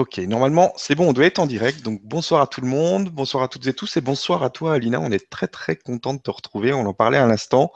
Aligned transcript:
Ok, 0.00 0.16
normalement, 0.16 0.72
c'est 0.76 0.94
bon, 0.94 1.10
on 1.10 1.12
doit 1.12 1.26
être 1.26 1.40
en 1.40 1.46
direct. 1.46 1.82
Donc, 1.82 2.00
bonsoir 2.02 2.40
à 2.40 2.46
tout 2.46 2.62
le 2.62 2.66
monde, 2.66 3.10
bonsoir 3.10 3.42
à 3.42 3.48
toutes 3.48 3.66
et 3.66 3.74
tous, 3.74 3.98
et 3.98 4.00
bonsoir 4.00 4.42
à 4.42 4.48
toi, 4.48 4.72
Alina. 4.72 4.98
On 4.98 5.10
est 5.10 5.28
très, 5.28 5.46
très 5.46 5.76
content 5.76 6.14
de 6.14 6.20
te 6.20 6.30
retrouver. 6.30 6.72
On 6.72 6.86
en 6.86 6.94
parlait 6.94 7.18
à 7.18 7.26
l'instant. 7.26 7.70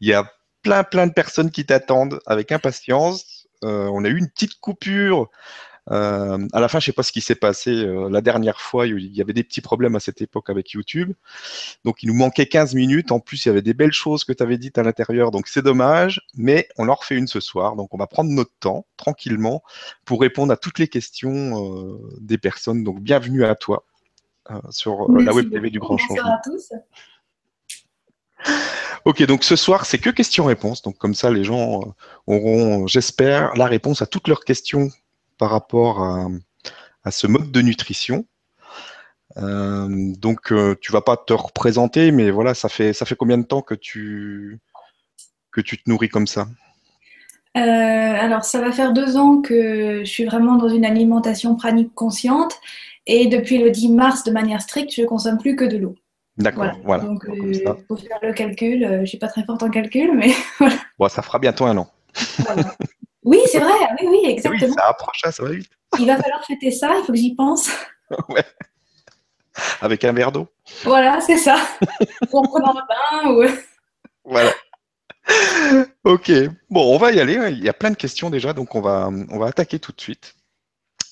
Il 0.00 0.08
y 0.08 0.12
a 0.12 0.28
plein, 0.62 0.82
plein 0.82 1.06
de 1.06 1.12
personnes 1.12 1.52
qui 1.52 1.64
t'attendent 1.64 2.18
avec 2.26 2.50
impatience. 2.50 3.46
Euh, 3.62 3.88
on 3.92 4.04
a 4.04 4.08
eu 4.08 4.18
une 4.18 4.28
petite 4.28 4.58
coupure 4.58 5.28
euh, 5.90 6.38
à 6.52 6.60
la 6.60 6.68
fin, 6.68 6.80
je 6.80 6.86
sais 6.86 6.92
pas 6.92 7.02
ce 7.02 7.12
qui 7.12 7.20
s'est 7.20 7.34
passé 7.34 7.70
euh, 7.70 8.08
la 8.10 8.20
dernière 8.20 8.60
fois. 8.60 8.86
Il 8.86 9.14
y 9.16 9.20
avait 9.20 9.32
des 9.32 9.44
petits 9.44 9.60
problèmes 9.60 9.96
à 9.96 10.00
cette 10.00 10.20
époque 10.20 10.50
avec 10.50 10.72
YouTube. 10.72 11.12
Donc, 11.84 12.02
il 12.02 12.08
nous 12.08 12.14
manquait 12.14 12.46
15 12.46 12.74
minutes. 12.74 13.12
En 13.12 13.20
plus, 13.20 13.44
il 13.44 13.48
y 13.48 13.50
avait 13.50 13.62
des 13.62 13.74
belles 13.74 13.92
choses 13.92 14.24
que 14.24 14.32
tu 14.32 14.42
avais 14.42 14.58
dites 14.58 14.78
à 14.78 14.82
l'intérieur. 14.82 15.30
Donc, 15.30 15.48
c'est 15.48 15.62
dommage, 15.62 16.20
mais 16.34 16.68
on 16.76 16.88
en 16.88 16.94
refait 16.94 17.16
une 17.16 17.26
ce 17.26 17.40
soir. 17.40 17.76
Donc, 17.76 17.94
on 17.94 17.98
va 17.98 18.06
prendre 18.06 18.30
notre 18.30 18.52
temps, 18.60 18.86
tranquillement, 18.96 19.62
pour 20.04 20.20
répondre 20.20 20.52
à 20.52 20.56
toutes 20.56 20.78
les 20.78 20.88
questions 20.88 21.64
euh, 21.64 21.98
des 22.20 22.38
personnes. 22.38 22.84
Donc, 22.84 23.00
bienvenue 23.00 23.44
à 23.44 23.54
toi 23.54 23.84
sur 24.70 25.12
la 25.12 25.34
Web 25.34 25.50
TV 25.50 25.68
du 25.68 25.78
Grand 25.78 25.98
Changement. 25.98 26.16
Bonjour 26.16 26.32
à 26.32 26.40
tous. 26.42 26.72
Ok, 29.04 29.22
donc 29.24 29.44
ce 29.44 29.56
soir, 29.56 29.84
c'est 29.84 29.98
que 29.98 30.10
questions-réponses. 30.10 30.82
Donc 30.82 30.96
comme 30.96 31.14
ça, 31.14 31.30
les 31.30 31.44
gens 31.44 31.94
auront, 32.26 32.86
j'espère, 32.86 33.54
la 33.56 33.66
réponse 33.66 34.00
à 34.00 34.06
toutes 34.06 34.26
leurs 34.26 34.44
questions 34.44 34.90
par 35.38 35.50
rapport 35.50 36.02
à, 36.02 37.10
ce 37.10 37.26
mode 37.26 37.50
de 37.50 37.62
nutrition. 37.62 38.26
Euh, 39.36 40.12
donc, 40.18 40.52
euh, 40.52 40.74
tu 40.80 40.92
vas 40.92 41.00
pas 41.00 41.16
te 41.16 41.32
représenter, 41.32 42.10
mais 42.10 42.30
voilà, 42.30 42.54
ça 42.54 42.68
fait, 42.68 42.92
ça 42.92 43.06
fait 43.06 43.14
combien 43.14 43.38
de 43.38 43.44
temps 43.44 43.62
que 43.62 43.74
tu, 43.74 44.58
que 45.52 45.60
tu 45.60 45.78
te 45.78 45.88
nourris 45.88 46.08
comme 46.08 46.26
ça? 46.26 46.48
Euh, 47.56 47.60
Alors, 47.60 48.44
ça 48.44 48.60
va 48.60 48.72
faire 48.72 48.92
deux 48.92 49.16
ans 49.16 49.40
que 49.40 50.00
je 50.00 50.10
suis 50.10 50.24
vraiment 50.24 50.56
dans 50.56 50.68
une 50.68 50.84
alimentation 50.84 51.56
pranique 51.56 51.94
consciente. 51.94 52.54
Et 53.06 53.26
depuis 53.26 53.58
le 53.58 53.70
10 53.70 53.92
mars, 53.92 54.24
de 54.24 54.30
manière 54.30 54.60
stricte, 54.60 54.92
je 54.94 55.02
ne 55.02 55.06
consomme 55.06 55.38
plus 55.38 55.56
que 55.56 55.64
de 55.64 55.78
l'eau. 55.78 55.94
D'accord, 56.36 56.72
voilà. 56.84 57.04
Donc, 57.04 57.24
il 57.28 57.62
faut 57.88 57.96
faire 57.96 58.18
le 58.22 58.32
calcul. 58.32 58.86
je 58.86 59.00
ne 59.00 59.06
suis 59.06 59.18
pas 59.18 59.28
très 59.28 59.44
forte 59.44 59.62
en 59.62 59.70
calcul, 59.70 60.14
mais 60.14 60.30
voilà. 60.58 60.76
Bon, 60.98 61.08
ça 61.08 61.22
fera 61.22 61.38
bientôt 61.38 61.64
un 61.64 61.78
an. 61.78 61.90
Oui, 63.28 63.40
c'est 63.52 63.58
vrai, 63.58 63.74
oui, 64.00 64.06
oui, 64.08 64.20
exactement. 64.24 64.66
Oui, 64.68 64.72
ça 64.72 64.88
approche, 64.88 65.20
ça 65.20 65.42
va 65.42 65.50
vite. 65.50 65.70
Il 65.98 66.06
va 66.06 66.16
falloir 66.16 66.42
fêter 66.46 66.70
ça, 66.70 66.96
il 66.96 67.04
faut 67.04 67.12
que 67.12 67.18
j'y 67.18 67.34
pense. 67.34 67.68
ouais. 68.30 68.44
Avec 69.82 70.02
un 70.04 70.14
verre 70.14 70.32
d'eau. 70.32 70.48
Voilà, 70.84 71.20
c'est 71.20 71.36
ça. 71.36 71.58
ou 72.32 72.38
en 72.38 72.42
prenant 72.42 72.70
un 72.70 72.86
bain. 72.86 73.30
Ou... 73.30 73.44
Voilà. 74.24 74.50
Ok, 76.04 76.32
bon, 76.70 76.94
on 76.94 76.96
va 76.96 77.12
y 77.12 77.20
aller. 77.20 77.34
Il 77.50 77.62
y 77.62 77.68
a 77.68 77.74
plein 77.74 77.90
de 77.90 77.96
questions 77.96 78.30
déjà, 78.30 78.54
donc 78.54 78.74
on 78.74 78.80
va, 78.80 79.10
on 79.10 79.38
va 79.38 79.48
attaquer 79.48 79.78
tout 79.78 79.92
de 79.92 80.00
suite. 80.00 80.34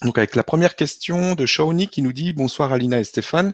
Donc 0.00 0.16
avec 0.16 0.36
la 0.36 0.42
première 0.42 0.74
question 0.74 1.34
de 1.34 1.44
Shawnee 1.44 1.88
qui 1.88 2.00
nous 2.00 2.14
dit 2.14 2.32
Bonsoir 2.32 2.72
Alina 2.72 2.98
et 2.98 3.04
Stéphane. 3.04 3.52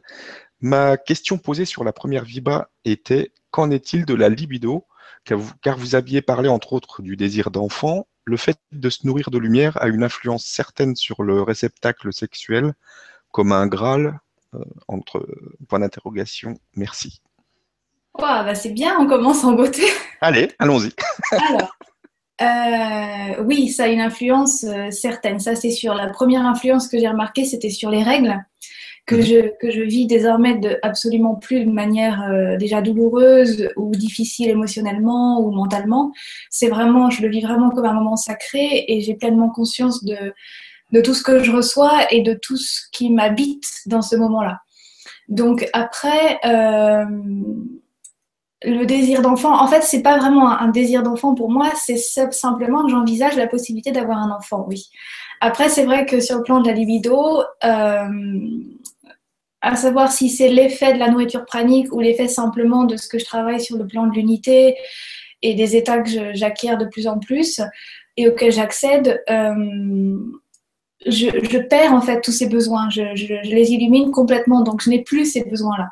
Ma 0.60 0.96
question 0.96 1.36
posée 1.36 1.64
sur 1.64 1.82
la 1.82 1.92
première 1.92 2.22
Viba 2.22 2.70
était 2.84 3.32
Qu'en 3.50 3.72
est-il 3.72 4.04
de 4.04 4.14
la 4.14 4.28
libido? 4.28 4.86
Car 5.24 5.38
vous, 5.38 5.52
car 5.62 5.76
vous 5.76 5.96
aviez 5.96 6.22
parlé 6.22 6.48
entre 6.48 6.74
autres 6.74 7.02
du 7.02 7.16
désir 7.16 7.50
d'enfant 7.50 8.06
le 8.24 8.36
fait 8.36 8.58
de 8.70 8.90
se 8.90 9.06
nourrir 9.06 9.30
de 9.30 9.38
lumière 9.38 9.80
a 9.82 9.88
une 9.88 10.02
influence 10.02 10.44
certaine 10.44 10.96
sur 10.96 11.22
le 11.22 11.42
réceptacle 11.42 12.12
sexuel, 12.12 12.74
comme 13.30 13.52
un 13.52 13.66
Graal, 13.66 14.20
euh, 14.54 14.58
entre 14.88 15.26
points 15.68 15.80
d'interrogation, 15.80 16.54
merci. 16.76 17.20
bah 18.18 18.54
c'est 18.54 18.70
bien, 18.70 18.96
on 19.00 19.06
commence 19.06 19.44
en 19.44 19.52
beauté. 19.52 19.82
Allez, 20.20 20.52
allons-y. 20.58 20.92
Alors, 21.32 21.76
euh, 22.42 23.42
oui, 23.44 23.68
ça 23.68 23.84
a 23.84 23.88
une 23.88 24.00
influence 24.00 24.64
euh, 24.64 24.90
certaine, 24.90 25.40
ça 25.40 25.56
c'est 25.56 25.70
sûr. 25.70 25.94
La 25.94 26.08
première 26.08 26.44
influence 26.44 26.88
que 26.88 26.98
j'ai 26.98 27.08
remarquée, 27.08 27.44
c'était 27.44 27.70
sur 27.70 27.90
les 27.90 28.02
règles 28.02 28.36
que, 29.06 29.20
je, 29.20 29.50
que 29.60 29.70
je 29.70 29.82
vis 29.82 30.06
désormais 30.06 30.58
de 30.58 30.78
absolument 30.82 31.34
plus 31.34 31.64
de 31.64 31.70
manière 31.70 32.22
euh, 32.22 32.56
déjà 32.56 32.80
douloureuse 32.80 33.68
ou 33.76 33.90
difficile 33.90 34.48
émotionnellement 34.48 35.40
ou 35.40 35.50
mentalement. 35.50 36.12
C'est 36.50 36.68
vraiment, 36.68 37.10
je 37.10 37.22
le 37.22 37.28
vis 37.28 37.40
vraiment 37.40 37.70
comme 37.70 37.86
un 37.86 37.94
moment 37.94 38.16
sacré 38.16 38.84
et 38.88 39.00
j'ai 39.00 39.14
pleinement 39.14 39.50
conscience 39.50 40.04
de, 40.04 40.32
de 40.92 41.00
tout 41.00 41.14
ce 41.14 41.22
que 41.22 41.42
je 41.42 41.50
reçois 41.50 42.12
et 42.12 42.22
de 42.22 42.34
tout 42.34 42.56
ce 42.56 42.82
qui 42.92 43.10
m'habite 43.10 43.66
dans 43.86 44.02
ce 44.02 44.16
moment-là. 44.16 44.60
Donc 45.28 45.68
après, 45.72 46.38
euh, 46.44 47.04
le 48.64 48.84
désir 48.84 49.22
d'enfant, 49.22 49.60
en 49.60 49.66
fait, 49.66 49.82
c'est 49.82 50.02
pas 50.02 50.18
vraiment 50.18 50.50
un, 50.50 50.68
désir 50.68 51.02
d'enfant 51.02 51.34
pour 51.34 51.50
moi, 51.50 51.70
c'est 51.74 51.96
simplement 51.96 52.84
que 52.84 52.90
j'envisage 52.90 53.36
la 53.36 53.46
possibilité 53.46 53.90
d'avoir 53.92 54.18
un 54.18 54.30
enfant, 54.30 54.64
oui. 54.68 54.88
Après, 55.40 55.68
c'est 55.68 55.84
vrai 55.84 56.06
que 56.06 56.20
sur 56.20 56.36
le 56.36 56.44
plan 56.44 56.60
de 56.60 56.68
la 56.68 56.74
libido, 56.74 57.42
euh, 57.64 58.08
à 59.62 59.76
savoir 59.76 60.10
si 60.10 60.28
c'est 60.28 60.48
l'effet 60.48 60.92
de 60.92 60.98
la 60.98 61.08
nourriture 61.08 61.44
pranique 61.44 61.92
ou 61.92 62.00
l'effet 62.00 62.28
simplement 62.28 62.84
de 62.84 62.96
ce 62.96 63.08
que 63.08 63.18
je 63.18 63.24
travaille 63.24 63.60
sur 63.60 63.78
le 63.78 63.86
plan 63.86 64.06
de 64.08 64.12
l'unité 64.12 64.76
et 65.40 65.54
des 65.54 65.76
états 65.76 66.00
que 66.00 66.34
j'acquiers 66.34 66.76
de 66.76 66.84
plus 66.84 67.06
en 67.06 67.18
plus 67.18 67.60
et 68.16 68.28
auxquels 68.28 68.52
j'accède, 68.52 69.22
euh, 69.30 70.18
je, 71.06 71.58
perds 71.58 71.92
en 71.92 72.00
fait 72.00 72.20
tous 72.20 72.32
ces 72.32 72.48
besoins, 72.48 72.90
je, 72.90 73.02
les 73.50 73.72
illumine 73.72 74.10
complètement, 74.10 74.62
donc 74.62 74.82
je 74.82 74.90
n'ai 74.90 75.02
plus 75.02 75.24
ces 75.26 75.44
besoins-là. 75.44 75.90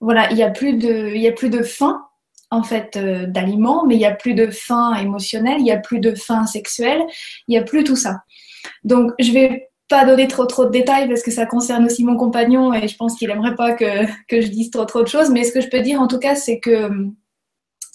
Voilà, 0.00 0.30
il 0.30 0.36
n'y 0.36 0.42
a 0.42 0.50
plus 0.50 0.74
de, 0.74 1.26
a 1.26 1.32
plus 1.32 1.50
de 1.50 1.62
faim 1.62 2.04
en 2.50 2.62
fait 2.62 2.96
euh, 2.96 3.26
d'aliments, 3.26 3.84
mais 3.86 3.94
il 3.94 3.98
n'y 3.98 4.06
a 4.06 4.14
plus 4.14 4.34
de 4.34 4.48
faim 4.48 4.94
émotionnelle, 4.96 5.58
il 5.58 5.64
n'y 5.64 5.72
a 5.72 5.78
plus 5.78 6.00
de 6.00 6.14
faim 6.14 6.46
sexuelle, 6.46 7.02
il 7.46 7.52
n'y 7.52 7.58
a 7.58 7.62
plus 7.62 7.84
tout 7.84 7.96
ça. 7.96 8.22
Donc 8.84 9.12
je 9.18 9.32
vais 9.32 9.68
pas 9.88 10.04
donner 10.04 10.28
trop 10.28 10.46
trop 10.46 10.66
de 10.66 10.70
détails 10.70 11.08
parce 11.08 11.22
que 11.22 11.30
ça 11.30 11.46
concerne 11.46 11.86
aussi 11.86 12.04
mon 12.04 12.16
compagnon 12.16 12.72
et 12.74 12.86
je 12.88 12.96
pense 12.96 13.16
qu'il 13.16 13.30
aimerait 13.30 13.54
pas 13.54 13.72
que, 13.72 14.06
que, 14.28 14.40
je 14.40 14.48
dise 14.48 14.70
trop 14.70 14.84
trop 14.84 15.02
de 15.02 15.08
choses. 15.08 15.30
Mais 15.30 15.44
ce 15.44 15.52
que 15.52 15.60
je 15.60 15.68
peux 15.68 15.80
dire 15.80 16.00
en 16.00 16.06
tout 16.06 16.18
cas, 16.18 16.34
c'est 16.34 16.60
que 16.60 16.90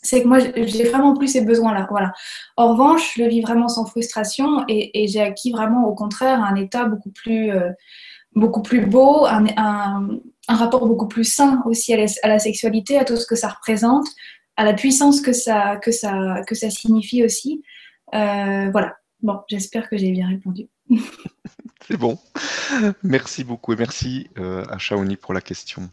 c'est 0.04 0.22
que 0.22 0.28
moi 0.28 0.40
j'ai 0.40 0.84
vraiment 0.90 1.16
plus 1.16 1.30
ces 1.30 1.42
besoins-là. 1.42 1.88
Voilà. 1.90 2.12
En 2.58 2.74
revanche, 2.74 3.14
je 3.16 3.24
le 3.24 3.30
vis 3.30 3.42
vraiment 3.42 3.70
sans 3.70 3.86
frustration 3.86 4.66
et, 4.68 5.08
j'ai 5.08 5.22
acquis 5.22 5.52
vraiment 5.52 5.88
au 5.88 5.96
contraire 5.96 6.44
un 6.44 6.56
état 6.56 6.86
beaucoup 6.86 7.12
plus 7.12 7.52
euh, 7.52 7.72
beaucoup 8.36 8.62
plus 8.62 8.86
beau, 8.86 9.26
un, 9.26 9.46
un, 9.58 10.20
rapport 10.50 10.88
beaucoup 10.88 11.08
plus 11.08 11.24
sain 11.24 11.62
aussi 11.66 11.94
à 11.94 11.98
la, 11.98 12.06
à 12.24 12.28
la, 12.28 12.40
sexualité, 12.40 12.98
à 12.98 13.06
tout 13.06 13.16
ce 13.16 13.28
que 13.28 13.36
ça 13.36 13.48
représente, 13.48 14.08
à 14.58 14.66
la 14.66 14.74
puissance 14.74 15.22
que 15.22 15.34
ça 15.34 15.78
que 15.78 15.92
ça 15.92 16.42
que 16.48 16.56
ça 16.56 16.70
signifie 16.70 17.24
aussi. 17.24 17.64
Euh, 18.14 18.70
voilà. 18.72 18.96
Bon, 19.22 19.40
j'espère 19.48 19.90
que 19.90 19.98
j'ai 19.98 20.12
bien 20.12 20.28
répondu. 20.28 20.68
C'est 21.88 21.98
bon. 21.98 22.18
Merci 23.04 23.44
beaucoup 23.44 23.74
et 23.74 23.76
merci 23.76 24.30
euh, 24.38 24.64
à 24.70 24.78
Shaoni 24.78 25.18
pour 25.18 25.34
la 25.34 25.42
question. 25.42 25.90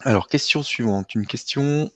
Alors, 0.00 0.28
question 0.28 0.62
suivante. 0.62 1.14
Une 1.14 1.26
question 1.26 1.90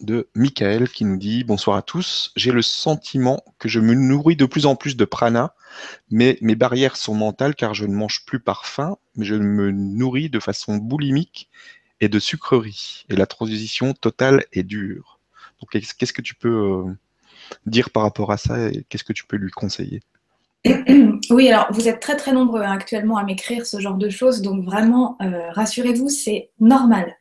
de 0.00 0.28
Michael 0.34 0.88
qui 0.88 1.04
nous 1.04 1.16
dit 1.16 1.44
Bonsoir 1.44 1.76
à 1.76 1.82
tous. 1.82 2.32
J'ai 2.36 2.52
le 2.52 2.62
sentiment 2.62 3.42
que 3.58 3.68
je 3.68 3.80
me 3.80 3.94
nourris 3.94 4.36
de 4.36 4.46
plus 4.46 4.66
en 4.66 4.76
plus 4.76 4.96
de 4.96 5.04
prana, 5.04 5.54
mais 6.10 6.38
mes 6.40 6.54
barrières 6.54 6.96
sont 6.96 7.14
mentales 7.14 7.54
car 7.54 7.74
je 7.74 7.84
ne 7.84 7.94
mange 7.94 8.24
plus 8.24 8.40
par 8.40 8.66
faim, 8.66 8.96
mais 9.16 9.24
je 9.24 9.34
me 9.34 9.70
nourris 9.70 10.28
de 10.28 10.40
façon 10.40 10.76
boulimique 10.76 11.48
et 12.00 12.08
de 12.08 12.18
sucrerie. 12.18 13.04
Et 13.08 13.16
la 13.16 13.26
transition 13.26 13.94
totale 13.94 14.44
est 14.52 14.64
dure. 14.64 15.20
Donc, 15.60 15.70
qu'est-ce 15.70 16.12
que 16.12 16.22
tu 16.22 16.34
peux 16.34 16.48
euh, 16.48 16.94
dire 17.66 17.90
par 17.90 18.02
rapport 18.02 18.32
à 18.32 18.36
ça 18.36 18.68
et 18.68 18.84
qu'est-ce 18.88 19.04
que 19.04 19.12
tu 19.12 19.24
peux 19.24 19.36
lui 19.36 19.50
conseiller? 19.50 20.02
oui, 21.30 21.48
alors 21.48 21.66
vous 21.72 21.88
êtes 21.88 22.00
très 22.00 22.16
très 22.16 22.32
nombreux 22.32 22.62
hein, 22.62 22.72
actuellement 22.72 23.16
à 23.16 23.24
m'écrire 23.24 23.66
ce 23.66 23.80
genre 23.80 23.96
de 23.96 24.08
choses, 24.08 24.42
donc 24.42 24.64
vraiment 24.64 25.16
euh, 25.20 25.50
rassurez-vous, 25.50 26.08
c'est 26.08 26.50
normal. 26.60 27.16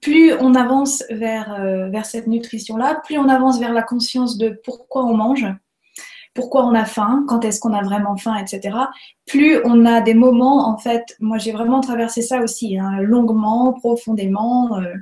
Plus 0.00 0.32
on 0.40 0.54
avance 0.54 1.04
vers, 1.10 1.54
euh, 1.54 1.88
vers 1.90 2.06
cette 2.06 2.26
nutrition-là, 2.26 3.02
plus 3.04 3.18
on 3.18 3.28
avance 3.28 3.60
vers 3.60 3.72
la 3.72 3.82
conscience 3.82 4.38
de 4.38 4.58
pourquoi 4.64 5.04
on 5.04 5.14
mange, 5.14 5.46
pourquoi 6.32 6.64
on 6.64 6.74
a 6.74 6.86
faim, 6.86 7.24
quand 7.28 7.44
est-ce 7.44 7.60
qu'on 7.60 7.74
a 7.74 7.82
vraiment 7.82 8.16
faim, 8.16 8.36
etc. 8.36 8.76
Plus 9.26 9.58
on 9.64 9.84
a 9.84 10.00
des 10.00 10.14
moments, 10.14 10.66
en 10.68 10.78
fait, 10.78 11.16
moi 11.20 11.36
j'ai 11.36 11.52
vraiment 11.52 11.80
traversé 11.80 12.22
ça 12.22 12.40
aussi, 12.40 12.78
hein, 12.78 13.00
longuement, 13.02 13.74
profondément. 13.74 14.78
Euh, 14.78 14.94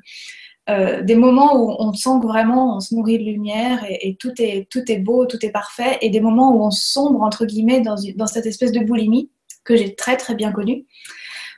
euh, 0.71 1.03
des 1.03 1.17
moments 1.17 1.57
où 1.57 1.75
on 1.79 1.93
sent 1.93 2.21
que 2.21 2.27
vraiment 2.27 2.77
on 2.77 2.81
se 2.81 2.95
nourrit 2.95 3.19
de 3.19 3.25
lumière 3.25 3.85
et, 3.89 4.17
tout, 4.19 4.33
est, 4.39 4.69
tout 4.71 4.91
est 4.91 4.99
beau, 4.99 5.27
tout 5.27 5.45
est 5.45 5.51
parfait, 5.51 5.99
et 6.03 6.11
des 6.11 6.21
moments 6.21 6.55
où 6.55 6.63
on 6.63 6.71
sombre, 6.71 7.23
entre 7.23 7.47
guillemets, 7.47 7.81
dans, 7.81 8.27
cette 8.27 8.47
espèce 8.47 8.71
de 8.71 8.81
boulimie 8.81 9.31
que 9.65 9.77
j'ai 9.77 9.95
très 9.95 10.17
très 10.17 10.35
bien 10.35 10.53
connue. 10.53 10.87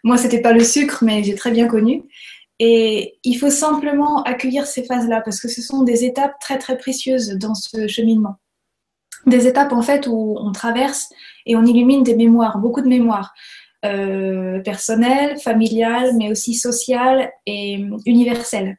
Moi, 0.04 0.16
c'était 0.16 0.40
pas 0.40 0.52
le 0.52 0.64
sucre, 0.64 1.04
mais 1.04 1.22
j'ai 1.22 1.34
très 1.34 1.50
bien 1.50 1.66
connu. 1.66 2.04
Et 2.60 3.18
il 3.24 3.34
faut 3.34 3.50
simplement 3.50 4.22
accueillir 4.22 4.66
ces 4.66 4.84
phases-là 4.84 5.20
parce 5.22 5.40
que 5.40 5.48
ce 5.48 5.60
sont 5.60 5.82
des 5.82 6.04
étapes 6.04 6.38
très 6.40 6.58
très 6.58 6.78
précieuses 6.78 7.30
dans 7.30 7.54
ce 7.54 7.88
cheminement. 7.88 8.36
Des 9.26 9.46
étapes 9.46 9.72
en 9.72 9.82
fait 9.82 10.06
où 10.06 10.36
on 10.38 10.52
traverse 10.52 11.08
et 11.46 11.56
on 11.56 11.64
illumine 11.64 12.04
des 12.04 12.14
mémoires, 12.14 12.58
beaucoup 12.58 12.80
de 12.80 12.88
mémoires. 12.88 13.34
Euh, 13.84 14.60
personnelles, 14.60 15.38
familiales, 15.38 16.12
mais 16.16 16.30
aussi 16.30 16.54
sociales 16.54 17.30
et 17.44 17.84
universelles. 18.06 18.78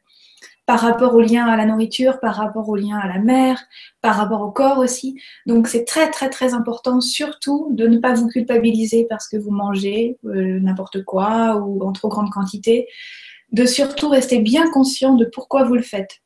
Par 0.66 0.80
rapport 0.80 1.14
au 1.14 1.20
lien 1.20 1.46
à 1.46 1.56
la 1.56 1.64
nourriture, 1.64 2.18
par 2.18 2.34
rapport 2.34 2.68
au 2.68 2.74
lien 2.74 2.98
à 2.98 3.06
la 3.06 3.20
mer, 3.20 3.62
par 4.02 4.16
rapport 4.16 4.42
au 4.42 4.50
corps 4.50 4.78
aussi. 4.78 5.18
Donc 5.46 5.68
c'est 5.68 5.84
très 5.84 6.10
très 6.10 6.28
très 6.28 6.54
important 6.54 7.00
surtout 7.00 7.68
de 7.70 7.86
ne 7.86 7.98
pas 7.98 8.14
vous 8.14 8.26
culpabiliser 8.26 9.06
parce 9.08 9.28
que 9.28 9.36
vous 9.36 9.52
mangez 9.52 10.18
euh, 10.26 10.58
n'importe 10.60 11.04
quoi 11.04 11.56
ou 11.56 11.82
en 11.84 11.92
trop 11.92 12.08
grande 12.08 12.30
quantité, 12.30 12.88
de 13.52 13.64
surtout 13.64 14.08
rester 14.08 14.40
bien 14.40 14.68
conscient 14.70 15.14
de 15.14 15.24
pourquoi 15.24 15.62
vous 15.62 15.74
le 15.74 15.82
faites. 15.82 16.18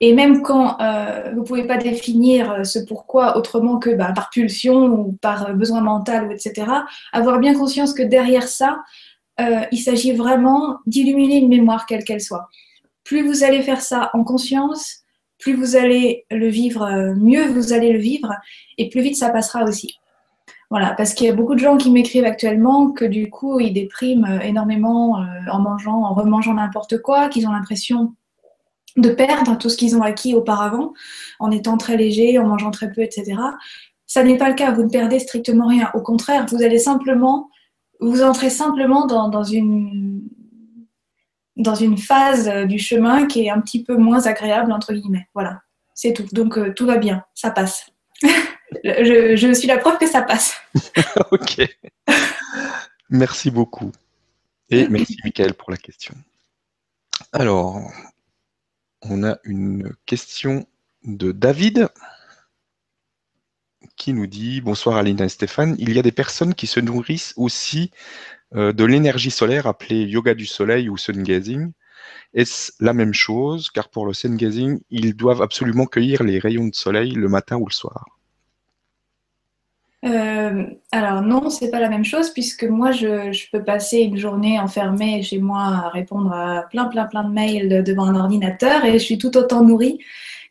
Et 0.00 0.14
même 0.14 0.42
quand 0.42 0.78
euh, 0.80 1.30
vous 1.32 1.40
ne 1.40 1.46
pouvez 1.46 1.66
pas 1.66 1.78
définir 1.78 2.50
euh, 2.52 2.64
ce 2.64 2.80
pourquoi 2.80 3.38
autrement 3.38 3.78
que 3.78 3.90
bah, 3.90 4.12
par 4.14 4.28
pulsion 4.28 4.86
ou 4.86 5.12
par 5.22 5.54
besoin 5.54 5.80
mental, 5.80 6.26
ou 6.26 6.32
etc., 6.32 6.66
avoir 7.12 7.38
bien 7.38 7.54
conscience 7.54 7.94
que 7.94 8.02
derrière 8.02 8.46
ça, 8.46 8.82
il 9.72 9.78
s'agit 9.78 10.12
vraiment 10.12 10.76
d'illuminer 10.86 11.38
une 11.38 11.48
mémoire, 11.48 11.86
quelle 11.86 12.04
qu'elle 12.04 12.20
soit. 12.20 12.48
Plus 13.04 13.26
vous 13.26 13.44
allez 13.44 13.62
faire 13.62 13.80
ça 13.80 14.10
en 14.14 14.24
conscience, 14.24 15.00
plus 15.38 15.54
vous 15.54 15.76
allez 15.76 16.24
le 16.30 16.48
vivre, 16.48 17.14
mieux 17.16 17.46
vous 17.46 17.72
allez 17.72 17.92
le 17.92 17.98
vivre, 17.98 18.32
et 18.78 18.88
plus 18.88 19.00
vite 19.00 19.16
ça 19.16 19.30
passera 19.30 19.64
aussi. 19.64 19.98
Voilà, 20.70 20.94
parce 20.94 21.12
qu'il 21.12 21.26
y 21.26 21.30
a 21.30 21.34
beaucoup 21.34 21.54
de 21.54 21.60
gens 21.60 21.76
qui 21.76 21.90
m'écrivent 21.90 22.24
actuellement 22.24 22.92
que 22.92 23.04
du 23.04 23.28
coup, 23.28 23.60
ils 23.60 23.74
dépriment 23.74 24.40
énormément 24.42 25.22
en 25.50 25.58
mangeant, 25.58 26.02
en 26.02 26.14
remangeant 26.14 26.54
n'importe 26.54 27.02
quoi, 27.02 27.28
qu'ils 27.28 27.46
ont 27.46 27.52
l'impression 27.52 28.14
de 28.96 29.10
perdre 29.10 29.56
tout 29.58 29.68
ce 29.68 29.76
qu'ils 29.76 29.96
ont 29.96 30.02
acquis 30.02 30.34
auparavant 30.34 30.92
en 31.40 31.50
étant 31.50 31.76
très 31.76 31.96
léger, 31.96 32.38
en 32.38 32.46
mangeant 32.46 32.70
très 32.70 32.90
peu, 32.90 33.02
etc. 33.02 33.34
Ça 34.06 34.22
n'est 34.22 34.36
pas 34.36 34.48
le 34.48 34.54
cas, 34.54 34.70
vous 34.72 34.82
ne 34.82 34.90
perdez 34.90 35.18
strictement 35.18 35.66
rien. 35.66 35.90
Au 35.94 36.00
contraire, 36.00 36.46
vous 36.50 36.62
allez 36.62 36.78
simplement, 36.78 37.48
vous 38.00 38.22
entrez 38.22 38.50
simplement 38.50 39.06
dans, 39.06 39.42
une, 39.42 40.22
dans 41.56 41.74
une 41.74 41.98
phase 41.98 42.48
du 42.66 42.78
chemin 42.78 43.26
qui 43.26 43.44
est 43.44 43.50
un 43.50 43.60
petit 43.60 43.82
peu 43.82 43.96
moins 43.96 44.26
agréable, 44.26 44.72
entre 44.72 44.92
guillemets. 44.92 45.28
Voilà, 45.34 45.62
c'est 45.94 46.12
tout. 46.12 46.26
Donc 46.32 46.58
euh, 46.58 46.72
tout 46.74 46.86
va 46.86 46.96
bien, 46.96 47.24
ça 47.34 47.50
passe. 47.50 47.86
je, 48.22 49.36
je 49.36 49.52
suis 49.52 49.68
la 49.68 49.78
preuve 49.78 49.98
que 49.98 50.06
ça 50.06 50.22
passe. 50.22 50.56
ok. 51.30 51.66
Merci 53.10 53.50
beaucoup. 53.50 53.92
Et 54.70 54.88
merci 54.88 55.18
Michael 55.22 55.54
pour 55.54 55.70
la 55.70 55.76
question. 55.76 56.14
Alors, 57.32 57.92
on 59.02 59.22
a 59.22 59.36
une 59.44 59.92
question 60.06 60.66
de 61.04 61.32
David 61.32 61.88
qui 63.96 64.12
nous 64.12 64.26
dit 64.26 64.60
Bonsoir 64.60 64.96
Alina 64.96 65.24
et 65.24 65.28
Stéphane. 65.28 65.76
Il 65.78 65.92
y 65.92 65.98
a 65.98 66.02
des 66.02 66.12
personnes 66.12 66.54
qui 66.54 66.66
se 66.66 66.80
nourrissent 66.80 67.34
aussi 67.36 67.90
euh, 68.54 68.72
de 68.72 68.84
l'énergie 68.84 69.30
solaire 69.30 69.66
appelée 69.66 70.04
yoga 70.04 70.34
du 70.34 70.46
soleil 70.46 70.88
ou 70.88 70.96
sun 70.96 71.22
gazing. 71.22 71.72
Est-ce 72.34 72.72
la 72.80 72.92
même 72.92 73.14
chose? 73.14 73.70
Car 73.70 73.88
pour 73.88 74.06
le 74.06 74.12
sun 74.12 74.36
gazing, 74.36 74.80
ils 74.90 75.14
doivent 75.14 75.42
absolument 75.42 75.86
cueillir 75.86 76.22
les 76.22 76.38
rayons 76.38 76.68
de 76.68 76.74
soleil 76.74 77.12
le 77.12 77.28
matin 77.28 77.56
ou 77.56 77.66
le 77.66 77.72
soir. 77.72 78.04
Euh, 80.04 80.64
alors 80.90 81.22
non, 81.22 81.48
c'est 81.48 81.70
pas 81.70 81.78
la 81.78 81.88
même 81.88 82.04
chose 82.04 82.30
puisque 82.30 82.64
moi 82.64 82.90
je, 82.90 83.50
peux 83.52 83.62
passer 83.62 83.98
une 84.00 84.16
journée 84.16 84.58
enfermée 84.58 85.22
chez 85.22 85.38
moi 85.38 85.62
à 85.62 85.88
répondre 85.90 86.32
à 86.32 86.62
plein 86.62 86.86
plein 86.86 87.04
plein 87.04 87.22
de 87.22 87.32
mails 87.32 87.84
devant 87.84 88.06
un 88.06 88.16
ordinateur 88.16 88.84
et 88.84 88.92
je 88.94 88.98
suis 88.98 89.16
tout 89.16 89.36
autant 89.36 89.62
nourrie 89.62 90.00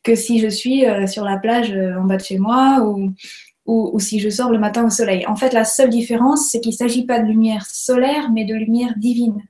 que 0.03 0.15
si 0.15 0.39
je 0.39 0.47
suis 0.47 0.85
euh, 0.85 1.07
sur 1.07 1.23
la 1.23 1.37
plage 1.37 1.71
euh, 1.71 1.99
en 1.99 2.05
bas 2.05 2.17
de 2.17 2.23
chez 2.23 2.39
moi 2.39 2.81
ou, 2.85 3.13
ou, 3.65 3.99
si 3.99 4.19
je 4.19 4.29
sors 4.29 4.51
le 4.51 4.59
matin 4.59 4.85
au 4.85 4.89
soleil. 4.89 5.25
En 5.27 5.35
fait, 5.35 5.53
la 5.53 5.63
seule 5.63 5.89
différence, 5.89 6.49
c'est 6.49 6.59
qu'il 6.59 6.71
ne 6.71 6.77
s'agit 6.77 7.05
pas 7.05 7.19
de 7.19 7.27
lumière 7.27 7.65
solaire, 7.65 8.29
mais 8.31 8.43
de 8.43 8.55
lumière 8.55 8.93
divine. 8.97 9.41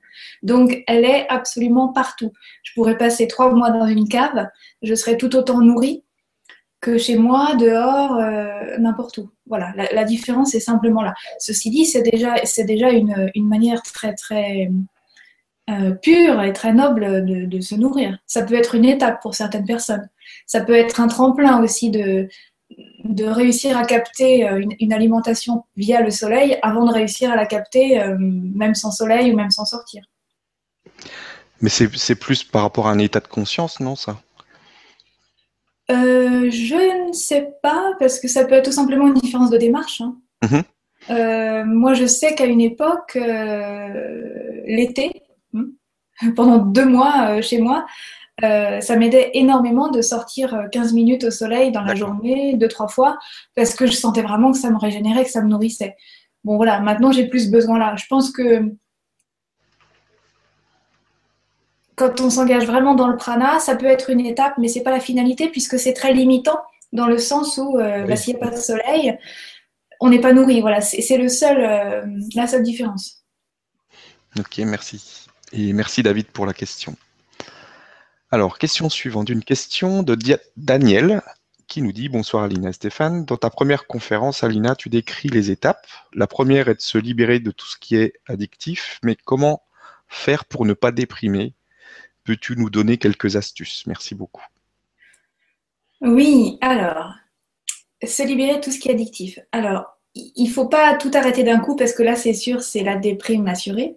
Donc, 0.42 0.84
elle 0.86 1.04
est 1.04 1.26
absolument 1.28 1.88
partout. 1.88 2.30
Je 2.62 2.72
pourrais 2.74 2.98
passer 2.98 3.26
trois 3.26 3.52
mois 3.52 3.70
dans 3.70 3.86
une 3.86 4.08
cave, 4.08 4.48
je 4.82 4.94
serais 4.94 5.16
tout 5.16 5.34
autant 5.34 5.60
nourrie 5.60 6.04
que 6.80 6.98
chez 6.98 7.16
moi, 7.16 7.56
dehors, 7.56 8.16
euh, 8.16 8.76
n'importe 8.78 9.18
où. 9.18 9.30
Voilà, 9.46 9.72
la, 9.92 10.04
différence 10.04 10.54
est 10.54 10.60
simplement 10.60 11.02
là. 11.02 11.14
Ceci 11.38 11.70
dit, 11.70 11.86
c'est 11.86 12.02
déjà, 12.02 12.36
c'est 12.44 12.64
déjà 12.64 12.90
une, 12.90 13.30
une, 13.34 13.48
manière 13.48 13.82
très, 13.82 14.14
très 14.14 14.68
pure 16.02 16.42
et 16.42 16.52
très 16.52 16.72
noble 16.72 17.24
de, 17.24 17.60
se 17.60 17.74
nourrir. 17.74 18.18
Ça 18.26 18.42
peut 18.42 18.54
être 18.54 18.74
une 18.74 18.84
étape 18.84 19.22
pour 19.22 19.34
certaines 19.34 19.64
personnes. 19.64 20.08
Ça 20.52 20.60
peut 20.60 20.74
être 20.74 21.00
un 21.00 21.08
tremplin 21.08 21.62
aussi 21.62 21.90
de, 21.90 22.28
de 23.04 23.24
réussir 23.24 23.76
à 23.76 23.84
capter 23.84 24.46
euh, 24.46 24.60
une, 24.60 24.74
une, 24.80 24.92
alimentation 24.92 25.64
via 25.76 26.02
le 26.02 26.10
soleil 26.10 26.58
avant 26.62 26.84
de 26.84 26.92
réussir 26.92 27.30
à 27.30 27.36
la 27.36 27.46
capter 27.46 28.04
même 28.18 28.74
sans 28.74 28.90
soleil 28.90 29.32
ou 29.32 29.36
même 29.36 29.50
sans 29.50 29.64
sortir. 29.64 30.02
Mais 31.62 31.70
c'est 31.70 32.16
plus 32.16 32.42
par 32.44 32.62
rapport 32.62 32.88
à 32.88 32.90
un 32.90 32.98
état 32.98 33.20
de 33.20 33.28
conscience, 33.28 33.80
non, 33.80 33.96
ça? 33.96 34.18
Euh, 35.90 36.50
je 36.50 37.08
ne 37.08 37.12
sais 37.12 37.54
pas, 37.62 37.92
parce 37.98 38.18
que 38.20 38.28
ça 38.28 38.44
peut 38.44 38.54
être 38.54 38.66
tout 38.66 38.72
simplement 38.72 39.06
une 39.06 39.14
différence 39.14 39.50
de 39.50 39.58
démarche. 39.58 40.00
Hein. 40.00 40.16
Mhm. 40.42 40.62
Euh, 41.10 41.64
moi, 41.64 41.94
je 41.94 42.06
sais 42.06 42.34
qu'à 42.34 42.46
une 42.46 42.60
époque, 42.60 43.16
euh, 43.16 44.62
l'été, 44.66 45.22
hmm, 45.52 45.70
pendant 46.36 46.58
deux 46.58 46.86
mois 46.86 47.40
chez 47.40 47.60
moi, 47.60 47.86
ça 48.40 48.96
m'aidait 48.96 49.30
énormément 49.34 49.88
de 49.88 50.02
sortir 50.02 50.66
15 50.72 50.92
minutes 50.94 51.24
au 51.24 51.30
soleil 51.30 51.70
dans 51.70 51.82
la 51.82 51.94
journée, 51.94 52.54
deux, 52.54 52.68
trois 52.68 52.88
fois, 52.88 53.18
parce 53.54 53.74
que 53.74 53.86
je 53.86 53.92
sentais 53.92 54.22
vraiment 54.22 54.50
que 54.52 54.58
ça 54.58 54.70
me 54.70 54.78
régénérait, 54.78 55.24
que 55.24 55.30
ça 55.30 55.42
me 55.42 55.48
nourrissait. 55.48 55.96
Bon, 56.44 56.56
voilà, 56.56 56.80
maintenant 56.80 57.12
j'ai 57.12 57.28
plus 57.28 57.50
besoin 57.50 57.78
là. 57.78 57.94
Je 57.96 58.06
pense 58.08 58.32
que 58.32 58.72
quand 61.94 62.20
on 62.20 62.30
s'engage 62.30 62.66
vraiment 62.66 62.94
dans 62.94 63.08
le 63.08 63.16
prana, 63.16 63.60
ça 63.60 63.76
peut 63.76 63.86
être 63.86 64.10
une 64.10 64.24
étape, 64.26 64.54
mais 64.58 64.68
c'est 64.68 64.82
pas 64.82 64.90
la 64.90 65.00
finalité 65.00 65.48
puisque 65.48 65.78
c'est 65.78 65.92
très 65.92 66.12
limitant 66.12 66.58
dans 66.92 67.06
le 67.06 67.18
sens 67.18 67.58
où 67.58 67.78
euh, 67.78 68.04
bah, 68.04 68.16
s'il 68.16 68.34
n'y 68.34 68.42
a 68.42 68.44
pas 68.44 68.54
de 68.54 68.60
soleil, 68.60 69.16
on 70.00 70.10
n'est 70.10 70.20
pas 70.20 70.32
nourri. 70.32 70.60
Voilà, 70.60 70.80
c'est 70.80 71.16
le 71.16 71.28
seul, 71.28 71.58
euh, 71.60 72.04
la 72.34 72.46
seule 72.46 72.62
différence. 72.62 73.24
Ok, 74.38 74.58
merci. 74.58 75.26
Et 75.52 75.72
merci 75.72 76.02
David 76.02 76.26
pour 76.26 76.46
la 76.46 76.54
question. 76.54 76.96
Alors, 78.34 78.56
question 78.56 78.88
suivante, 78.88 79.28
une 79.28 79.44
question 79.44 80.02
de 80.02 80.16
Daniel 80.56 81.20
qui 81.68 81.82
nous 81.82 81.92
dit 81.92 82.08
Bonsoir 82.08 82.44
Alina 82.44 82.70
et 82.70 82.72
Stéphane. 82.72 83.26
Dans 83.26 83.36
ta 83.36 83.50
première 83.50 83.86
conférence, 83.86 84.42
Alina, 84.42 84.74
tu 84.74 84.88
décris 84.88 85.28
les 85.28 85.50
étapes. 85.50 85.86
La 86.14 86.26
première 86.26 86.68
est 86.68 86.76
de 86.76 86.80
se 86.80 86.96
libérer 86.96 87.40
de 87.40 87.50
tout 87.50 87.66
ce 87.66 87.76
qui 87.76 87.94
est 87.96 88.14
addictif, 88.26 89.00
mais 89.02 89.16
comment 89.22 89.60
faire 90.08 90.46
pour 90.46 90.64
ne 90.64 90.72
pas 90.72 90.92
déprimer? 90.92 91.52
Peux-tu 92.24 92.56
nous 92.56 92.70
donner 92.70 92.96
quelques 92.96 93.36
astuces? 93.36 93.86
Merci 93.86 94.14
beaucoup. 94.14 94.46
Oui, 96.00 96.56
alors, 96.62 97.12
se 98.02 98.22
libérer 98.22 98.56
de 98.56 98.60
tout 98.62 98.70
ce 98.70 98.78
qui 98.78 98.88
est 98.88 98.92
addictif. 98.92 99.40
Alors, 99.52 99.98
il 100.14 100.46
ne 100.46 100.50
faut 100.50 100.68
pas 100.68 100.94
tout 100.94 101.10
arrêter 101.12 101.42
d'un 101.42 101.58
coup 101.58 101.76
parce 101.76 101.92
que 101.92 102.02
là, 102.02 102.16
c'est 102.16 102.32
sûr, 102.32 102.62
c'est 102.62 102.82
la 102.82 102.96
déprime 102.96 103.46
assurée. 103.46 103.96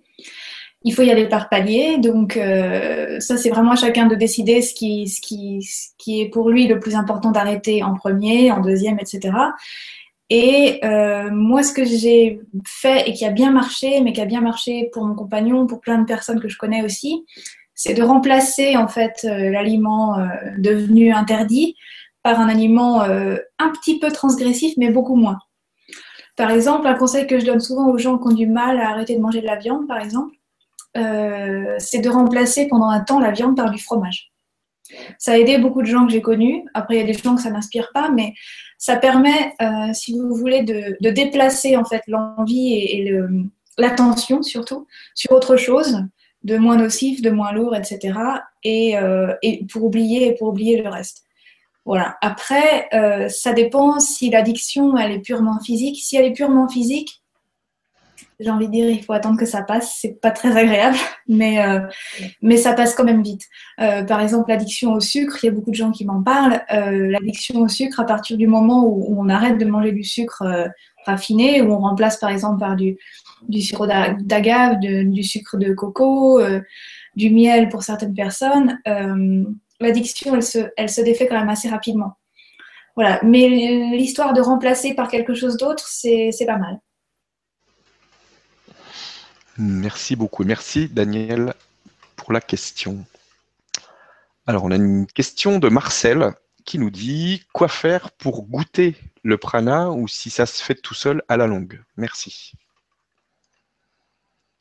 Il 0.88 0.94
faut 0.94 1.02
y 1.02 1.10
aller 1.10 1.28
par 1.28 1.50
palier. 1.50 1.98
Donc, 1.98 2.38
euh, 2.38 3.20
ça, 3.20 3.38
c'est 3.38 3.50
vraiment 3.50 3.72
à 3.72 3.76
chacun 3.76 4.06
de 4.06 4.14
décider 4.14 4.62
ce 4.62 4.72
qui, 4.76 5.10
est 6.08 6.30
pour 6.30 6.52
lui 6.52 6.68
le 6.68 6.80
plus 6.80 6.96
important 6.96 7.32
d'arrêter 7.32 7.82
en 7.82 7.96
premier, 7.96 8.52
en 8.52 8.62
deuxième, 8.62 9.00
etc. 9.00 9.34
Et 10.30 10.80
euh, 10.86 11.32
moi, 11.32 11.64
ce 11.64 11.74
que 11.74 11.84
j'ai 11.84 12.40
fait 12.68 13.10
et 13.10 13.14
qui 13.14 13.26
a 13.26 13.32
bien 13.32 13.50
marché, 13.50 14.00
mais 14.02 14.14
qui 14.14 14.22
a 14.22 14.26
bien 14.26 14.42
marché 14.42 14.92
pour 14.94 15.04
mon 15.06 15.16
compagnon, 15.16 15.66
pour 15.66 15.82
plein 15.82 15.98
de 15.98 16.06
personnes 16.06 16.40
que 16.40 16.50
je 16.50 16.58
connais 16.58 16.84
aussi, 16.84 17.26
c'est 17.74 17.96
de 17.96 18.04
remplacer 18.04 18.78
en 18.78 18.88
fait 18.88 19.26
euh, 19.26 19.50
l'aliment 19.50 20.18
devenu 20.60 21.12
interdit 21.12 21.76
par 22.22 22.40
un 22.40 22.48
aliment 22.48 23.02
un 23.02 23.70
petit 23.72 23.98
peu 24.00 24.12
transgressif, 24.12 24.76
mais 24.78 24.90
beaucoup 24.90 25.16
moins. 25.16 25.40
Par 26.36 26.52
exemple, 26.52 26.86
un 26.86 26.96
conseil 26.96 27.26
que 27.26 27.40
je 27.40 27.46
donne 27.46 27.60
souvent 27.60 27.90
aux 27.90 27.98
gens 27.98 28.20
qui 28.20 28.28
ont 28.28 28.36
du 28.36 28.48
mal 28.48 28.80
à 28.80 28.90
arrêter 28.90 29.16
de 29.16 29.22
manger 29.22 29.42
de 29.42 29.48
la 29.48 29.56
viande, 29.56 29.88
par 29.88 30.00
exemple, 30.00 30.36
c'est 30.96 32.00
de 32.00 32.10
remplacer 32.10 32.68
pendant 32.68 32.90
un 32.90 33.02
temps 33.02 33.20
la 33.20 33.32
viande 33.32 33.56
par 33.56 33.70
du 33.70 33.82
fromage. 33.82 34.32
Ça 35.18 35.34
a 35.34 35.38
aidé 35.38 35.58
beaucoup 35.58 35.82
de 35.82 35.88
gens 35.88 36.06
que 36.06 36.12
j'ai 36.12 36.22
connus. 36.22 36.64
Après, 36.74 36.96
il 36.96 37.00
y 37.00 37.04
a 37.04 37.06
des 37.06 37.14
gens 37.14 37.36
que 37.36 37.42
ça 37.42 37.50
n'inspire 37.50 37.90
pas, 37.94 38.10
mais 38.10 38.34
ça 38.78 38.96
permet, 38.96 39.54
si 39.94 40.18
vous 40.18 40.34
voulez, 40.36 40.64
de, 40.64 41.10
déplacer 41.10 41.76
en 41.76 41.86
fait 41.86 42.02
l'envie 42.08 42.74
et, 42.74 43.00
et 43.00 43.20
l'attention 43.78 44.42
surtout 44.42 44.88
sur 45.14 45.32
autre 45.32 45.58
chose 45.58 46.06
de 46.46 46.58
moins 46.58 46.78
nocif, 46.78 47.22
de 47.22 47.32
moins 47.32 47.52
lourd, 47.52 47.76
etc. 47.76 48.14
Euh, 48.66 49.34
et, 49.42 49.66
pour 49.66 49.84
oublier 49.84 50.34
pour 50.36 50.50
oublier 50.50 50.82
le 50.82 50.88
reste. 50.90 51.24
Voilà. 51.86 52.18
Après, 52.22 52.88
euh, 52.94 53.28
ça 53.30 53.52
dépend 53.54 54.00
si 54.00 54.30
l'addiction 54.30 54.98
elle 54.98 55.12
est 55.12 55.20
purement 55.20 55.60
physique. 55.60 55.98
Si 56.02 56.16
elle 56.16 56.26
est 56.26 56.34
purement 56.34 56.70
physique, 56.70 57.22
j'ai 58.40 58.50
envie 58.50 58.68
de 58.68 58.72
dire, 58.72 58.90
il 58.90 59.04
faut 59.04 59.14
attendre 59.14 59.38
que 59.40 59.46
ça 59.46 59.62
passe. 59.62 59.98
C'est 60.00 60.20
pas 60.20 60.32
très 60.32 60.56
agréable, 60.56 60.98
mais 61.28 61.66
euh, 61.66 61.80
mais 62.42 62.58
ça 62.58 62.74
passe 62.74 62.96
quand 62.96 63.04
même 63.04 63.24
vite. 63.24 63.44
par 63.78 64.22
exemple, 64.22 64.50
l'addiction 64.50 64.94
au 64.94 65.00
sucre, 65.00 65.38
il 65.44 65.48
y 65.48 65.50
a 65.50 65.52
beaucoup 65.52 65.72
de 65.72 65.76
gens 65.76 65.92
qui 65.92 66.06
m'en 66.06 66.22
parlent. 66.24 66.62
l'addiction 66.70 67.60
au 67.62 67.68
sucre, 67.68 68.00
à 68.00 68.06
partir 68.06 68.38
du 68.38 68.48
moment 68.48 68.86
où, 68.86 69.16
on 69.20 69.30
arrête 69.30 69.58
de 69.58 69.66
manger 69.66 69.92
du 69.92 70.04
sucre 70.04 70.44
raffiné, 71.06 71.62
où 71.62 71.72
on 71.72 71.80
remplace 71.80 72.18
par 72.18 72.30
exemple 72.30 72.60
par 72.60 72.76
du 72.76 72.98
du 73.48 73.62
sirop 73.62 73.88
d'agave, 73.88 74.80
du 74.80 75.24
sucre 75.24 75.58
de 75.58 75.74
coco, 75.74 76.40
euh, 76.40 76.62
du 77.16 77.30
miel 77.30 77.70
pour 77.70 77.84
certaines 77.84 78.14
personnes, 78.14 78.80
l'addiction, 79.80 80.36
elle 80.36 80.44
se, 80.44 80.60
elle 80.78 80.90
se 80.90 81.02
défait 81.02 81.28
quand 81.28 81.40
même 81.40 81.50
assez 81.50 81.70
rapidement. 81.70 82.14
Voilà. 82.96 83.20
Mais 83.24 83.48
l'histoire 83.96 84.34
de 84.34 84.42
remplacer 84.42 84.94
par 84.94 85.08
quelque 85.10 85.34
chose 85.34 85.58
d'autre, 85.58 85.86
c'est 85.88 86.32
pas 86.46 86.58
mal. 86.58 86.80
Merci 89.58 90.16
beaucoup. 90.16 90.44
Merci 90.44 90.90
Daniel 90.90 91.54
pour 92.16 92.34
la 92.34 92.42
question. 92.42 93.06
Alors, 94.48 94.64
on 94.66 94.72
a 94.72 94.76
une 94.76 95.08
question 95.08 95.60
de 95.60 95.70
Marcel 95.70 96.34
qui 96.66 96.80
nous 96.80 96.90
dit 96.90 97.44
quoi 97.54 97.68
faire 97.68 98.12
pour 98.12 98.44
goûter 98.44 98.96
le 99.24 99.38
prana 99.38 99.92
ou 99.92 100.08
si 100.08 100.30
ça 100.30 100.46
se 100.46 100.64
fait 100.64 100.76
tout 100.76 100.94
seul 100.94 101.24
à 101.28 101.38
la 101.38 101.48
longue? 101.48 101.82
Merci. 101.98 102.54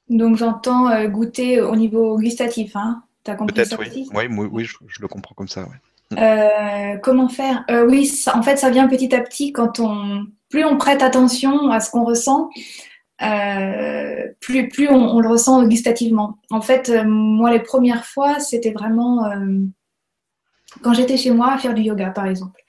Donc, 0.08 0.36
j'entends 0.36 0.88
euh, 0.88 1.08
goûter 1.08 1.60
au 1.60 1.76
niveau 1.76 2.18
gustatif. 2.18 2.76
Hein. 2.76 3.02
Tu 3.24 3.30
as 3.30 3.36
compris 3.36 3.66
ça 3.66 3.76
oui. 3.78 4.06
oui. 4.12 4.26
oui, 4.28 4.64
je, 4.64 5.00
le 5.00 5.08
comprends 5.08 5.34
comme 5.34 5.48
ça. 5.48 5.66
Euh, 6.12 6.96
comment 6.98 7.28
faire? 7.28 7.64
Euh, 7.70 7.86
Oui, 7.86 8.10
en 8.32 8.42
fait, 8.42 8.56
ça 8.56 8.70
vient 8.70 8.86
petit 8.86 9.14
à 9.14 9.20
petit 9.20 9.52
quand 9.52 9.80
on. 9.80 10.26
Plus 10.50 10.64
on 10.64 10.76
prête 10.76 11.02
attention 11.02 11.70
à 11.70 11.80
ce 11.80 11.90
qu'on 11.90 12.04
ressent, 12.04 12.48
euh, 13.22 14.26
plus, 14.40 14.68
plus 14.68 14.88
on, 14.88 15.20
le 15.20 15.28
ressent 15.28 15.66
gustativement. 15.66 16.38
En 16.50 16.60
fait, 16.60 16.88
euh, 16.88 17.04
moi, 17.04 17.52
les 17.52 17.60
premières 17.60 18.04
fois, 18.04 18.40
c'était 18.40 18.72
vraiment 18.72 19.26
euh, 19.26 19.60
quand 20.82 20.94
j'étais 20.94 21.16
chez 21.16 21.30
moi 21.30 21.52
à 21.52 21.58
faire 21.58 21.74
du 21.74 21.82
yoga, 21.82 22.10
par 22.10 22.26
exemple. 22.26 22.60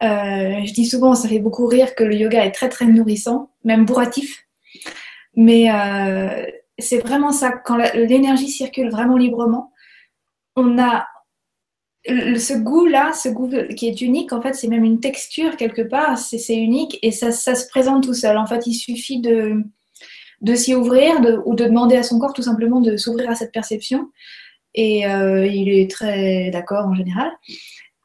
je 0.00 0.72
dis 0.72 0.86
souvent, 0.86 1.14
ça 1.14 1.28
fait 1.28 1.38
beaucoup 1.38 1.66
rire 1.66 1.94
que 1.94 2.04
le 2.04 2.14
yoga 2.14 2.44
est 2.44 2.52
très 2.52 2.68
très 2.68 2.86
nourrissant, 2.86 3.50
même 3.64 3.84
bourratif. 3.84 4.44
Mais 5.34 5.68
c'est 6.78 6.98
vraiment 6.98 7.32
ça, 7.32 7.52
quand 7.52 7.76
l'énergie 7.94 8.48
circule 8.48 8.90
vraiment 8.90 9.16
librement, 9.16 9.72
on 10.56 10.78
a 10.78 11.06
ce 12.06 12.54
goût-là, 12.56 13.12
ce 13.12 13.28
goût 13.28 13.50
qui 13.76 13.88
est 13.88 14.00
unique, 14.00 14.32
en 14.32 14.40
fait, 14.40 14.54
c'est 14.54 14.68
même 14.68 14.84
une 14.84 15.00
texture 15.00 15.56
quelque 15.56 15.82
part, 15.82 16.18
c'est 16.18 16.56
unique 16.56 16.98
et 17.02 17.10
ça, 17.10 17.32
se 17.32 17.68
présente 17.68 18.04
tout 18.04 18.14
seul. 18.14 18.36
En 18.38 18.46
fait, 18.46 18.66
il 18.66 18.74
suffit 18.74 19.20
de, 19.20 19.64
s'y 20.54 20.74
ouvrir 20.74 21.14
ou 21.44 21.54
de 21.54 21.64
demander 21.64 21.96
à 21.96 22.02
son 22.02 22.18
corps 22.18 22.32
tout 22.32 22.42
simplement 22.42 22.80
de 22.80 22.96
s'ouvrir 22.96 23.30
à 23.30 23.34
cette 23.34 23.52
perception. 23.52 24.10
Et 24.74 25.06
euh, 25.06 25.46
il 25.46 25.70
est 25.70 25.90
très 25.90 26.50
d'accord 26.50 26.86
en 26.86 26.94
général. 26.94 27.30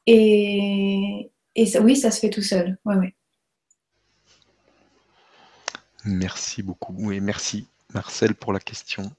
Et, 0.08 1.30
oui, 1.82 1.96
ça 1.96 2.12
se 2.12 2.20
fait 2.20 2.30
tout 2.30 2.42
seul. 2.42 2.78
Merci 6.06 6.64
beaucoup 6.64 7.12
et 7.12 7.20
merci 7.20 7.68
Marcel 7.94 8.34
pour 8.34 8.54
la 8.54 8.60
question. 8.60 9.12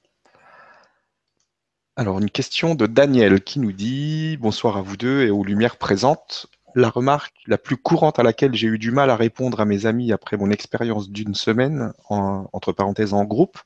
Alors, 1.95 2.19
une 2.19 2.31
question 2.31 2.73
de 2.73 2.87
Daniel 2.87 3.43
qui 3.43 3.59
nous 3.59 3.71
dit 3.71 4.37
Bonsoir 4.37 4.77
à 4.77 4.81
vous 4.81 4.97
deux 4.97 5.21
et 5.21 5.29
aux 5.29 5.43
lumières 5.43 5.77
présentes. 5.77 6.47
La 6.73 6.89
remarque 6.89 7.35
la 7.45 7.59
plus 7.59 7.77
courante 7.77 8.17
à 8.17 8.23
laquelle 8.23 8.55
j'ai 8.55 8.65
eu 8.65 8.79
du 8.79 8.89
mal 8.89 9.11
à 9.11 9.15
répondre 9.15 9.59
à 9.59 9.65
mes 9.65 9.85
amis 9.85 10.11
après 10.11 10.35
mon 10.35 10.49
expérience 10.49 11.11
d'une 11.11 11.35
semaine, 11.35 11.93
entre 12.09 12.71
parenthèses 12.71 13.13
en 13.13 13.25
groupe, 13.25 13.59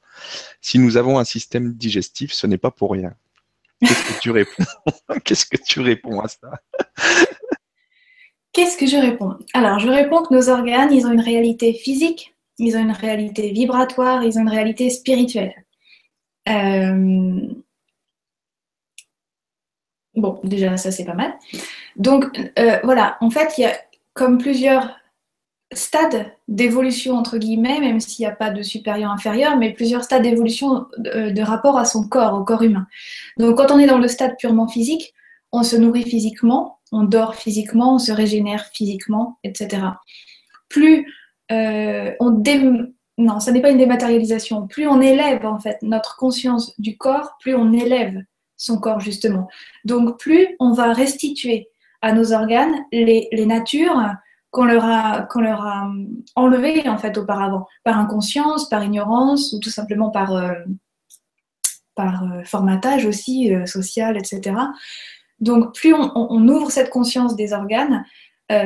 si 0.60 0.78
nous 0.78 0.98
avons 0.98 1.20
un 1.20 1.24
système 1.24 1.72
digestif, 1.72 2.34
ce 2.34 2.48
n'est 2.48 2.58
pas 2.58 2.70
pour 2.70 2.92
rien. 2.92 3.14
Qu'est-ce 3.80 4.14
que 4.14 4.20
tu 4.20 4.32
réponds? 4.32 4.66
Qu'est-ce 5.24 5.46
que 5.46 5.56
tu 5.56 5.80
réponds 5.80 6.20
à 6.20 6.28
ça? 6.28 6.52
Qu'est-ce 8.52 8.78
que 8.78 8.88
je 8.88 8.98
réponds? 8.98 9.38
Alors, 9.54 9.80
je 9.80 9.88
réponds 9.88 10.24
que 10.24 10.34
nos 10.34 10.50
organes, 10.50 10.92
ils 10.92 11.06
ont 11.08 11.14
une 11.14 11.22
réalité 11.22 11.74
physique, 11.74 12.36
ils 12.58 12.76
ont 12.76 12.82
une 12.82 12.92
réalité 12.92 13.52
vibratoire, 13.52 14.24
ils 14.24 14.38
ont 14.38 14.42
une 14.42 14.50
réalité 14.50 14.90
spirituelle. 14.90 15.54
Euh, 16.50 17.54
Bon, 20.18 20.40
déjà, 20.44 20.76
ça, 20.78 20.92
c'est 20.92 21.06
pas 21.06 21.14
mal. 21.14 21.34
Donc, 21.96 22.26
euh, 22.58 22.80
voilà, 22.84 23.18
en 23.22 23.30
fait, 23.30 23.58
il 23.58 23.62
y 23.62 23.66
a 23.66 23.74
comme 24.14 24.40
plusieurs 24.40 24.98
stades 25.72 26.26
d'évolution, 26.48 27.16
entre 27.16 27.38
guillemets, 27.38 27.80
même 27.80 28.00
s'il 28.00 28.26
n'y 28.26 28.32
a 28.32 28.36
pas 28.36 28.50
de 28.50 28.64
supérieur 28.64 29.12
inférieur, 29.12 29.58
mais 29.58 29.74
plusieurs 29.74 30.04
stades 30.04 30.24
d'évolution 30.24 30.88
de, 30.98 31.42
rapport 31.42 31.78
à 31.78 31.86
son 31.86 32.08
corps, 32.08 32.34
au 32.34 32.44
corps 32.44 32.64
humain. 32.64 32.88
Donc, 33.38 33.58
quand 33.58 33.70
on 33.72 33.78
est 33.78 33.86
dans 33.86 34.00
le 34.00 34.08
stade 34.08 34.36
purement 34.40 34.68
physique, 34.68 35.14
on 35.52 35.62
se 35.62 35.76
nourrit 35.76 36.04
physiquement, 36.04 36.80
on 36.92 37.04
dort 37.04 37.36
physiquement, 37.36 37.96
on 37.96 38.00
se 38.00 38.12
régénère 38.12 38.66
physiquement, 38.74 39.38
etc. 39.44 39.84
Plus 40.68 41.06
euh, 41.52 42.12
on 42.20 42.32
dé... 42.32 42.60
non, 43.20 43.40
ça 43.40 43.52
n'est 43.52 43.62
pas 43.62 43.70
une 43.70 43.78
dématérialisation. 43.78 44.68
Plus 44.68 44.88
on 44.88 45.00
élève 45.00 45.46
en 45.46 45.60
fait 45.60 45.78
notre 45.84 46.16
conscience 46.18 46.74
du 46.80 46.98
corps, 46.98 47.38
plus 47.40 47.56
on 47.56 47.72
élève 47.72 48.24
son 48.58 48.80
corps 48.80 49.00
justement. 49.00 49.48
Donc 49.86 50.20
plus 50.20 50.56
on 50.60 50.74
va 50.74 50.92
restituer 50.92 51.70
à 52.02 52.12
nos 52.12 52.34
organes 52.34 52.76
les, 52.92 53.30
natures 53.46 54.14
qu'on 54.52 54.66
leur 54.66 54.86
a 54.86 55.22
qu'on 55.24 55.42
leur 55.42 55.66
a 55.66 55.92
enlevées 56.36 56.88
en 56.90 56.98
fait 56.98 57.18
auparavant 57.18 57.68
par 57.84 57.98
inconscience, 58.00 58.68
par 58.70 58.84
ignorance 58.84 59.54
ou 59.54 59.60
tout 59.60 59.70
simplement 59.70 60.10
par 60.10 60.36
euh, 60.36 60.54
par 61.96 62.24
euh, 62.24 62.44
formatage 62.44 63.06
aussi 63.06 63.54
euh, 63.54 63.66
social, 63.66 64.18
etc. 64.18 64.56
Donc 65.40 65.76
plus 65.76 65.94
on, 65.94 66.48
ouvre 66.48 66.72
cette 66.72 66.90
conscience 66.90 67.36
des 67.36 67.54
organes, 67.54 68.04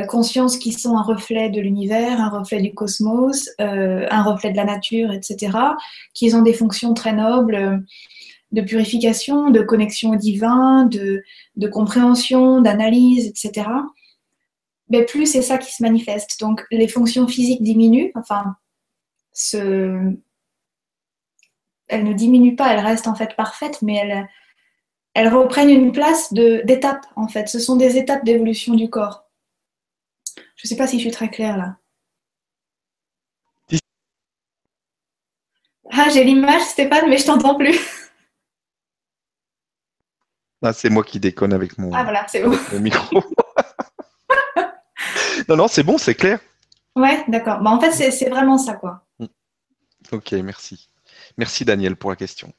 conscience 0.07 0.55
qui 0.55 0.71
sont 0.71 0.95
un 0.95 1.01
reflet 1.01 1.49
de 1.49 1.59
l'univers, 1.59 2.21
un 2.21 2.29
reflet 2.29 2.61
du 2.61 2.73
cosmos, 2.73 3.49
un 3.59 4.23
reflet 4.23 4.51
de 4.51 4.55
la 4.55 4.63
nature, 4.63 5.11
etc., 5.11 5.57
qui 6.13 6.33
ont 6.33 6.43
des 6.43 6.53
fonctions 6.53 6.93
très 6.93 7.11
nobles 7.11 7.83
de 8.51 8.61
purification, 8.61 9.49
de 9.49 9.61
connexion 9.61 10.11
au 10.11 10.15
divin, 10.15 10.85
de, 10.85 11.23
compréhension, 11.71 12.61
d'analyse, 12.61 13.27
etc., 13.27 13.67
mais 14.89 15.05
plus 15.05 15.25
c'est 15.25 15.41
ça 15.41 15.57
qui 15.57 15.73
se 15.73 15.81
manifeste. 15.81 16.39
Donc 16.41 16.65
les 16.69 16.89
fonctions 16.89 17.27
physiques 17.27 17.63
diminuent, 17.63 18.11
enfin, 18.15 18.55
elles 21.87 22.03
ne 22.03 22.13
diminuent 22.13 22.57
pas, 22.57 22.73
elles 22.73 22.85
restent 22.85 23.07
en 23.07 23.15
fait 23.15 23.35
parfaites, 23.37 23.81
mais 23.81 23.95
elles, 23.95 24.27
elles 25.13 25.33
reprennent 25.33 25.69
une 25.69 25.93
place 25.93 26.33
d'étape 26.33 27.05
en 27.15 27.29
fait. 27.29 27.47
Ce 27.47 27.59
sont 27.59 27.77
des 27.77 27.97
étapes 27.97 28.25
d'évolution 28.25 28.73
du 28.73 28.89
corps. 28.89 29.29
Je 30.57 30.67
ne 30.67 30.69
sais 30.69 30.75
pas 30.75 30.87
si 30.87 30.97
je 30.97 31.03
suis 31.03 31.11
très 31.11 31.29
claire 31.29 31.57
là. 31.57 31.77
Ah, 35.93 36.09
j'ai 36.09 36.23
l'image, 36.23 36.61
Stéphane, 36.63 37.09
mais 37.09 37.17
je 37.17 37.25
t'entends 37.25 37.55
plus. 37.55 37.77
Ah, 40.63 40.73
c'est 40.73 40.89
moi 40.89 41.03
qui 41.03 41.19
déconne 41.19 41.53
avec 41.53 41.77
mon, 41.77 41.91
ah, 41.93 42.03
voilà, 42.03 42.25
c'est 42.27 42.43
bon. 42.43 42.55
micro. 42.79 43.23
non, 45.49 45.55
non, 45.55 45.67
c'est 45.67 45.83
bon, 45.83 45.97
c'est 45.97 46.15
clair. 46.15 46.39
Ouais, 46.95 47.23
d'accord. 47.27 47.61
Bah, 47.61 47.71
en 47.71 47.79
fait, 47.79 48.11
c'est 48.11 48.29
vraiment 48.29 48.57
ça, 48.57 48.73
quoi. 48.73 49.03
Mm. 49.19 49.25
Ok, 50.11 50.31
merci. 50.33 50.89
Merci, 51.37 51.65
Daniel, 51.65 51.95
pour 51.95 52.09
la 52.09 52.15
question. 52.15 52.53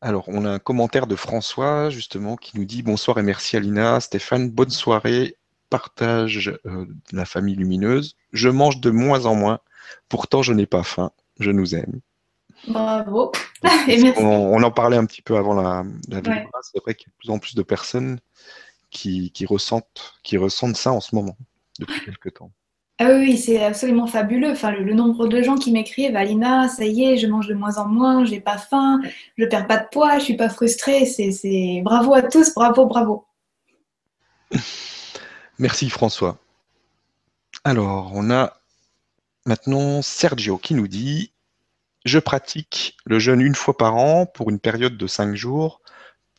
Alors, 0.00 0.28
on 0.28 0.44
a 0.44 0.50
un 0.50 0.58
commentaire 0.58 1.06
de 1.06 1.16
François, 1.16 1.90
justement, 1.90 2.36
qui 2.36 2.58
nous 2.58 2.66
dit 2.66 2.82
Bonsoir 2.82 3.18
et 3.18 3.22
merci, 3.22 3.56
Alina. 3.56 4.00
Stéphane, 4.00 4.50
bonne 4.50 4.70
soirée. 4.70 5.36
Partage 5.70 6.52
euh, 6.66 6.86
la 7.10 7.24
famille 7.24 7.56
lumineuse. 7.56 8.14
Je 8.32 8.50
mange 8.50 8.80
de 8.80 8.90
moins 8.90 9.24
en 9.24 9.34
moins. 9.34 9.60
Pourtant, 10.08 10.42
je 10.42 10.52
n'ai 10.52 10.66
pas 10.66 10.82
faim. 10.82 11.10
Je 11.40 11.50
nous 11.50 11.74
aime. 11.74 12.00
Bravo. 12.68 13.32
On, 14.16 14.62
en 14.62 14.70
parlait 14.70 14.96
un 14.96 15.06
petit 15.06 15.22
peu 15.22 15.36
avant 15.36 15.54
la, 15.54 15.84
la 16.08 16.20
C'est 16.62 16.82
vrai 16.82 16.94
qu'il 16.94 17.08
y 17.08 17.10
a 17.10 17.12
de 17.12 17.16
plus 17.18 17.30
en 17.30 17.38
plus 17.38 17.54
de 17.54 17.62
personnes 17.62 18.18
qui, 18.90 19.46
ressentent, 19.46 20.14
qui 20.22 20.36
ressentent 20.36 20.76
ça 20.76 20.92
en 20.92 21.00
ce 21.00 21.14
moment, 21.14 21.36
depuis 21.78 22.00
quelques 22.04 22.34
temps. 22.34 22.50
Ah 22.98 23.08
oui, 23.10 23.36
c'est 23.36 23.62
absolument 23.62 24.06
fabuleux. 24.06 24.52
Enfin, 24.52 24.70
le, 24.70 24.94
nombre 24.94 25.26
de 25.26 25.42
gens 25.42 25.56
qui 25.56 25.72
m'écrivent, 25.72 26.14
Alina, 26.14 26.68
ça 26.68 26.84
y 26.84 27.04
est, 27.04 27.16
je 27.16 27.26
mange 27.26 27.48
de 27.48 27.54
moins 27.54 27.76
en 27.78 27.88
moins, 27.88 28.24
j'ai 28.24 28.40
pas 28.40 28.56
faim, 28.56 29.00
je 29.36 29.44
perds 29.46 29.66
pas 29.66 29.78
de 29.78 29.88
poids, 29.90 30.18
je 30.18 30.24
suis 30.24 30.36
pas 30.36 30.48
frustrée. 30.48 31.04
C'est 31.04 31.82
bravo 31.84 32.14
à 32.14 32.22
tous, 32.22 32.54
bravo, 32.54 32.86
bravo. 32.86 33.26
Merci 35.58 35.90
François. 35.90 36.38
Alors, 37.64 38.12
on 38.14 38.30
a 38.30 38.52
maintenant 39.44 40.00
Sergio 40.02 40.56
qui 40.56 40.74
nous 40.74 40.86
dit 40.86 41.32
je 42.04 42.18
pratique 42.18 42.96
le 43.04 43.18
jeûne 43.18 43.40
une 43.40 43.54
fois 43.54 43.76
par 43.76 43.96
an 43.96 44.26
pour 44.26 44.50
une 44.50 44.58
période 44.58 44.96
de 44.96 45.06
cinq 45.06 45.34
jours. 45.34 45.80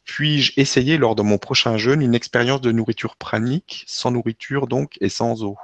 Puis-je 0.03 0.53
essayer 0.57 0.97
lors 0.97 1.15
de 1.15 1.23
mon 1.23 1.37
prochain 1.37 1.77
jeûne 1.77 2.01
une 2.01 2.13
expérience 2.13 2.61
de 2.61 2.71
nourriture 2.71 3.15
pranique, 3.15 3.83
sans 3.87 4.11
nourriture 4.11 4.67
donc 4.67 4.97
et 5.01 5.09
sans 5.09 5.43
eau? 5.43 5.57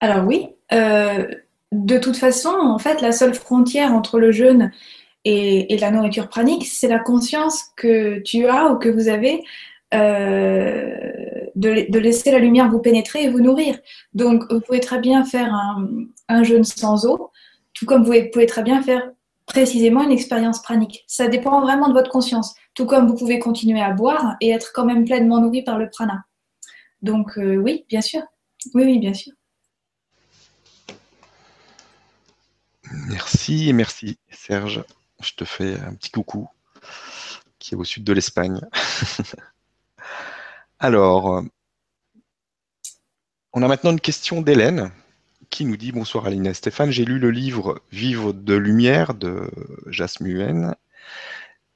Alors 0.00 0.26
oui, 0.26 0.48
euh, 0.72 1.28
de 1.72 1.98
toute 1.98 2.16
façon, 2.16 2.48
en 2.48 2.78
fait, 2.78 3.00
la 3.00 3.12
seule 3.12 3.34
frontière 3.34 3.92
entre 3.92 4.18
le 4.18 4.32
jeûne 4.32 4.72
et, 5.24 5.76
la 5.78 5.90
nourriture 5.90 6.28
pranique, 6.28 6.66
c'est 6.66 6.88
la 6.88 6.98
conscience 6.98 7.64
que 7.76 8.18
tu 8.20 8.46
as 8.46 8.68
ou 8.68 8.78
que 8.78 8.88
vous 8.88 9.08
avez 9.08 9.44
euh, 9.94 11.00
de, 11.56 11.98
laisser 11.98 12.30
la 12.30 12.38
lumière 12.38 12.70
vous 12.70 12.80
pénétrer 12.80 13.24
et 13.24 13.30
vous 13.30 13.40
nourrir. 13.40 13.78
Donc, 14.14 14.44
vous 14.50 14.60
pouvez 14.60 14.80
très 14.80 14.98
bien 14.98 15.24
faire 15.24 15.54
un, 16.28 16.42
jeûne 16.42 16.64
sans 16.64 17.06
eau, 17.06 17.30
tout 17.74 17.86
comme 17.86 18.04
vous 18.04 18.12
pouvez 18.32 18.46
très 18.46 18.62
bien 18.62 18.82
faire 18.82 19.10
précisément 19.46 20.02
une 20.02 20.12
expérience 20.12 20.62
pranique. 20.62 21.04
Ça 21.08 21.26
dépend 21.26 21.60
vraiment 21.60 21.88
de 21.88 21.92
votre 21.92 22.10
conscience. 22.10 22.54
Tout 22.74 22.86
comme 22.86 23.08
vous 23.08 23.16
pouvez 23.16 23.40
continuer 23.40 23.82
à 23.82 23.90
boire 23.90 24.36
et 24.40 24.50
être 24.50 24.70
quand 24.72 24.84
même 24.84 25.04
pleinement 25.04 25.40
nourri 25.40 25.62
par 25.62 25.76
le 25.76 25.90
prana. 25.90 26.24
Donc 27.02 27.36
euh, 27.36 27.56
oui, 27.56 27.84
bien 27.88 28.00
sûr. 28.00 28.22
Oui, 28.74 28.84
oui, 28.84 28.98
bien 28.98 29.14
sûr. 29.14 29.32
Merci 33.08 33.72
merci 33.72 34.18
Serge. 34.30 34.84
Je 35.22 35.32
te 35.34 35.44
fais 35.44 35.78
un 35.80 35.94
petit 35.94 36.10
coucou 36.10 36.48
qui 37.58 37.74
est 37.74 37.76
au 37.76 37.84
sud 37.84 38.04
de 38.04 38.12
l'Espagne. 38.12 38.60
Alors, 40.82 41.44
on 43.52 43.62
a 43.62 43.68
maintenant 43.68 43.90
une 43.90 44.00
question 44.00 44.40
d'Hélène 44.40 44.90
qui 45.50 45.66
nous 45.66 45.76
dit 45.76 45.92
Bonsoir 45.92 46.24
Aline 46.24 46.54
Stéphane, 46.54 46.90
j'ai 46.90 47.04
lu 47.04 47.18
le 47.18 47.30
livre 47.30 47.82
Vivre 47.92 48.32
de 48.32 48.54
lumière 48.54 49.12
de 49.12 49.50
Jasmuen 49.88 50.74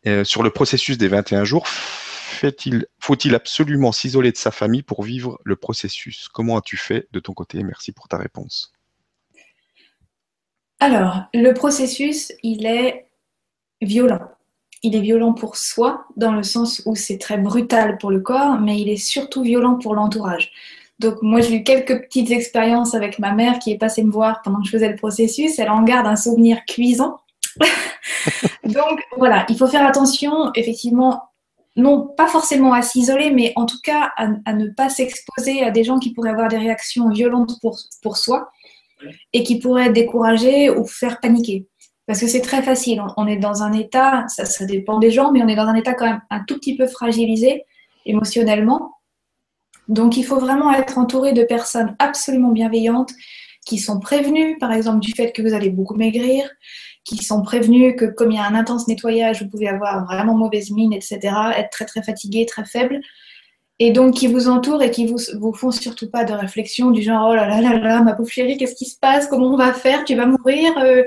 euh, 0.07 0.25
sur 0.25 0.43
le 0.43 0.49
processus 0.49 0.97
des 0.97 1.09
21 1.09 1.45
jours. 1.45 1.67
Faut-il 1.67 3.35
absolument 3.35 3.93
s'isoler 3.93 4.33
de 4.33 4.39
sa 4.39 4.51
famille 4.51 4.83
pour 4.83 5.03
vivre 5.03 5.39
le 5.45 5.57
processus? 5.57 6.29
Comment 6.29 6.57
as-tu 6.57 6.79
fait 6.79 7.07
de 7.13 7.21
ton 7.21 7.35
côté? 7.35 7.63
Merci 7.63 7.93
pour 7.93 8.09
ta 8.09 8.17
réponse. 8.17 8.73
Alors, 10.81 11.25
le 11.35 11.53
processus, 11.53 12.33
il 12.43 12.65
est 12.65 13.07
violent. 13.83 14.31
Il 14.85 14.95
est 14.95 15.01
violent 15.01 15.33
pour 15.33 15.57
soi, 15.57 16.05
dans 16.17 16.33
le 16.33 16.43
sens 16.43 16.83
où 16.85 16.95
c'est 16.95 17.17
très 17.17 17.39
brutal 17.39 17.97
pour 17.97 18.11
le 18.11 18.21
corps, 18.21 18.61
mais 18.61 18.79
il 18.79 18.91
est 18.91 18.99
surtout 18.99 19.43
violent 19.43 19.77
pour 19.77 19.95
l'entourage. 19.95 20.53
Donc 20.99 21.23
moi 21.23 21.41
j'ai 21.41 21.57
eu 21.57 21.65
quelques 21.65 22.03
petites 22.03 22.31
expériences 22.31 22.95
avec 22.95 23.19
ma 23.19 23.33
mère 23.33 23.59
qui 23.59 23.73
est 23.73 23.79
passée 23.79 24.05
me 24.05 24.13
voir 24.13 24.43
pendant 24.43 24.61
que 24.61 24.67
je 24.67 24.71
faisais 24.71 24.91
le 24.91 24.97
processus. 24.97 25.59
Elle 25.59 25.71
en 25.71 25.83
garde 25.83 26.07
un 26.07 26.17
souvenir 26.17 26.65
cuisant. 26.67 27.17
Donc 28.65 29.03
voilà, 29.17 29.47
il 29.49 29.57
faut 29.57 29.67
faire 29.67 29.87
attention 29.87 30.53
effectivement, 30.55 31.23
non 31.77 32.07
pas 32.07 32.29
forcément 32.29 32.75
à 32.75 32.83
s'isoler, 32.83 33.31
mais 33.31 33.55
en 33.57 33.65
tout 33.65 33.81
cas 33.83 34.13
à, 34.17 34.53
ne 34.53 34.69
pas 34.69 34.91
s'exposer 34.91 35.65
à 35.65 35.71
des 35.71 35.83
gens 35.83 35.99
qui 35.99 36.13
pourraient 36.13 36.31
avoir 36.31 36.49
des 36.49 36.59
réactions 36.59 37.09
violentes 37.09 37.59
pour, 37.63 37.79
pour 38.03 38.19
soi 38.19 38.51
et 39.33 39.43
qui 39.43 39.59
pourraient 39.59 39.91
décourager 39.91 40.69
ou 40.69 40.85
faire 40.85 41.21
paniquer. 41.21 41.67
Parce 42.07 42.21
que 42.21 42.27
c'est 42.27 42.43
très 42.43 42.63
facile, 42.63 43.03
on 43.17 43.27
est 43.27 43.39
dans 43.39 43.63
un 43.63 43.73
état, 43.73 44.27
ça, 44.29 44.67
dépend 44.67 44.99
des 44.99 45.11
gens, 45.11 45.33
mais 45.33 45.43
on 45.43 45.49
est 45.49 45.57
dans 45.57 45.67
un 45.67 45.75
état 45.75 45.95
quand 45.95 46.05
même 46.05 46.21
un 46.31 46.41
tout 46.41 46.57
petit 46.57 46.77
peu 46.77 46.87
fragilisé 46.87 47.65
émotionnellement. 48.05 48.93
Donc, 49.89 50.17
il 50.17 50.25
faut 50.25 50.39
vraiment 50.39 50.73
être 50.73 50.99
entouré 50.99 51.33
de 51.33 51.45
personnes 51.45 51.97
absolument 51.99 52.51
bienveillantes 52.51 53.13
qui 53.65 53.79
sont 53.79 54.01
prévenues, 54.01 54.59
par 54.59 54.73
exemple, 54.73 55.01
du 55.01 55.13
fait 55.13 55.33
que 55.33 55.41
vous 55.41 55.55
allez 55.55 55.71
beaucoup 55.71 55.95
maigrir, 55.95 56.49
qui 57.05 57.19
sont 57.19 57.43
prévenues 57.43 57.97
que 57.97 58.05
comme 58.05 58.31
il 58.31 58.37
y 58.37 58.39
a 58.39 58.47
un 58.47 58.55
intense 58.55 58.87
nettoyage, 58.89 59.43
vous 59.43 59.49
pouvez 59.49 59.69
avoir 59.69 60.05
vraiment 60.05 60.35
mauvaise 60.35 60.71
mine, 60.71 60.93
etc., 60.93 61.19
être 61.57 61.71
très 61.71 61.87
très 61.87 62.03
fatigué, 62.03 62.45
très 62.47 62.65
faible. 62.65 63.01
Et 63.81 63.91
donc, 63.91 64.15
qui 64.15 64.29
vous 64.29 64.49
entourent 64.49 64.83
et 64.83 64.91
qui 64.91 65.07
vous, 65.07 65.19
vous 65.39 65.53
font 65.53 65.73
surtout 65.73 66.09
pas 66.09 66.25
de 66.25 66.33
réflexion 66.33 66.93
du 66.93 67.03
genre 67.03 67.29
oh 67.31 67.35
là 67.35 67.49
là 67.49 67.61
là 67.61 67.79
là, 67.79 68.03
ma 68.03 68.15
pauvre 68.15 68.31
chérie, 68.31 68.57
qu'est-ce 68.57 68.77
qui 68.77 68.85
se 68.85 68.99
passe? 68.99 69.27
Comment 69.27 69.53
on 69.53 69.57
va 69.57 69.73
faire? 69.73 70.05
Tu 70.05 70.15
vas 70.15 70.27
mourir 70.27 70.79
euh, 70.79 71.03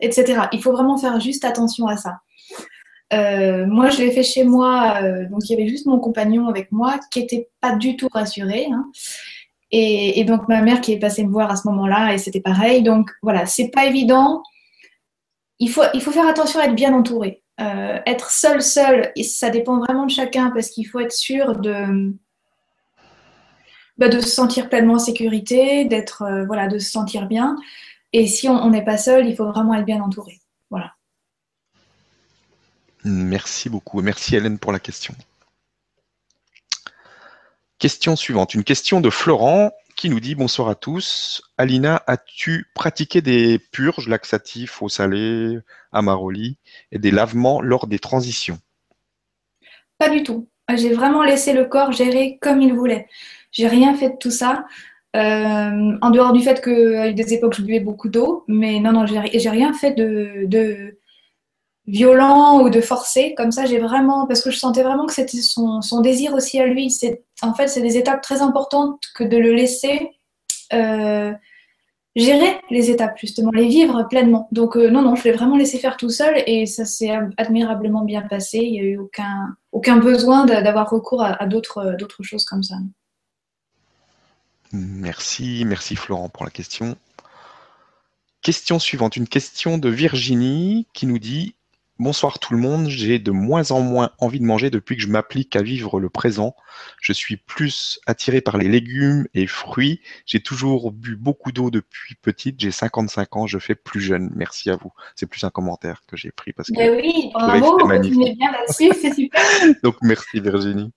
Etc. 0.00 0.40
Il 0.52 0.60
faut 0.60 0.72
vraiment 0.72 0.98
faire 0.98 1.20
juste 1.20 1.44
attention 1.44 1.86
à 1.86 1.96
ça. 1.96 2.20
Euh, 3.12 3.66
moi, 3.66 3.88
je 3.90 3.98
l'ai 3.98 4.10
fait 4.10 4.24
chez 4.24 4.44
moi, 4.44 4.98
euh, 5.02 5.28
donc 5.28 5.48
il 5.48 5.52
y 5.52 5.54
avait 5.54 5.68
juste 5.68 5.86
mon 5.86 5.98
compagnon 5.98 6.48
avec 6.48 6.72
moi 6.72 6.98
qui 7.10 7.20
n'était 7.20 7.48
pas 7.60 7.76
du 7.76 7.96
tout 7.96 8.08
rassuré. 8.12 8.66
Hein. 8.70 8.90
Et, 9.70 10.24
donc 10.24 10.48
ma 10.48 10.62
mère 10.62 10.80
qui 10.80 10.92
est 10.92 10.98
passée 10.98 11.24
me 11.24 11.30
voir 11.30 11.50
à 11.50 11.56
ce 11.56 11.68
moment-là, 11.68 12.14
et 12.14 12.18
c'était 12.18 12.40
pareil. 12.40 12.82
Donc 12.82 13.10
voilà, 13.22 13.46
c'est 13.46 13.68
pas 13.68 13.86
évident. 13.86 14.42
Il 15.58 15.70
faut, 15.70 15.82
il 15.94 16.02
faut 16.02 16.12
faire 16.12 16.28
attention 16.28 16.60
à 16.60 16.64
être 16.64 16.74
bien 16.74 16.92
entouré. 16.94 17.42
Euh, 17.60 17.98
être 18.06 18.30
seul, 18.30 18.62
seul, 18.62 19.12
ça 19.22 19.50
dépend 19.50 19.78
vraiment 19.78 20.06
de 20.06 20.10
chacun 20.10 20.50
parce 20.50 20.70
qu'il 20.70 20.86
faut 20.86 21.00
être 21.00 21.12
sûr 21.12 21.56
de, 21.56 22.14
bah, 23.96 24.08
de 24.08 24.20
se 24.20 24.28
sentir 24.28 24.68
pleinement 24.68 24.94
en 24.94 24.98
sécurité, 24.98 25.84
d'être, 25.84 26.44
voilà, 26.46 26.68
de 26.68 26.78
se 26.78 26.90
sentir 26.90 27.26
bien. 27.26 27.56
Et 28.12 28.26
si 28.26 28.48
on 28.48 28.70
n'est 28.70 28.84
pas 28.84 28.96
seul, 28.96 29.26
il 29.26 29.36
faut 29.36 29.46
vraiment 29.46 29.74
être 29.74 29.84
bien 29.84 30.00
entouré. 30.00 30.40
Voilà. 30.70 30.94
Merci 33.04 33.68
beaucoup. 33.68 34.00
Merci 34.02 34.36
Hélène 34.36 34.58
pour 34.58 34.72
la 34.72 34.78
question. 34.78 35.14
Question 37.78 38.16
suivante. 38.16 38.54
Une 38.54 38.64
question 38.64 39.00
de 39.00 39.10
Florent 39.10 39.72
qui 39.98 40.08
nous 40.08 40.20
dit 40.20 40.36
bonsoir 40.36 40.68
à 40.68 40.76
tous. 40.76 41.42
Alina, 41.58 42.02
as-tu 42.06 42.68
pratiqué 42.72 43.20
des 43.20 43.58
purges 43.58 44.08
laxatifs 44.08 44.80
au 44.80 44.88
salé, 44.88 45.58
à 45.90 46.02
Maroli 46.02 46.56
et 46.92 47.00
des 47.00 47.10
lavements 47.10 47.60
lors 47.60 47.88
des 47.88 47.98
transitions? 47.98 48.58
Pas 49.98 50.08
du 50.08 50.22
tout. 50.22 50.48
J'ai 50.72 50.92
vraiment 50.92 51.24
laissé 51.24 51.52
le 51.52 51.64
corps 51.64 51.90
gérer 51.90 52.38
comme 52.40 52.62
il 52.62 52.72
voulait. 52.72 53.08
J'ai 53.50 53.66
rien 53.66 53.96
fait 53.96 54.10
de 54.10 54.16
tout 54.20 54.30
ça. 54.30 54.66
Euh, 55.16 55.98
en 56.00 56.10
dehors 56.10 56.32
du 56.32 56.42
fait 56.42 56.62
qu'à 56.62 57.10
des 57.10 57.34
époques 57.34 57.56
je 57.56 57.62
buvais 57.62 57.80
beaucoup 57.80 58.08
d'eau, 58.08 58.44
mais 58.46 58.78
non, 58.78 58.92
non, 58.92 59.04
j'ai 59.04 59.50
rien 59.50 59.72
fait 59.72 59.94
de, 59.94 60.97
violent 61.88 62.60
ou 62.62 62.70
de 62.70 62.80
forcer. 62.80 63.34
Comme 63.34 63.50
ça, 63.50 63.64
j'ai 63.64 63.78
vraiment, 63.78 64.26
parce 64.26 64.42
que 64.42 64.50
je 64.50 64.58
sentais 64.58 64.82
vraiment 64.82 65.06
que 65.06 65.14
c'était 65.14 65.40
son, 65.40 65.80
désir 66.00 66.34
aussi 66.34 66.60
à 66.60 66.66
lui. 66.66 66.90
C'est, 66.90 67.24
en 67.42 67.54
fait, 67.54 67.68
c'est 67.68 67.80
des 67.80 67.96
étapes 67.96 68.20
très 68.22 68.42
importantes 68.42 69.02
que 69.14 69.24
de 69.24 69.38
le 69.38 69.54
laisser 69.54 70.10
euh, 70.74 71.32
gérer 72.14 72.60
les 72.70 72.90
étapes, 72.90 73.18
justement, 73.18 73.50
les 73.52 73.66
vivre 73.66 74.06
pleinement. 74.08 74.48
Donc, 74.52 74.76
euh, 74.76 74.90
non, 74.90 75.02
non, 75.02 75.16
je 75.16 75.24
l'ai 75.24 75.32
vraiment 75.32 75.56
laissé 75.56 75.78
faire 75.78 75.96
tout 75.96 76.10
seul 76.10 76.42
et 76.46 76.66
ça 76.66 76.84
s'est 76.84 77.16
admirablement 77.38 78.04
bien 78.04 78.22
passé. 78.22 78.58
Il 78.58 78.72
n'y 78.72 78.80
a 78.80 78.84
eu 78.84 78.98
aucun, 78.98 79.56
aucun 79.72 79.96
besoin 79.96 80.44
d'avoir 80.44 80.90
recours 80.90 81.22
à, 81.22 81.46
d'autres, 81.46 81.96
d'autres 81.98 82.22
choses 82.22 82.44
comme 82.44 82.62
ça. 82.62 82.76
Merci, 84.72 85.64
merci 85.64 85.96
Florent 85.96 86.28
pour 86.28 86.44
la 86.44 86.50
question. 86.50 86.96
Question 88.42 88.78
suivante, 88.78 89.16
une 89.16 89.26
question 89.26 89.78
de 89.78 89.88
Virginie 89.88 90.86
qui 90.92 91.06
nous 91.06 91.18
dit 91.18 91.54
Bonsoir 92.00 92.38
tout 92.38 92.54
le 92.54 92.60
monde, 92.60 92.88
j'ai 92.88 93.18
de 93.18 93.32
moins 93.32 93.72
en 93.72 93.80
moins 93.80 94.10
envie 94.18 94.38
de 94.38 94.44
manger 94.44 94.70
depuis 94.70 94.96
que 94.96 95.02
je 95.02 95.08
m'applique 95.08 95.56
à 95.56 95.62
vivre 95.62 95.98
le 95.98 96.08
présent. 96.08 96.54
Je 97.00 97.12
suis 97.12 97.36
plus 97.36 97.98
attiré 98.06 98.40
par 98.40 98.56
les 98.56 98.68
légumes 98.68 99.26
et 99.34 99.48
fruits. 99.48 100.00
J'ai 100.24 100.40
toujours 100.40 100.92
bu 100.92 101.16
beaucoup 101.16 101.50
d'eau 101.50 101.72
depuis 101.72 102.14
petite, 102.14 102.60
j'ai 102.60 102.70
55 102.70 103.36
ans, 103.36 103.46
je 103.48 103.58
fais 103.58 103.74
plus 103.74 104.00
jeune. 104.00 104.30
Merci 104.36 104.70
à 104.70 104.76
vous. 104.76 104.92
C'est 105.16 105.26
plus 105.26 105.42
un 105.42 105.50
commentaire 105.50 106.02
que 106.06 106.16
j'ai 106.16 106.30
pris 106.30 106.52
parce 106.52 106.68
que 106.68 106.78
Mais 106.78 106.88
oui, 106.88 107.30
bravo, 107.34 107.80
tu 108.00 108.10
bien 108.14 108.52
là-dessus, 108.52 108.92
c'est 109.00 109.14
super. 109.14 109.42
Donc 109.82 109.96
merci 110.00 110.38
Virginie. 110.38 110.92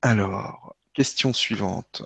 Alors, 0.00 0.74
question 0.94 1.34
suivante 1.34 2.02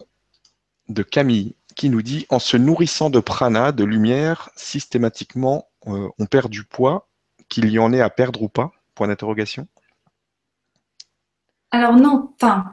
de 0.88 1.04
Camille 1.04 1.54
qui 1.74 1.90
nous 1.90 2.02
dit 2.02 2.26
en 2.28 2.38
se 2.38 2.56
nourrissant 2.56 3.10
de 3.10 3.20
prana, 3.20 3.72
de 3.72 3.84
lumière, 3.84 4.50
systématiquement 4.56 5.66
euh, 5.86 6.08
on 6.18 6.26
perd 6.26 6.50
du 6.50 6.64
poids, 6.64 7.08
qu'il 7.48 7.70
y 7.70 7.78
en 7.78 7.92
ait 7.92 8.00
à 8.00 8.10
perdre 8.10 8.42
ou 8.42 8.48
pas? 8.48 8.72
Point 8.94 9.08
d'interrogation. 9.08 9.66
Alors 11.70 11.96
non, 11.96 12.30
enfin, 12.34 12.66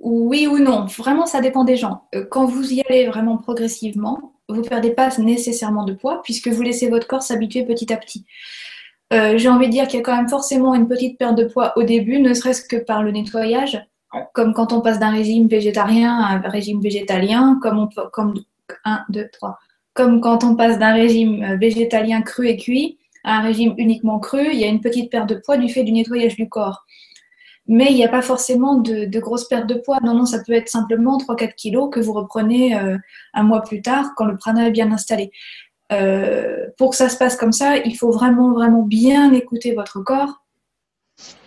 oui 0.00 0.46
ou 0.46 0.58
non, 0.58 0.86
vraiment 0.86 1.26
ça 1.26 1.40
dépend 1.40 1.64
des 1.64 1.76
gens. 1.76 2.08
Euh, 2.14 2.24
quand 2.30 2.46
vous 2.46 2.72
y 2.72 2.82
allez 2.88 3.06
vraiment 3.06 3.36
progressivement, 3.36 4.34
vous 4.48 4.56
ne 4.56 4.68
perdez 4.68 4.90
pas 4.90 5.10
nécessairement 5.18 5.84
de 5.84 5.94
poids 5.94 6.22
puisque 6.22 6.48
vous 6.48 6.62
laissez 6.62 6.88
votre 6.88 7.06
corps 7.06 7.22
s'habituer 7.22 7.64
petit 7.64 7.92
à 7.92 7.96
petit. 7.96 8.26
Euh, 9.12 9.38
j'ai 9.38 9.48
envie 9.48 9.66
de 9.66 9.72
dire 9.72 9.86
qu'il 9.86 9.98
y 9.98 10.02
a 10.02 10.04
quand 10.04 10.16
même 10.16 10.28
forcément 10.28 10.74
une 10.74 10.88
petite 10.88 11.18
perte 11.18 11.36
de 11.36 11.44
poids 11.44 11.72
au 11.76 11.82
début, 11.82 12.18
ne 12.18 12.34
serait-ce 12.34 12.62
que 12.62 12.76
par 12.76 13.02
le 13.02 13.12
nettoyage, 13.12 13.86
comme 14.32 14.54
quand 14.54 14.72
on 14.72 14.80
passe 14.80 14.98
d'un 14.98 15.10
régime 15.10 15.46
végétarien 15.48 16.16
à 16.18 16.34
un 16.34 16.48
régime 16.48 16.80
végétalien, 16.80 17.58
comme 17.62 17.78
on 17.78 17.88
comme 18.12 18.34
un, 18.84 19.04
deux, 19.08 19.28
trois, 19.32 19.58
comme 19.92 20.20
quand 20.20 20.44
on 20.44 20.56
passe 20.56 20.78
d'un 20.78 20.92
régime 20.92 21.56
végétalien 21.56 22.22
cru 22.22 22.48
et 22.48 22.56
cuit 22.56 22.98
à 23.24 23.38
un 23.38 23.40
régime 23.42 23.74
uniquement 23.78 24.18
cru, 24.18 24.46
il 24.52 24.58
y 24.58 24.64
a 24.64 24.68
une 24.68 24.80
petite 24.80 25.10
perte 25.10 25.28
de 25.28 25.36
poids 25.36 25.56
du 25.56 25.68
fait 25.68 25.82
du 25.82 25.92
nettoyage 25.92 26.36
du 26.36 26.48
corps. 26.48 26.84
Mais 27.66 27.86
il 27.90 27.94
n'y 27.94 28.04
a 28.04 28.08
pas 28.08 28.20
forcément 28.20 28.76
de, 28.76 29.06
de 29.06 29.20
grosses 29.20 29.48
pertes 29.48 29.66
de 29.66 29.74
poids. 29.74 29.98
Non, 30.04 30.14
non, 30.14 30.26
ça 30.26 30.38
peut 30.46 30.52
être 30.52 30.68
simplement 30.68 31.16
3-4 31.16 31.54
kilos 31.54 31.88
que 31.90 31.98
vous 31.98 32.12
reprenez 32.12 32.76
euh, 32.76 32.98
un 33.32 33.42
mois 33.42 33.62
plus 33.62 33.80
tard 33.80 34.12
quand 34.16 34.26
le 34.26 34.36
prana 34.36 34.68
est 34.68 34.70
bien 34.70 34.92
installé. 34.92 35.32
Euh, 35.92 36.66
pour 36.76 36.90
que 36.90 36.96
ça 36.96 37.08
se 37.08 37.16
passe 37.16 37.36
comme 37.36 37.52
ça, 37.52 37.78
il 37.78 37.96
faut 37.96 38.10
vraiment, 38.10 38.52
vraiment 38.52 38.82
bien 38.82 39.32
écouter 39.32 39.74
votre 39.74 40.00
corps, 40.00 40.44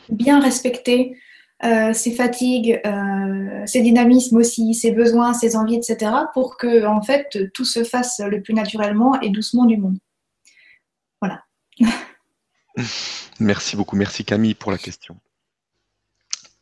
bien 0.10 0.40
respecter 0.40 1.16
euh, 1.63 1.91
ses 1.93 2.12
fatigues, 2.12 2.80
euh, 2.86 3.65
ses 3.65 3.82
dynamismes 3.82 4.38
aussi, 4.38 4.76
ses 4.76 4.91
besoins, 4.91 5.34
ses 5.34 5.56
envies, 5.56 5.76
etc., 5.76 6.12
pour 6.34 6.58
que 6.58 6.86
en 6.86 7.02
fait 7.02 7.52
tout 7.54 7.65
se 7.65 7.84
fasse 7.84 8.20
le 8.20 8.41
plus 8.41 8.54
naturellement 8.54 9.20
et 9.22 9.30
doucement 9.30 9.65
du 9.65 9.78
monde. 9.78 9.98
Voilà. 11.22 11.43
Merci 13.39 13.76
beaucoup, 13.76 13.96
merci 13.96 14.26
Camille 14.26 14.56
pour 14.56 14.72
la 14.72 14.78
question. 14.78 15.17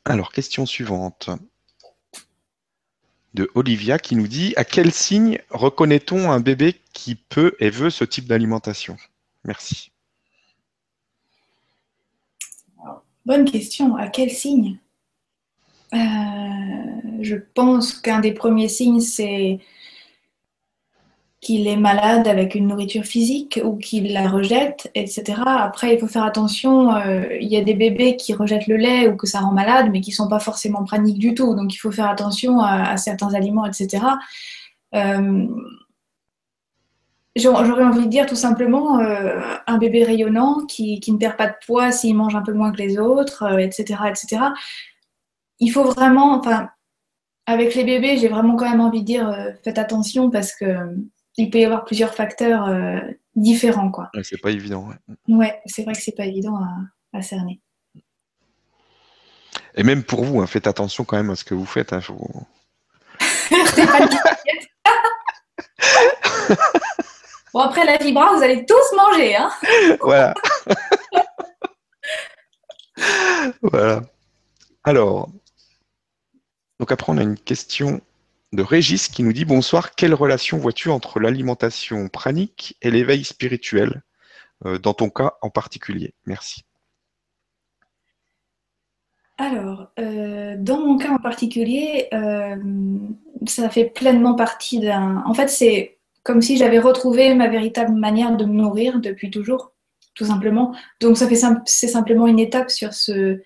Alors, 0.04 0.32
question 0.32 0.66
suivante 0.66 1.30
de 3.34 3.50
Olivia 3.56 3.98
qui 3.98 4.16
nous 4.16 4.28
dit 4.28 4.54
à 4.56 4.64
quel 4.64 4.92
signe 4.92 5.40
reconnaît-on 5.50 6.32
un 6.32 6.40
bébé 6.40 6.80
qui 6.94 7.16
peut 7.16 7.56
et 7.60 7.70
veut 7.70 7.90
ce 7.90 8.04
type 8.04 8.28
d'alimentation? 8.28 8.98
Merci. 9.44 9.92
Bonne 13.26 13.50
question. 13.50 13.96
À 13.96 14.08
quel 14.08 14.30
signe? 14.30 14.80
Euh, 15.94 15.98
Je 17.22 17.36
pense 17.54 17.94
qu'un 17.94 18.20
des 18.20 18.34
premiers 18.34 18.70
signes, 18.70 19.02
c'est 19.02 19.60
qu'il 21.42 21.68
est 21.68 21.78
malade 21.78 22.28
avec 22.28 22.56
une 22.56 22.68
nourriture 22.68 23.04
physique 23.04 23.60
ou 23.64 23.76
qu'il 23.76 24.14
la 24.14 24.28
rejette, 24.28 24.90
etc. 24.96 25.44
Après, 25.46 25.94
il 25.94 26.00
faut 26.00 26.08
faire 26.08 26.24
attention. 26.24 26.96
Euh, 26.96 27.38
il 27.40 27.48
y 27.48 27.56
a 27.56 27.64
des 27.64 27.76
bébés 27.76 28.16
qui 28.16 28.34
rejettent 28.34 28.66
le 28.66 28.78
lait 28.78 29.08
ou 29.08 29.16
que 29.16 29.28
ça 29.28 29.42
rend 29.42 29.52
malade, 29.52 29.90
mais 29.92 30.02
qui 30.02 30.10
ne 30.10 30.16
sont 30.16 30.28
pas 30.28 30.40
forcément 30.40 30.84
praniques 30.84 31.20
du 31.20 31.36
tout. 31.36 31.54
Donc, 31.54 31.74
il 31.76 31.78
faut 31.78 31.92
faire 31.92 32.10
attention 32.10 32.62
à, 32.62 32.98
certains 32.98 33.32
aliments, 33.36 33.66
etc. 33.68 34.04
Euh, 34.96 35.46
j'aurais 37.36 37.84
envie 37.84 38.06
de 38.06 38.10
dire 38.10 38.26
tout 38.26 38.36
simplement 38.36 38.98
un 39.68 39.78
bébé 39.78 40.04
rayonnant 40.04 40.66
qui, 40.66 41.00
qui, 41.00 41.12
ne 41.12 41.18
perd 41.18 41.38
pas 41.38 41.48
de 41.48 41.56
poids 41.64 41.92
s'il 41.92 42.16
mange 42.16 42.36
un 42.36 42.42
peu 42.42 42.54
moins 42.54 42.72
que 42.72 42.78
les 42.78 42.98
autres, 42.98 43.60
etc., 43.60 44.00
etc. 44.10 44.42
Il 45.60 45.70
faut 45.70 45.84
vraiment, 45.84 46.38
enfin, 46.38 46.70
avec 47.46 47.76
les 47.76 47.84
bébés, 47.84 48.18
j'ai 48.18 48.28
vraiment 48.28 48.56
quand 48.56 48.70
même 48.70 48.82
envie 48.82 49.02
de 49.02 49.06
dire 49.06 49.54
faites 49.64 49.78
attention 49.78 50.30
parce 50.30 50.54
que 50.54 50.76
il 51.38 51.50
peut 51.50 51.60
y 51.60 51.66
avoir 51.66 51.86
plusieurs 51.86 52.14
facteurs 52.14 52.68
euh, 52.68 53.00
différents. 53.36 53.92
Quoi. 53.92 54.10
c'est 54.24 54.42
pas 54.42 54.52
évident. 54.52 54.90
Ouais, 55.28 55.62
c'est 55.66 55.84
vrai 55.84 55.94
que 55.94 56.02
c'est 56.02 56.16
pas 56.16 56.26
évident 56.26 56.58
à, 57.14 57.22
cerner. 57.22 57.62
Et 59.76 59.84
même 59.84 60.04
pour 60.04 60.24
vous, 60.24 60.42
hein, 60.42 60.48
faites 60.48 60.68
attention 60.68 61.04
quand 61.04 61.18
même 61.18 61.30
à 61.30 61.36
ce 61.36 61.44
que 61.44 61.54
vous 61.54 61.66
faites. 61.66 61.92
Hein, 61.94 62.00
bon, 67.54 67.60
après 67.60 67.86
la 67.86 67.98
vibra, 67.98 68.34
vous 68.36 68.44
allez 68.44 68.66
tous 68.66 68.96
manger. 68.96 69.36
Hein 69.36 69.50
voilà. 70.02 70.34
voilà. 73.62 74.02
Alors, 74.84 75.30
donc 76.80 76.92
après, 76.92 77.12
on 77.12 77.18
a 77.18 77.24
une 77.24 77.38
question 77.38 78.02
de 78.54 78.64
Régis 78.64 79.08
qui 79.08 79.24
nous 79.24 79.34
dit 79.34 79.46
Bonsoir, 79.46 79.96
quelle 79.96 80.14
relation 80.14 80.58
vois-tu 80.58 80.90
entre 80.90 81.20
l'alimentation 81.20 82.08
pranique 82.10 82.78
et 82.82 82.92
l'éveil 82.92 83.24
spirituel, 83.24 84.04
euh, 84.66 84.78
dans 84.78 84.94
ton 84.94 85.10
cas 85.10 85.36
en 85.42 85.50
particulier? 85.50 86.14
Merci. 86.26 86.64
Alors, 89.38 89.92
euh, 90.00 90.56
dans 90.58 90.80
mon 90.80 90.98
cas 90.98 91.12
en 91.12 91.20
particulier, 91.20 92.08
euh, 92.14 92.56
ça 93.46 93.70
fait 93.70 93.86
pleinement 93.86 94.36
partie 94.36 94.80
d'un. 94.80 95.24
En 95.26 95.34
fait, 95.34 95.50
c'est 95.50 95.98
comme 96.24 96.42
si 96.42 96.58
j'avais 96.58 96.80
retrouvé 96.80 97.36
ma 97.36 97.48
véritable 97.50 97.94
manière 97.94 98.36
de 98.36 98.46
me 98.46 98.54
nourrir 98.54 99.00
depuis 99.00 99.30
toujours, 99.30 99.74
tout 100.14 100.26
simplement. 100.26 100.74
Donc, 101.02 101.18
ça 101.18 101.28
fait 101.28 101.40
c'est 101.66 101.88
simplement 101.88 102.28
une 102.28 102.40
étape 102.40 102.72
sur 102.72 102.94
ce, 102.94 103.42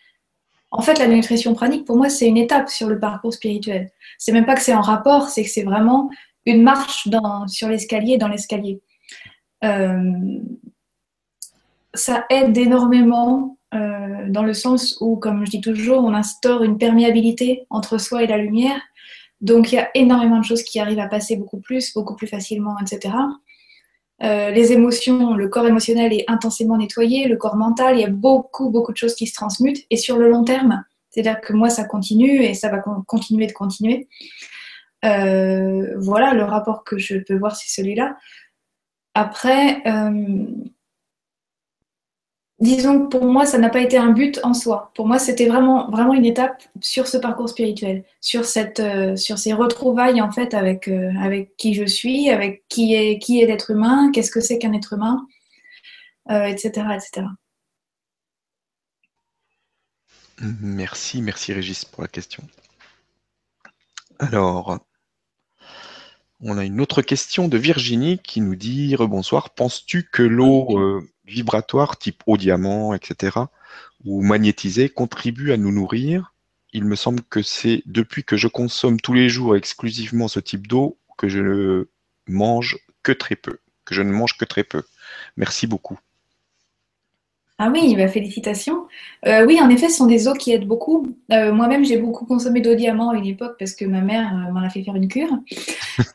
en 0.72 0.82
fait, 0.82 1.00
la 1.00 1.08
nutrition 1.08 1.54
pranique, 1.54 1.86
pour 1.86 1.98
moi, 1.98 2.10
c'est 2.10 2.28
une 2.28 2.38
étape 2.38 2.70
sur 2.70 2.88
le 2.88 3.00
parcours 3.00 3.34
spirituel. 3.34 3.92
C'est 4.18 4.32
même 4.32 4.46
pas 4.46 4.56
que 4.56 4.62
c'est 4.62 4.74
en 4.74 4.82
rapport, 4.82 5.30
c'est 5.30 5.44
que 5.44 5.50
c'est 5.50 5.64
vraiment 5.64 6.10
une 6.46 6.62
marche 6.62 7.08
sur 7.48 7.70
l'escalier, 7.70 8.18
dans 8.18 8.28
l'escalier. 8.28 8.82
Euh, 9.64 10.14
ça 11.94 12.26
aide 12.30 12.58
énormément 12.58 13.58
euh, 13.74 14.30
dans 14.30 14.44
le 14.44 14.54
sens 14.54 14.98
où, 15.02 15.16
comme 15.18 15.46
je 15.46 15.52
dis 15.52 15.62
toujours, 15.62 16.04
on 16.04 16.14
instaure 16.14 16.64
une 16.64 16.78
perméabilité 16.78 17.66
entre 17.70 17.98
soi 17.98 18.24
et 18.24 18.28
la 18.28 18.38
lumière. 18.38 18.82
Donc, 19.42 19.72
il 19.72 19.76
y 19.76 19.80
a 19.80 19.90
énormément 19.96 20.40
de 20.40 20.46
choses 20.46 20.64
qui 20.64 20.80
arrivent 20.80 21.00
à 21.00 21.08
passer 21.08 21.36
beaucoup 21.36 21.60
plus, 21.60 21.94
beaucoup 21.94 22.16
plus 22.16 22.28
facilement, 22.28 22.76
etc. 22.80 23.16
Euh, 24.22 24.52
les 24.52 24.74
émotions, 24.74 25.34
le 25.34 25.48
corps 25.48 25.66
émotionnel 25.66 26.12
est 26.14 26.26
intensément 26.28 26.78
nettoyé, 26.78 27.28
le 27.28 27.38
corps 27.38 27.56
mental, 27.56 27.98
il 27.98 28.02
y 28.02 28.06
a 28.06 28.10
beaucoup, 28.10 28.70
beaucoup 28.70 28.92
de 28.92 28.98
choses 28.98 29.16
qui 29.16 29.28
se 29.28 29.34
transmutent. 29.34 29.86
Et 29.90 29.98
sur 29.98 30.18
le 30.18 30.30
long 30.30 30.44
terme, 30.44 30.84
c'est-à-dire 31.10 31.42
que 31.42 31.54
moi, 31.54 31.70
ça 31.70 31.86
continue 31.86 32.44
et 32.44 32.54
ça 32.54 32.70
va 32.70 32.80
continuer 32.80 33.48
de 33.48 33.54
continuer. 33.54 34.08
Euh, 35.06 35.96
voilà, 35.98 36.34
le 36.34 36.44
rapport 36.44 36.84
que 36.84 36.98
je 36.98 37.18
peux 37.18 37.38
voir, 37.38 37.56
c'est 37.56 37.82
celui-là. 37.82 38.18
Après, 39.14 39.82
euh, 39.88 40.46
disons 42.60 43.06
que 43.06 43.18
pour 43.18 43.26
moi, 43.26 43.46
ça 43.46 43.58
n'a 43.58 43.70
pas 43.70 43.82
été 43.82 43.98
un 43.98 44.12
but 44.12 44.40
en 44.44 44.54
soi. 44.54 44.92
Pour 44.96 45.08
moi, 45.08 45.20
c'était 45.20 45.48
vraiment, 45.48 45.90
vraiment 45.90 46.14
une 46.14 46.26
étape 46.26 46.62
sur 46.82 47.08
ce 47.08 47.18
parcours 47.18 47.50
spirituel, 47.50 48.04
sur, 48.20 48.46
cette, 48.46 48.80
euh, 48.80 49.16
sur 49.16 49.38
ces 49.38 49.54
retrouvailles 49.54 50.22
en 50.22 50.32
fait 50.32 50.54
avec, 50.54 50.88
euh, 50.88 51.12
avec 51.22 51.56
qui 51.58 51.74
je 51.74 51.86
suis, 51.86 52.30
avec 52.30 52.64
qui 52.68 52.96
est, 52.96 53.20
qui 53.20 53.42
est 53.42 53.46
l'être 53.46 53.72
humain, 53.72 54.12
qu'est-ce 54.12 54.32
que 54.32 54.42
c'est 54.42 54.60
qu'un 54.60 54.74
être 54.74 54.94
humain, 54.94 55.26
etc., 56.30 56.72
euh, 56.78 56.94
etc. 56.94 57.28
Merci, 60.62 61.22
merci 61.22 61.54
Régis 61.54 61.84
pour 61.84 62.02
la 62.02 62.08
question. 62.08 62.44
Alors, 64.20 64.80
on 66.42 66.58
a 66.58 66.64
une 66.64 66.80
autre 66.80 67.02
question 67.02 67.50
de 67.50 67.58
Virginie 67.58 68.20
qui 68.20 68.40
nous 68.40 68.56
dit 68.56 68.96
Rebonsoir, 68.96 69.50
penses-tu 69.50 70.04
que 70.10 70.24
l'eau 70.24 71.04
vibratoires 71.30 71.98
type 71.98 72.22
haut 72.26 72.38
diamant, 72.38 72.94
etc., 72.94 73.38
ou 74.06 74.22
magnétisés 74.22 74.90
contribuent 74.90 75.52
à 75.52 75.58
nous 75.58 75.72
nourrir. 75.72 76.34
Il 76.74 76.86
me 76.86 76.96
semble 76.96 77.22
que 77.30 77.42
c'est 77.42 77.84
depuis 77.86 78.24
que 78.24 78.38
je 78.38 78.48
consomme 78.48 79.00
tous 79.00 79.14
les 79.14 79.30
jours 79.30 79.56
exclusivement 79.56 80.28
ce 80.28 80.40
type 80.40 80.68
d'eau 80.68 80.98
que 81.18 81.28
je 81.28 81.40
ne 81.40 81.90
mange 82.28 82.78
que 83.04 83.12
très 83.12 83.36
peu, 83.36 83.60
que 83.86 83.96
je 83.96 84.02
ne 84.02 84.12
mange 84.12 84.38
que 84.38 84.46
très 84.46 84.64
peu. 84.64 84.84
Merci 85.38 85.68
beaucoup. 85.68 86.00
Ah 87.62 87.70
oui, 87.74 87.94
bah, 87.98 88.08
félicitations. 88.08 88.88
Euh, 89.28 89.46
oui, 89.46 89.60
en 89.62 89.70
effet, 89.70 89.90
ce 89.90 89.98
sont 89.98 90.06
des 90.06 90.30
eaux 90.30 90.34
qui 90.34 90.54
aident 90.54 90.66
beaucoup. 90.68 91.06
Euh, 91.34 91.52
moi-même, 91.52 91.84
j'ai 91.84 91.98
beaucoup 91.98 92.26
consommé 92.26 92.62
d'eau 92.62 92.74
diamant 92.74 93.10
à 93.10 93.18
une 93.18 93.26
époque 93.26 93.58
parce 93.60 93.74
que 93.74 93.84
ma 93.84 94.00
mère 94.00 94.32
euh, 94.34 94.54
m'en 94.54 94.62
a 94.62 94.70
fait 94.70 94.82
faire 94.82 94.96
une 94.96 95.10
cure. 95.10 95.38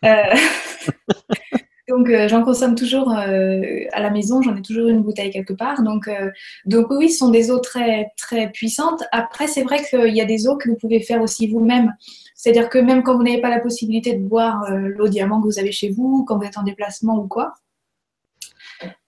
Donc 1.88 2.08
euh, 2.08 2.28
j'en 2.28 2.42
consomme 2.42 2.74
toujours 2.74 3.10
euh, 3.12 3.84
à 3.92 4.00
la 4.00 4.10
maison, 4.10 4.40
j'en 4.40 4.56
ai 4.56 4.62
toujours 4.62 4.88
une 4.88 5.02
bouteille 5.02 5.30
quelque 5.30 5.52
part. 5.52 5.82
Donc, 5.82 6.08
euh, 6.08 6.30
donc 6.64 6.86
oui, 6.90 7.10
ce 7.10 7.18
sont 7.18 7.30
des 7.30 7.50
eaux 7.50 7.58
très, 7.58 8.10
très 8.16 8.50
puissantes. 8.50 9.02
Après, 9.12 9.46
c'est 9.48 9.62
vrai 9.62 9.82
qu'il 9.84 10.14
y 10.14 10.20
a 10.20 10.24
des 10.24 10.46
eaux 10.46 10.56
que 10.56 10.70
vous 10.70 10.76
pouvez 10.76 11.00
faire 11.00 11.20
aussi 11.20 11.46
vous-même. 11.46 11.94
C'est-à-dire 12.34 12.68
que 12.68 12.78
même 12.78 13.02
quand 13.02 13.16
vous 13.16 13.22
n'avez 13.22 13.40
pas 13.40 13.50
la 13.50 13.60
possibilité 13.60 14.14
de 14.14 14.22
boire 14.22 14.64
l'eau 14.70 15.08
diamant 15.08 15.40
que 15.40 15.46
vous 15.46 15.58
avez 15.58 15.72
chez 15.72 15.90
vous, 15.90 16.24
quand 16.26 16.38
vous 16.38 16.44
êtes 16.44 16.58
en 16.58 16.62
déplacement 16.62 17.16
ou 17.18 17.26
quoi, 17.26 17.54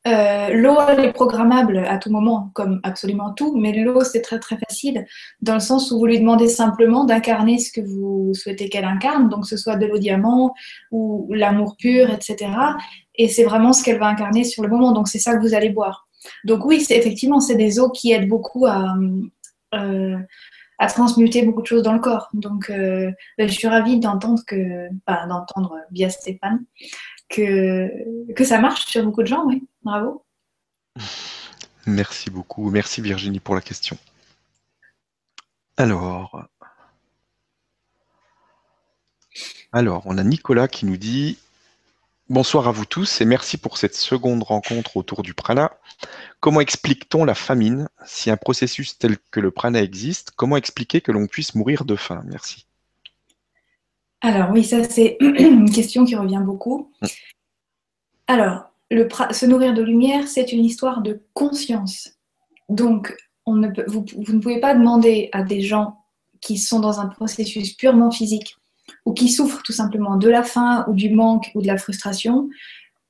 euh, 0.07 0.51
l'eau, 0.51 0.77
elle 0.89 1.05
est 1.05 1.13
programmable 1.13 1.79
à 1.79 1.99
tout 1.99 2.11
moment, 2.11 2.51
comme 2.55 2.81
absolument 2.85 3.33
tout, 3.33 3.57
mais 3.57 3.73
l'eau, 3.73 4.05
c'est 4.05 4.21
très 4.21 4.39
très 4.39 4.57
facile, 4.57 5.05
dans 5.41 5.55
le 5.55 5.61
sens 5.61 5.91
où 5.91 5.99
vous 5.99 6.07
lui 6.07 6.21
demandez 6.21 6.49
simplement 6.49 7.05
d'incarner 7.05 7.59
ce 7.59 7.73
que 7.73 7.81
vous 7.81 8.33
souhaitez 8.33 8.69
qu'elle 8.69 8.85
incarne, 8.85 9.29
donc 9.29 9.43
que 9.43 9.49
ce 9.49 9.57
soit 9.57 9.77
de 9.77 9.87
l'eau 9.87 9.99
diamant 9.99 10.55
ou 10.93 11.33
l'amour 11.35 11.77
pur, 11.77 12.11
etc. 12.11 12.51
Et 13.17 13.29
c'est 13.29 13.45
vraiment 13.45 13.73
ce 13.73 13.83
qu'elle 13.83 13.99
va 13.99 14.07
incarner 14.07 14.45
sur 14.45 14.63
le 14.63 14.69
moment, 14.69 14.93
donc 14.93 15.09
c'est 15.09 15.19
ça 15.19 15.35
que 15.35 15.41
vous 15.41 15.55
allez 15.55 15.71
boire. 15.71 16.07
Donc 16.45 16.65
oui, 16.65 16.81
c'est 16.81 16.97
effectivement, 16.97 17.41
c'est 17.41 17.57
des 17.57 17.81
eaux 17.81 17.91
qui 17.91 18.13
aident 18.13 18.29
beaucoup 18.29 18.67
à, 18.67 18.95
euh, 19.75 20.17
transmuter 20.89 21.43
beaucoup 21.43 21.63
de 21.63 21.67
choses 21.67 21.83
dans 21.83 21.95
le 21.95 22.01
corps. 22.01 22.29
Donc 22.33 22.71
euh, 22.71 23.11
ben, 23.39 23.49
je 23.49 23.55
suis 23.55 23.67
ravie 23.67 23.99
d'entendre 23.99 24.43
que, 24.47 24.89
enfin, 25.07 25.27
d'entendre 25.27 25.77
via 25.91 26.11
Stéphane 26.11 26.65
que, 27.29 27.91
ça 28.45 28.59
marche 28.61 28.87
sur 28.87 29.05
beaucoup 29.05 29.23
de 29.23 29.29
gens, 29.29 29.45
oui. 29.47 29.67
Bravo. 29.83 30.25
Merci 31.87 32.31
beaucoup. 32.31 32.71
Merci 32.71 33.01
Virginie 33.01 33.41
pour 33.41 33.55
la 33.55 33.61
question. 33.61 33.97
Alors, 35.77 36.49
alors, 39.73 40.03
on 40.07 40.19
a 40.19 40.25
Nicolas 40.25 40.69
qui 40.69 40.87
nous 40.87 40.97
dit 40.97 41.39
Bonsoir 42.29 42.67
à 42.67 42.73
vous 42.73 42.87
tous 42.87 43.21
et 43.21 43.25
merci 43.25 43.57
pour 43.57 43.79
cette 43.79 43.95
seconde 43.95 44.43
rencontre 44.43 44.97
autour 44.97 45.23
du 45.23 45.33
prana. 45.33 45.79
Comment 46.41 46.61
explique-t-on 46.61 47.25
la 47.25 47.37
famine? 47.37 47.89
Si 48.05 48.31
un 48.31 48.37
processus 48.37 48.99
tel 48.99 49.17
que 49.31 49.39
le 49.39 49.53
prana 49.53 49.81
existe, 49.81 50.33
comment 50.35 50.57
expliquer 50.57 51.01
que 51.01 51.13
l'on 51.13 51.29
puisse 51.29 51.55
mourir 51.55 51.85
de 51.85 51.95
faim? 51.95 52.25
Merci. 52.27 52.67
Alors 54.21 54.51
oui, 54.51 54.65
ça 54.65 54.85
c'est 54.85 55.17
une 55.21 55.71
question 55.71 56.05
qui 56.05 56.17
revient 56.17 56.43
beaucoup. 56.45 56.91
Alors, 58.27 58.73
le, 58.91 59.09
se 59.31 59.47
nourrir 59.47 59.75
de 59.75 59.83
lumière, 59.83 60.27
c'est 60.29 60.53
une 60.53 60.65
histoire 60.65 61.03
de 61.03 61.23
conscience. 61.35 62.11
Donc, 62.69 63.15
on 63.45 63.55
ne 63.55 63.69
peut, 63.69 63.85
vous, 63.87 64.05
ne 64.29 64.41
pouvez 64.41 64.61
pas 64.61 64.75
demander 64.75 65.29
à 65.33 65.43
des 65.43 65.61
gens 65.61 65.99
qui 66.41 66.59
sont 66.59 66.81
dans 66.81 67.01
un 67.01 67.07
processus 67.07 67.75
purement 67.75 68.11
physique 68.11 68.57
ou 69.05 69.13
qui 69.13 69.29
souffrent 69.29 69.63
tout 69.63 69.73
simplement 69.73 70.17
de 70.17 70.29
la 70.29 70.43
faim 70.43 70.85
ou 70.89 70.95
du 70.95 71.11
manque 71.11 71.51
ou 71.55 71.63
de 71.63 71.67
la 71.67 71.79
frustration 71.79 72.49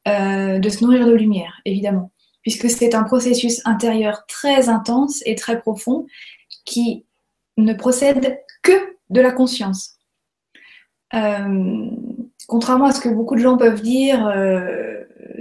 euh, 0.09 0.59
de 0.59 0.69
se 0.69 0.85
nourrir 0.85 1.07
de 1.07 1.13
lumière, 1.13 1.61
évidemment, 1.65 2.13
puisque 2.43 2.71
c'est 2.71 2.95
un 2.95 3.03
processus 3.03 3.61
intérieur 3.65 4.25
très 4.27 4.69
intense 4.69 5.23
et 5.27 5.35
très 5.35 5.61
profond 5.61 6.07
qui 6.65 7.05
ne 7.57 7.73
procède 7.73 8.39
que 8.63 8.97
de 9.11 9.21
la 9.21 9.33
conscience. 9.33 9.96
Contrairement 12.49 12.87
à 12.87 12.93
ce 12.93 13.01
que 13.01 13.09
beaucoup 13.09 13.35
de 13.35 13.41
gens 13.41 13.57
peuvent 13.57 13.81
dire, 13.81 14.33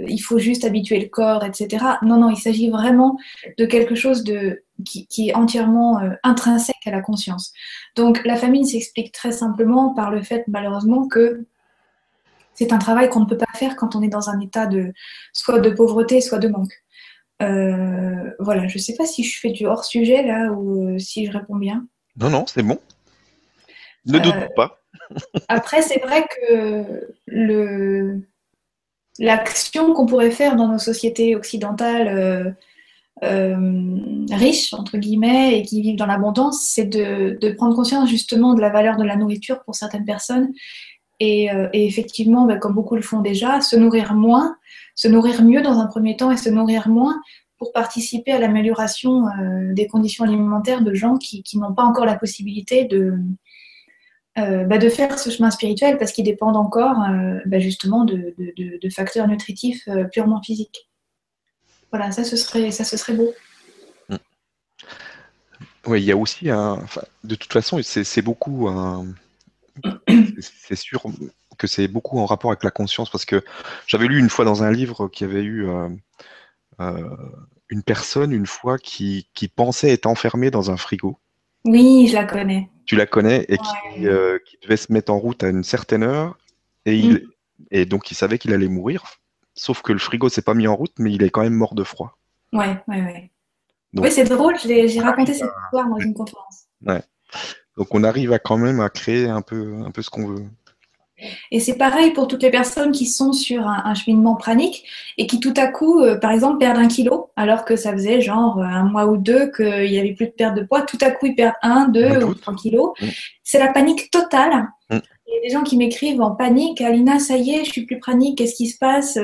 il 0.06 0.18
faut 0.18 0.38
juste 0.38 0.64
habituer 0.64 1.00
le 1.00 1.08
corps, 1.08 1.44
etc. 1.44 1.84
Non, 2.02 2.18
non, 2.18 2.30
il 2.30 2.36
s'agit 2.36 2.70
vraiment 2.70 3.18
de 3.58 3.66
quelque 3.66 3.94
chose 3.94 4.24
de, 4.24 4.62
qui, 4.84 5.28
est 5.28 5.34
entièrement 5.34 6.00
intrinsèque 6.22 6.76
à 6.86 6.90
la 6.90 7.00
conscience. 7.00 7.52
Donc 7.96 8.24
la 8.24 8.36
famine 8.36 8.64
s'explique 8.64 9.12
très 9.12 9.32
simplement 9.32 9.94
par 9.94 10.10
le 10.10 10.22
fait 10.22 10.44
malheureusement 10.48 11.08
que 11.08 11.46
c'est 12.56 12.72
un 12.72 12.78
travail 12.78 13.08
qu'on 13.10 13.20
ne 13.20 13.26
peut 13.26 13.36
pas 13.36 13.46
faire 13.54 13.76
quand 13.76 13.94
on 13.94 14.02
est 14.02 14.08
dans 14.08 14.30
un 14.30 14.40
état 14.40 14.66
de 14.66 14.92
soit 15.32 15.60
de 15.60 15.70
pauvreté, 15.70 16.20
soit 16.20 16.38
de 16.38 16.48
manque. 16.48 16.72
Euh, 17.42 18.30
voilà, 18.38 18.66
je 18.66 18.78
ne 18.78 18.82
sais 18.82 18.94
pas 18.94 19.04
si 19.04 19.22
je 19.22 19.38
fais 19.38 19.50
du 19.50 19.66
hors 19.66 19.84
sujet 19.84 20.22
là 20.22 20.50
ou 20.52 20.88
euh, 20.88 20.98
si 20.98 21.26
je 21.26 21.32
réponds 21.32 21.56
bien. 21.56 21.86
Non, 22.18 22.30
non, 22.30 22.46
c'est 22.46 22.62
bon. 22.62 22.78
Ne 24.06 24.18
doute 24.18 24.34
euh, 24.34 24.48
pas. 24.54 24.80
après, 25.48 25.82
c'est 25.82 26.00
vrai 26.00 26.26
que 26.26 27.14
le 27.26 28.20
l'action 29.18 29.94
qu'on 29.94 30.04
pourrait 30.04 30.30
faire 30.30 30.56
dans 30.56 30.68
nos 30.68 30.78
sociétés 30.78 31.36
occidentales 31.36 32.54
riches, 33.22 34.74
entre 34.74 34.98
guillemets, 34.98 35.58
et 35.58 35.62
qui 35.62 35.80
vivent 35.80 35.96
dans 35.96 36.04
l'abondance, 36.04 36.68
c'est 36.70 36.84
de, 36.84 37.38
de, 37.40 37.50
prendre 37.52 37.74
conscience 37.74 38.10
justement 38.10 38.52
de 38.52 38.60
la 38.60 38.68
valeur 38.68 38.98
de 38.98 39.04
la 39.04 39.16
nourriture 39.16 39.64
pour 39.64 39.74
certaines 39.74 40.04
personnes 40.04 40.52
euh, 41.22 41.68
et, 41.72 41.86
effectivement, 41.86 42.44
ben, 42.46 42.58
comme 42.58 42.74
beaucoup 42.74 42.96
le 42.96 43.02
font 43.02 43.20
déjà, 43.20 43.60
se 43.60 43.76
nourrir 43.76 44.14
moins, 44.14 44.56
se 44.94 45.08
nourrir 45.08 45.42
mieux 45.42 45.62
dans 45.62 45.78
un 45.78 45.86
premier 45.86 46.16
temps 46.16 46.30
et 46.30 46.36
se 46.36 46.50
nourrir 46.50 46.88
moins 46.88 47.20
pour 47.58 47.72
participer 47.72 48.32
à 48.32 48.38
l'amélioration 48.38 49.26
euh, 49.28 49.72
des 49.72 49.86
conditions 49.86 50.24
alimentaires 50.24 50.82
de 50.82 50.92
gens 50.92 51.16
qui, 51.16 51.42
n'ont 51.54 51.72
pas 51.72 51.84
encore 51.84 52.04
la 52.04 52.16
possibilité 52.16 52.84
de, 52.84 53.14
euh, 54.38 54.64
ben, 54.64 54.78
de 54.78 54.88
faire 54.88 55.18
ce 55.18 55.30
chemin 55.30 55.50
spirituel 55.50 55.98
parce 55.98 56.12
qu'ils 56.12 56.24
dépendent 56.24 56.56
encore 56.56 56.96
ben, 57.46 57.60
justement 57.60 58.04
de, 58.04 58.34
facteurs 58.94 59.28
nutritifs 59.28 59.88
purement 60.12 60.42
physiques. 60.42 60.88
Voilà, 61.90 62.10
ça 62.12 62.24
ce 62.24 62.36
serait, 62.36 62.70
ça, 62.70 62.84
ce 62.84 62.96
serait 62.96 63.14
beau. 63.14 63.32
Mm. 64.08 64.16
Oui, 65.86 66.02
il 66.02 66.04
y 66.04 66.12
a 66.12 66.16
aussi 66.16 66.50
un. 66.50 66.84
de 67.24 67.34
toute 67.34 67.52
façon, 67.52 67.80
c'est 67.82 68.22
beaucoup 68.22 68.68
un 68.68 69.06
c'est 70.40 70.76
sûr 70.76 71.02
que 71.58 71.66
c'est 71.66 71.88
beaucoup 71.88 72.18
en 72.18 72.26
rapport 72.26 72.50
avec 72.50 72.64
la 72.64 72.70
conscience 72.70 73.10
parce 73.10 73.24
que 73.24 73.44
j'avais 73.86 74.06
lu 74.06 74.18
une 74.18 74.30
fois 74.30 74.44
dans 74.44 74.62
un 74.62 74.70
livre 74.70 75.08
qu'il 75.08 75.26
y 75.26 75.30
avait 75.30 75.42
eu 75.42 75.68
euh, 75.68 75.88
euh, 76.80 77.16
une 77.68 77.82
personne 77.82 78.32
une 78.32 78.46
fois 78.46 78.78
qui, 78.78 79.26
pensait 79.54 79.90
être 79.90 80.06
enfermée 80.06 80.50
dans 80.50 80.70
un 80.70 80.76
frigo. 80.76 81.18
Oui, 81.66 82.06
je 82.08 82.14
la 82.14 82.24
connais. 82.24 82.68
Tu 82.86 82.96
la 82.96 83.06
connais 83.06 83.44
et 83.48 83.58
euh, 84.04 84.38
qui, 84.44 84.58
devait 84.62 84.76
se 84.76 84.92
mettre 84.92 85.12
en 85.12 85.18
route 85.18 85.42
à 85.42 85.48
une 85.48 85.64
certaine 85.64 86.04
heure 86.04 86.38
et, 86.84 86.96
il, 86.96 87.14
mm. 87.14 87.20
et 87.72 87.86
donc 87.86 88.10
il 88.10 88.14
savait 88.14 88.38
qu'il 88.38 88.52
allait 88.52 88.68
mourir. 88.68 89.04
Sauf 89.54 89.82
que 89.82 89.92
le 89.92 89.98
frigo 89.98 90.28
s'est 90.28 90.42
pas 90.42 90.54
mis 90.54 90.68
en 90.68 90.76
route, 90.76 90.92
mais 90.98 91.12
il 91.12 91.22
est 91.22 91.30
quand 91.30 91.42
même 91.42 91.54
mort 91.54 91.74
de 91.74 91.82
froid. 91.82 92.18
Ouais, 92.52 92.78
ouais, 92.86 93.00
ouais. 93.02 93.30
oui, 93.94 94.12
c'est 94.12 94.24
drôle, 94.24 94.54
j'ai 94.58 95.00
raconté 95.00 95.34
cette 95.34 95.50
histoire 95.64 95.88
dans 95.88 95.98
une 95.98 96.14
conférence. 96.14 96.66
Ouais. 96.86 97.02
Donc 97.76 97.94
on 97.94 98.04
arrive 98.04 98.32
à 98.32 98.38
quand 98.38 98.58
même 98.58 98.80
à 98.80 98.88
créer 98.88 99.28
un 99.28 99.42
peu, 99.42 99.74
un 99.84 99.90
peu 99.90 100.02
ce 100.02 100.10
qu'on 100.10 100.28
veut. 100.28 100.46
Et 101.50 101.60
c'est 101.60 101.78
pareil 101.78 102.10
pour 102.12 102.28
toutes 102.28 102.42
les 102.42 102.50
personnes 102.50 102.92
qui 102.92 103.06
sont 103.06 103.32
sur 103.32 103.66
un, 103.66 103.94
cheminement 103.94 104.34
pranique 104.34 104.84
et 105.16 105.26
qui 105.26 105.40
tout 105.40 105.54
à 105.56 105.66
coup, 105.66 106.00
euh, 106.00 106.16
par 106.16 106.30
exemple, 106.30 106.58
perdent 106.58 106.78
un 106.78 106.88
kilo, 106.88 107.30
alors 107.36 107.64
que 107.64 107.76
ça 107.76 107.92
faisait 107.92 108.20
genre 108.20 108.60
un 108.60 108.84
mois 108.84 109.06
ou 109.06 109.16
deux 109.16 109.50
qu'il 109.50 109.90
n'y 109.90 109.98
avait 109.98 110.12
plus 110.12 110.26
de 110.26 110.32
perte 110.32 110.54
de 110.54 110.62
poids. 110.62 110.82
Tout 110.82 110.98
à 111.00 111.10
coup, 111.10 111.26
ils 111.26 111.34
perdent 111.34 111.54
un, 111.62 111.88
deux 111.88 112.22
ou 112.24 112.34
trois 112.34 112.54
kilos. 112.54 112.92
Mm. 113.00 113.06
C'est 113.42 113.58
la 113.58 113.68
panique 113.68 114.10
totale. 114.10 114.68
Mm. 114.90 114.98
Il 115.36 115.44
y 115.44 115.46
a 115.46 115.48
des 115.48 115.52
gens 115.52 115.62
qui 115.62 115.76
m'écrivent 115.76 116.22
en 116.22 116.30
panique, 116.30 116.80
Alina, 116.80 117.18
ça 117.18 117.36
y 117.36 117.50
est, 117.50 117.64
je 117.64 117.70
suis 117.70 117.84
plus 117.84 117.98
pranique, 117.98 118.38
qu'est-ce 118.38 118.54
qui 118.54 118.68
se 118.68 118.78
passe 118.78 119.18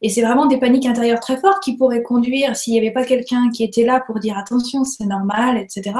Et 0.00 0.08
c'est 0.08 0.22
vraiment 0.22 0.46
des 0.46 0.58
paniques 0.58 0.86
intérieures 0.86 1.20
très 1.20 1.36
fortes 1.36 1.62
qui 1.62 1.76
pourraient 1.76 2.02
conduire, 2.02 2.56
s'il 2.56 2.72
n'y 2.72 2.80
avait 2.80 2.90
pas 2.90 3.04
quelqu'un 3.04 3.50
qui 3.50 3.62
était 3.62 3.84
là 3.84 4.02
pour 4.06 4.18
dire 4.18 4.36
attention, 4.36 4.84
c'est 4.84 5.06
normal, 5.06 5.58
etc 5.58 5.92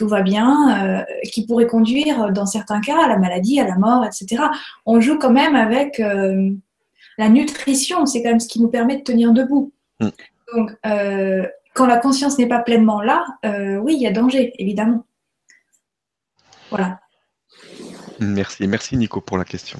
tout 0.00 0.08
va 0.08 0.22
bien, 0.22 0.82
euh, 0.82 1.04
qui 1.24 1.46
pourrait 1.46 1.66
conduire 1.66 2.32
dans 2.32 2.46
certains 2.46 2.80
cas 2.80 3.04
à 3.04 3.06
la 3.06 3.18
maladie, 3.18 3.60
à 3.60 3.66
la 3.66 3.76
mort, 3.76 4.02
etc. 4.02 4.44
On 4.86 4.98
joue 4.98 5.18
quand 5.18 5.30
même 5.30 5.54
avec 5.54 6.00
euh, 6.00 6.50
la 7.18 7.28
nutrition, 7.28 8.06
c'est 8.06 8.22
quand 8.22 8.30
même 8.30 8.40
ce 8.40 8.48
qui 8.48 8.62
nous 8.62 8.68
permet 8.68 8.96
de 8.96 9.02
tenir 9.02 9.32
debout. 9.32 9.72
Mm. 10.00 10.08
Donc, 10.54 10.70
euh, 10.86 11.46
quand 11.74 11.86
la 11.86 11.98
conscience 11.98 12.38
n'est 12.38 12.48
pas 12.48 12.60
pleinement 12.60 13.02
là, 13.02 13.26
oui, 13.82 13.94
il 13.94 14.00
y 14.00 14.06
a 14.06 14.10
danger, 14.10 14.54
évidemment. 14.58 15.04
Voilà. 16.70 16.99
Merci, 18.22 18.68
merci 18.68 18.96
Nico 18.98 19.22
pour 19.22 19.38
la 19.38 19.44
question. 19.46 19.78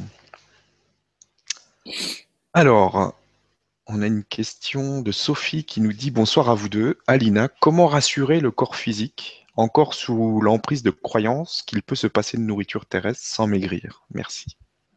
Alors, 2.54 3.14
on 3.86 4.00
a 4.00 4.06
une 4.06 4.24
question 4.24 5.02
de 5.02 5.12
Sophie 5.12 5.64
qui 5.64 5.82
nous 5.82 5.92
dit 5.92 6.10
bonsoir 6.10 6.48
à 6.48 6.54
vous 6.54 6.70
deux. 6.70 6.96
Alina, 7.06 7.48
comment 7.60 7.86
rassurer 7.86 8.40
le 8.40 8.50
corps 8.50 8.76
physique 8.76 9.46
encore 9.56 9.92
sous 9.92 10.40
l'emprise 10.40 10.82
de 10.82 10.90
croyances 10.90 11.62
qu'il 11.66 11.82
peut 11.82 11.94
se 11.94 12.06
passer 12.06 12.38
de 12.38 12.42
nourriture 12.42 12.86
terrestre 12.86 13.22
sans 13.22 13.46
maigrir? 13.46 14.04
Merci. 14.14 14.56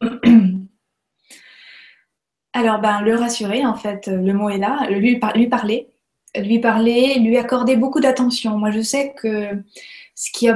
Alors, 2.54 2.80
ben, 2.80 3.02
le 3.02 3.14
rassurer, 3.14 3.66
en 3.66 3.74
fait, 3.74 4.06
le 4.06 4.32
mot 4.32 4.48
est 4.48 4.56
là, 4.58 4.88
lui, 4.88 5.20
lui 5.34 5.48
parler, 5.48 5.88
lui 6.34 6.60
parler, 6.60 7.18
lui 7.18 7.36
accorder 7.36 7.76
beaucoup 7.76 8.00
d'attention. 8.00 8.56
Moi, 8.56 8.70
je 8.70 8.80
sais 8.80 9.12
que 9.12 9.62
ce 10.14 10.30
qui, 10.30 10.46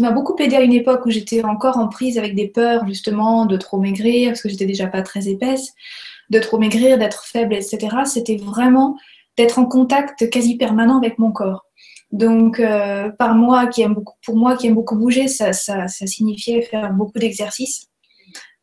m'a 0.00 0.10
beaucoup 0.10 0.36
aidé 0.38 0.56
à 0.56 0.62
une 0.62 0.72
époque 0.72 1.04
où 1.04 1.10
j'étais 1.10 1.44
encore 1.44 1.76
en 1.76 1.88
prise 1.88 2.16
avec 2.18 2.34
des 2.34 2.48
peurs, 2.48 2.86
justement, 2.86 3.44
de 3.44 3.56
trop 3.56 3.78
maigrir, 3.78 4.30
parce 4.30 4.42
que 4.42 4.48
j'étais 4.48 4.66
déjà 4.66 4.86
pas 4.86 5.02
très 5.02 5.28
épaisse, 5.28 5.72
de 6.30 6.38
trop 6.38 6.58
maigrir, 6.58 6.98
d'être 6.98 7.24
faible, 7.24 7.54
etc., 7.54 7.78
c'était 8.06 8.36
vraiment 8.36 8.96
d'être 9.36 9.58
en 9.58 9.66
contact 9.66 10.30
quasi 10.30 10.56
permanent 10.56 10.96
avec 10.96 11.18
mon 11.18 11.32
corps. 11.32 11.66
Donc, 12.12 12.60
euh, 12.60 13.10
par 13.10 13.34
moi, 13.34 13.66
qui 13.66 13.82
aime 13.82 13.94
beaucoup, 13.94 14.14
pour 14.24 14.36
moi 14.36 14.56
qui 14.56 14.68
aime 14.68 14.74
beaucoup 14.74 14.96
bouger, 14.96 15.28
ça, 15.28 15.52
ça, 15.52 15.88
signifiait 15.88 16.62
faire 16.62 16.92
beaucoup 16.92 17.18
d'exercices, 17.18 17.88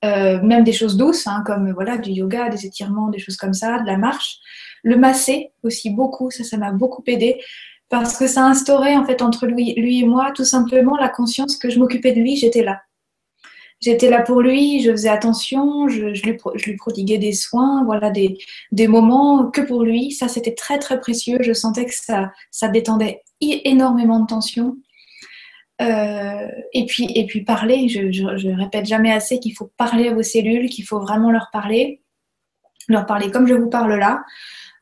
euh, 0.04 0.42
même 0.42 0.64
des 0.64 0.74
choses 0.74 0.98
douces, 0.98 1.28
hein, 1.28 1.44
comme 1.46 1.72
voilà, 1.74 1.98
du 1.98 2.12
yoga, 2.12 2.50
des 2.50 2.66
étirements, 2.66 3.10
des 3.10 3.20
choses 3.20 3.38
comme 3.38 3.54
ça, 3.54 3.80
de 3.80 3.86
la 3.86 3.98
marche. 3.98 4.38
Le 4.84 4.96
masser 4.96 5.52
aussi 5.62 5.92
beaucoup, 5.92 6.32
ça, 6.32 6.44
ça 6.44 6.58
m'a 6.58 6.72
beaucoup 6.72 7.04
aidé 7.06 7.40
parce 7.92 8.18
que 8.18 8.26
ça 8.26 8.46
instaurait 8.46 8.96
en 8.96 9.06
fait 9.06 9.22
entre 9.22 9.46
lui, 9.46 9.76
et 9.78 10.06
moi 10.06 10.32
tout 10.34 10.46
simplement 10.46 10.96
la 10.96 11.10
conscience 11.10 11.58
que 11.58 11.70
je 11.70 11.78
m'occupais 11.78 12.14
de 12.14 12.22
lui, 12.22 12.38
j'étais 12.38 12.64
là. 12.64 12.82
J'étais 13.82 14.10
là 14.10 14.22
pour 14.22 14.42
lui, 14.42 14.80
je 14.82 14.92
faisais 14.92 15.10
attention, 15.10 15.90
je, 15.90 16.14
je, 16.14 16.24
lui, 16.24 16.38
je 16.56 16.72
prodiguais 16.78 17.18
des 17.18 17.34
soins, 17.34 17.84
voilà, 17.84 18.12
des, 18.12 18.38
moments 18.88 19.50
que 19.50 19.62
pour 19.62 19.84
lui. 19.84 20.12
Ça, 20.12 20.28
c'était 20.28 20.54
très, 20.54 20.78
très 20.78 21.00
précieux. 21.00 21.40
Je 21.42 21.52
sentais 21.52 21.86
que 21.86 21.96
ça, 21.96 22.32
ça 22.52 22.68
détendait 22.68 23.24
énormément 23.42 24.20
de 24.20 24.28
tension. 24.28 24.78
Euh, 25.82 26.48
et, 26.74 26.86
puis, 26.86 27.12
et 27.16 27.26
puis 27.26 27.44
parler, 27.44 27.90
je, 27.90 28.12
je, 28.12 28.50
répète 28.50 28.86
jamais 28.86 29.12
assez 29.12 29.40
qu'il 29.40 29.56
faut 29.56 29.72
parler 29.78 30.10
à 30.10 30.14
vos 30.14 30.22
cellules, 30.22 30.70
qu'il 30.70 30.86
faut 30.86 31.00
vraiment 31.00 31.32
leur 31.32 31.50
parler, 31.52 32.04
leur 32.88 33.08
parler 33.08 33.32
comme 33.32 33.48
je 33.48 33.56
vous 33.56 33.70
parle 33.70 33.96
là. 33.96 34.24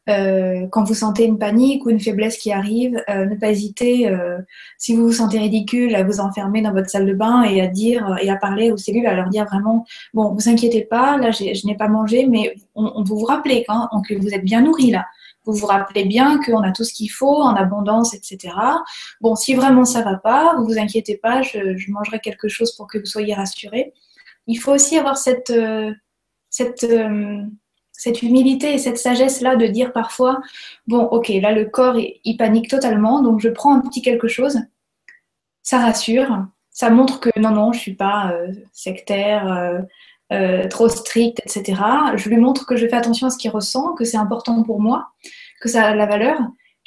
Euh, 0.09 0.67
quand 0.71 0.83
vous 0.83 0.93
sentez 0.93 1.25
une 1.25 1.37
panique 1.37 1.85
ou 1.85 1.89
une 1.89 1.99
faiblesse 1.99 2.37
qui 2.37 2.51
arrive, 2.51 3.01
euh, 3.09 3.25
ne 3.25 3.35
pas 3.35 3.49
hésiter, 3.49 4.11
si 4.77 4.95
vous 4.95 5.07
vous 5.07 5.13
sentez 5.13 5.39
ridicule, 5.39 5.95
à 5.95 6.03
vous 6.03 6.19
enfermer 6.19 6.61
dans 6.61 6.73
votre 6.73 6.89
salle 6.89 7.05
de 7.05 7.13
bain 7.13 7.43
et 7.43 7.61
à 7.61 7.67
dire 7.67 8.17
et 8.21 8.29
à 8.29 8.35
parler 8.35 8.71
aux 8.71 8.77
cellules, 8.77 9.07
à 9.07 9.13
leur 9.13 9.29
dire 9.29 9.45
vraiment, 9.45 9.85
bon, 10.13 10.33
vous 10.33 10.49
inquiétez 10.49 10.81
pas, 10.81 11.17
là 11.17 11.31
je 11.31 11.65
n'ai 11.65 11.75
pas 11.75 11.87
mangé, 11.87 12.25
mais 12.25 12.55
on, 12.75 13.03
vous 13.03 13.19
vous 13.19 13.25
rappelez 13.25 13.65
quand, 13.67 13.87
que 14.07 14.15
vous 14.15 14.29
êtes 14.29 14.43
bien 14.43 14.61
nourri 14.61 14.91
là 14.91 15.05
vous 15.45 15.53
vous 15.53 15.65
rappelez 15.65 16.05
bien 16.05 16.39
qu'on 16.43 16.61
a 16.61 16.71
tout 16.71 16.83
ce 16.83 16.93
qu'il 16.93 17.11
faut 17.11 17.41
en 17.41 17.55
abondance, 17.55 18.13
etc. 18.13 18.53
Bon, 19.21 19.35
si 19.35 19.53
vraiment 19.53 19.85
ça 19.85 20.03
va 20.03 20.15
pas, 20.15 20.55
vous 20.57 20.65
vous 20.65 20.77
inquiétez 20.77 21.17
pas, 21.17 21.41
je, 21.41 21.91
mangerai 21.91 22.19
quelque 22.19 22.47
chose 22.47 22.75
pour 22.75 22.87
que 22.87 22.97
vous 22.97 23.05
soyez 23.05 23.33
rassurés. 23.33 23.93
Il 24.47 24.55
faut 24.55 24.73
aussi 24.73 24.97
avoir 24.97 25.17
cette, 25.17 25.49
euh, 25.49 25.91
cette, 26.49 26.83
euh, 26.83 27.41
cette 27.99 28.23
humilité 28.23 28.73
et 28.73 28.77
cette 28.77 28.97
sagesse-là 28.97 29.57
de 29.57 29.67
dire 29.67 29.91
parfois, 29.91 30.39
bon, 30.87 31.03
ok, 31.03 31.27
là 31.41 31.51
le 31.51 31.65
corps, 31.65 31.97
il, 31.97 32.37
panique 32.37 32.69
totalement, 32.69 33.21
donc 33.21 33.41
je 33.41 33.49
prends 33.49 33.75
un 33.75 33.81
petit 33.81 34.01
quelque 34.01 34.29
chose, 34.29 34.61
ça 35.63 35.79
rassure, 35.79 36.45
ça 36.71 36.89
montre 36.89 37.19
que 37.19 37.29
non, 37.37 37.51
non, 37.51 37.73
je 37.73 37.79
suis 37.79 37.95
pas 37.95 38.31
euh, 38.31 38.53
sectaire, 38.71 39.83
euh, 40.31 40.67
trop 40.69 40.87
strict, 40.87 41.41
etc. 41.43 41.81
Je 42.15 42.29
lui 42.29 42.37
montre 42.37 42.65
que 42.65 42.77
je 42.77 42.87
fais 42.87 42.95
attention 42.95 43.27
à 43.27 43.31
ce 43.31 43.37
qu'il 43.37 43.51
ressent, 43.51 43.93
que 43.95 44.05
c'est 44.05 44.15
important 44.15 44.63
pour 44.63 44.79
moi, 44.79 45.09
que 45.59 45.67
ça 45.67 45.83
a 45.83 45.91
de 45.91 45.97
la 45.97 46.05
valeur, 46.05 46.39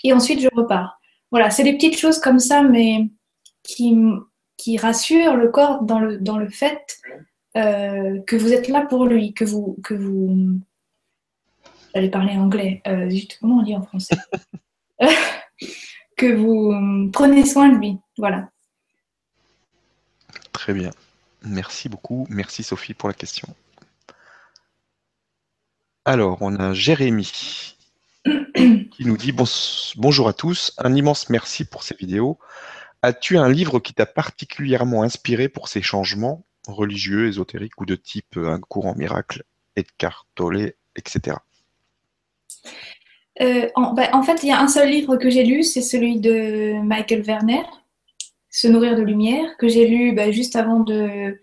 et 0.05 0.15
ensuite 0.15 0.41
je 0.41 0.49
repars. 0.55 0.99
Voilà, 1.31 1.51
c'est 1.51 1.63
des 1.63 1.75
petites 1.75 1.99
choses 1.99 2.21
comme 2.21 2.39
ça, 2.39 2.63
mais 2.63 3.11
qui, 3.65 3.99
qui 4.57 4.79
rassurent 4.79 5.37
le 5.37 5.49
corps 5.49 5.83
dans 5.83 6.01
le, 6.01 6.17
dans 6.17 6.39
le 6.39 6.49
fait 6.49 7.01
euh, 7.59 8.19
que 8.27 8.35
vous 8.35 8.55
êtes 8.55 8.69
là 8.69 8.87
pour 8.87 9.05
lui, 9.05 9.35
que 9.35 9.45
vous... 9.45 9.77
Que 9.85 9.93
vous... 9.93 10.59
J'allais 11.95 12.11
parler 12.11 12.33
anglais. 12.33 12.83
Euh, 12.87 13.11
comment 13.41 13.59
on 13.59 13.63
dit 13.63 13.77
en 13.77 13.83
français 13.83 14.17
Que 16.17 16.35
vous 16.35 17.11
prenez 17.13 17.45
soin 17.45 17.69
de 17.69 17.79
lui. 17.79 17.99
Voilà. 18.19 18.49
Très 20.53 20.73
bien. 20.73 20.91
Merci 21.45 21.89
beaucoup. 21.89 22.27
Merci 22.31 22.63
Sophie 22.63 22.95
pour 22.95 23.09
la 23.09 23.15
question. 23.15 23.49
Alors, 26.05 26.39
on 26.41 26.57
a 26.57 26.73
Jérémy 26.75 27.77
qui 28.25 29.05
nous 29.05 29.17
dit 29.17 29.33
bonjour 29.97 30.29
à 30.29 30.33
tous, 30.33 30.73
un 30.79 30.95
immense 30.95 31.29
merci 31.31 31.65
pour 31.65 31.83
ces 31.83 31.95
vidéos. 31.95 32.39
As-tu 33.03 33.39
un 33.39 33.49
livre 33.49 33.81
qui 33.81 33.95
t'a 33.95 34.07
particulièrement 34.07 35.03
inspiré 35.03 35.49
pour 35.49 35.69
ces 35.69 35.83
changements 35.83 36.45
religieux, 36.69 37.29
ésotériques 37.29 37.81
ou 37.81 37.87
de 37.87 37.97
type 37.97 38.37
un 38.37 38.61
courant 38.61 38.95
miracle, 38.95 39.43
Edgar 39.75 40.27
Tolle, 40.35 40.73
etc. 40.95 41.37
Euh, 43.41 43.69
ben, 43.95 44.09
en, 44.13 44.23
fait, 44.23 44.43
il 44.43 44.49
y 44.49 44.53
a 44.53 44.61
un 44.61 44.69
seul 44.69 44.91
livre 44.91 45.17
que 45.17 45.31
j'ai 45.31 45.45
lu, 45.45 45.63
c'est 45.63 45.81
celui 45.81 46.21
de 46.21 46.83
Michael 46.83 47.23
Werner, 47.23 47.63
Se 48.51 48.69
nourrir 48.69 48.97
de 48.97 49.03
lumière, 49.03 49.57
que 49.59 49.69
j'ai 49.69 49.87
lu 49.87 50.13
ben, 50.13 50.31
juste 50.33 50.57
avant 50.57 50.81
de 50.81 51.39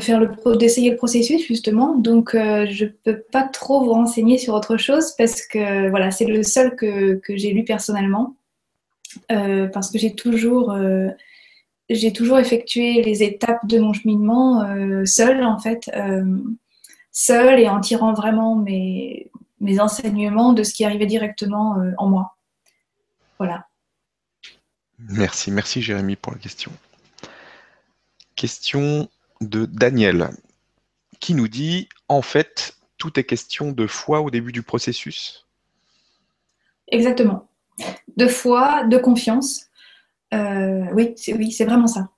faire 0.00 0.20
d'essayer 0.56 0.90
le 0.90 0.96
processus 0.96 1.46
justement. 1.46 1.94
Donc, 1.94 2.34
euh, 2.34 2.66
je 2.68 2.86
peux 2.86 3.20
pas 3.20 3.44
trop 3.44 3.84
vous 3.84 3.92
renseigner 3.92 4.38
sur 4.38 4.54
autre 4.54 4.76
chose 4.76 5.14
parce 5.16 5.46
que 5.46 5.88
voilà, 5.90 6.10
c'est 6.10 6.26
le 6.26 6.42
seul 6.42 6.74
que, 6.74 7.20
j'ai 7.28 7.52
lu 7.52 7.64
personnellement 7.64 8.34
euh, 9.32 9.68
parce 9.68 9.90
que 9.90 9.98
j'ai 9.98 10.14
toujours 10.14 10.76
j'ai 11.90 12.12
toujours 12.12 12.38
effectué 12.38 13.02
les 13.02 13.22
étapes 13.22 13.66
de 13.66 13.78
mon 13.78 13.94
cheminement 13.94 14.62
seule 15.06 15.42
en 15.42 15.58
fait 15.58 15.90
seule 17.18 17.58
et 17.58 17.68
en 17.68 17.80
tirant 17.80 18.12
vraiment 18.12 18.54
mes, 18.54 19.28
mes 19.60 19.80
enseignements 19.80 20.52
de 20.52 20.62
ce 20.62 20.72
qui 20.72 20.84
arrivait 20.84 21.06
directement 21.06 21.76
euh, 21.80 21.90
en 21.98 22.08
moi. 22.08 22.36
Voilà. 23.38 23.66
Merci, 25.00 25.50
merci 25.50 25.82
Jérémy 25.82 26.14
pour 26.14 26.32
la 26.32 26.38
question. 26.38 26.70
Question 28.36 29.08
de 29.40 29.66
Daniel 29.66 30.30
qui 31.18 31.34
nous 31.34 31.48
dit 31.48 31.88
en 32.08 32.22
fait 32.22 32.76
tout 32.98 33.18
est 33.18 33.24
question 33.24 33.72
de 33.72 33.88
foi 33.88 34.20
au 34.20 34.30
début 34.30 34.52
du 34.52 34.62
processus. 34.62 35.44
Exactement. 36.86 37.48
De 38.16 38.28
foi, 38.28 38.84
de 38.84 38.96
confiance. 38.96 39.66
Euh, 40.34 40.84
oui, 40.92 41.14
oui, 41.36 41.50
c'est 41.50 41.64
vraiment 41.64 41.88
ça. 41.88 42.10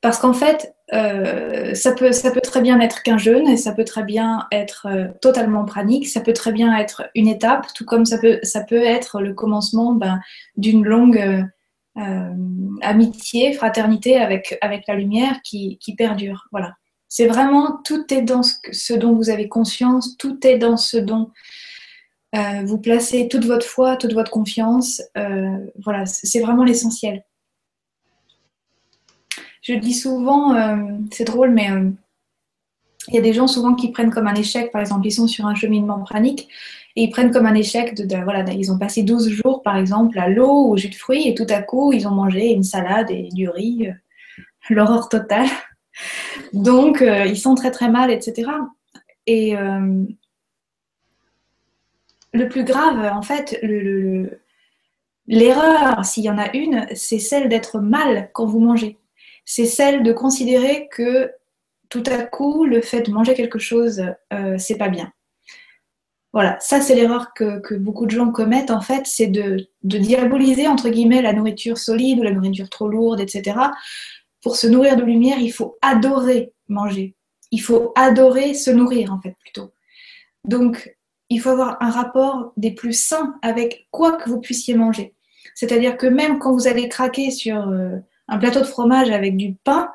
Parce 0.00 0.18
qu'en 0.18 0.32
fait, 0.32 0.74
euh, 0.94 1.74
ça, 1.74 1.92
peut, 1.92 2.10
très 2.42 2.62
bien 2.62 2.80
être 2.80 3.02
qu'un 3.02 3.18
jeûne 3.18 3.46
et 3.48 3.56
ça 3.56 3.72
peut 3.72 3.84
très 3.84 4.02
bien 4.02 4.46
être 4.50 4.86
euh, 4.90 5.08
totalement 5.20 5.64
pranique, 5.64 6.08
ça 6.08 6.20
peut 6.20 6.32
très 6.32 6.52
bien 6.52 6.76
être 6.76 7.08
une 7.14 7.28
étape, 7.28 7.66
tout 7.74 7.84
comme 7.84 8.06
ça 8.06 8.18
peut, 8.18 8.40
être 8.72 9.20
le 9.20 9.34
commencement 9.34 9.92
ben, 9.92 10.20
d'une 10.56 10.84
longue 10.84 11.46
euh, 11.98 12.34
amitié, 12.80 13.52
fraternité 13.52 14.16
avec, 14.16 14.56
avec 14.62 14.84
la 14.88 14.94
lumière 14.94 15.40
qui, 15.44 15.78
qui 15.78 15.94
perdure. 15.94 16.48
Voilà. 16.50 16.74
C'est 17.08 17.26
vraiment, 17.26 17.80
tout 17.84 18.12
est 18.14 18.22
dans 18.22 18.42
ce, 18.42 18.94
dont 18.94 19.14
vous 19.14 19.28
avez 19.28 19.48
conscience, 19.48 20.16
tout 20.16 20.46
est 20.46 20.58
dans 20.58 20.76
ce 20.76 20.96
dont 20.96 21.30
vous 22.32 22.78
placez 22.78 23.26
toute 23.26 23.44
votre 23.44 23.66
foi, 23.66 23.96
toute 23.96 24.12
votre 24.12 24.30
confiance. 24.30 25.02
voilà, 25.84 26.06
c'est 26.06 26.38
vraiment 26.38 26.62
l'essentiel 26.62 27.24
je 29.62 29.74
dis 29.74 29.94
souvent, 29.94 30.54
euh, 30.54 30.76
c'est 31.12 31.24
drôle, 31.24 31.50
mais 31.50 31.70
euh, 31.70 31.90
il 33.08 33.14
y 33.14 33.18
a 33.18 33.22
des 33.22 33.32
gens 33.32 33.46
souvent 33.46 33.74
qui 33.74 33.90
prennent 33.90 34.10
comme 34.10 34.26
un 34.26 34.34
échec, 34.34 34.72
par 34.72 34.80
exemple, 34.80 35.06
ils 35.06 35.12
sont 35.12 35.26
sur 35.26 35.46
un 35.46 35.54
cheminement 35.54 36.00
pranique 36.00 36.48
et 36.96 37.04
ils 37.04 37.10
prennent 37.10 37.30
comme 37.30 37.46
un 37.46 37.54
échec 37.54 37.94
de, 37.94 38.16
voilà, 38.24 38.44
ils 38.52 38.72
ont 38.72 38.78
passé 38.78 39.02
12 39.02 39.28
jours, 39.28 39.62
par 39.62 39.76
exemple, 39.76 40.18
à 40.18 40.28
l'eau 40.28 40.66
ou 40.66 40.72
au 40.72 40.76
jus 40.76 40.88
de 40.88 40.94
fruits 40.94 41.28
et 41.28 41.34
tout 41.34 41.46
à 41.48 41.62
coup, 41.62 41.92
ils 41.92 42.08
ont 42.08 42.12
mangé 42.12 42.52
une 42.52 42.62
salade 42.62 43.10
et 43.10 43.28
du 43.32 43.48
riz, 43.48 43.88
euh, 43.88 43.92
l'horreur 44.70 45.08
totale. 45.08 45.48
Donc, 46.52 47.02
ils 47.02 47.36
sont 47.36 47.54
très 47.54 47.70
très 47.70 47.90
mal, 47.90 48.10
etc. 48.10 48.50
Et 49.26 49.54
le 52.32 52.48
plus 52.48 52.64
grave, 52.64 53.10
en 53.12 53.22
fait, 53.22 53.60
l'erreur, 55.26 56.04
s'il 56.04 56.24
y 56.24 56.30
en 56.30 56.38
a 56.38 56.54
une, 56.56 56.86
c'est 56.94 57.18
celle 57.18 57.48
d'être 57.48 57.80
mal 57.80 58.30
quand 58.32 58.46
vous 58.46 58.60
mangez 58.60 58.99
c'est 59.52 59.66
celle 59.66 60.04
de 60.04 60.12
considérer 60.12 60.86
que 60.92 61.32
tout 61.88 62.04
à 62.06 62.22
coup, 62.22 62.64
le 62.64 62.80
fait 62.80 63.02
de 63.02 63.10
manger 63.10 63.34
quelque 63.34 63.58
chose, 63.58 64.04
euh, 64.32 64.56
c'est 64.58 64.76
pas 64.76 64.88
bien. 64.88 65.12
Voilà, 66.32 66.56
ça 66.60 66.80
c'est 66.80 66.94
l'erreur 66.94 67.34
que, 67.34 67.74
beaucoup 67.74 68.06
de 68.06 68.12
gens 68.12 68.30
commettent 68.30 68.70
en 68.70 68.80
fait, 68.80 69.06
c'est 69.06 69.26
de, 69.26 69.66
diaboliser 69.82 70.68
entre 70.68 70.88
guillemets 70.88 71.20
la 71.20 71.32
nourriture 71.32 71.78
solide 71.78 72.20
ou 72.20 72.22
la 72.22 72.30
nourriture 72.30 72.70
trop 72.70 72.86
lourde, 72.86 73.18
etc. 73.18 73.58
Pour 74.40 74.54
se 74.54 74.68
nourrir 74.68 74.94
de 74.94 75.02
lumière, 75.02 75.40
il 75.40 75.50
faut 75.52 75.78
adorer 75.82 76.52
manger. 76.68 77.16
Il 77.50 77.60
faut 77.60 77.92
adorer 77.96 78.54
se 78.54 78.70
nourrir 78.70 79.12
en 79.12 79.20
fait 79.20 79.34
plutôt. 79.40 79.72
Donc, 80.44 80.96
il 81.28 81.40
faut 81.40 81.50
avoir 81.50 81.76
un 81.82 81.90
rapport 81.90 82.52
des 82.56 82.70
plus 82.70 82.92
sains 82.92 83.34
avec 83.42 83.88
quoi 83.90 84.12
que 84.12 84.30
vous 84.30 84.40
puissiez 84.40 84.76
manger. 84.76 85.16
C'est-à-dire 85.56 85.96
que 85.96 86.06
même 86.06 86.38
quand 86.38 86.52
vous 86.52 86.68
allez 86.68 86.88
craquer 86.88 87.32
sur 87.32 87.68
euh, 87.68 87.96
un 88.30 88.38
plateau 88.38 88.60
de 88.60 88.64
fromage 88.64 89.10
avec 89.10 89.36
du 89.36 89.54
pain, 89.64 89.92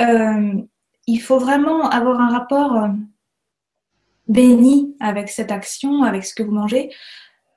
euh, 0.00 0.52
il 1.06 1.18
faut 1.18 1.38
vraiment 1.38 1.88
avoir 1.88 2.20
un 2.20 2.30
rapport 2.30 2.76
euh, 2.76 2.88
béni 4.28 4.94
avec 5.00 5.28
cette 5.30 5.50
action, 5.50 6.02
avec 6.02 6.24
ce 6.24 6.34
que 6.34 6.42
vous 6.42 6.52
mangez, 6.52 6.90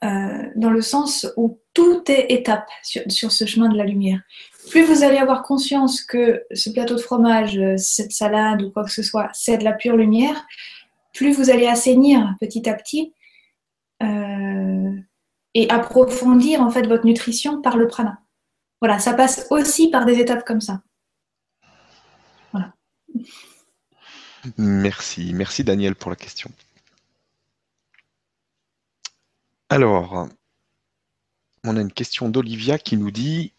euh, 0.03 0.43
dans 0.55 0.69
le 0.69 0.81
sens 0.81 1.27
où 1.35 1.59
tout 1.73 2.03
est 2.09 2.31
étape 2.31 2.67
sur, 2.83 3.31
ce 3.31 3.45
chemin 3.45 3.69
de 3.69 3.77
la 3.77 3.83
lumière. 3.83 4.21
Plus 4.69 4.83
vous 4.83 5.03
allez 5.03 5.17
avoir 5.17 5.43
conscience 5.43 6.01
que 6.01 6.43
ce 6.53 6.69
plateau 6.69 6.95
de 6.95 7.01
fromage, 7.01 7.59
cette 7.77 8.11
salade 8.11 8.61
ou 8.61 8.71
quoi 8.71 8.83
que 8.83 8.91
ce 8.91 9.03
soit, 9.03 9.29
c'est 9.33 9.57
de 9.57 9.63
la 9.63 9.73
pure 9.73 9.97
lumière, 9.97 10.45
plus 11.13 11.33
vous 11.33 11.49
allez 11.49 11.67
assainir 11.67 12.35
petit 12.39 12.69
à 12.69 12.73
petit 12.73 13.13
et 15.53 15.69
approfondir 15.69 16.61
en 16.61 16.69
fait 16.69 16.85
votre 16.85 17.05
nutrition 17.05 17.61
par 17.61 17.77
le 17.77 17.87
prana. 17.87 18.19
Voilà, 18.81 18.99
ça 18.99 19.13
passe 19.13 19.47
aussi 19.49 19.89
par 19.89 20.05
des 20.05 20.19
étapes 20.19 20.45
comme 20.45 20.61
ça. 20.61 20.81
Voilà. 22.51 22.73
Merci, 24.57 25.33
merci 25.33 25.63
Daniel 25.63 25.95
pour 25.95 26.11
la 26.11 26.15
question. 26.15 26.51
Alors, 29.69 30.29
on 31.63 31.75
a 31.75 31.81
une 31.81 31.91
question 31.91 32.29
d'Olivia 32.29 32.77
qui 32.77 32.97
nous 32.97 33.11
dit 33.11 33.53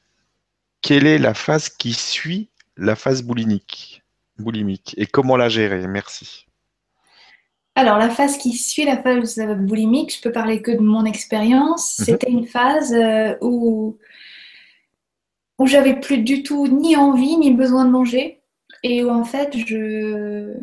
quelle 0.80 1.06
est 1.06 1.18
la 1.18 1.34
phase 1.34 1.68
qui 1.68 1.92
suit 1.92 2.48
la 2.76 2.94
phase 2.94 3.22
boulimique, 3.22 4.02
boulimique 4.38 4.94
et 4.96 5.06
comment 5.06 5.36
la 5.36 5.48
gérer? 5.48 5.86
Merci. 5.86 6.46
Alors, 7.74 7.98
la 7.98 8.08
phase 8.08 8.38
qui 8.38 8.54
suit 8.54 8.84
la 8.84 9.00
phase 9.00 9.38
boulimique, 9.38 10.16
je 10.16 10.20
peux 10.22 10.32
parler 10.32 10.62
que 10.62 10.70
de 10.70 10.80
mon 10.80 11.04
expérience. 11.04 11.98
Mhm. 11.98 12.04
C'était 12.04 12.30
une 12.30 12.46
phase 12.46 12.92
euh, 12.92 13.36
où 13.40 13.98
où 15.58 15.66
j'avais 15.66 15.98
plus 15.98 16.18
du 16.18 16.42
tout 16.42 16.66
ni 16.68 16.96
envie 16.96 17.36
ni 17.36 17.52
besoin 17.52 17.84
de 17.84 17.90
manger 17.90 18.40
et 18.82 19.04
où 19.04 19.10
en 19.10 19.24
fait 19.24 19.56
je, 19.56 20.54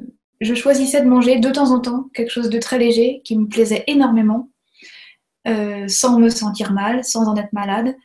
choisissais 0.41 1.01
de 1.01 1.07
manger 1.07 1.39
de 1.39 1.49
temps 1.49 1.71
en 1.71 1.79
temps 1.79 2.09
quelque 2.13 2.31
chose 2.31 2.49
de 2.49 2.59
très 2.59 2.77
léger 2.77 3.21
qui 3.23 3.37
me 3.37 3.47
plaisait 3.47 3.83
énormément 3.87 4.49
euh, 5.47 5.87
sans 5.87 6.19
me 6.19 6.29
sentir 6.29 6.71
mal, 6.71 7.03
sans 7.03 7.27
en 7.27 7.35
être 7.35 7.53
malade, 7.53 7.95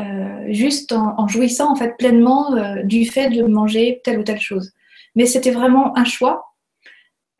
euh, 0.00 0.46
juste 0.48 0.92
en, 0.92 1.26
jouissant 1.28 1.70
en 1.70 1.76
fait 1.76 1.96
pleinement 1.96 2.54
euh, 2.54 2.82
du 2.82 3.06
fait 3.06 3.30
de 3.30 3.42
manger 3.44 4.00
telle 4.04 4.18
ou 4.18 4.24
telle 4.24 4.40
chose. 4.40 4.72
Mais 5.14 5.26
c'était 5.26 5.52
vraiment 5.52 5.96
un 5.96 6.04
choix 6.04 6.53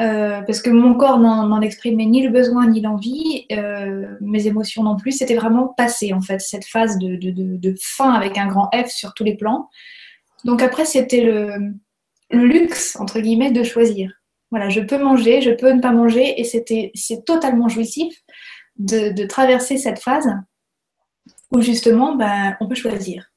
euh, 0.04 0.42
parce 0.42 0.60
que 0.60 0.70
mon 0.70 0.94
corps 0.94 1.18
n'en 1.18 1.60
exprimait 1.62 2.04
ni 2.04 2.22
le 2.22 2.30
besoin 2.30 2.68
ni 2.68 2.80
l'envie, 2.82 3.46
euh, 3.52 4.06
mes 4.20 4.46
émotions 4.46 4.82
non 4.82 4.96
plus. 4.96 5.12
C'était 5.12 5.36
vraiment 5.36 5.68
passé 5.68 6.12
en 6.12 6.20
fait 6.20 6.40
cette 6.40 6.66
phase 6.66 6.98
de, 6.98 7.16
de, 7.16 7.30
de, 7.30 7.74
faim 7.80 8.12
avec 8.12 8.36
un 8.36 8.46
grand 8.46 8.68
F 8.74 8.90
sur 8.90 9.14
tous 9.14 9.24
les 9.24 9.36
plans. 9.36 9.70
Donc 10.44 10.60
après 10.60 10.84
c'était 10.84 11.22
le, 11.22 11.72
le, 12.30 12.46
luxe 12.46 12.96
entre 12.96 13.20
guillemets 13.20 13.50
de 13.50 13.62
choisir. 13.62 14.12
Voilà, 14.50 14.68
je 14.68 14.80
peux 14.80 14.98
manger, 14.98 15.40
je 15.40 15.50
peux 15.50 15.72
ne 15.72 15.80
pas 15.80 15.92
manger, 15.92 16.38
et 16.38 16.44
c'était 16.44 16.90
c'est 16.94 17.24
totalement 17.24 17.68
jouissif 17.68 18.14
de, 18.76 19.26
traverser 19.26 19.78
cette 19.78 20.00
phase 20.00 20.28
où 21.50 21.62
justement 21.62 22.14
ben, 22.14 22.56
on 22.60 22.68
peut 22.68 22.74
choisir. 22.74 23.30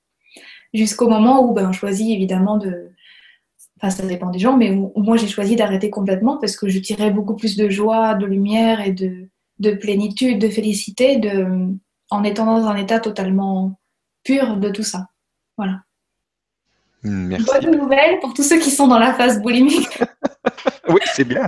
Jusqu'au 0.73 1.07
moment 1.07 1.43
où 1.43 1.53
ben, 1.53 1.69
on 1.69 1.71
choisit 1.71 2.09
évidemment 2.09 2.57
de, 2.57 2.91
Enfin, 3.77 3.91
ça 3.91 4.05
dépend 4.05 4.31
des 4.31 4.39
gens, 4.39 4.57
mais 4.57 4.71
moi 4.95 5.17
j'ai 5.17 5.27
choisi 5.27 5.55
d'arrêter 5.55 5.89
complètement 5.91 6.37
parce 6.37 6.57
que 6.57 6.67
je 6.67 6.79
tirais 6.79 7.11
beaucoup 7.11 7.35
plus 7.35 7.55
de 7.55 7.69
joie, 7.69 8.15
de 8.15 8.25
lumière 8.25 8.81
et 8.81 8.91
de, 8.91 9.29
de 9.59 9.71
plénitude, 9.71 10.39
de 10.39 10.49
félicité 10.49 11.17
de, 11.17 11.69
en 12.09 12.23
étant 12.23 12.45
dans 12.45 12.65
un 12.67 12.75
état 12.75 12.99
totalement 12.99 13.79
pur 14.23 14.57
de 14.57 14.69
tout 14.69 14.83
ça. 14.83 15.07
Voilà. 15.57 15.81
Merci. 17.03 17.45
Bonne 17.45 17.77
nouvelle 17.77 18.19
pour 18.19 18.33
tous 18.33 18.43
ceux 18.43 18.59
qui 18.59 18.71
sont 18.71 18.87
dans 18.87 18.99
la 18.99 19.13
phase 19.13 19.41
boulimique. 19.41 19.99
oui, 20.89 20.99
c'est 21.13 21.23
bien. 21.23 21.47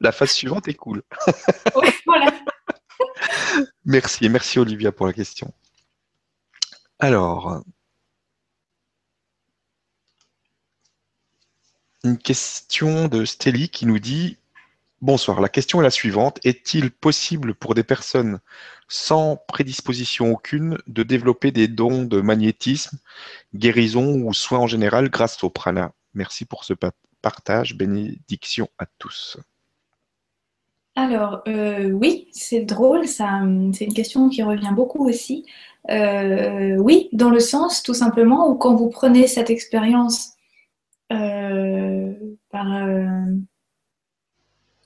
La 0.00 0.12
phase 0.12 0.30
suivante 0.30 0.68
est 0.68 0.74
cool. 0.74 1.02
oui, 1.76 1.88
voilà. 2.06 2.32
Merci, 3.84 4.28
merci 4.28 4.58
Olivia 4.58 4.92
pour 4.92 5.06
la 5.06 5.12
question. 5.12 5.52
Alors, 6.98 7.62
une 12.06 12.18
question 12.18 13.08
de 13.08 13.24
Stélie 13.24 13.68
qui 13.68 13.84
nous 13.84 13.98
dit 13.98 14.36
Bonsoir, 15.02 15.40
la 15.40 15.48
question 15.48 15.80
est 15.80 15.84
la 15.84 15.90
suivante. 15.90 16.38
Est-il 16.44 16.92
possible 16.92 17.54
pour 17.54 17.74
des 17.74 17.82
personnes 17.82 18.38
sans 18.88 19.36
prédisposition 19.48 20.30
aucune 20.30 20.78
de 20.86 21.02
développer 21.02 21.50
des 21.50 21.66
dons 21.66 22.04
de 22.04 22.20
magnétisme, 22.20 22.98
guérison 23.54 24.20
ou 24.22 24.32
soins 24.32 24.60
en 24.60 24.66
général 24.68 25.10
grâce 25.10 25.42
au 25.42 25.50
prana? 25.50 25.92
Merci 26.14 26.44
pour 26.44 26.62
ce 26.62 26.74
partage. 27.20 27.74
Bénédiction 27.74 28.68
à 28.78 28.86
tous. 28.98 29.36
Alors, 30.94 31.42
euh, 31.48 31.90
oui, 31.90 32.28
c'est 32.30 32.60
drôle, 32.60 33.06
c'est 33.08 33.24
une 33.84 33.94
question 33.94 34.28
qui 34.28 34.44
revient 34.44 34.72
beaucoup 34.72 35.08
aussi. 35.08 35.44
Euh, 35.90 36.76
oui, 36.76 37.08
dans 37.12 37.30
le 37.30 37.40
sens, 37.40 37.82
tout 37.82 37.94
simplement, 37.94 38.48
où 38.48 38.54
quand 38.54 38.76
vous 38.76 38.90
prenez 38.90 39.26
cette 39.26 39.50
expérience 39.50 40.35
euh, 41.12 42.12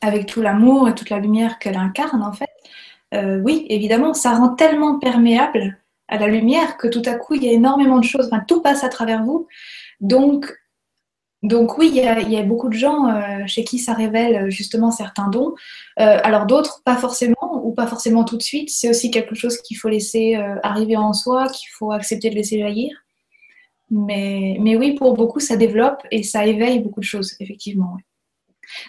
avec 0.00 0.26
tout 0.26 0.42
l'amour 0.42 0.88
et 0.88 0.94
toute 0.94 1.10
la 1.10 1.18
lumière 1.18 1.58
qu'elle 1.58 1.76
incarne, 1.76 2.22
en 2.22 2.32
fait, 2.32 2.48
oui, 3.12 3.66
évidemment, 3.68 4.14
ça 4.14 4.34
rend 4.34 4.50
tellement 4.50 4.98
perméable 4.98 5.80
à 6.08 6.18
la 6.18 6.26
lumière 6.26 6.76
que 6.76 6.88
tout 6.88 7.02
à 7.06 7.14
coup, 7.14 7.34
il 7.34 7.44
y 7.44 7.48
a 7.48 7.52
énormément 7.52 7.98
de 7.98 8.04
choses, 8.04 8.30
tout 8.46 8.60
passe 8.62 8.84
à 8.84 8.88
travers 8.88 9.24
vous. 9.24 9.46
Donc, 10.00 10.52
donc 11.42 11.78
oui, 11.78 11.90
il 11.94 11.96
y, 11.96 12.36
a, 12.36 12.42
beaucoup 12.42 12.68
de 12.68 12.74
gens 12.74 13.08
euh, 13.08 13.46
chez 13.46 13.64
qui 13.64 13.78
ça 13.78 13.94
révèle 13.94 14.36
euh, 14.36 14.50
justement 14.50 14.90
certains 14.90 15.28
dons. 15.28 15.54
Euh, 15.98 16.18
alors 16.22 16.44
d'autres, 16.44 16.82
pas 16.84 16.96
forcément, 16.96 17.62
ou 17.64 17.72
pas 17.72 17.86
forcément 17.86 18.24
tout 18.24 18.36
de 18.36 18.42
suite. 18.42 18.68
C'est 18.68 18.90
aussi 18.90 19.10
quelque 19.10 19.34
chose 19.34 19.56
qu'il 19.62 19.78
faut 19.78 19.88
laisser 19.88 20.34
arriver 20.62 20.96
en 20.96 21.14
soi, 21.14 21.48
qu'il 21.48 21.70
faut 21.70 21.92
accepter 21.92 22.28
de 22.28 22.34
laisser 22.34 22.58
jaillir. 22.58 22.90
Mais, 23.90 24.56
mais, 24.60 24.76
oui, 24.76 24.94
pour 24.94 25.14
beaucoup, 25.14 25.40
ça 25.40 25.56
développe 25.56 26.02
et 26.10 26.22
ça 26.22 26.46
éveille 26.46 26.80
beaucoup 26.80 27.00
de 27.00 27.04
choses, 27.04 27.34
effectivement. 27.40 27.96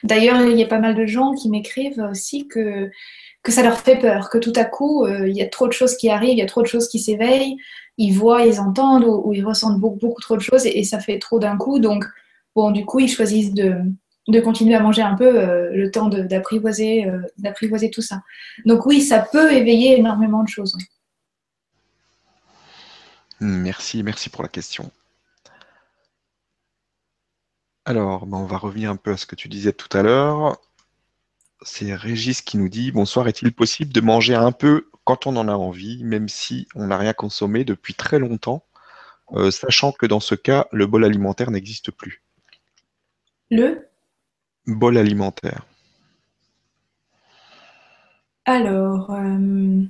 D'ailleurs, 0.04 0.45
il 0.45 0.60
y 0.60 0.64
a 0.64 0.68
pas 0.68 0.80
mal 0.80 0.95
de 0.95 1.06
gens 1.08 1.34
qui 1.34 1.49
m'écrivent 1.49 2.06
aussi 2.12 2.47
que, 2.47 2.91
que 3.41 3.52
ça 3.52 3.64
leur 3.64 3.80
fait 3.80 3.97
peur, 3.97 4.30
que 4.30 4.38
tout 4.38 4.54
à 4.56 4.64
coup, 4.64 5.08
il 5.08 5.36
y 5.36 5.41
a 5.41 5.47
trop 5.47 5.68
de 5.68 5.74
choses 5.74 5.97
qui 5.97 6.10
arrivent, 6.10 6.34
il 6.34 6.38
y 6.38 6.43
a 6.43 6.45
trop 6.45 6.62
de 6.62 6.68
choses 6.68 6.88
qui 6.88 6.99
s'éveillent, 6.99 7.58
ils 7.97 8.12
voient, 8.12 8.45
ils 8.45 8.60
entendent 8.60 9.06
ou, 9.06 9.34
ils 9.34 9.43
ressentent 9.43 9.80
beaucoup, 9.80 10.22
trop 10.22 10.38
de 10.38 10.41
choses 10.41 10.68
et, 10.68 10.84
ça 10.84 10.99
fait 10.99 11.18
trop 11.18 11.39
d'un 11.39 11.58
coup. 11.58 11.80
Donc, 11.80 12.06
Bon, 12.56 12.72
du 12.72 12.86
coup, 12.86 12.99
ils 12.99 13.10
choisissent 13.10 13.54
de, 13.54 13.82
continuer 14.43 14.76
à 14.76 14.82
manger 14.82 15.02
un 15.02 15.16
peu 15.16 15.39
euh, 15.39 15.70
le 15.74 15.89
temps 15.91 16.10
euh, 16.12 16.24
d'apprivoiser 16.24 17.91
tout 17.91 18.02
ça. 18.02 18.22
Donc 18.66 18.86
oui, 18.86 19.02
ça 19.02 19.20
peut 19.20 19.54
éveiller 19.54 19.97
énormément 19.97 20.43
de 20.43 20.49
choses. 20.49 20.78
Merci, 23.42 24.04
merci 24.04 24.30
pour 24.30 24.44
la 24.44 24.50
question. 24.50 24.92
Alors, 27.86 28.28
ben, 28.28 28.38
on 28.38 28.46
va 28.46 28.58
revenir 28.58 28.92
un 28.92 28.96
peu 28.96 29.12
à 29.12 29.18
ce 29.18 29.26
que 29.26 29.36
tu 29.36 29.50
disais 29.50 29.74
tout 29.74 29.89
à 29.98 30.04
l'heure. 30.04 30.58
C'est 31.64 31.96
Régis 31.96 32.42
qui 32.44 32.58
nous 32.58 32.70
dit 32.70 32.92
Bonsoir, 32.92 33.28
est-il 33.28 33.52
possible 33.52 33.92
de 33.92 34.00
manger 34.00 34.36
un 34.36 34.52
peu 34.52 34.88
quand 35.06 35.26
on 35.26 35.36
en 35.38 35.48
a 35.48 35.54
envie, 35.54 36.04
même 36.04 36.30
si 36.30 36.68
on 36.76 36.88
n'a 36.88 36.98
rien 36.98 37.14
consommé 37.14 37.66
depuis 37.66 37.96
très 37.96 38.20
longtemps, 38.20 38.64
euh, 39.34 39.50
sachant 39.50 39.92
que 39.92 40.06
dans 40.06 40.20
ce 40.20 40.36
cas, 40.36 40.68
le 40.72 40.86
bol 40.86 41.04
alimentaire 41.04 41.50
n'existe 41.50 41.89
plus? 41.89 42.22
Le? 43.50 43.88
Bol 44.68 44.98
alimentaire. 44.98 45.66
Alors, 48.46 49.12
euh, 49.12 49.82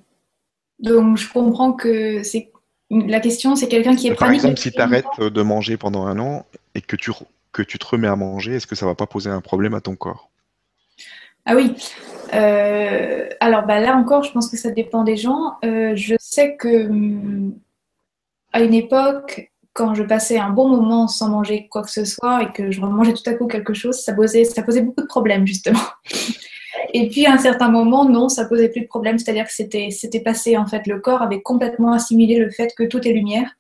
donc 0.80 1.18
je 1.18 1.30
comprends 1.30 1.74
que 1.74 2.24
c'est 2.24 2.51
la 2.92 3.20
question, 3.20 3.56
c'est 3.56 3.68
quelqu'un 3.68 3.96
qui 3.96 4.08
est 4.08 4.16
Par 4.16 4.32
exemple, 4.32 4.58
si 4.58 4.72
tu 4.72 4.80
arrêtes 4.82 5.20
de 5.20 5.42
manger 5.42 5.78
pendant 5.78 6.06
un 6.06 6.20
an 6.20 6.46
et 6.76 6.82
que 6.82 6.96
tu, 6.96 7.12
que 7.52 7.62
tu 7.62 7.80
te 7.80 7.86
remets 7.86 8.08
à 8.08 8.16
manger, 8.16 8.56
est-ce 8.56 8.68
que 8.68 8.76
ça 8.76 8.86
va 8.86 8.96
pas 8.96 9.08
poser 9.08 9.30
un 9.30 9.42
problème 9.42 9.74
à 9.74 9.82
ton 9.82 9.96
corps? 9.96 10.30
Ah 11.46 11.56
oui. 11.56 11.74
Euh, 12.34 13.28
alors 13.40 13.66
bah, 13.66 13.80
là 13.80 13.96
encore, 13.96 14.24
je 14.24 14.32
pense 14.32 14.50
que 14.50 14.58
ça 14.58 14.72
dépend 14.72 15.04
des 15.04 15.18
gens. 15.18 15.58
Euh, 15.66 15.94
je 15.96 16.16
sais 16.20 16.56
que 16.56 16.88
hum, 16.88 17.56
à 18.54 18.62
une 18.62 18.74
époque, 18.74 19.52
quand 19.74 19.96
je 19.96 20.04
passais 20.04 20.38
un 20.38 20.50
bon 20.50 20.68
moment 20.68 21.08
sans 21.08 21.30
manger 21.30 21.68
quoi 21.70 21.84
que 21.84 21.92
ce 21.92 22.06
soit 22.06 22.44
et 22.44 22.52
que 22.52 22.72
je 22.72 22.82
remangeais 22.82 23.14
tout 23.14 23.28
à 23.30 23.34
coup 23.34 23.48
quelque 23.48 23.74
chose, 23.74 24.02
ça 24.02 24.14
posait, 24.14 24.44
ça 24.44 24.64
posait 24.64 24.82
beaucoup 24.82 25.02
de 25.02 25.08
problèmes, 25.08 25.48
justement. 25.48 25.80
Et 26.94 27.10
puis, 27.10 27.26
à 27.26 27.34
un 27.34 27.38
certain 27.38 27.70
moment, 27.70 28.08
non, 28.08 28.30
ça 28.30 28.46
posait 28.46 28.70
plus 28.70 28.82
de 28.82 28.88
problème. 28.88 29.18
C'est-à-dire 29.18 29.46
que 29.46 29.54
c'était, 29.54 29.90
c'était 29.92 30.20
passé, 30.20 30.58
en 30.58 30.68
fait, 30.68 30.88
le 30.88 31.00
corps 31.00 31.22
avait 31.22 31.42
complètement 31.42 31.94
assimilé 31.94 32.38
le 32.38 32.50
fait 32.50 32.74
que 32.76 32.84
tout 32.84 33.08
est 33.08 33.14
lumière. 33.14 33.58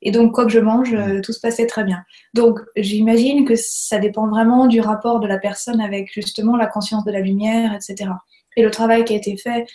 Et 0.00 0.10
donc, 0.10 0.32
quoi 0.34 0.44
que 0.44 0.52
je 0.52 0.58
mange, 0.58 0.94
euh, 0.94 1.20
tout 1.20 1.32
se 1.32 1.40
passait 1.40 1.66
très 1.66 1.84
bien. 1.84 2.04
Donc, 2.34 2.60
j'imagine 2.76 3.44
que 3.44 3.54
ça 3.56 3.98
dépend 3.98 4.26
vraiment 4.28 4.66
du 4.66 4.80
rapport 4.80 5.20
de 5.20 5.26
la 5.26 5.38
personne 5.38 5.80
avec, 5.80 6.12
justement, 6.12 6.56
la 6.56 6.66
conscience 6.66 7.04
de 7.04 7.12
la 7.12 7.20
lumière, 7.20 7.74
etc. 7.74 8.10
Et 8.56 8.62
le 8.62 8.70
travail 8.70 9.04
qui 9.04 9.12
a 9.12 9.16
été 9.16 9.36
fait 9.36 9.66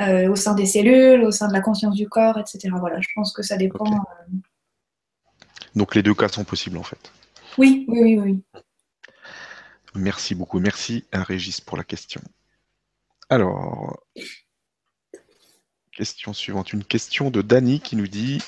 euh, 0.00 0.30
au 0.30 0.36
sein 0.36 0.54
des 0.54 0.66
cellules, 0.66 1.22
au 1.22 1.30
sein 1.30 1.48
de 1.48 1.52
la 1.52 1.60
conscience 1.60 1.94
du 1.94 2.08
corps, 2.08 2.38
etc. 2.38 2.70
Voilà, 2.80 2.98
je 3.00 3.08
pense 3.14 3.32
que 3.32 3.42
ça 3.42 3.56
dépend. 3.58 3.84
Euh, 3.86 4.36
donc 5.74 5.94
les 5.94 6.02
deux 6.02 6.14
cas 6.14 6.28
sont 6.28 6.44
possibles 6.44 6.78
en 6.78 6.82
fait. 6.82 7.12
Oui, 7.58 7.84
oui, 7.88 8.18
oui, 8.18 8.42
Merci 9.94 10.34
beaucoup. 10.34 10.58
Merci 10.58 11.04
à 11.12 11.22
Régis 11.22 11.60
pour 11.60 11.76
la 11.76 11.84
question. 11.84 12.20
Alors, 13.28 13.98
question 15.92 16.32
suivante. 16.32 16.72
Une 16.72 16.84
question 16.84 17.30
de 17.30 17.42
Dany 17.42 17.80
qui 17.80 17.96
nous 17.96 18.08
dit 18.08 18.42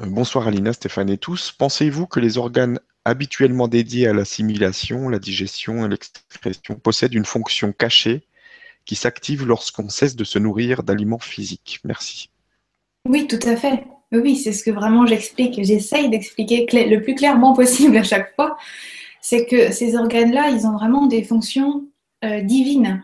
euh, 0.00 0.06
Bonsoir 0.06 0.48
Alina, 0.48 0.72
Stéphane 0.72 1.10
et 1.10 1.18
tous. 1.18 1.52
Pensez-vous 1.52 2.06
que 2.06 2.20
les 2.20 2.38
organes 2.38 2.80
habituellement 3.04 3.68
dédiés 3.68 4.06
à 4.08 4.12
l'assimilation, 4.12 5.08
la 5.08 5.18
digestion 5.18 5.84
et 5.84 5.88
l'expression 5.88 6.76
possèdent 6.76 7.14
une 7.14 7.24
fonction 7.24 7.72
cachée 7.72 8.22
qui 8.84 8.94
s'active 8.94 9.46
lorsqu'on 9.46 9.88
cesse 9.88 10.16
de 10.16 10.24
se 10.24 10.38
nourrir 10.38 10.82
d'aliments 10.82 11.18
physiques? 11.18 11.80
Merci. 11.84 12.30
Oui, 13.08 13.26
tout 13.26 13.40
à 13.42 13.56
fait. 13.56 13.84
Oui, 14.12 14.36
c'est 14.36 14.52
ce 14.52 14.62
que 14.62 14.70
vraiment 14.70 15.06
j'explique, 15.06 15.62
j'essaye 15.64 16.10
d'expliquer 16.10 16.66
le 16.70 17.00
plus 17.00 17.14
clairement 17.14 17.54
possible 17.54 17.96
à 17.96 18.02
chaque 18.02 18.34
fois. 18.34 18.58
C'est 19.22 19.46
que 19.46 19.72
ces 19.72 19.96
organes-là, 19.96 20.50
ils 20.50 20.66
ont 20.66 20.72
vraiment 20.72 21.06
des 21.06 21.22
fonctions 21.22 21.86
euh, 22.24 22.42
divines, 22.42 23.02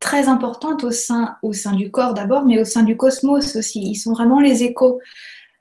très 0.00 0.28
importantes 0.28 0.84
au 0.84 0.90
sein, 0.90 1.38
du 1.72 1.90
corps 1.90 2.12
d'abord, 2.12 2.44
mais 2.44 2.60
au 2.60 2.64
sein 2.64 2.82
du 2.82 2.96
cosmos 2.96 3.56
aussi. 3.56 3.80
Ils 3.80 3.94
sont 3.94 4.12
vraiment 4.12 4.40
les 4.40 4.64
échos 4.64 5.00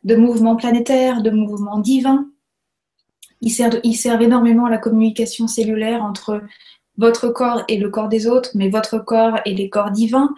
de 0.03 0.15
mouvements 0.15 0.55
planétaires, 0.55 1.21
de 1.21 1.29
mouvements 1.29 1.79
divins. 1.79 2.27
Ils 3.41 3.51
servent, 3.51 3.79
ils 3.83 3.95
servent 3.95 4.23
énormément 4.23 4.65
à 4.65 4.69
la 4.69 4.79
communication 4.79 5.47
cellulaire 5.47 6.03
entre 6.03 6.41
votre 6.97 7.29
corps 7.29 7.63
et 7.67 7.77
le 7.77 7.89
corps 7.89 8.09
des 8.09 8.27
autres, 8.27 8.51
mais 8.55 8.69
votre 8.69 8.97
corps 8.97 9.39
et 9.45 9.53
les 9.53 9.69
corps 9.69 9.91
divins. 9.91 10.33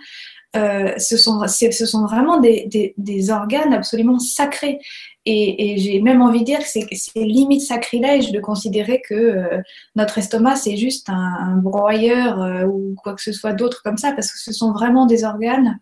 Euh, 0.56 0.93
ce, 0.99 1.18
sont, 1.18 2.06
vraiment 2.06 2.39
des, 2.39 3.32
organes 3.32 3.74
absolument 3.74 4.20
sacrés. 4.20 4.80
Et, 5.26 5.78
j'ai 5.78 5.99
même 5.99 6.22
envie 6.22 6.41
de 6.41 6.45
dire 6.45 6.60
que 6.60 6.66
c'est 6.66 7.16
limite 7.16 7.62
sacrilège 7.62 8.32
de 8.32 8.39
considérer 8.39 9.01
que 9.01 9.14
euh, 9.16 9.62
notre 9.95 10.20
estomac, 10.20 10.58
c'est 10.58 10.78
juste 10.78 11.10
un, 11.10 11.58
broyeur 11.58 12.41
euh, 12.41 12.66
ou 12.66 12.95
quoi 13.01 13.16
que 13.16 13.22
ce 13.22 13.32
soit 13.32 13.54
d'autre 13.54 13.82
comme 13.84 13.97
ça, 13.97 14.12
parce 14.12 14.32
que 14.32 14.38
ce 14.38 14.51
sont 14.51 14.74
vraiment 14.74 15.06
des 15.06 15.24
organes 15.24 15.80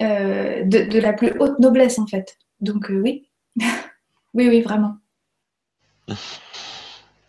de, 0.00 0.98
la 0.98 1.12
plus 1.12 1.32
haute 1.38 1.60
noblesse, 1.60 2.00
en 2.00 2.08
fait. 2.08 2.36
Donc 2.60 2.90
oui, 2.90 3.28
oui, 4.34 4.48
oui, 4.48 4.60
vraiment. 4.60 4.96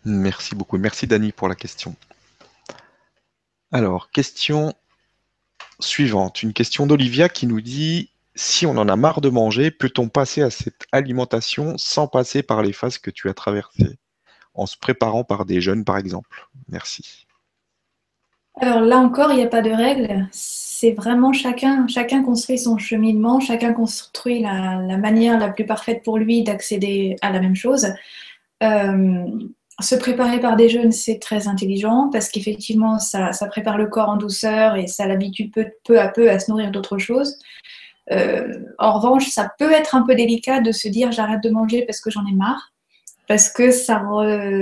Merci 0.04 0.56
beaucoup. 0.56 0.78
Merci 0.78 1.06
Dani 1.06 1.30
pour 1.30 1.46
la 1.46 1.54
question. 1.54 1.94
Alors, 3.70 4.10
question 4.10 4.74
suivante. 5.80 6.42
Une 6.42 6.52
question 6.52 6.86
d'Olivia 6.86 7.28
qui 7.28 7.46
nous 7.46 7.60
dit 7.60 8.10
si 8.34 8.66
on 8.66 8.76
en 8.76 8.88
a 8.88 8.96
marre 8.96 9.20
de 9.20 9.28
manger, 9.28 9.70
peut-on 9.70 10.08
passer 10.08 10.42
à 10.42 10.50
cette 10.50 10.86
alimentation 10.92 11.74
sans 11.78 12.08
passer 12.08 12.42
par 12.42 12.62
les 12.62 12.72
phases 12.72 12.98
que 12.98 13.10
tu 13.10 13.28
as 13.28 13.34
traversées 13.34 13.98
En 14.54 14.66
se 14.66 14.76
préparant 14.76 15.24
par 15.24 15.44
des 15.44 15.60
jeunes, 15.60 15.84
par 15.84 15.98
exemple? 15.98 16.48
Merci. 16.68 17.26
Alors 18.60 18.80
là 18.80 18.98
encore, 18.98 19.32
il 19.32 19.36
n'y 19.36 19.42
a 19.42 19.48
pas 19.48 19.62
de 19.62 19.70
règle. 19.70 20.28
C'est 20.30 20.92
vraiment 20.92 21.32
chacun, 21.32 21.86
chacun 21.88 22.22
construit 22.22 22.58
son 22.58 22.78
cheminement, 22.78 23.40
chacun 23.40 23.72
construit 23.72 24.40
la, 24.40 24.96
manière 24.98 25.38
la 25.38 25.48
plus 25.48 25.66
parfaite 25.66 26.02
pour 26.04 26.18
lui 26.18 26.42
d'accéder 26.44 27.16
à 27.20 27.30
la 27.32 27.40
même 27.40 27.56
chose. 27.56 27.88
Euh, 28.62 29.26
se 29.80 29.94
préparer 29.96 30.40
par 30.40 30.56
des 30.56 30.68
jeunes, 30.68 30.92
c'est 30.92 31.18
très 31.18 31.48
intelligent 31.48 32.08
parce 32.12 32.28
qu'effectivement, 32.28 32.98
ça, 32.98 33.30
prépare 33.50 33.76
le 33.76 33.86
corps 33.86 34.08
en 34.08 34.16
douceur 34.16 34.76
et 34.76 34.86
ça 34.86 35.06
l'habitue 35.06 35.48
peu, 35.48 35.66
peu 35.84 36.00
à 36.00 36.08
peu 36.08 36.30
à 36.30 36.38
se 36.38 36.50
nourrir 36.50 36.70
d'autres 36.70 36.98
choses. 36.98 37.38
Euh, 38.12 38.60
en 38.78 38.98
revanche, 38.98 39.28
ça 39.28 39.50
peut 39.58 39.72
être 39.72 39.94
un 39.94 40.02
peu 40.02 40.14
délicat 40.14 40.60
de 40.60 40.72
se 40.72 40.88
dire 40.88 41.10
j'arrête 41.10 41.42
de 41.42 41.50
manger 41.50 41.84
parce 41.86 42.00
que 42.00 42.10
j'en 42.10 42.24
ai 42.26 42.32
marre, 42.32 42.72
parce 43.26 43.48
que 43.48 43.70
ça, 43.70 44.02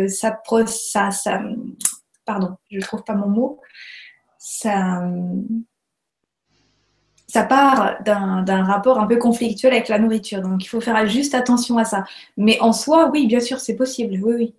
ça, 0.08 1.10
ça, 1.10 1.42
pardon, 2.24 2.56
je 2.70 2.80
trouve 2.80 3.02
pas 3.04 3.14
mon 3.14 3.28
mot, 3.28 3.60
ça, 4.38 5.02
ça 7.26 7.44
part 7.44 8.02
d'un 8.04 8.64
rapport 8.64 8.98
un 8.98 9.06
peu 9.06 9.16
conflictuel 9.16 9.72
avec 9.72 9.88
la 9.88 9.98
nourriture. 9.98 10.40
Donc 10.40 10.64
il 10.64 10.68
faut 10.68 10.80
faire 10.80 11.06
juste 11.06 11.34
attention 11.34 11.78
à 11.78 11.84
ça. 11.84 12.04
Mais 12.36 12.60
en 12.60 12.72
soi, 12.72 13.10
oui, 13.10 13.26
bien 13.26 13.40
sûr, 13.40 13.58
c'est 13.60 13.76
possible. 13.76 14.18
Oui, 14.22 14.34
oui. 14.34 14.54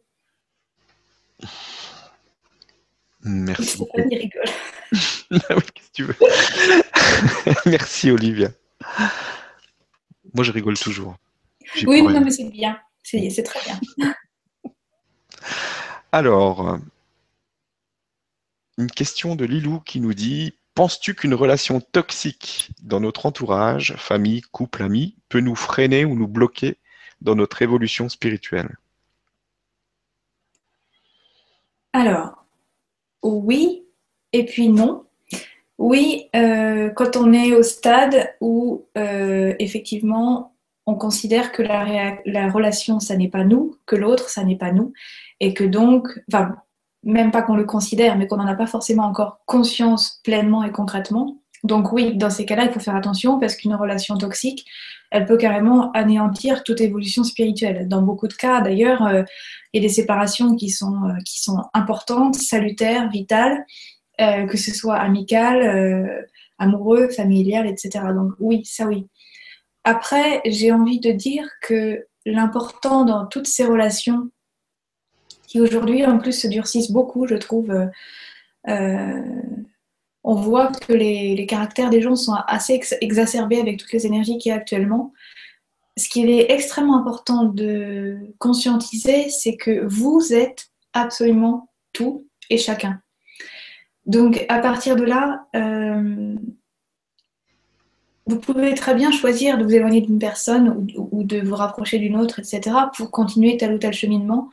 Merci 3.21 3.77
beaucoup. 3.77 3.91
Stéphane, 3.93 4.11
il 4.11 4.17
rigole. 4.17 4.43
Ah 5.49 5.55
oui, 5.55 5.63
qu'est-ce 5.73 5.87
que 5.87 5.93
tu 5.93 6.03
veux? 6.03 6.15
Merci 7.65 8.11
Olivia. 8.11 8.49
Moi 10.35 10.43
je 10.43 10.51
rigole 10.51 10.77
toujours. 10.77 11.15
Oui, 11.87 12.03
non, 12.03 12.09
rien. 12.09 12.19
mais 12.19 12.29
c'est 12.29 12.43
bien. 12.49 12.79
C'est 13.03 13.43
très 13.43 13.59
bien. 13.61 13.79
Alors, 16.11 16.77
une 18.77 18.91
question 18.91 19.35
de 19.35 19.45
Lilou 19.45 19.79
qui 19.79 19.99
nous 19.99 20.13
dit 20.13 20.53
Penses-tu 20.75 21.13
qu'une 21.13 21.35
relation 21.35 21.81
toxique 21.81 22.71
dans 22.81 22.99
notre 22.99 23.27
entourage, 23.27 23.95
famille, 23.97 24.41
couple, 24.41 24.81
amis, 24.81 25.15
peut 25.29 25.39
nous 25.39 25.55
freiner 25.55 26.03
ou 26.03 26.15
nous 26.15 26.27
bloquer 26.27 26.77
dans 27.21 27.35
notre 27.35 27.61
évolution 27.61 28.09
spirituelle? 28.09 28.75
Alors, 31.93 32.45
oui, 33.21 33.85
et 34.33 34.45
puis 34.45 34.69
non. 34.69 35.05
Oui, 35.77 36.29
euh, 36.35 36.89
quand 36.89 37.15
on 37.15 37.33
est 37.33 37.53
au 37.53 37.63
stade 37.63 38.35
où 38.41 38.85
euh, 38.97 39.53
effectivement 39.59 40.53
on 40.85 40.95
considère 40.95 41.51
que 41.51 41.61
la, 41.61 42.49
relation, 42.49 42.99
ça 42.99 43.15
n'est 43.15 43.29
pas 43.29 43.43
nous, 43.43 43.77
que 43.85 43.95
l'autre, 43.95 44.29
ça 44.29 44.43
n'est 44.43 44.57
pas 44.57 44.71
nous, 44.71 44.93
et 45.39 45.53
que 45.53 45.63
donc, 45.63 46.21
enfin, 46.31 46.55
même 47.03 47.31
pas 47.31 47.41
qu'on 47.41 47.55
le 47.55 47.65
considère, 47.65 48.17
mais 48.17 48.27
qu'on 48.27 48.37
n'en 48.37 48.47
a 48.47 48.55
pas 48.55 48.67
forcément 48.67 49.03
encore 49.03 49.39
conscience 49.45 50.19
pleinement 50.23 50.63
et 50.63 50.71
concrètement. 50.71 51.41
Donc 51.63 51.93
oui, 51.93 52.17
dans 52.17 52.29
ces 52.29 52.45
cas-là, 52.45 52.65
il 52.65 52.71
faut 52.71 52.81
faire 52.81 52.95
attention 52.95 53.39
parce 53.39 53.55
qu'une 53.55 53.73
relation 53.73 54.17
toxique, 54.17 54.65
elle 55.11 55.25
peut 55.25 55.37
carrément 55.37 55.91
anéantir 55.91 56.63
toute 56.63 56.81
évolution 56.81 57.23
spirituelle. 57.23 57.87
Dans 57.87 58.01
beaucoup 58.01 58.27
de 58.27 58.33
cas, 58.33 58.59
d'ailleurs, 58.61 59.05
euh, 59.05 59.23
il 59.71 59.81
y 59.81 59.85
a 59.85 59.87
des 59.87 59.93
séparations 59.93 60.55
qui 60.55 60.69
sont, 60.69 61.05
euh, 61.05 61.17
qui 61.25 61.41
sont 61.41 61.63
importantes, 61.73 62.35
salutaires, 62.35 63.09
vitales, 63.09 63.65
euh, 64.19 64.45
que 64.45 64.57
ce 64.57 64.73
soit 64.73 64.97
amical, 64.97 65.61
euh, 65.61 66.21
amoureux, 66.59 67.07
familial, 67.09 67.65
etc. 67.65 68.05
Donc 68.13 68.33
oui, 68.39 68.65
ça 68.65 68.85
oui. 68.85 69.07
Après, 69.85 70.41
j'ai 70.45 70.71
envie 70.71 70.99
de 70.99 71.11
dire 71.11 71.47
que 71.61 72.05
l'important 72.25 73.05
dans 73.05 73.25
toutes 73.25 73.47
ces 73.47 73.65
relations, 73.65 74.29
qui 75.47 75.61
aujourd'hui 75.61 76.05
en 76.05 76.17
plus 76.17 76.33
se 76.33 76.47
durcissent 76.47 76.91
beaucoup, 76.91 77.27
je 77.27 77.35
trouve, 77.35 77.71
on 80.23 80.35
voit 80.35 80.67
que 80.67 80.93
les, 80.93 81.45
caractères 81.45 81.89
des 81.89 82.01
gens 82.01 82.15
sont 82.15 82.33
assez 82.47 82.73
ex- 82.73 82.95
exacerbés 83.01 83.59
avec 83.59 83.77
toutes 83.77 83.91
les 83.91 84.05
énergies 84.05 84.37
qu'il 84.37 84.49
y 84.49 84.53
a 84.53 84.57
actuellement. 84.57 85.13
Ce 85.97 86.09
qu'il 86.09 86.29
est 86.29 86.51
extrêmement 86.51 86.97
important 86.97 87.43
de 87.43 88.17
conscientiser, 88.39 89.29
c'est 89.29 89.57
que 89.57 89.85
vous 89.85 90.33
êtes 90.33 90.67
absolument 90.93 91.69
tout 91.91 92.27
et 92.49 92.57
chacun. 92.57 93.01
Donc 94.05 94.45
à 94.49 94.59
partir 94.59 94.95
de 94.95 95.03
là, 95.03 95.47
euh, 95.55 96.35
vous 98.25 98.39
pouvez 98.39 98.73
très 98.73 98.95
bien 98.95 99.11
choisir 99.11 99.57
de 99.57 99.63
vous 99.63 99.75
éloigner 99.75 100.01
d'une 100.01 100.19
personne 100.19 100.87
ou 100.97 101.23
de 101.23 101.41
vous 101.41 101.55
rapprocher 101.55 101.99
d'une 101.99 102.15
autre, 102.15 102.39
etc., 102.39 102.75
pour 102.95 103.11
continuer 103.11 103.57
tel 103.57 103.73
ou 103.73 103.77
tel 103.77 103.93
cheminement. 103.93 104.49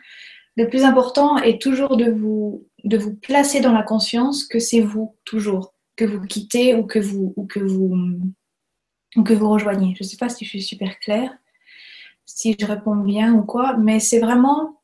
Le 0.57 0.69
plus 0.69 0.85
important 0.85 1.39
est 1.39 1.63
toujours 1.63 1.97
de 1.97 2.11
vous, 2.11 2.67
de 2.85 2.99
vous 2.99 3.15
placer 3.15 3.61
dans 3.61 3.73
la 3.73 3.83
conscience 3.83 4.45
que 4.45 4.59
c'est 4.59 4.81
vous, 4.81 5.17
toujours, 5.25 5.75
que 5.97 6.05
vous 6.05 6.21
quittez 6.21 6.75
ou 6.75 6.85
que 6.85 6.99
vous, 6.99 7.33
ou 7.37 7.47
que 7.47 7.61
vous, 7.61 7.95
ou 9.17 9.23
que 9.23 9.33
vous 9.33 9.49
rejoignez. 9.51 9.95
Je 9.97 10.05
ne 10.05 10.09
sais 10.09 10.17
pas 10.17 10.29
si 10.29 10.45
je 10.45 10.51
suis 10.51 10.63
super 10.63 10.99
claire, 10.99 11.33
si 12.27 12.57
je 12.59 12.67
réponds 12.67 12.97
bien 12.97 13.35
ou 13.35 13.43
quoi, 13.43 13.77
mais 13.77 14.01
c'est 14.01 14.21
vraiment 14.21 14.81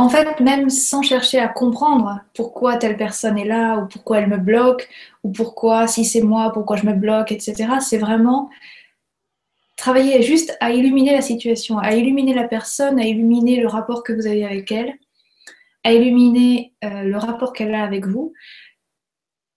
en 0.00 0.08
fait, 0.08 0.40
même 0.40 0.70
sans 0.70 1.02
chercher 1.02 1.38
à 1.40 1.48
comprendre 1.48 2.20
pourquoi 2.34 2.78
telle 2.78 2.96
personne 2.96 3.36
est 3.36 3.44
là, 3.44 3.76
ou 3.78 3.86
pourquoi 3.86 4.18
elle 4.18 4.28
me 4.28 4.38
bloque, 4.38 4.88
ou 5.24 5.30
pourquoi, 5.30 5.86
si 5.86 6.06
c'est 6.06 6.22
moi, 6.22 6.52
pourquoi 6.54 6.76
je 6.76 6.86
me 6.86 6.94
bloque, 6.94 7.32
etc., 7.32 7.68
c'est 7.80 7.98
vraiment 7.98 8.48
travailler 9.76 10.22
juste 10.22 10.56
à 10.60 10.70
illuminer 10.72 11.12
la 11.12 11.20
situation, 11.20 11.78
à 11.78 11.94
illuminer 11.94 12.32
la 12.32 12.48
personne, 12.48 12.98
à 12.98 13.04
illuminer 13.04 13.60
le 13.60 13.68
rapport 13.68 14.02
que 14.02 14.14
vous 14.14 14.26
avez 14.26 14.44
avec 14.44 14.72
elle, 14.72 14.94
à 15.84 15.92
illuminer 15.92 16.74
euh, 16.84 17.02
le 17.02 17.16
rapport 17.16 17.52
qu'elle 17.52 17.74
a 17.74 17.82
avec 17.82 18.06
vous. 18.06 18.32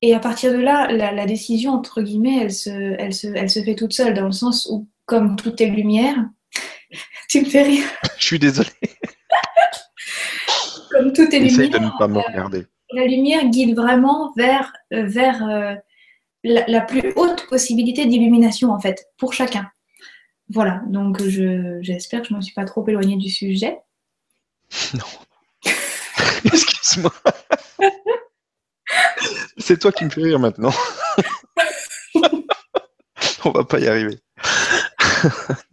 Et 0.01 0.13
à 0.13 0.19
partir 0.19 0.51
de 0.51 0.57
là, 0.57 0.91
la, 0.91 1.11
la 1.11 1.25
décision, 1.25 1.71
entre 1.71 2.01
guillemets, 2.01 2.39
elle 2.41 2.51
se, 2.53 2.69
elle, 2.69 3.13
se, 3.13 3.27
elle 3.27 3.49
se 3.49 3.63
fait 3.63 3.75
toute 3.75 3.93
seule, 3.93 4.13
dans 4.13 4.25
le 4.25 4.31
sens 4.33 4.67
où, 4.71 4.87
comme 5.05 5.35
tout 5.37 5.61
est 5.63 5.67
lumière, 5.67 6.17
tu 7.29 7.41
me 7.41 7.45
fais 7.45 7.63
rire, 7.63 7.85
Je 8.17 8.25
suis 8.25 8.39
désolé, 8.39 8.69
comme 10.91 11.13
tout 11.13 11.23
est 11.33 11.41
essaye 11.41 11.69
lumière. 11.69 11.79
de 11.79 11.85
ne 11.85 11.97
pas 11.97 12.07
me 12.07 12.19
regarder. 12.19 12.65
la 12.93 13.05
lumière 13.05 13.45
guide 13.49 13.75
vraiment 13.75 14.33
vers, 14.35 14.73
euh, 14.93 15.05
vers 15.05 15.47
euh, 15.47 15.75
la, 16.43 16.65
la 16.67 16.81
plus 16.81 17.13
haute 17.15 17.47
possibilité 17.47 18.05
d'illumination, 18.05 18.71
en 18.71 18.79
fait, 18.79 19.05
pour 19.17 19.33
chacun. 19.33 19.69
Voilà, 20.49 20.81
donc 20.87 21.21
je- 21.23 21.79
j'espère 21.81 22.21
que 22.21 22.27
je 22.27 22.33
ne 22.33 22.37
me 22.39 22.43
suis 22.43 22.53
pas 22.53 22.65
trop 22.65 22.85
éloignée 22.87 23.15
du 23.15 23.29
sujet. 23.29 23.79
C'est 29.57 29.79
toi 29.79 29.91
qui 29.91 30.05
me 30.05 30.09
fais 30.09 30.21
rire 30.21 30.39
maintenant. 30.39 30.73
On 33.45 33.51
va 33.51 33.63
pas 33.63 33.79
y 33.79 33.87
arriver. 33.87 34.19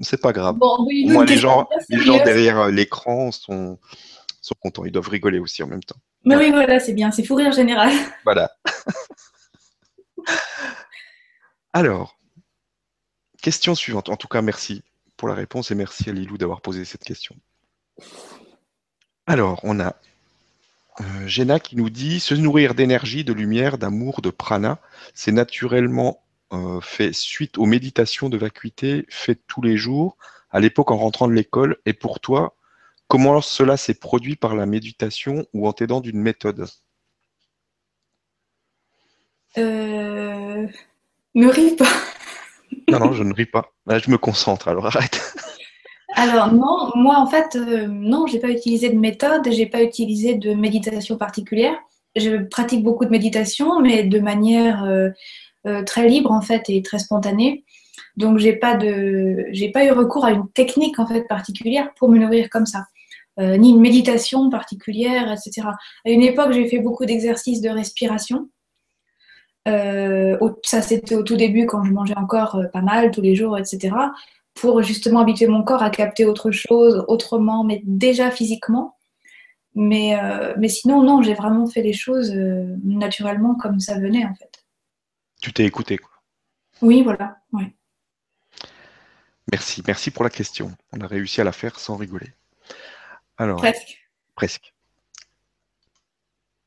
C'est 0.01 0.21
pas 0.21 0.33
grave. 0.33 0.57
Bon, 0.57 0.85
oui, 0.87 1.07
les 1.27 1.37
gens, 1.37 1.69
les 1.89 2.01
gens 2.01 2.23
derrière 2.25 2.59
euh, 2.61 2.71
l'écran 2.71 3.33
sont, 3.33 3.79
sont 4.41 4.55
contents. 4.61 4.85
Ils 4.85 4.93
doivent 4.93 5.09
rigoler 5.09 5.39
aussi 5.39 5.63
en 5.63 5.67
même 5.67 5.83
temps. 5.83 5.99
Mais 6.25 6.37
oui, 6.37 6.51
voilà, 6.51 6.79
c'est 6.81 6.93
bien, 6.93 7.11
c'est 7.11 7.25
fou 7.25 7.35
rire 7.35 7.53
général. 7.53 7.93
Voilà. 8.25 8.51
Alors, 11.73 12.19
question 13.43 13.75
suivante. 13.75 14.09
En 14.09 14.17
tout 14.17 14.29
cas, 14.29 14.43
merci 14.43 14.83
pour 15.17 15.29
la 15.29 15.35
réponse 15.35 15.71
et 15.71 15.75
merci 15.75 16.11
à 16.11 16.13
Lilou 16.13 16.39
d'avoir 16.39 16.61
posé 16.61 16.85
cette 16.85 17.05
question. 17.05 17.35
Alors, 19.27 19.61
on 19.63 19.81
a 19.81 19.95
euh, 21.01 21.27
Jenna 21.27 21.61
qui 21.61 21.77
nous 21.77 21.91
dit 21.91 22.21
se 22.21 22.35
nourrir 22.35 22.75
d'énergie, 22.75 23.25
de 23.25 23.33
lumière, 23.33 23.79
d'amour, 23.79 24.21
de 24.23 24.31
prana, 24.31 24.81
c'est 25.15 25.33
naturellement 25.33 26.23
euh, 26.53 26.81
fait 26.81 27.13
suite 27.13 27.59
aux 27.59 27.67
méditations 27.67 28.29
de 28.29 28.37
vacuité 28.37 29.07
faites 29.09 29.43
tous 29.47 29.63
les 29.63 29.77
jours, 29.77 30.17
à 30.51 30.61
l'époque 30.61 30.91
en 30.91 30.97
rentrant 30.97 31.29
de 31.29 31.33
l'école. 31.33 31.77
Et 31.87 31.93
pour 31.93 32.21
toi, 32.21 32.57
comment 33.09 33.41
cela 33.41 33.77
s'est 33.77 33.95
produit 33.95 34.37
par 34.37 34.55
la 34.55 34.67
méditation 34.67 35.47
ou 35.55 35.69
en 35.69 35.73
t'aidant 35.73 36.01
d'une 36.01 36.21
méthode? 36.21 36.67
Euh... 39.59 40.67
Ne 41.35 41.47
ris 41.47 41.77
pas. 41.77 41.85
Non, 42.89 42.99
non, 42.99 43.13
je 43.13 43.23
ne 43.23 43.33
ris 43.33 43.47
pas. 43.47 43.73
Là, 43.87 43.99
je 43.99 44.11
me 44.11 44.19
concentre, 44.19 44.69
alors 44.69 44.87
arrête. 44.87 45.35
Alors 46.15 46.53
non, 46.53 46.91
moi 46.97 47.19
en 47.19 47.27
fait, 47.27 47.57
euh, 47.57 47.87
non, 47.87 48.27
j'ai 48.27 48.41
pas 48.41 48.51
utilisé 48.51 48.91
de 48.91 48.99
méthode, 48.99 49.49
j'ai 49.51 49.67
pas 49.67 49.83
utilisé 49.83 50.35
de 50.35 50.55
méditation 50.55 51.17
particulière. 51.17 51.77
Je 52.17 52.39
pratique 52.45 52.83
beaucoup 52.83 53.05
de 53.05 53.11
méditation, 53.11 53.81
mais 53.81 54.03
de 54.05 54.19
manière 54.19 54.85
euh, 54.85 55.11
euh, 55.67 55.85
très 55.85 56.09
libre 56.09 56.33
en 56.33 56.41
fait 56.41 56.69
et 56.69 56.83
très 56.83 56.99
spontanée. 56.99 57.65
Donc 58.17 58.39
j'ai 58.39 58.55
pas 58.55 58.77
pas 58.77 59.85
eu 59.85 59.93
recours 59.93 60.25
à 60.25 60.33
une 60.33 60.49
technique 60.51 60.99
en 60.99 61.07
fait 61.07 61.23
particulière 61.29 61.91
pour 61.97 62.09
me 62.09 62.19
nourrir 62.19 62.51
comme 62.51 62.67
ça, 62.67 62.85
Euh, 63.39 63.57
ni 63.57 63.71
une 63.71 63.81
méditation 63.81 64.51
particulière, 64.51 65.33
etc. 65.33 65.69
À 66.05 66.11
une 66.11 66.23
époque, 66.23 66.53
j'ai 66.53 66.69
fait 66.69 66.81
beaucoup 66.81 67.07
d'exercices 67.07 67.61
de 67.63 67.71
respiration. 67.71 68.49
Ça, 70.65 70.83
c'était 70.83 71.15
au 71.15 71.23
tout 71.23 71.37
début 71.37 71.67
quand 71.67 71.85
je 71.85 71.93
mangeais 71.93 72.17
encore 72.17 72.61
pas 72.73 72.83
mal 72.83 73.11
tous 73.13 73.23
les 73.23 73.37
jours, 73.37 73.57
etc 73.57 73.91
pour 74.61 74.83
justement 74.83 75.21
habituer 75.21 75.47
mon 75.47 75.63
corps 75.63 75.83
à 75.83 75.89
capter 75.91 76.27
autre 76.27 76.51
chose 76.51 77.05
autrement, 77.09 77.65
mais 77.65 77.81
déjà 77.85 78.31
physiquement. 78.31 78.99
Mais, 79.75 80.19
euh, 80.21 80.55
mais 80.59 80.69
sinon, 80.69 81.03
non, 81.03 81.23
j'ai 81.23 81.35
vraiment 81.35 81.67
fait 81.67 81.81
les 81.81 81.93
choses 81.95 82.33
euh, 82.35 82.77
naturellement 82.85 83.55
comme 83.55 83.81
ça 83.81 83.99
venait 83.99 84.25
en 84.27 84.35
fait. 84.35 84.65
Tu 85.41 85.53
t'es 85.53 85.65
écouté, 85.65 85.97
quoi. 85.97 86.11
Oui, 86.83 87.03
voilà. 87.03 87.39
Ouais. 87.53 87.75
Merci, 89.51 89.83
merci 89.87 90.11
pour 90.11 90.25
la 90.25 90.31
question. 90.31 90.73
On 90.93 91.01
a 91.01 91.07
réussi 91.07 91.41
à 91.41 91.45
la 91.45 91.53
faire 91.53 91.79
sans 91.79 91.97
rigoler. 91.97 92.33
Alors, 93.39 93.59
Presque. 93.59 93.99
presque. 94.35 94.75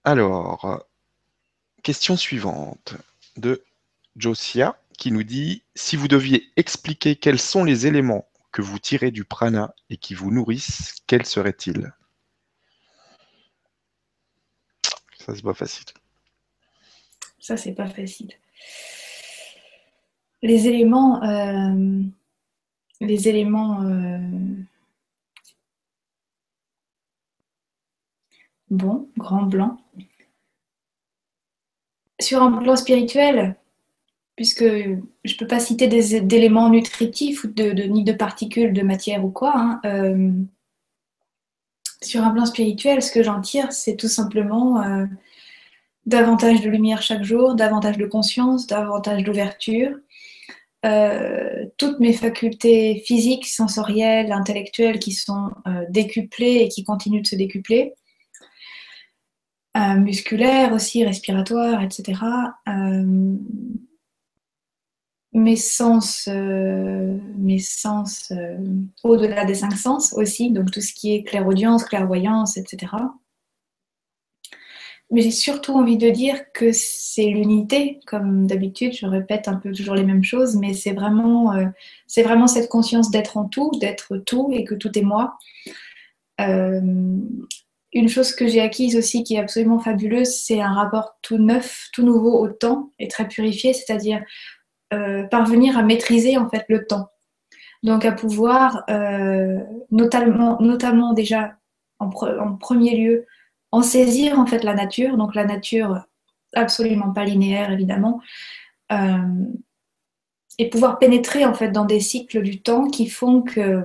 Alors, 0.03 0.65
euh, 0.65 0.77
question 1.83 2.17
suivante 2.17 2.95
de 3.37 3.63
Josia 4.15 4.75
qui 5.03 5.11
nous 5.11 5.23
dit 5.23 5.65
si 5.75 5.97
vous 5.97 6.07
deviez 6.07 6.49
expliquer 6.55 7.17
quels 7.17 7.37
sont 7.37 7.65
les 7.65 7.87
éléments 7.87 8.25
que 8.53 8.61
vous 8.61 8.79
tirez 8.79 9.11
du 9.11 9.25
prana 9.25 9.75
et 9.89 9.97
qui 9.97 10.13
vous 10.13 10.31
nourrissent, 10.31 10.95
quels 11.07 11.25
seraient-ils? 11.25 11.91
Ça, 15.19 15.35
c'est 15.35 15.41
pas 15.41 15.53
facile. 15.53 15.87
Ça, 17.37 17.57
c'est 17.57 17.73
pas 17.73 17.89
facile. 17.89 18.31
Les 20.41 20.69
éléments, 20.69 21.21
euh, 21.23 22.01
les 23.01 23.27
éléments, 23.27 23.83
euh, 23.83 24.19
bon, 28.69 29.09
grand 29.17 29.43
blanc. 29.47 29.81
Sur 32.21 32.41
un 32.41 32.53
plan 32.53 32.77
spirituel, 32.77 33.57
puisque 34.35 34.63
je 34.63 35.33
ne 35.33 35.37
peux 35.37 35.47
pas 35.47 35.59
citer 35.59 35.87
d'éléments 35.87 36.69
nutritifs 36.69 37.45
de, 37.45 37.71
ni 37.83 38.03
de 38.03 38.13
particules 38.13 38.73
de 38.73 38.81
matière 38.81 39.23
ou 39.23 39.29
quoi, 39.29 39.53
hein, 39.55 39.81
euh, 39.85 40.31
sur 42.01 42.23
un 42.23 42.31
plan 42.31 42.45
spirituel, 42.45 43.01
ce 43.01 43.11
que 43.11 43.23
j'en 43.23 43.41
tire, 43.41 43.71
c'est 43.71 43.95
tout 43.95 44.07
simplement 44.07 44.81
euh, 44.81 45.05
davantage 46.05 46.61
de 46.61 46.69
lumière 46.69 47.01
chaque 47.01 47.23
jour, 47.23 47.55
davantage 47.55 47.97
de 47.97 48.05
conscience, 48.05 48.67
davantage 48.67 49.23
d'ouverture. 49.23 49.95
Euh, 50.85 51.65
toutes 51.77 52.01
mes 52.01 52.11
facultés 52.11 53.01
physiques, 53.05 53.47
sensorielles, 53.47 54.33
intellectuelles 54.33 54.99
qui 54.99 55.13
sont 55.13 55.51
décuplées 55.89 56.55
et 56.55 56.67
qui 56.67 56.83
continuent 56.83 57.21
de 57.21 57.27
se 57.27 57.37
décupler. 57.37 57.93
musculaires 59.75 60.73
aussi, 60.73 61.05
respiratoires, 61.05 61.81
etc 61.81 62.19
mes 65.33 65.55
sens, 65.55 66.27
euh, 66.31 67.17
mes 67.37 67.59
sens 67.59 68.31
euh, 68.31 68.57
au-delà 69.03 69.45
des 69.45 69.55
cinq 69.55 69.73
sens 69.73 70.13
aussi, 70.13 70.51
donc 70.51 70.71
tout 70.71 70.81
ce 70.81 70.93
qui 70.93 71.15
est 71.15 71.23
clairaudience, 71.23 71.83
clairvoyance, 71.83 72.55
etc. 72.55 72.93
Mais 75.09 75.21
j'ai 75.21 75.31
surtout 75.31 75.73
envie 75.73 75.97
de 75.97 76.09
dire 76.09 76.51
que 76.53 76.71
c'est 76.71 77.25
l'unité, 77.25 77.99
comme 78.05 78.47
d'habitude, 78.47 78.93
je 78.93 79.05
répète 79.05 79.47
un 79.47 79.55
peu 79.55 79.71
toujours 79.71 79.95
les 79.95 80.03
mêmes 80.03 80.23
choses, 80.23 80.55
mais 80.55 80.73
c'est 80.73 80.93
vraiment, 80.93 81.53
euh, 81.53 81.65
c'est 82.07 82.23
vraiment 82.23 82.47
cette 82.47 82.69
conscience 82.69 83.09
d'être 83.09 83.37
en 83.37 83.45
tout, 83.45 83.71
d'être 83.79 84.17
tout 84.17 84.49
et 84.51 84.63
que 84.63 84.75
tout 84.75 84.97
est 84.97 85.03
moi. 85.03 85.37
une 86.39 88.09
chose 88.09 88.33
que 88.33 88.47
j'ai 88.47 88.61
acquise 88.61 88.95
aussi 88.95 89.23
qui 89.23 89.35
est 89.35 89.39
absolument 89.39 89.79
fabuleuse, 89.79 90.35
c'est 90.35 90.61
un 90.61 90.73
rapport 90.73 91.17
tout 91.21 91.37
neuf, 91.37 91.89
tout 91.93 92.03
nouveau 92.03 92.39
au 92.39 92.47
temps 92.49 92.91
et 92.99 93.07
très 93.07 93.27
purifié, 93.27 93.73
c'est-à-dire 93.73 94.23
euh, 94.93 95.23
parvenir 95.23 95.77
à 95.77 95.81
maîtriser 95.81 96.37
en 96.37 96.49
fait 96.49 96.65
le 96.69 96.85
temps. 96.85 97.09
Donc 97.81 98.05
à 98.05 98.11
pouvoir 98.11 98.83
euh, 98.89 99.59
notamment, 99.91 100.61
notamment 100.61 101.13
déjà 101.13 101.57
en, 101.99 102.09
premier 102.55 102.95
lieu 102.95 103.25
en 103.71 103.81
saisir 103.81 104.39
en 104.39 104.45
fait 104.45 104.63
la 104.63 104.75
nature, 104.75 105.17
donc 105.17 105.35
la 105.35 105.45
nature 105.45 106.05
absolument 106.53 107.11
pas 107.11 107.25
linéaire 107.25 107.71
évidemment, 107.71 108.21
euh, 108.91 109.17
et 110.59 110.69
pouvoir 110.69 110.99
pénétrer 110.99 111.43
en 111.43 111.53
fait 111.53 111.71
dans 111.71 111.85
des 111.85 111.99
cycles 111.99 112.43
du 112.43 112.61
temps 112.61 112.87
qui 112.87 113.07
font 113.07 113.41
que 113.41 113.83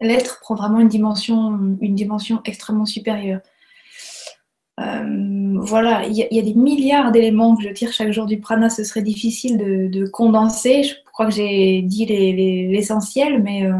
l'être 0.00 0.40
prend 0.40 0.54
vraiment 0.54 0.80
une 0.80 0.88
dimension, 0.88 1.78
une 1.80 1.94
dimension 1.94 2.42
extrêmement 2.44 2.84
supérieure. 2.84 3.40
Euh, 4.78 5.58
voilà, 5.58 6.06
il 6.06 6.14
y, 6.14 6.38
a 6.38 6.42
des 6.42 6.54
milliards 6.54 7.10
d'éléments 7.10 7.56
que 7.56 7.62
je 7.62 7.70
tire 7.70 7.92
chaque 7.92 8.12
jour 8.12 8.26
du 8.26 8.38
prana. 8.38 8.68
Ce 8.68 8.84
serait 8.84 9.02
difficile 9.02 9.56
de, 9.58 10.06
condenser. 10.06 10.82
Je 10.82 10.94
crois 11.12 11.26
que 11.26 11.32
j'ai 11.32 11.82
dit 11.82 12.04
l'essentiel, 12.06 13.42
mais 13.42 13.64
euh, 13.66 13.72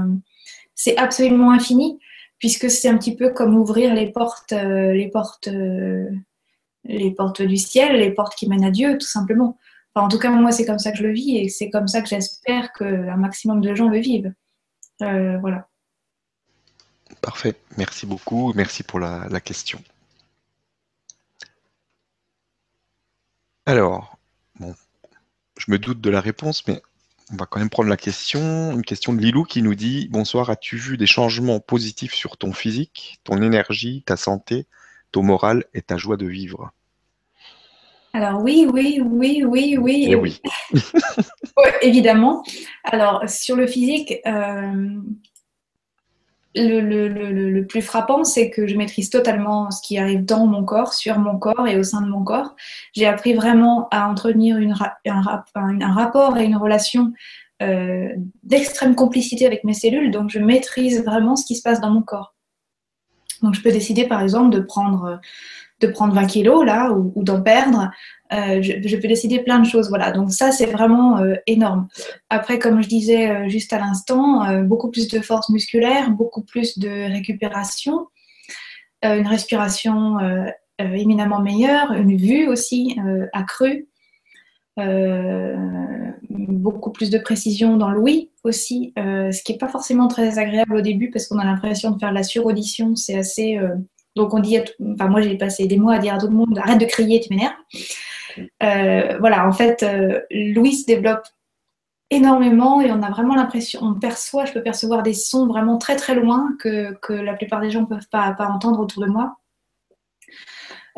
c'est 0.75 0.97
absolument 0.97 1.51
infini, 1.53 1.99
puisque 2.39 2.71
c'est 2.71 2.89
un 2.89 2.97
petit 2.97 3.15
peu 3.15 3.31
comme 3.31 3.57
ouvrir 3.57 3.95
les 3.95 4.11
portes, 4.11 4.53
euh, 4.53 4.93
les 4.93 5.09
portes, 5.09 5.49
les 6.85 7.11
portes 7.11 7.43
du 7.43 7.57
ciel, 7.57 7.97
les 7.97 8.13
portes 8.13 8.35
qui 8.35 8.49
mènent 8.49 8.65
à 8.65 8.71
Dieu, 8.71 8.97
tout 8.99 9.07
simplement. 9.07 9.59
en 9.95 10.09
tout 10.09 10.19
cas, 10.19 10.31
moi, 10.31 10.53
c'est 10.53 10.65
comme 10.65 10.79
ça 10.79 10.93
que 10.93 10.99
je 10.99 11.03
le 11.03 11.13
vis, 11.13 11.37
et 11.37 11.49
c'est 11.49 11.69
comme 11.71 11.89
ça 11.89 12.01
que 12.01 12.09
j'espère 12.09 12.73
qu'un 12.73 13.17
maximum 13.17 13.61
de 13.61 13.75
gens 13.75 13.89
le 13.89 13.99
vivent. 13.99 14.33
voilà. 15.01 15.69
Parfait. 17.21 17.55
Merci 17.77 18.07
beaucoup. 18.07 18.53
Merci 18.55 18.83
pour 18.83 18.99
la 19.01 19.41
question. 19.41 19.81
Alors, 23.69 24.17
bon, 24.61 24.77
je 25.59 25.73
me 25.73 25.79
doute 25.79 26.01
de 26.01 26.09
la 26.09 26.21
réponse, 26.21 26.65
mais 26.69 26.81
on 27.33 27.37
va 27.37 27.47
quand 27.47 27.59
même 27.59 27.69
prendre 27.69 27.89
la 27.89 27.97
question. 27.97 28.71
Une 28.71 28.85
question 28.85 29.13
de 29.13 29.21
Lilou 29.21 29.43
qui 29.43 29.61
nous 29.61 29.75
dit 29.75 30.07
Bonsoir, 30.13 30.51
as-tu 30.51 30.77
vu 30.77 30.97
des 30.97 31.09
changements 31.09 31.59
positifs 31.59 32.15
sur 32.15 32.37
ton 32.37 32.53
physique, 32.53 33.19
ton 33.25 33.43
énergie, 33.43 34.05
ta 34.07 34.17
santé, 34.17 34.67
ton 35.11 35.25
moral 35.25 35.65
et 35.75 35.83
ta 35.83 35.97
joie 35.97 36.17
de 36.17 36.27
vivre? 36.27 36.71
Alors 38.13 38.41
oui, 38.41 38.69
oui, 38.73 39.01
oui, 39.05 39.43
oui, 39.45 39.77
oui. 39.77 40.07
Et 40.09 40.15
oui. 40.15 40.41
évidemment. 41.83 42.45
Alors 42.85 43.29
sur 43.29 43.57
le 43.57 43.67
physique, 43.67 44.15
euh, 44.27 45.01
le, 46.57 47.63
plus 47.63 47.83
frappant, 47.83 48.25
c'est 48.25 48.51
que 48.51 48.67
je 48.67 48.77
maîtrise 48.77 49.11
totalement 49.11 49.71
ce 49.71 49.81
qui 49.83 49.99
arrive 49.99 50.25
dans 50.25 50.47
mon 50.47 50.65
corps, 50.65 50.95
sur 50.95 51.19
mon 51.19 51.39
corps 51.39 51.67
et 51.67 51.77
au 51.77 51.83
sein 51.83 52.01
de 52.01 52.09
mon 52.09 52.25
corps. 52.25 52.57
J'ai 52.95 53.07
appris 53.07 53.35
vraiment 53.35 53.89
à 53.91 54.09
entretenir 54.09 54.57
un, 54.57 55.93
rapport 55.93 56.39
et 56.39 56.45
une 56.45 56.57
relation 56.57 57.13
euh, 57.63 58.09
d'extrême 58.43 58.95
complicité 58.95 59.47
avec 59.47 59.65
mes 59.65 59.75
cellules, 59.75 60.11
donc 60.11 60.31
je 60.31 60.39
maîtrise 60.39 61.05
vraiment 61.05 61.37
ce 61.37 61.47
qui 61.47 61.57
se 61.57 61.63
passe 61.63 61.81
dans 61.81 61.91
mon 61.91 62.03
corps. 62.03 62.35
Donc 63.43 63.55
je 63.55 63.63
peux 63.63 63.73
décider 63.73 64.07
par 64.07 64.23
exemple 64.23 64.51
de 64.51 64.61
prendre 64.61 65.21
de 65.81 65.87
prendre 65.87 66.15
20 66.15 66.27
kilos 66.27 66.65
là 66.65 66.91
ou, 66.93 67.23
d'en 67.23 67.43
perdre. 67.43 67.91
Euh, 68.33 68.61
je, 68.63 68.97
peux 68.97 69.09
décider 69.09 69.41
plein 69.41 69.59
de 69.59 69.67
choses. 69.67 69.89
Voilà. 69.89 70.11
Donc 70.11 70.33
ça, 70.33 70.51
c'est 70.51 70.67
vraiment 70.67 71.19
euh, 71.19 71.35
énorme. 71.47 71.89
Après, 72.31 72.59
comme 72.59 72.83
je 72.83 72.89
disais 72.89 73.31
euh, 73.31 73.49
juste 73.49 73.73
à 73.73 73.79
l'instant, 73.79 74.63
beaucoup 74.65 74.91
plus 74.91 75.09
de 75.09 75.21
force 75.21 75.49
musculaire, 75.51 76.11
beaucoup 76.11 76.43
plus 76.43 76.79
de 76.79 77.13
récupération, 77.13 78.09
une 79.03 79.27
respiration 79.27 80.19
éminemment 80.79 81.41
meilleure, 81.41 81.93
une 81.93 82.17
vue 82.17 82.49
aussi 82.49 82.97
accrue. 83.33 83.89
beaucoup 86.29 86.91
plus 86.91 87.11
de 87.11 87.19
précision 87.19 87.77
dans 87.77 87.91
l'ouïe 87.91 88.31
aussi, 88.43 88.93
ce 88.97 89.43
qui 89.43 89.53
n'est 89.53 89.59
pas 89.59 89.69
forcément 89.69 90.09
très 90.09 90.39
agréable 90.39 90.75
au 90.77 90.81
début 90.81 91.11
parce 91.11 91.29
qu'on 91.29 91.39
a 91.39 91.45
l'impression 91.45 91.91
de 91.93 91.99
faire 91.99 92.11
de 92.11 92.15
la 92.15 92.25
suraudition, 92.25 92.97
c'est 92.97 93.17
assez 93.17 93.61
donc 94.17 94.33
on 94.33 94.41
dit, 94.41 94.59
enfin 94.95 95.09
moi 95.09 95.21
j'ai 95.21 95.37
passé 95.37 95.67
des 95.67 95.77
mois 95.77 95.95
à 95.95 95.99
dire 95.99 96.15
à 96.15 96.19
tout 96.19 96.27
le 96.27 96.35
monde, 96.35 96.59
arrête 96.59 96.81
de 96.81 96.87
crier, 96.87 97.21
tu 97.21 97.29
m'énerves. 97.31 97.53
Euh, 98.63 99.19
voilà, 99.19 99.47
en 99.47 99.53
fait, 99.53 99.83
euh, 99.83 100.21
Louis 100.31 100.75
se 100.75 100.87
développe 100.87 101.27
énormément 102.11 102.81
et 102.81 102.93
on 102.93 103.03
a 103.03 103.11
vraiment 103.11 103.35
l'impression, 103.35 103.81
on 103.83 103.95
perçoit, 103.95 104.45
je 104.45 104.53
peux 104.53 104.63
percevoir 104.63 105.03
des 105.03 105.13
sons 105.13 105.47
vraiment 105.47 105.77
très 105.79 105.97
très 105.97 106.15
loin 106.15 106.55
que, 106.61 106.97
la 107.13 107.35
plupart 107.35 107.61
des 107.61 107.71
gens 107.71 107.81
ne 107.81 107.87
peuvent 107.87 108.09
pas, 108.11 108.33
pas 108.33 108.47
entendre 108.47 108.81
autour 108.81 109.03
de 109.03 109.09
moi. 109.09 109.37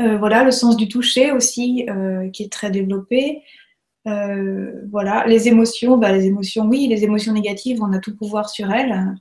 Euh, 0.00 0.18
voilà, 0.18 0.44
le 0.44 0.50
sens 0.50 0.76
du 0.76 0.88
toucher 0.88 1.32
aussi 1.32 1.86
qui 2.32 2.42
est 2.42 2.52
très 2.52 2.70
développé. 2.70 3.42
voilà, 4.04 5.26
les 5.26 5.48
émotions, 5.48 5.96
bah, 5.96 6.12
les 6.12 6.26
émotions, 6.26 6.66
oui, 6.66 6.86
les 6.88 7.04
émotions 7.04 7.32
négatives, 7.32 7.82
on 7.82 7.92
a 7.92 7.98
tout 7.98 8.14
pouvoir 8.16 8.50
sur 8.50 8.70
elles. 8.70 9.14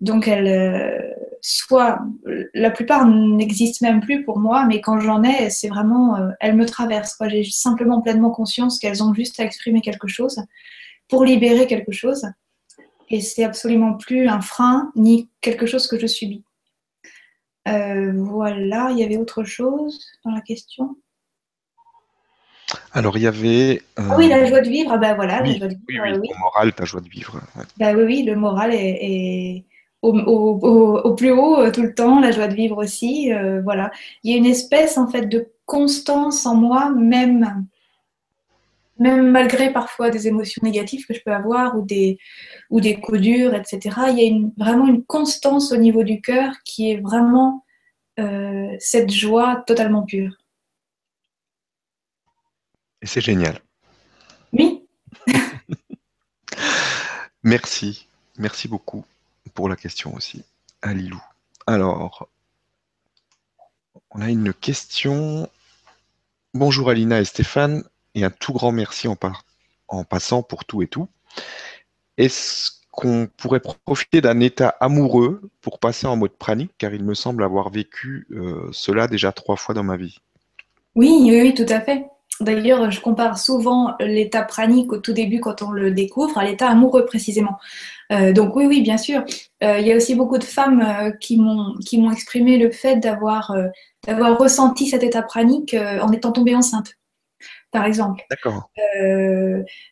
Donc, 0.00 0.28
elles, 0.28 1.16
soit 1.40 2.00
la 2.54 2.70
plupart 2.70 3.06
n'existent 3.06 3.86
même 3.86 4.00
plus 4.00 4.24
pour 4.24 4.38
moi, 4.38 4.66
mais 4.66 4.80
quand 4.80 5.00
j'en 5.00 5.22
ai, 5.22 5.50
c'est 5.50 5.68
vraiment, 5.68 6.16
euh, 6.16 6.30
elles 6.40 6.56
me 6.56 6.66
traversent. 6.66 7.16
J'ai 7.28 7.44
simplement 7.44 8.00
pleinement 8.00 8.30
conscience 8.30 8.78
qu'elles 8.78 9.02
ont 9.02 9.14
juste 9.14 9.40
à 9.40 9.44
exprimer 9.44 9.80
quelque 9.80 10.08
chose 10.08 10.42
pour 11.08 11.24
libérer 11.24 11.66
quelque 11.66 11.92
chose. 11.92 12.24
Et 13.08 13.20
c'est 13.20 13.44
absolument 13.44 13.94
plus 13.94 14.28
un 14.28 14.40
frein 14.40 14.92
ni 14.94 15.28
quelque 15.40 15.66
chose 15.66 15.88
que 15.88 15.98
je 15.98 16.06
subis. 16.06 16.44
Euh, 17.68 18.12
voilà, 18.14 18.90
il 18.92 18.98
y 18.98 19.04
avait 19.04 19.16
autre 19.16 19.44
chose 19.44 20.06
dans 20.24 20.30
la 20.30 20.40
question? 20.40 20.96
Alors 22.92 23.16
il 23.16 23.24
y 23.24 23.26
avait. 23.26 23.82
Ah 23.96 24.14
oui, 24.16 24.28
la 24.28 24.44
joie 24.46 24.60
de 24.60 24.68
vivre. 24.68 24.92
Ah 24.92 24.96
ben 24.96 25.14
voilà, 25.14 25.42
oui, 25.42 25.54
la 25.54 25.58
joie 25.58 25.68
de 25.68 25.74
vivre. 25.74 25.84
Oui, 25.88 26.18
oui, 26.20 26.28
le 26.32 26.38
moral, 26.38 26.72
ta 26.72 26.84
joie 26.84 27.00
de 27.00 27.08
vivre. 27.08 27.40
Bah 27.78 27.92
oui, 27.94 28.02
oui, 28.04 28.22
le 28.22 28.36
moral 28.36 28.72
est, 28.72 29.64
au, 30.02 31.14
plus 31.14 31.30
haut 31.30 31.58
euh, 31.58 31.70
tout 31.70 31.82
le 31.82 31.94
temps, 31.94 32.20
la 32.20 32.30
joie 32.30 32.48
de 32.48 32.54
vivre 32.54 32.78
aussi. 32.78 33.32
Euh, 33.32 33.60
voilà, 33.62 33.90
il 34.22 34.30
y 34.30 34.34
a 34.34 34.38
une 34.38 34.46
espèce 34.46 34.98
en 34.98 35.08
fait 35.08 35.26
de 35.26 35.52
constance 35.66 36.46
en 36.46 36.54
moi, 36.56 36.90
même 36.90 37.66
même 38.98 39.30
malgré 39.30 39.72
parfois 39.72 40.10
des 40.10 40.28
émotions 40.28 40.60
négatives 40.62 41.06
que 41.06 41.14
je 41.14 41.22
peux 41.24 41.32
avoir 41.32 41.76
ou 41.76 41.82
des 41.82 42.18
ou 42.68 42.80
des 42.80 43.00
coups 43.00 43.20
durs, 43.20 43.54
etc. 43.54 43.96
Il 44.10 44.18
y 44.18 44.22
a 44.22 44.26
une, 44.26 44.52
vraiment 44.58 44.86
une 44.86 45.04
constance 45.04 45.72
au 45.72 45.76
niveau 45.76 46.04
du 46.04 46.20
cœur 46.20 46.52
qui 46.64 46.90
est 46.90 47.00
vraiment 47.00 47.64
euh, 48.18 48.76
cette 48.78 49.10
joie 49.10 49.64
totalement 49.66 50.02
pure. 50.02 50.36
Et 53.02 53.06
c'est 53.06 53.22
génial. 53.22 53.58
Oui. 54.52 54.86
Merci, 57.42 58.06
merci 58.36 58.68
beaucoup 58.68 59.02
la 59.68 59.76
question 59.76 60.14
aussi 60.14 60.44
à. 60.82 61.20
Alors, 61.66 62.28
on 64.10 64.20
a 64.20 64.30
une 64.30 64.52
question. 64.52 65.48
Bonjour 66.54 66.90
Alina 66.90 67.20
et 67.20 67.24
Stéphane, 67.24 67.84
et 68.14 68.24
un 68.24 68.30
tout 68.30 68.52
grand 68.52 68.72
merci 68.72 69.08
en, 69.08 69.16
en 69.88 70.04
passant 70.04 70.42
pour 70.42 70.64
tout 70.64 70.82
et 70.82 70.88
tout. 70.88 71.08
Est-ce 72.16 72.72
qu'on 72.90 73.28
pourrait 73.36 73.60
profiter 73.60 74.20
d'un 74.20 74.40
état 74.40 74.74
amoureux 74.80 75.48
pour 75.60 75.78
passer 75.78 76.06
en 76.06 76.16
mode 76.16 76.32
pranique, 76.32 76.72
car 76.76 76.92
il 76.92 77.04
me 77.04 77.14
semble 77.14 77.44
avoir 77.44 77.70
vécu 77.70 78.26
euh, 78.32 78.68
cela 78.72 79.06
déjà 79.06 79.32
trois 79.32 79.56
fois 79.56 79.74
dans 79.74 79.84
ma 79.84 79.96
vie? 79.96 80.18
Oui, 80.96 81.20
oui, 81.22 81.40
oui, 81.40 81.54
tout 81.54 81.72
à 81.72 81.80
fait. 81.80 82.09
D'ailleurs, 82.40 82.90
je 82.90 83.00
compare 83.00 83.38
souvent 83.38 83.94
l'état 84.00 84.42
pranique 84.42 84.92
au 84.92 84.98
tout 84.98 85.12
début 85.12 85.40
quand 85.40 85.60
on 85.62 85.70
le 85.70 85.90
découvre 85.90 86.38
à 86.38 86.44
l'état 86.44 86.68
amoureux 86.68 87.04
précisément. 87.04 87.58
Euh, 88.12 88.32
donc 88.32 88.56
oui, 88.56 88.66
oui, 88.66 88.80
bien 88.80 88.96
sûr. 88.96 89.22
Euh, 89.62 89.78
il 89.78 89.86
y 89.86 89.92
a 89.92 89.96
aussi 89.96 90.14
beaucoup 90.14 90.38
de 90.38 90.44
femmes 90.44 90.80
euh, 90.80 91.10
qui 91.10 91.36
m'ont 91.36 91.74
qui 91.84 91.98
m'ont 91.98 92.10
exprimé 92.10 92.56
le 92.56 92.70
fait 92.70 92.96
d'avoir 92.96 93.54
d'avoir 94.06 94.38
ressenti 94.38 94.86
cet 94.86 95.02
état 95.02 95.22
pranique 95.22 95.74
en 95.74 96.10
étant 96.12 96.32
tombée 96.32 96.56
enceinte, 96.56 96.96
par 97.70 97.84
exemple. 97.84 98.24
D'accord. 98.30 98.70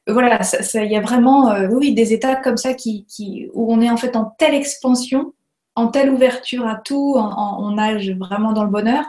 voilà, 0.06 0.40
il 0.74 0.90
y 0.90 0.96
a 0.96 1.00
vraiment 1.00 1.54
oui 1.70 1.92
des 1.92 2.14
états 2.14 2.36
comme 2.36 2.56
ça 2.56 2.72
qui, 2.72 3.04
qui, 3.04 3.48
où 3.52 3.72
on 3.72 3.82
est 3.82 3.90
en 3.90 3.98
fait 3.98 4.16
en 4.16 4.24
telle 4.38 4.54
expansion, 4.54 5.34
en 5.74 5.88
telle 5.88 6.10
ouverture 6.10 6.66
à 6.66 6.76
tout, 6.76 7.16
on 7.18 7.72
nage 7.72 8.10
vraiment 8.12 8.52
dans 8.52 8.64
le 8.64 8.70
bonheur 8.70 9.04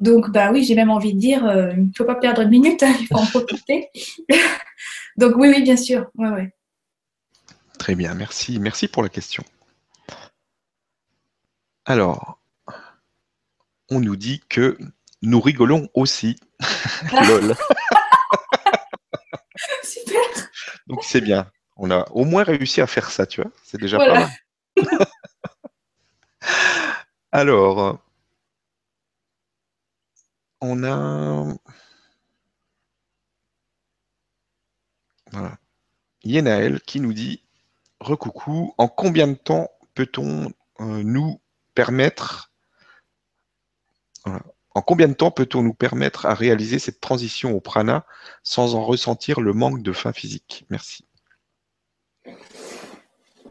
donc, 0.00 0.30
bah 0.30 0.52
oui, 0.52 0.64
j'ai 0.64 0.74
même 0.74 0.90
envie 0.90 1.12
de 1.12 1.18
dire, 1.18 1.44
euh, 1.44 1.72
il 1.76 1.88
ne 1.88 1.92
faut 1.96 2.04
pas 2.04 2.14
perdre 2.14 2.42
une 2.42 2.50
minute, 2.50 2.82
hein, 2.82 2.94
il 3.00 3.06
faut 3.06 3.16
en 3.16 3.26
profiter. 3.26 3.90
Donc, 5.16 5.34
oui, 5.36 5.48
oui, 5.48 5.62
bien 5.62 5.76
sûr. 5.76 6.08
Ouais, 6.14 6.28
ouais. 6.28 6.54
Très 7.78 7.94
bien, 7.94 8.14
merci. 8.14 8.60
Merci 8.60 8.86
pour 8.86 9.02
la 9.02 9.08
question. 9.08 9.42
Alors, 11.84 12.40
on 13.90 14.00
nous 14.00 14.16
dit 14.16 14.40
que 14.48 14.78
nous 15.22 15.40
rigolons 15.40 15.88
aussi. 15.94 16.36
Lol. 17.12 17.56
Super. 19.82 20.20
Donc, 20.86 21.02
c'est 21.02 21.20
bien. 21.20 21.50
On 21.76 21.90
a 21.90 22.08
au 22.10 22.24
moins 22.24 22.44
réussi 22.44 22.80
à 22.80 22.86
faire 22.86 23.10
ça, 23.10 23.26
tu 23.26 23.42
vois. 23.42 23.50
C'est 23.64 23.80
déjà 23.80 23.98
pas 23.98 24.14
mal. 24.14 24.28
Alors, 27.32 28.00
on 30.60 30.84
a. 30.84 31.54
Voilà. 35.32 35.58
Yenaël 36.24 36.80
qui 36.80 37.00
nous 37.00 37.12
dit 37.12 37.42
Recoucou, 38.00 38.74
en 38.78 38.88
combien 38.88 39.28
de 39.28 39.34
temps 39.34 39.68
peut-on 39.94 40.52
euh, 40.80 41.02
nous 41.02 41.40
permettre. 41.74 42.52
En 44.74 44.82
combien 44.82 45.08
de 45.08 45.14
temps 45.14 45.30
peut-on 45.30 45.62
nous 45.62 45.74
permettre 45.74 46.26
à 46.26 46.34
réaliser 46.34 46.78
cette 46.78 47.00
transition 47.00 47.52
au 47.52 47.60
prana 47.60 48.04
sans 48.42 48.74
en 48.74 48.84
ressentir 48.84 49.40
le 49.40 49.52
manque 49.52 49.82
de 49.82 49.92
faim 49.92 50.12
physique? 50.12 50.66
Merci. 50.70 51.04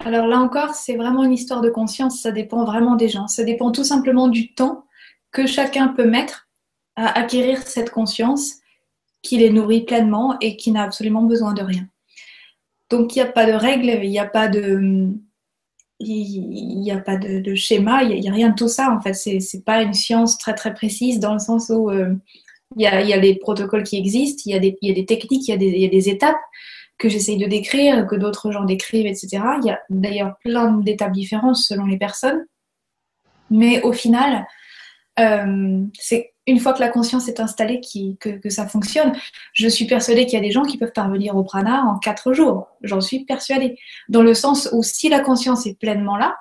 Alors 0.02 0.28
là 0.28 0.40
encore, 0.40 0.76
c'est 0.76 0.96
vraiment 0.96 1.24
une 1.24 1.34
histoire 1.34 1.62
de 1.62 1.70
conscience, 1.70 2.22
ça 2.22 2.32
dépend 2.32 2.64
vraiment 2.64 2.96
des 2.96 3.10
gens. 3.10 3.28
Ça 3.28 3.44
dépend 3.44 3.72
tout 3.72 3.84
simplement 3.84 4.28
du 4.28 4.54
temps 4.54 4.86
que 5.32 5.48
chacun 5.48 5.90
peut 5.90 6.08
mettre 6.08 6.47
à 6.98 7.18
acquérir 7.18 7.62
cette 7.62 7.92
conscience 7.92 8.56
qui 9.22 9.38
les 9.38 9.50
nourrit 9.50 9.86
pleinement 9.86 10.38
et 10.42 10.58
qui 10.58 10.72
n'a 10.72 10.84
absolument 10.84 11.24
besoin 11.24 11.54
de 11.54 11.62
rien. 11.62 11.88
Donc 12.90 13.16
il 13.16 13.20
n'y 13.22 13.28
a 13.28 13.32
pas 13.32 13.46
de 13.46 13.54
règles, 13.54 14.04
il 14.04 14.10
n'y 14.10 14.20
a 14.20 14.26
pas 14.26 14.48
de, 14.48 15.10
il 16.00 16.80
n'y 16.80 16.92
a 16.92 17.00
pas 17.00 17.18
de, 17.18 17.56
schéma, 17.56 18.04
il 18.04 18.20
n'y 18.20 18.30
a, 18.30 18.34
rien 18.34 18.50
de 18.50 18.56
tout 18.56 18.68
ça 18.68 18.92
en 18.92 19.02
fait. 19.02 19.14
C'est 19.14 19.40
n'est 19.54 19.62
pas 19.62 19.82
une 19.82 19.94
science 19.94 20.38
très 20.38 20.56
très 20.56 20.74
précise 20.74 21.20
dans 21.20 21.34
le 21.34 21.40
sens 21.40 21.70
où 21.70 21.90
euh, 21.90 22.16
il, 22.76 22.82
y 22.82 22.88
a, 22.88 23.02
il, 23.02 23.40
protocoles 23.40 23.84
qui 23.84 23.98
existent, 23.98 24.44
il 24.46 24.54
y 24.54 24.56
a 24.56 24.60
des, 24.94 25.06
techniques, 25.06 25.48
il 25.48 25.52
y 25.52 25.86
a 25.86 25.90
des, 25.90 26.10
étapes 26.10 26.38
que 26.98 27.10
j'essaye 27.10 27.38
de 27.38 27.46
décrire, 27.46 28.08
que 28.08 28.16
d'autres 28.16 28.52
gens 28.52 28.64
décrivent, 28.64 29.06
etc. 29.06 29.40
Il 29.62 29.68
y 29.68 29.70
a 29.70 29.80
d'ailleurs 29.90 30.36
plein 30.44 30.72
d'étapes 30.78 31.12
différentes 31.12 31.58
selon 31.58 31.86
les 31.86 31.98
personnes. 31.98 32.46
Mais 33.50 33.82
au 33.84 33.94
final, 33.94 34.46
euh, 35.20 35.84
c'est 35.94 36.34
une 36.48 36.60
fois 36.60 36.74
que 36.74 36.80
la 36.80 36.88
conscience 36.88 37.28
est 37.28 37.42
installée 37.42 37.82
que, 38.20 38.50
ça 38.50 38.66
fonctionne. 38.66 39.14
Je 39.52 39.68
suis 39.68 39.86
persuadée 39.86 40.26
qu'il 40.26 40.36
y 40.36 40.42
a 40.42 40.46
des 40.46 40.52
gens 40.52 40.64
qui 40.64 40.78
peuvent 40.78 40.94
parvenir 40.94 41.36
au 41.36 41.44
prana 41.44 41.84
en 41.84 42.00
quatre 42.00 42.32
jours. 42.34 42.70
J'en 42.82 43.02
suis 43.02 43.26
persuadée. 43.26 43.78
Dans 44.08 44.24
le 44.24 44.34
sens 44.34 44.70
où 44.72 44.82
si 44.82 45.10
la 45.10 45.20
conscience 45.20 45.68
est 45.68 45.78
pleinement 45.78 46.16
là, 46.16 46.38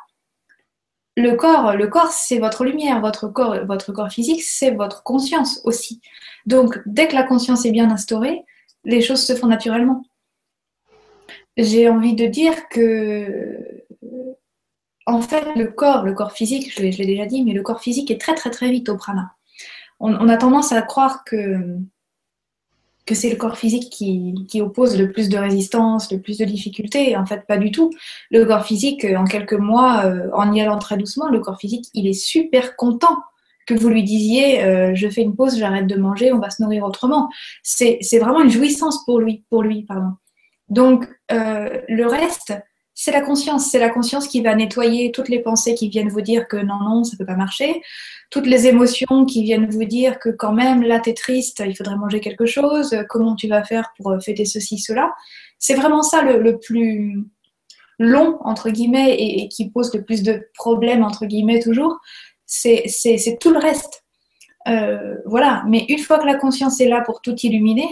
le 1.16 1.34
corps, 1.34 1.76
le 1.76 1.88
corps, 1.88 2.12
c'est 2.12 2.38
votre 2.38 2.64
lumière, 2.64 3.00
votre 3.00 3.26
corps, 3.26 3.64
votre 3.64 3.92
corps 3.92 4.10
physique, 4.10 4.42
c'est 4.42 4.70
votre 4.70 5.02
conscience 5.02 5.60
aussi. 5.64 6.00
Donc, 6.44 6.78
dès 6.86 7.08
que 7.08 7.14
la 7.14 7.24
conscience 7.24 7.64
est 7.64 7.72
bien 7.72 7.90
instaurée, 7.90 8.44
les 8.84 9.00
choses 9.00 9.24
se 9.24 9.34
font 9.34 9.46
naturellement. 9.46 10.04
J'ai 11.56 11.88
envie 11.88 12.14
de 12.14 12.26
dire 12.26 12.68
que, 12.68 13.84
en 15.06 15.22
fait, 15.22 15.46
le 15.56 15.68
corps, 15.68 16.04
le 16.04 16.12
corps 16.12 16.32
physique, 16.32 16.70
je 16.72 16.82
l'ai 16.82 17.06
déjà 17.06 17.24
dit, 17.24 17.42
mais 17.42 17.54
le 17.54 17.62
corps 17.62 17.80
physique 17.80 18.10
est 18.10 18.20
très 18.20 18.34
très 18.34 18.50
très 18.50 18.70
vite 18.70 18.90
au 18.90 18.96
prana 18.96 19.35
on, 20.00 20.28
a 20.28 20.36
tendance 20.36 20.72
à 20.72 20.82
croire 20.82 21.24
que, 21.24 21.78
que 23.06 23.14
c'est 23.14 23.30
le 23.30 23.36
corps 23.36 23.56
physique 23.56 23.90
qui, 23.90 24.60
oppose 24.60 24.98
le 24.98 25.10
plus 25.10 25.28
de 25.28 25.38
résistance, 25.38 26.12
le 26.12 26.20
plus 26.20 26.38
de 26.38 26.44
difficultés. 26.44 27.16
En 27.16 27.24
fait, 27.24 27.46
pas 27.46 27.56
du 27.56 27.70
tout. 27.70 27.90
Le 28.30 28.44
corps 28.44 28.64
physique, 28.64 29.04
en 29.04 29.24
quelques 29.24 29.54
mois, 29.54 30.04
euh, 30.04 30.28
en 30.32 30.52
y 30.52 30.60
allant 30.60 30.78
très 30.78 30.96
doucement, 30.96 31.28
le 31.28 31.40
corps 31.40 31.58
physique, 31.58 31.86
il 31.94 32.06
est 32.06 32.12
super 32.12 32.76
content 32.76 33.16
que 33.66 33.74
vous 33.74 33.88
lui 33.88 34.04
disiez 34.04 34.62
euh, 34.62 34.92
je 34.94 35.08
fais 35.08 35.22
une 35.22 35.34
pause, 35.34 35.58
j'arrête 35.58 35.86
de 35.86 35.96
manger, 35.96 36.32
on 36.32 36.38
va 36.38 36.50
se 36.50 36.62
nourrir 36.62 36.84
autrement. 36.84 37.28
C'est 37.62 38.00
vraiment 38.18 38.40
une 38.40 38.50
jouissance 38.50 39.04
pour 39.04 39.18
lui, 39.18 39.44
pour 39.50 39.62
lui 39.62 39.82
pardon. 39.82 40.12
Donc, 40.68 41.06
euh, 41.32 41.80
le 41.88 42.06
reste, 42.06 42.54
c'est 42.98 43.12
la 43.12 43.20
conscience. 43.20 43.66
C'est 43.70 43.78
la 43.78 43.90
conscience 43.90 44.26
qui 44.26 44.40
va 44.40 44.54
nettoyer 44.54 45.12
toutes 45.12 45.28
les 45.28 45.40
pensées 45.40 45.74
qui 45.74 45.90
viennent 45.90 46.08
vous 46.08 46.22
dire 46.22 46.48
que 46.48 46.56
non, 46.56 46.78
non, 46.78 47.04
ça 47.04 47.12
ne 47.12 47.18
peut 47.18 47.26
pas 47.26 47.36
marcher. 47.36 47.82
Toutes 48.30 48.46
les 48.46 48.66
émotions 48.66 49.26
qui 49.26 49.44
viennent 49.44 49.68
vous 49.68 49.84
dire 49.84 50.18
que 50.18 50.30
quand 50.30 50.54
même, 50.54 50.82
là, 50.82 50.98
tu 50.98 51.10
es 51.10 51.14
triste, 51.14 51.62
il 51.64 51.76
faudrait 51.76 51.96
manger 51.96 52.20
quelque 52.20 52.46
chose. 52.46 52.96
Comment 53.10 53.36
tu 53.36 53.48
vas 53.48 53.62
faire 53.62 53.92
pour 53.98 54.12
euh, 54.12 54.18
fêter 54.18 54.46
ceci, 54.46 54.78
cela 54.78 55.12
C'est 55.58 55.74
vraiment 55.74 56.02
ça 56.02 56.22
le, 56.22 56.58
plus 56.58 57.22
long, 57.98 58.38
entre 58.40 58.70
guillemets, 58.70 59.14
et, 59.18 59.48
qui 59.48 59.68
pose 59.68 59.94
le 59.94 60.02
plus 60.02 60.22
de 60.22 60.48
problèmes, 60.54 61.04
entre 61.04 61.26
guillemets, 61.26 61.60
toujours. 61.60 61.98
C'est 62.46 62.88
tout 63.38 63.50
le 63.50 63.58
reste. 63.58 64.04
Euh, 64.68 65.16
voilà. 65.26 65.64
Mais 65.68 65.84
une 65.90 65.98
fois 65.98 66.18
que 66.18 66.26
la 66.26 66.36
conscience 66.36 66.80
est 66.80 66.88
là 66.88 67.02
pour 67.02 67.20
tout 67.20 67.36
illuminer, 67.42 67.88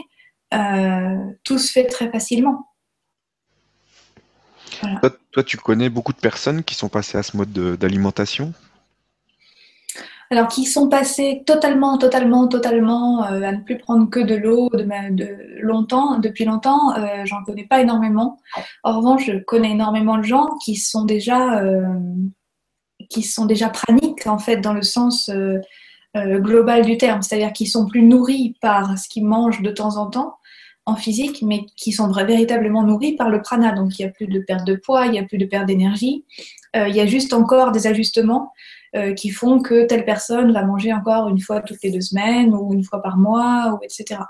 euh, 0.54 1.18
tout 1.44 1.58
se 1.58 1.70
fait 1.70 1.84
très 1.84 2.10
facilement. 2.10 2.68
Toi, 5.32 5.42
tu 5.42 5.56
connais 5.56 5.88
beaucoup 5.88 6.12
de 6.12 6.18
personnes 6.18 6.62
qui 6.62 6.74
sont 6.74 6.88
passées 6.88 7.18
à 7.18 7.22
ce 7.22 7.36
mode 7.36 7.52
d'alimentation? 7.52 8.52
Alors, 10.30 10.48
qui 10.48 10.64
sont 10.64 10.88
passées 10.88 11.42
totalement, 11.46 11.98
totalement, 11.98 12.48
totalement 12.48 13.24
euh, 13.24 13.42
à 13.42 13.52
ne 13.52 13.60
plus 13.60 13.78
prendre 13.78 14.08
que 14.08 14.20
de 14.20 14.34
l'eau 14.34 14.70
de, 14.70 15.60
longtemps, 15.60 16.18
depuis 16.18 16.44
longtemps, 16.44 16.96
euh, 16.96 17.24
j'en 17.24 17.44
connais 17.44 17.66
pas 17.66 17.80
énormément. 17.80 18.38
En 18.82 18.98
revanche, 18.98 19.26
je 19.26 19.38
connais 19.38 19.72
énormément 19.72 20.18
de 20.18 20.24
gens 20.24 20.48
qui 20.64 20.76
sont 20.76 21.04
déjà, 21.04 21.60
euh, 21.60 21.82
qui 23.10 23.22
sont 23.22 23.44
déjà 23.44 23.68
praniques, 23.68 24.26
en 24.26 24.38
fait, 24.38 24.56
dans 24.56 24.72
le 24.72 24.82
sens 24.82 25.30
global 26.16 26.84
du 26.84 26.96
terme, 26.96 27.22
c'est-à-dire 27.22 27.52
qui 27.52 27.66
sont 27.66 27.86
plus 27.86 28.02
nourris 28.02 28.56
par 28.60 28.96
ce 28.98 29.08
qu'ils 29.08 29.26
mangent 29.26 29.62
de 29.62 29.70
temps 29.70 29.96
en 29.96 30.06
temps 30.06 30.36
en 30.86 30.96
physique, 30.96 31.42
mais 31.42 31.66
qui 31.76 31.92
sont 31.92 32.10
véritablement 32.10 32.82
nourris 32.82 33.16
par 33.16 33.30
le 33.30 33.40
prana. 33.40 33.72
Donc, 33.72 33.98
il 33.98 34.02
n'y 34.02 34.08
a 34.08 34.12
plus 34.12 34.26
de 34.26 34.38
perte 34.40 34.66
de 34.66 34.74
poids, 34.74 35.06
il 35.06 35.12
n'y 35.12 35.18
a 35.18 35.22
plus 35.22 35.38
de 35.38 35.46
perte 35.46 35.66
d'énergie. 35.66 36.24
Euh, 36.76 36.88
il 36.88 36.94
y 36.94 37.00
a 37.00 37.06
juste 37.06 37.32
encore 37.32 37.72
des 37.72 37.86
ajustements 37.86 38.52
euh, 38.94 39.14
qui 39.14 39.30
font 39.30 39.60
que 39.60 39.86
telle 39.86 40.04
personne 40.04 40.52
va 40.52 40.64
manger 40.64 40.92
encore 40.92 41.28
une 41.28 41.40
fois 41.40 41.60
toutes 41.60 41.82
les 41.82 41.90
deux 41.90 42.00
semaines 42.00 42.54
ou 42.54 42.74
une 42.74 42.84
fois 42.84 43.02
par 43.02 43.16
mois, 43.16 43.74
ou 43.74 43.84
etc. 43.84 44.20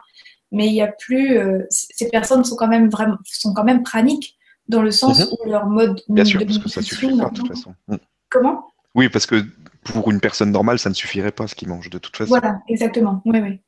Mais 0.52 0.68
il 0.68 0.72
n'y 0.72 0.82
a 0.82 0.92
plus. 0.92 1.38
Euh, 1.38 1.64
ces 1.70 2.08
personnes 2.08 2.44
sont 2.44 2.56
quand 2.56 2.68
même 2.68 2.88
vraiment, 2.88 3.16
sont 3.24 3.52
quand 3.52 3.64
même 3.64 3.82
praniques 3.82 4.36
dans 4.68 4.82
le 4.82 4.92
sens 4.92 5.20
mhm. 5.20 5.26
où 5.32 5.50
leur 5.50 5.66
mode 5.66 6.00
Bien 6.08 6.24
sûr, 6.24 6.44
parce 6.44 6.58
que 6.58 6.68
ça 6.68 6.82
suffit 6.82 7.16
pas 7.16 7.30
de 7.30 7.34
toute 7.34 7.48
façon. 7.48 7.74
Mm. 7.88 7.96
Comment? 8.30 8.64
Oui, 8.94 9.08
parce 9.08 9.26
que 9.26 9.44
pour 9.82 10.10
une 10.10 10.20
personne 10.20 10.52
normale, 10.52 10.78
ça 10.78 10.88
ne 10.88 10.94
suffirait 10.94 11.32
pas 11.32 11.46
ce 11.46 11.54
qu'ils 11.54 11.68
mangent 11.68 11.90
de 11.90 11.98
toute 11.98 12.16
façon. 12.16 12.28
Voilà, 12.28 12.60
exactement. 12.68 13.20
Oui, 13.26 13.40
oui 13.40 13.60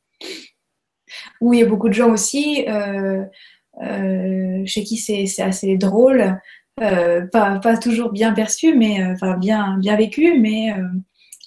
où 1.41 1.53
il 1.53 1.61
y 1.61 1.63
a 1.63 1.67
beaucoup 1.67 1.89
de 1.89 1.95
gens 1.95 2.11
aussi 2.11 2.65
euh, 2.69 3.25
euh, 3.83 4.63
chez 4.65 4.85
qui 4.85 4.97
c'est 4.97 5.43
assez 5.43 5.77
drôle, 5.77 6.41
euh, 6.81 7.27
pas, 7.27 7.59
pas, 7.59 7.77
toujours 7.77 8.11
bien 8.11 8.33
perçu, 8.33 8.75
mais 8.75 9.05
enfin 9.05 9.37
bien, 9.37 9.77
bien 9.79 9.97
vécu, 9.97 10.39
mais 10.41 10.75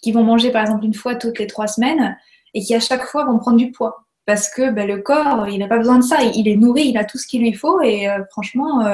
qui 0.02 0.12
vont 0.12 0.24
manger 0.24 0.52
par 0.52 0.62
exemple 0.62 0.86
une 0.86 0.94
fois 0.94 1.16
toutes 1.16 1.40
les 1.40 1.48
trois 1.48 1.68
semaines 1.68 2.18
et 2.54 2.62
qui 2.62 2.74
à 2.74 2.80
chaque 2.80 3.04
fois 3.04 3.26
vont 3.26 3.40
prendre 3.40 3.58
du 3.58 3.72
poids 3.72 4.06
parce 4.26 4.50
que 4.50 4.70
ben, 4.70 4.88
le 4.88 5.00
corps, 5.00 5.48
il 5.50 5.58
n'a 5.58 5.68
pas 5.68 5.78
besoin 5.78 5.98
de 5.98 6.04
ça. 6.04 6.22
Il, 6.22 6.48
est 6.48 6.56
nourri, 6.56 6.90
il 6.90 6.98
a 6.98 7.04
tout 7.04 7.18
ce 7.18 7.26
qu'il 7.26 7.42
lui 7.42 7.54
faut 7.54 7.82
et 7.82 8.08
franchement, 8.32 8.86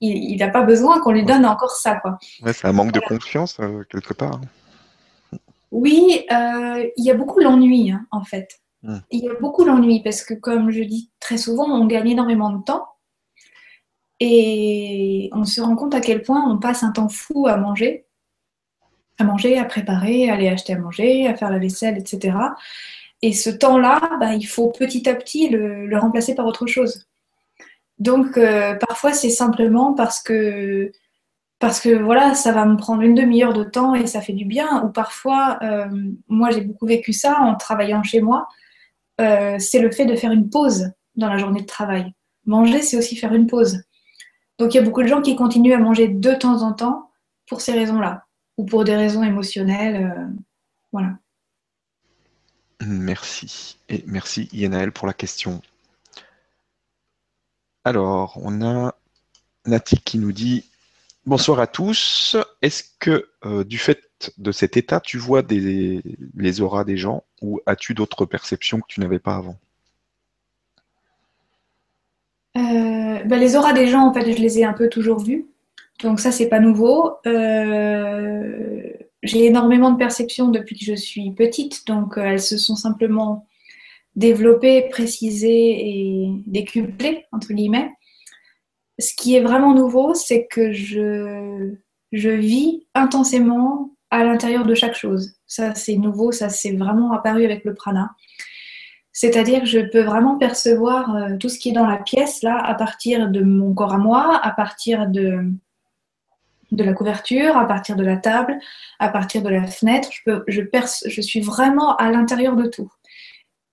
il 0.00 0.36
n'a 0.36 0.48
pas 0.48 0.62
besoin 0.62 1.00
qu'on 1.00 1.12
lui 1.12 1.24
donne 1.24 1.44
encore 1.44 1.72
ça. 1.72 1.96
Quoi. 1.96 2.18
c'est 2.52 2.66
un 2.66 2.72
manque 2.72 2.92
de 2.92 3.00
confiance 3.00 3.58
quelque 3.90 4.14
part. 4.14 4.40
Oui, 5.72 6.24
il 6.30 7.04
y 7.04 7.10
a 7.10 7.14
beaucoup 7.14 7.40
l'ennui 7.40 7.90
hein, 7.90 8.06
en 8.12 8.22
fait. 8.22 8.60
Hmm. 8.82 8.98
Il 9.10 9.24
y 9.24 9.28
a 9.28 9.34
beaucoup 9.34 9.64
d'ennui 9.64 10.02
parce 10.02 10.22
que, 10.22 10.34
comme 10.34 10.70
je 10.70 10.82
dis 10.82 11.10
très 11.20 11.36
souvent, 11.36 11.66
on 11.66 11.86
gagne 11.86 12.10
énormément 12.10 12.50
de 12.50 12.62
temps. 12.62 12.86
Et 14.20 15.30
on 15.32 15.44
se 15.44 15.60
rend 15.60 15.76
compte 15.76 15.94
à 15.94 16.00
quel 16.00 16.22
point 16.22 16.44
on 16.46 16.58
passe 16.58 16.82
un 16.82 16.92
temps 16.92 17.08
fou 17.08 17.46
à 17.46 17.56
manger, 17.56 18.06
à 19.18 19.24
manger, 19.24 19.58
à 19.58 19.64
préparer, 19.64 20.28
à 20.28 20.34
aller 20.34 20.48
acheter 20.48 20.74
à 20.74 20.78
manger, 20.78 21.26
à 21.26 21.34
faire 21.34 21.50
la 21.50 21.58
vaisselle, 21.58 21.96
etc. 21.98 22.36
Et 23.22 23.32
ce 23.32 23.50
temps-là, 23.50 24.00
bah, 24.20 24.34
il 24.34 24.46
faut 24.46 24.68
petit 24.70 25.08
à 25.08 25.14
petit 25.14 25.48
le, 25.48 25.96
remplacer 25.98 26.34
par 26.34 26.46
autre 26.46 26.66
chose. 26.66 27.06
Donc 27.98 28.38
euh, 28.38 28.74
parfois 28.76 29.12
c'est 29.12 29.30
simplement 29.30 29.92
parce 29.92 30.22
que 30.22 30.90
parce 31.58 31.80
que 31.80 31.90
voilà, 31.90 32.34
ça 32.34 32.52
va 32.52 32.64
me 32.64 32.76
prendre 32.78 33.02
une 33.02 33.14
demi-heure 33.14 33.52
de 33.52 33.64
temps 33.64 33.94
et 33.94 34.06
ça 34.06 34.22
fait 34.22 34.32
du 34.32 34.46
bien. 34.46 34.82
Ou 34.84 34.88
parfois, 34.88 35.58
euh, 35.62 35.86
moi 36.28 36.50
j'ai 36.50 36.62
beaucoup 36.62 36.86
vécu 36.86 37.12
ça 37.12 37.38
en 37.40 37.56
travaillant 37.56 38.02
chez 38.02 38.22
moi. 38.22 38.48
Euh, 39.20 39.58
c'est 39.58 39.80
le 39.80 39.90
fait 39.90 40.06
de 40.06 40.16
faire 40.16 40.32
une 40.32 40.50
pause 40.50 40.90
dans 41.16 41.28
la 41.28 41.38
journée 41.38 41.60
de 41.60 41.66
travail. 41.66 42.12
Manger, 42.46 42.82
c'est 42.82 42.96
aussi 42.96 43.16
faire 43.16 43.34
une 43.34 43.46
pause. 43.46 43.82
Donc 44.58 44.74
il 44.74 44.78
y 44.78 44.80
a 44.80 44.82
beaucoup 44.82 45.02
de 45.02 45.08
gens 45.08 45.22
qui 45.22 45.36
continuent 45.36 45.74
à 45.74 45.78
manger 45.78 46.08
de 46.08 46.32
temps 46.32 46.62
en 46.62 46.72
temps 46.72 47.10
pour 47.46 47.60
ces 47.60 47.72
raisons-là, 47.72 48.26
ou 48.56 48.64
pour 48.64 48.84
des 48.84 48.96
raisons 48.96 49.22
émotionnelles. 49.22 50.32
voilà. 50.92 51.18
Merci. 52.80 53.78
Et 53.88 54.04
merci 54.06 54.48
Yanaël 54.52 54.92
pour 54.92 55.06
la 55.06 55.12
question. 55.12 55.60
Alors, 57.84 58.38
on 58.42 58.62
a 58.62 58.94
Nati 59.66 59.98
qui 59.98 60.18
nous 60.18 60.32
dit 60.32 60.64
Bonsoir 61.26 61.60
à 61.60 61.66
tous. 61.66 62.36
Est-ce 62.62 62.84
que 62.98 63.30
euh, 63.44 63.64
du 63.64 63.78
fait 63.78 64.09
de 64.38 64.52
cet 64.52 64.76
état, 64.76 65.00
tu 65.00 65.18
vois 65.18 65.42
les 65.48 66.60
auras 66.60 66.84
des 66.84 66.96
gens 66.96 67.24
ou 67.42 67.60
as-tu 67.66 67.94
d'autres 67.94 68.26
perceptions 68.26 68.80
que 68.80 68.86
tu 68.88 69.00
n'avais 69.00 69.18
pas 69.18 69.36
avant? 69.36 69.56
Euh, 72.56 73.24
ben, 73.24 73.38
Les 73.38 73.56
auras 73.56 73.72
des 73.72 73.86
gens, 73.86 74.06
en 74.06 74.12
fait, 74.12 74.32
je 74.32 74.40
les 74.40 74.58
ai 74.58 74.64
un 74.64 74.72
peu 74.72 74.88
toujours 74.88 75.20
vues. 75.20 75.46
Donc 76.02 76.20
ça, 76.20 76.32
c'est 76.32 76.48
pas 76.48 76.60
nouveau. 76.60 77.12
Euh, 77.26 78.82
j'ai 79.22 79.46
énormément 79.46 79.90
de 79.90 79.98
perceptions 79.98 80.48
depuis 80.48 80.78
que 80.78 80.84
je 80.84 80.94
suis 80.94 81.30
petite, 81.32 81.86
donc 81.86 82.16
euh, 82.16 82.22
elles 82.22 82.40
se 82.40 82.56
sont 82.56 82.76
simplement 82.76 83.46
développées, 84.16 84.88
précisées 84.90 85.88
et 85.88 86.30
décuplées, 86.46 87.26
entre 87.32 87.52
guillemets. 87.52 87.90
Ce 88.98 89.14
qui 89.14 89.34
est 89.34 89.40
vraiment 89.40 89.74
nouveau, 89.74 90.14
c'est 90.14 90.46
que 90.46 90.72
je 90.72 91.76
vis 92.12 92.86
intensément 92.94 93.94
à 94.10 94.24
l'intérieur 94.24 94.64
de 94.64 94.74
chaque 94.74 94.94
chose. 94.94 95.34
Ça, 95.46 95.74
c'est 95.74 95.96
nouveau, 95.96 96.32
ça 96.32 96.48
s'est 96.48 96.76
vraiment 96.76 97.12
apparu 97.12 97.44
avec 97.44 97.64
le 97.64 97.74
prana. 97.74 98.10
C'est-à-dire 99.12 99.60
que 99.60 99.66
je 99.66 99.80
peux 99.80 100.02
vraiment 100.02 100.38
percevoir 100.38 101.14
euh, 101.14 101.36
tout 101.36 101.48
ce 101.48 101.58
qui 101.58 101.70
est 101.70 101.72
dans 101.72 101.86
la 101.86 101.98
pièce, 101.98 102.42
là, 102.42 102.56
à 102.56 102.74
partir 102.74 103.28
de 103.28 103.42
mon 103.42 103.74
corps 103.74 103.94
à 103.94 103.98
moi, 103.98 104.40
à 104.42 104.50
partir 104.52 105.08
de, 105.08 105.44
de 106.72 106.84
la 106.84 106.92
couverture, 106.92 107.56
à 107.56 107.66
partir 107.66 107.96
de 107.96 108.04
la 108.04 108.16
table, 108.16 108.58
à 108.98 109.08
partir 109.08 109.42
de 109.42 109.48
la 109.48 109.66
fenêtre. 109.66 110.08
Je 110.46 111.20
suis 111.20 111.40
vraiment 111.40 111.96
à 111.96 112.10
l'intérieur 112.10 112.56
de 112.56 112.66
tout. 112.66 112.90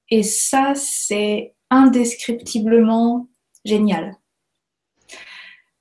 Et 0.10 0.24
ça, 0.24 0.74
c'est 0.76 1.54
indescriptiblement 1.70 3.28
génial. 3.66 4.16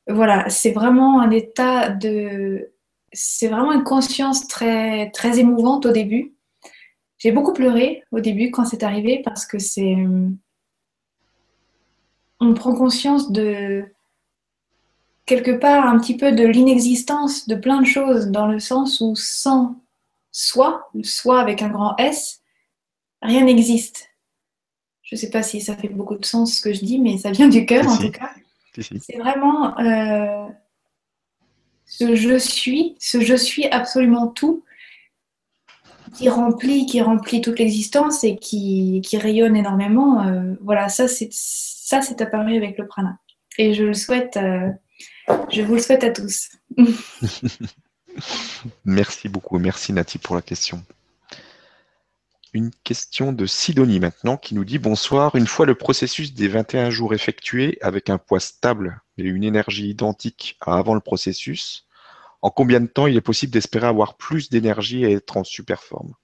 Voilà, 0.08 0.48
c'est 0.48 0.72
vraiment 0.72 1.20
un 1.20 1.30
état 1.30 1.88
de... 1.88 2.70
C'est 3.12 3.48
vraiment 3.48 3.72
une 3.72 3.84
conscience 3.84 4.46
très, 4.48 5.10
très 5.10 5.38
émouvante 5.38 5.86
au 5.86 5.92
début. 5.92 6.34
J'ai 7.18 7.32
beaucoup 7.32 7.52
pleuré 7.52 8.02
au 8.12 8.20
début 8.20 8.50
quand 8.50 8.64
c'est 8.64 8.82
arrivé 8.82 9.22
parce 9.24 9.46
que 9.46 9.58
c'est... 9.58 9.96
On 12.38 12.52
prend 12.52 12.74
conscience 12.74 13.32
de, 13.32 13.86
quelque 15.26 15.50
part 15.50 15.86
un 15.86 15.98
petit 15.98 16.16
peu 16.16 16.32
de 16.32 16.44
l'inexistence 16.44 17.46
de 17.48 17.56
plein 17.56 17.82
de 17.82 17.86
choses, 17.86 18.28
dans 18.28 18.46
le 18.46 18.60
sens 18.60 19.00
où 19.00 19.14
sans 19.16 19.76
soi, 20.30 20.88
le 20.94 21.02
soi 21.02 21.40
avec 21.40 21.60
un 21.62 21.68
grand 21.68 21.96
S, 21.96 22.40
rien 23.20 23.44
n'existe. 23.44 24.08
Je 25.02 25.16
ne 25.16 25.20
sais 25.20 25.30
pas 25.30 25.42
si 25.42 25.60
ça 25.60 25.76
fait 25.76 25.88
beaucoup 25.88 26.16
de 26.16 26.24
sens 26.24 26.54
ce 26.54 26.60
que 26.60 26.72
je 26.72 26.80
dis, 26.80 26.98
mais 26.98 27.18
ça 27.18 27.30
vient 27.32 27.48
du 27.48 27.66
cœur 27.66 27.86
en 27.86 27.96
tout 27.96 28.10
cas. 28.10 28.30
C'est 28.80 29.18
vraiment 29.18 29.78
euh, 29.78 30.48
ce 31.86 32.14
je 32.14 32.36
suis, 32.36 32.96
ce 32.98 33.20
je 33.20 33.34
suis 33.34 33.66
absolument 33.66 34.26
tout 34.26 34.64
qui 36.14 36.28
remplit, 36.28 36.86
qui 36.86 37.00
remplit 37.02 37.40
toute 37.40 37.58
l'existence 37.58 38.24
et 38.24 38.36
qui, 38.36 39.02
rayonne 39.14 39.56
énormément. 39.56 40.26
Euh, 40.26 40.54
voilà, 40.60 40.88
ça 40.88 41.08
c'est 41.08 41.28
ça 41.32 42.02
c'est 42.02 42.20
apparu 42.20 42.56
avec 42.56 42.78
le 42.78 42.86
prana. 42.86 43.18
Et 43.58 43.74
je 43.74 43.84
le 43.84 43.94
souhaite 43.94 44.36
euh, 44.36 44.70
je 45.50 45.62
vous 45.62 45.74
le 45.74 45.80
souhaite 45.80 46.04
à 46.04 46.10
tous. 46.10 46.50
merci 48.84 49.28
beaucoup. 49.28 49.58
Merci 49.58 49.92
Nati 49.92 50.18
pour 50.18 50.36
la 50.36 50.42
question. 50.42 50.82
Une 52.52 52.70
question 52.84 53.32
de 53.32 53.44
Sidonie 53.44 54.00
maintenant 54.00 54.36
qui 54.36 54.54
nous 54.54 54.64
dit 54.64 54.78
Bonsoir. 54.78 55.34
Une 55.34 55.46
fois 55.46 55.66
le 55.66 55.74
processus 55.74 56.32
des 56.32 56.48
21 56.48 56.90
jours 56.90 57.12
effectué 57.12 57.76
avec 57.82 58.08
un 58.08 58.18
poids 58.18 58.40
stable 58.40 59.00
et 59.18 59.24
une 59.24 59.44
énergie 59.44 59.88
identique 59.88 60.56
à 60.60 60.78
avant 60.78 60.94
le 60.94 61.00
processus, 61.00 61.86
en 62.42 62.50
combien 62.50 62.80
de 62.80 62.86
temps 62.86 63.06
il 63.08 63.16
est 63.16 63.20
possible 63.20 63.52
d'espérer 63.52 63.86
avoir 63.86 64.16
plus 64.16 64.48
d'énergie 64.48 65.04
et 65.04 65.12
être 65.12 65.36
en 65.36 65.44
super 65.44 65.82
forme? 65.82 66.14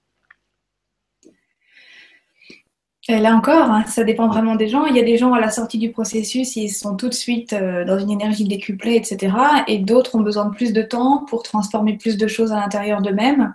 Là 3.09 3.35
encore, 3.35 3.69
hein, 3.69 3.83
ça 3.85 4.05
dépend 4.05 4.29
vraiment 4.29 4.55
des 4.55 4.69
gens. 4.69 4.85
Il 4.85 4.95
y 4.95 4.99
a 4.99 5.03
des 5.03 5.17
gens 5.17 5.33
à 5.33 5.41
la 5.41 5.51
sortie 5.51 5.77
du 5.77 5.91
processus, 5.91 6.55
ils 6.55 6.69
sont 6.69 6.95
tout 6.95 7.09
de 7.09 7.13
suite 7.13 7.51
euh, 7.51 7.83
dans 7.83 7.99
une 7.99 8.11
énergie 8.11 8.45
décuplée, 8.45 8.95
etc. 8.95 9.35
Et 9.67 9.79
d'autres 9.79 10.15
ont 10.15 10.21
besoin 10.21 10.45
de 10.45 10.55
plus 10.55 10.71
de 10.71 10.81
temps 10.81 11.25
pour 11.25 11.43
transformer 11.43 11.97
plus 11.97 12.15
de 12.15 12.27
choses 12.27 12.53
à 12.53 12.61
l'intérieur 12.61 13.01
d'eux-mêmes, 13.01 13.53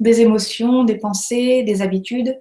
des 0.00 0.20
émotions, 0.20 0.84
des 0.84 0.96
pensées, 0.96 1.62
des 1.62 1.82
habitudes. 1.82 2.36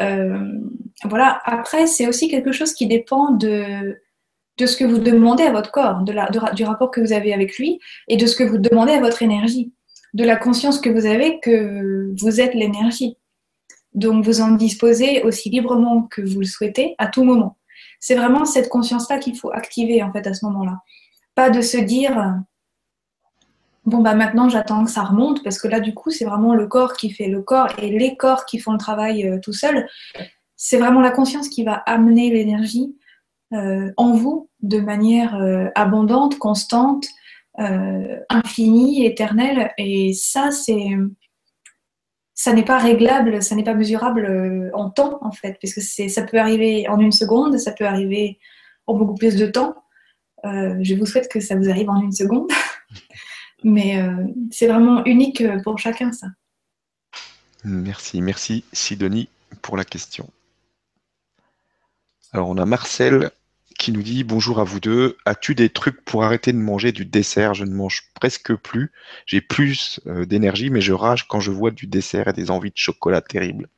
Euh, 0.00 0.58
voilà. 1.04 1.40
Après, 1.44 1.86
c'est 1.86 2.06
aussi 2.08 2.28
quelque 2.28 2.52
chose 2.52 2.72
qui 2.72 2.86
dépend 2.86 3.30
de, 3.30 4.00
de 4.58 4.66
ce 4.66 4.76
que 4.76 4.84
vous 4.84 4.98
demandez 4.98 5.44
à 5.44 5.52
votre 5.52 5.70
corps, 5.70 6.02
de 6.02 6.12
la, 6.12 6.30
du 6.30 6.64
rapport 6.64 6.90
que 6.90 7.00
vous 7.00 7.12
avez 7.12 7.32
avec 7.32 7.56
lui 7.58 7.78
et 8.08 8.16
de 8.16 8.26
ce 8.26 8.36
que 8.36 8.44
vous 8.44 8.58
demandez 8.58 8.92
à 8.92 9.00
votre 9.00 9.22
énergie, 9.22 9.72
de 10.14 10.24
la 10.24 10.36
conscience 10.36 10.80
que 10.80 10.90
vous 10.90 11.06
avez 11.06 11.38
que 11.40 12.12
vous 12.18 12.40
êtes 12.40 12.54
l'énergie. 12.54 13.16
Donc, 13.94 14.24
vous 14.24 14.40
en 14.40 14.52
disposez 14.52 15.22
aussi 15.22 15.48
librement 15.48 16.02
que 16.02 16.20
vous 16.20 16.40
le 16.40 16.46
souhaitez 16.46 16.94
à 16.98 17.06
tout 17.06 17.24
moment. 17.24 17.56
C'est 18.00 18.14
vraiment 18.14 18.44
cette 18.44 18.68
conscience-là 18.68 19.18
qu'il 19.18 19.36
faut 19.36 19.52
activer 19.52 20.02
en 20.02 20.12
fait 20.12 20.26
à 20.26 20.34
ce 20.34 20.44
moment-là. 20.46 20.78
Pas 21.34 21.50
de 21.50 21.60
se 21.60 21.78
dire 21.78 22.36
bon 23.86 23.98
bah 24.00 24.14
maintenant 24.14 24.48
j'attends 24.48 24.84
que 24.84 24.90
ça 24.90 25.02
remonte 25.02 25.42
parce 25.42 25.58
que 25.58 25.68
là 25.68 25.80
du 25.80 25.94
coup 25.94 26.10
c'est 26.10 26.24
vraiment 26.24 26.54
le 26.54 26.66
corps 26.66 26.94
qui 26.94 27.10
fait 27.10 27.28
le 27.28 27.40
corps 27.40 27.68
et 27.78 27.88
les 27.90 28.16
corps 28.16 28.44
qui 28.44 28.58
font 28.58 28.72
le 28.72 28.78
travail 28.78 29.26
euh, 29.26 29.38
tout 29.40 29.52
seul. 29.52 29.88
C'est 30.56 30.78
vraiment 30.78 31.00
la 31.00 31.10
conscience 31.10 31.48
qui 31.48 31.64
va 31.64 31.74
amener 31.74 32.30
l'énergie 32.30 32.96
euh, 33.52 33.92
en 33.96 34.12
vous 34.12 34.50
de 34.62 34.80
manière 34.80 35.36
euh, 35.36 35.68
abondante, 35.74 36.38
constante, 36.38 37.06
infinie, 38.28 39.06
éternelle. 39.06 39.72
Et 39.78 40.12
ça 40.12 40.50
c'est 40.50 40.90
ça 42.34 42.52
n'est 42.52 42.64
pas 42.64 42.78
réglable, 42.78 43.42
ça 43.42 43.54
n'est 43.54 43.64
pas 43.64 43.72
mesurable 43.72 44.70
en 44.74 44.90
temps, 44.90 45.18
en 45.22 45.32
fait, 45.32 45.56
puisque 45.58 45.80
ça 45.80 46.22
peut 46.22 46.38
arriver 46.38 46.86
en 46.86 47.00
une 47.00 47.12
seconde, 47.12 47.58
ça 47.58 47.72
peut 47.72 47.86
arriver 47.86 48.38
en 48.86 48.94
beaucoup 48.94 49.14
plus 49.14 49.36
de 49.36 49.46
temps. 49.46 49.74
Je 50.44 50.94
vous 50.94 51.06
souhaite 51.06 51.28
que 51.28 51.40
ça 51.40 51.56
vous 51.56 51.70
arrive 51.70 51.88
en 51.88 52.02
une 52.02 52.12
seconde, 52.12 52.50
mais 53.64 54.00
euh, 54.00 54.24
c'est 54.50 54.66
vraiment 54.66 55.04
unique 55.04 55.42
pour 55.62 55.78
chacun, 55.78 56.12
ça. 56.12 56.28
Merci, 57.64 58.22
merci 58.22 58.64
Sidonie 58.72 59.28
pour 59.62 59.76
la 59.76 59.84
question. 59.84 60.30
Alors 62.32 62.48
on 62.48 62.58
a 62.58 62.64
Marcel 62.64 63.30
qui 63.78 63.92
nous 63.92 64.02
dit 64.02 64.24
bonjour 64.24 64.60
à 64.60 64.64
vous 64.64 64.80
deux. 64.80 65.16
As-tu 65.24 65.54
des 65.54 65.68
trucs 65.68 66.04
pour 66.04 66.24
arrêter 66.24 66.52
de 66.52 66.58
manger 66.58 66.92
du 66.92 67.04
dessert? 67.04 67.54
Je 67.54 67.64
ne 67.64 67.74
mange 67.74 68.04
presque 68.14 68.54
plus. 68.54 68.92
J'ai 69.26 69.40
plus 69.40 70.00
euh, 70.06 70.24
d'énergie, 70.26 70.70
mais 70.70 70.80
je 70.80 70.92
rage 70.92 71.26
quand 71.28 71.40
je 71.40 71.50
vois 71.50 71.70
du 71.70 71.86
dessert 71.86 72.28
et 72.28 72.32
des 72.32 72.50
envies 72.50 72.70
de 72.70 72.76
chocolat 72.76 73.20
terribles. 73.20 73.68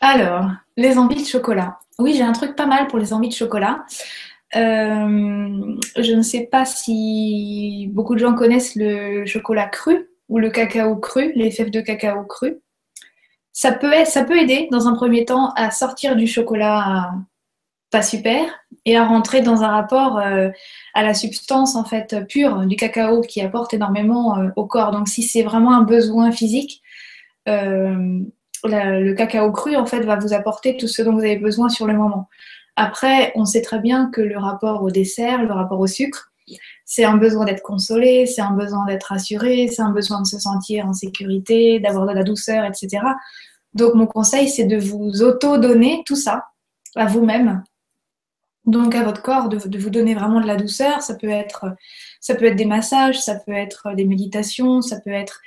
Alors, 0.00 0.50
les 0.76 0.98
envies 0.98 1.22
de 1.22 1.28
chocolat. 1.28 1.78
Oui, 1.98 2.14
j'ai 2.14 2.22
un 2.22 2.32
truc 2.32 2.56
pas 2.56 2.66
mal 2.66 2.88
pour 2.88 2.98
les 2.98 3.12
envies 3.12 3.28
de 3.28 3.34
chocolat. 3.34 3.84
Euh, 4.54 5.76
je 5.96 6.12
ne 6.12 6.22
sais 6.22 6.46
pas 6.50 6.64
si 6.64 7.88
beaucoup 7.92 8.14
de 8.14 8.20
gens 8.20 8.34
connaissent 8.34 8.76
le 8.76 9.24
chocolat 9.24 9.66
cru 9.66 10.10
ou 10.28 10.38
le 10.38 10.50
cacao 10.50 10.96
cru, 10.96 11.32
les 11.34 11.50
fèves 11.50 11.70
de 11.70 11.80
cacao 11.80 12.24
cru. 12.24 12.60
Ça 13.52 13.72
peut, 13.72 13.92
aider 13.94 14.68
dans 14.70 14.88
un 14.88 14.94
premier 14.94 15.24
temps 15.24 15.52
à 15.56 15.70
sortir 15.70 16.16
du 16.16 16.26
chocolat 16.26 17.10
pas 17.90 18.02
super 18.02 18.46
et 18.86 18.96
à 18.96 19.06
rentrer 19.06 19.42
dans 19.42 19.62
un 19.62 19.68
rapport 19.68 20.18
euh, 20.18 20.48
à 20.94 21.02
la 21.02 21.12
substance 21.12 21.76
en 21.76 21.84
fait 21.84 22.16
pure 22.26 22.64
du 22.66 22.76
cacao 22.76 23.20
qui 23.20 23.42
apporte 23.42 23.74
énormément 23.74 24.38
euh, 24.38 24.48
au 24.56 24.66
corps. 24.66 24.92
Donc 24.92 25.08
si 25.08 25.22
c'est 25.22 25.42
vraiment 25.42 25.74
un 25.74 25.82
besoin 25.82 26.32
physique, 26.32 26.82
le 27.46 29.12
cacao 29.14 29.50
cru 29.52 29.76
en 29.76 29.86
fait 29.86 30.00
va 30.00 30.16
vous 30.16 30.32
apporter 30.32 30.76
tout 30.76 30.88
ce 30.88 31.02
dont 31.02 31.12
vous 31.12 31.20
avez 31.20 31.36
besoin 31.36 31.68
sur 31.68 31.86
le 31.86 31.94
moment. 31.94 32.28
Après, 32.76 33.32
on 33.34 33.44
sait 33.44 33.62
très 33.62 33.80
bien 33.80 34.10
que 34.10 34.20
le 34.20 34.38
rapport 34.38 34.82
au 34.82 34.90
dessert, 34.90 35.42
le 35.42 35.52
rapport 35.52 35.80
au 35.80 35.86
sucre, 35.86 36.32
c'est 36.84 37.04
un 37.04 37.16
besoin 37.16 37.44
d'être 37.44 37.62
consolé, 37.62 38.26
c'est 38.26 38.40
un 38.40 38.52
besoin 38.52 38.84
d'être 38.86 39.04
rassuré, 39.04 39.68
c'est 39.68 39.82
un 39.82 39.92
besoin 39.92 40.20
de 40.20 40.26
se 40.26 40.38
sentir 40.38 40.86
en 40.86 40.92
sécurité, 40.92 41.80
d'avoir 41.80 42.06
de 42.06 42.12
la 42.12 42.22
douceur, 42.22 42.64
etc. 42.64 43.02
Donc 43.74 43.94
mon 43.94 44.06
conseil, 44.06 44.48
c'est 44.48 44.64
de 44.64 44.76
vous 44.76 45.22
auto-donner 45.22 46.02
tout 46.06 46.16
ça 46.16 46.46
à 46.94 47.06
vous-même. 47.06 47.62
Donc 48.64 48.94
à 48.94 49.02
votre 49.02 49.22
corps, 49.22 49.48
de, 49.48 49.56
vous 49.56 49.90
donner 49.90 50.14
vraiment 50.14 50.40
de 50.40 50.46
la 50.46 50.56
douceur. 50.56 51.02
Ça 51.02 51.14
peut 51.14 51.30
être, 51.30 51.66
ça 52.20 52.34
peut 52.34 52.44
être 52.44 52.56
des 52.56 52.64
massages, 52.64 53.20
ça 53.20 53.36
peut 53.36 53.52
être 53.52 53.94
des 53.94 54.04
méditations, 54.04 54.82
ça 54.82 55.00
peut 55.00 55.10
être 55.10 55.40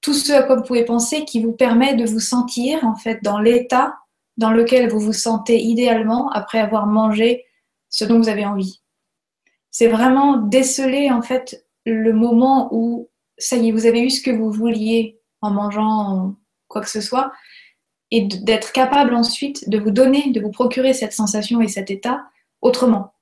tout 0.00 0.14
ce 0.14 0.32
à 0.32 0.42
quoi 0.42 0.56
vous 0.56 0.62
pouvez 0.62 0.84
penser 0.84 1.24
qui 1.24 1.42
vous 1.42 1.52
permet 1.52 1.94
de 1.94 2.06
vous 2.06 2.20
sentir 2.20 2.84
en 2.84 2.94
fait 2.94 3.22
dans 3.22 3.38
l'état 3.38 3.94
dans 4.40 4.50
lequel 4.50 4.88
vous 4.88 4.98
vous 4.98 5.12
sentez 5.12 5.60
idéalement 5.60 6.30
après 6.30 6.60
avoir 6.60 6.86
mangé 6.86 7.44
ce 7.90 8.06
dont 8.06 8.16
vous 8.16 8.30
avez 8.30 8.46
envie. 8.46 8.80
C'est 9.70 9.88
vraiment 9.88 10.38
déceler 10.38 11.10
en 11.10 11.20
fait 11.20 11.66
le 11.84 12.14
moment 12.14 12.70
où 12.72 13.10
ça 13.36 13.56
y 13.56 13.68
est, 13.68 13.72
vous 13.72 13.84
avez 13.84 14.00
eu 14.00 14.08
ce 14.08 14.22
que 14.22 14.30
vous 14.30 14.50
vouliez 14.50 15.20
en 15.42 15.50
mangeant 15.50 16.36
quoi 16.68 16.80
que 16.80 16.88
ce 16.88 17.02
soit 17.02 17.32
et 18.10 18.22
d'être 18.22 18.72
capable 18.72 19.14
ensuite 19.14 19.68
de 19.68 19.78
vous 19.78 19.90
donner, 19.90 20.30
de 20.30 20.40
vous 20.40 20.50
procurer 20.50 20.94
cette 20.94 21.12
sensation 21.12 21.60
et 21.60 21.68
cet 21.68 21.90
état 21.90 22.24
autrement. 22.62 23.12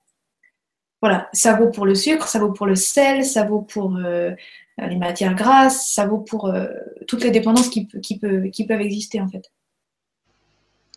Voilà, 1.03 1.29
ça 1.33 1.55
vaut 1.55 1.69
pour 1.69 1.85
le 1.85 1.97
sucre, 1.97 2.29
ça 2.29 2.39
vaut 2.39 2.53
pour 2.53 2.67
le 2.67 2.77
sel, 2.77 3.25
ça 3.25 3.43
vaut 3.43 3.63
pour 3.63 3.97
euh, 3.97 4.31
les 4.79 4.97
matières 4.97 5.35
grasses, 5.35 5.93
ça 5.93 6.07
vaut 6.07 6.19
pour 6.19 6.47
euh, 6.47 6.69
toutes 7.09 7.25
les 7.25 7.33
dépendances 7.33 7.71
qui, 7.71 7.89
qui, 7.89 8.21
qui 8.53 8.67
peuvent 8.67 8.81
exister 8.81 9.21
en 9.21 9.29
fait. 9.29 9.51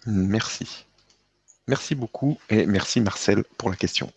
Merci. 0.06 0.86
Merci 1.68 1.96
beaucoup 1.96 2.38
et 2.50 2.66
merci 2.66 3.02
Marcel 3.02 3.44
pour 3.58 3.70
la 3.70 3.76
question. 3.76 4.12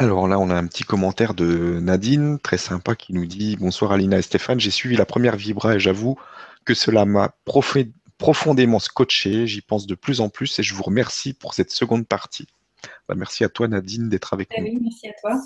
Alors 0.00 0.28
là, 0.28 0.38
on 0.38 0.50
a 0.50 0.54
un 0.54 0.66
petit 0.68 0.84
commentaire 0.84 1.34
de 1.34 1.80
Nadine, 1.80 2.38
très 2.38 2.58
sympa, 2.58 2.94
qui 2.94 3.12
nous 3.12 3.26
dit 3.26 3.56
Bonsoir 3.56 3.90
Alina 3.90 4.18
et 4.18 4.22
Stéphane, 4.22 4.60
j'ai 4.60 4.70
suivi 4.70 4.94
la 4.94 5.06
première 5.06 5.34
Vibra 5.36 5.74
et 5.74 5.80
j'avoue 5.80 6.16
que 6.64 6.74
cela 6.74 7.04
m'a 7.04 7.34
profondément 7.44 8.78
scotché. 8.78 9.48
J'y 9.48 9.60
pense 9.60 9.88
de 9.88 9.96
plus 9.96 10.20
en 10.20 10.28
plus 10.28 10.56
et 10.60 10.62
je 10.62 10.74
vous 10.74 10.84
remercie 10.84 11.32
pour 11.32 11.54
cette 11.54 11.72
seconde 11.72 12.06
partie. 12.06 12.46
Bah, 13.08 13.16
merci 13.16 13.42
à 13.42 13.48
toi 13.48 13.66
Nadine 13.66 14.08
d'être 14.08 14.34
avec 14.34 14.50
ah 14.56 14.60
nous. 14.60 14.68
Oui, 14.68 14.78
merci 14.80 15.08
à 15.08 15.12
toi. 15.20 15.40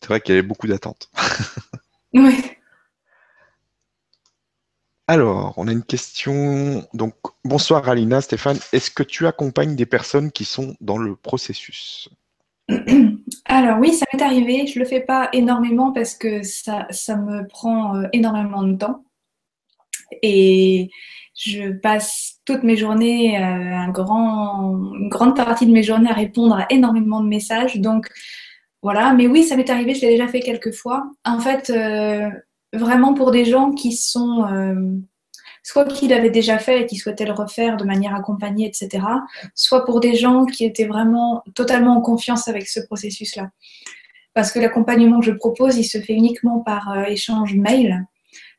C'est 0.00 0.06
vrai 0.06 0.20
qu'il 0.20 0.34
y 0.34 0.38
avait 0.38 0.46
beaucoup 0.46 0.68
d'attentes. 0.68 1.10
oui. 2.12 2.44
Alors, 5.06 5.52
on 5.58 5.68
a 5.68 5.72
une 5.72 5.84
question. 5.84 6.86
Donc, 6.94 7.14
bonsoir 7.44 7.88
Alina, 7.88 8.22
Stéphane. 8.22 8.58
Est-ce 8.72 8.90
que 8.90 9.02
tu 9.02 9.26
accompagnes 9.26 9.76
des 9.76 9.84
personnes 9.84 10.32
qui 10.32 10.46
sont 10.46 10.76
dans 10.80 10.96
le 10.96 11.14
processus? 11.14 12.08
Alors 13.44 13.78
oui, 13.80 13.92
ça 13.92 14.06
m'est 14.12 14.22
arrivé. 14.22 14.66
Je 14.66 14.78
le 14.78 14.86
fais 14.86 15.00
pas 15.00 15.28
énormément 15.34 15.92
parce 15.92 16.14
que 16.14 16.42
ça, 16.42 16.86
me 17.16 17.46
prend 17.46 17.96
euh, 17.96 18.06
énormément 18.14 18.62
de 18.62 18.76
temps. 18.76 19.04
Et 20.22 20.90
je 21.36 21.72
passe 21.72 22.40
toutes 22.46 22.62
mes 22.62 22.76
journées, 22.76 23.36
euh, 23.36 23.86
une 23.86 25.08
grande 25.10 25.36
partie 25.36 25.66
de 25.66 25.72
mes 25.72 25.82
journées 25.82 26.10
à 26.10 26.14
répondre 26.14 26.56
à 26.56 26.66
énormément 26.70 27.20
de 27.20 27.28
messages. 27.28 27.76
Donc 27.76 28.08
voilà, 28.82 29.12
mais 29.12 29.26
oui, 29.26 29.44
ça 29.44 29.56
m'est 29.56 29.68
arrivé, 29.68 29.94
je 29.94 30.02
l'ai 30.02 30.12
déjà 30.12 30.28
fait 30.28 30.40
quelques 30.40 30.72
fois. 30.72 31.04
En 31.24 31.40
fait, 31.40 31.70
euh, 31.70 32.30
vraiment 32.74 33.14
pour 33.14 33.30
des 33.30 33.44
gens 33.44 33.72
qui 33.72 33.92
sont 33.92 34.44
soit 35.64 35.86
qu'il 35.86 36.12
avait 36.12 36.30
déjà 36.30 36.58
fait 36.58 36.82
et 36.82 36.86
qui 36.86 36.96
souhaitait 36.96 37.24
le 37.24 37.32
refaire 37.32 37.76
de 37.76 37.84
manière 37.84 38.14
accompagnée, 38.14 38.66
etc., 38.66 39.04
soit 39.54 39.84
pour 39.84 39.98
des 39.98 40.14
gens 40.14 40.44
qui 40.44 40.64
étaient 40.64 40.84
vraiment 40.84 41.42
totalement 41.54 41.96
en 41.96 42.02
confiance 42.02 42.46
avec 42.48 42.68
ce 42.68 42.80
processus-là. 42.80 43.50
Parce 44.34 44.52
que 44.52 44.58
l'accompagnement 44.58 45.20
que 45.20 45.26
je 45.26 45.32
propose, 45.32 45.76
il 45.78 45.84
se 45.84 45.98
fait 45.98 46.12
uniquement 46.12 46.60
par 46.60 46.92
euh, 46.92 47.04
échange 47.04 47.54
mail. 47.54 48.04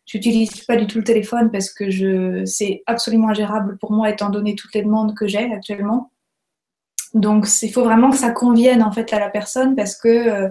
Je 0.08 0.18
n'utilise 0.18 0.64
pas 0.66 0.78
du 0.78 0.88
tout 0.88 0.98
le 0.98 1.04
téléphone 1.04 1.52
parce 1.52 1.72
que 1.72 2.46
c'est 2.46 2.84
absolument 2.86 3.30
ingérable 3.30 3.78
pour 3.80 3.92
moi 3.92 4.10
étant 4.10 4.30
donné 4.30 4.56
toutes 4.56 4.74
les 4.74 4.84
demandes 4.84 5.16
que 5.16 5.28
j'ai 5.28 5.52
actuellement. 5.52 6.12
Donc, 7.14 7.48
il 7.62 7.72
faut 7.72 7.84
vraiment 7.84 8.10
que 8.10 8.18
ça 8.18 8.32
convienne 8.32 8.84
en 8.84 8.92
fait 8.92 9.14
à 9.14 9.20
la 9.20 9.30
personne 9.30 9.76
parce 9.76 9.96
que 9.96 10.08
euh, 10.08 10.48
euh, 10.48 10.50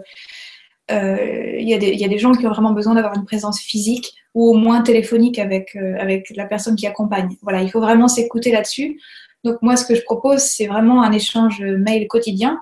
il 0.90 1.66
y, 1.66 1.70
y, 1.70 2.04
a 2.04 2.08
des 2.08 2.18
gens 2.18 2.32
qui 2.32 2.46
ont 2.46 2.50
vraiment 2.50 2.72
besoin 2.72 2.94
d'avoir 2.94 3.14
une 3.14 3.24
présence 3.24 3.60
physique 3.60 4.14
ou 4.34 4.50
au 4.50 4.54
moins 4.54 4.82
téléphonique 4.82 5.38
avec, 5.38 5.76
euh, 5.76 5.96
avec 5.98 6.32
la 6.36 6.44
personne 6.44 6.76
qui 6.76 6.86
accompagne. 6.86 7.36
Voilà, 7.42 7.62
il 7.62 7.70
faut 7.70 7.80
vraiment 7.80 8.08
s'écouter 8.08 8.50
là-dessus. 8.50 9.00
Donc 9.44 9.62
moi, 9.62 9.76
ce 9.76 9.86
que 9.86 9.94
je 9.94 10.02
propose, 10.02 10.40
c'est 10.40 10.66
vraiment 10.66 11.02
un 11.02 11.12
échange 11.12 11.60
mail 11.62 12.06
quotidien 12.08 12.60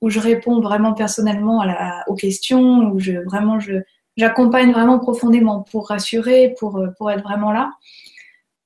où 0.00 0.08
je 0.08 0.20
réponds 0.20 0.60
vraiment 0.60 0.94
personnellement 0.94 1.60
à 1.60 1.66
la, 1.66 2.04
aux 2.06 2.14
questions, 2.14 2.90
où 2.90 2.98
je 2.98 3.12
vraiment 3.12 3.60
je 3.60 3.74
j'accompagne 4.16 4.72
vraiment 4.72 4.98
profondément 4.98 5.62
pour 5.62 5.88
rassurer, 5.88 6.54
pour, 6.58 6.82
pour 6.96 7.10
être 7.10 7.22
vraiment 7.22 7.52
là. 7.52 7.72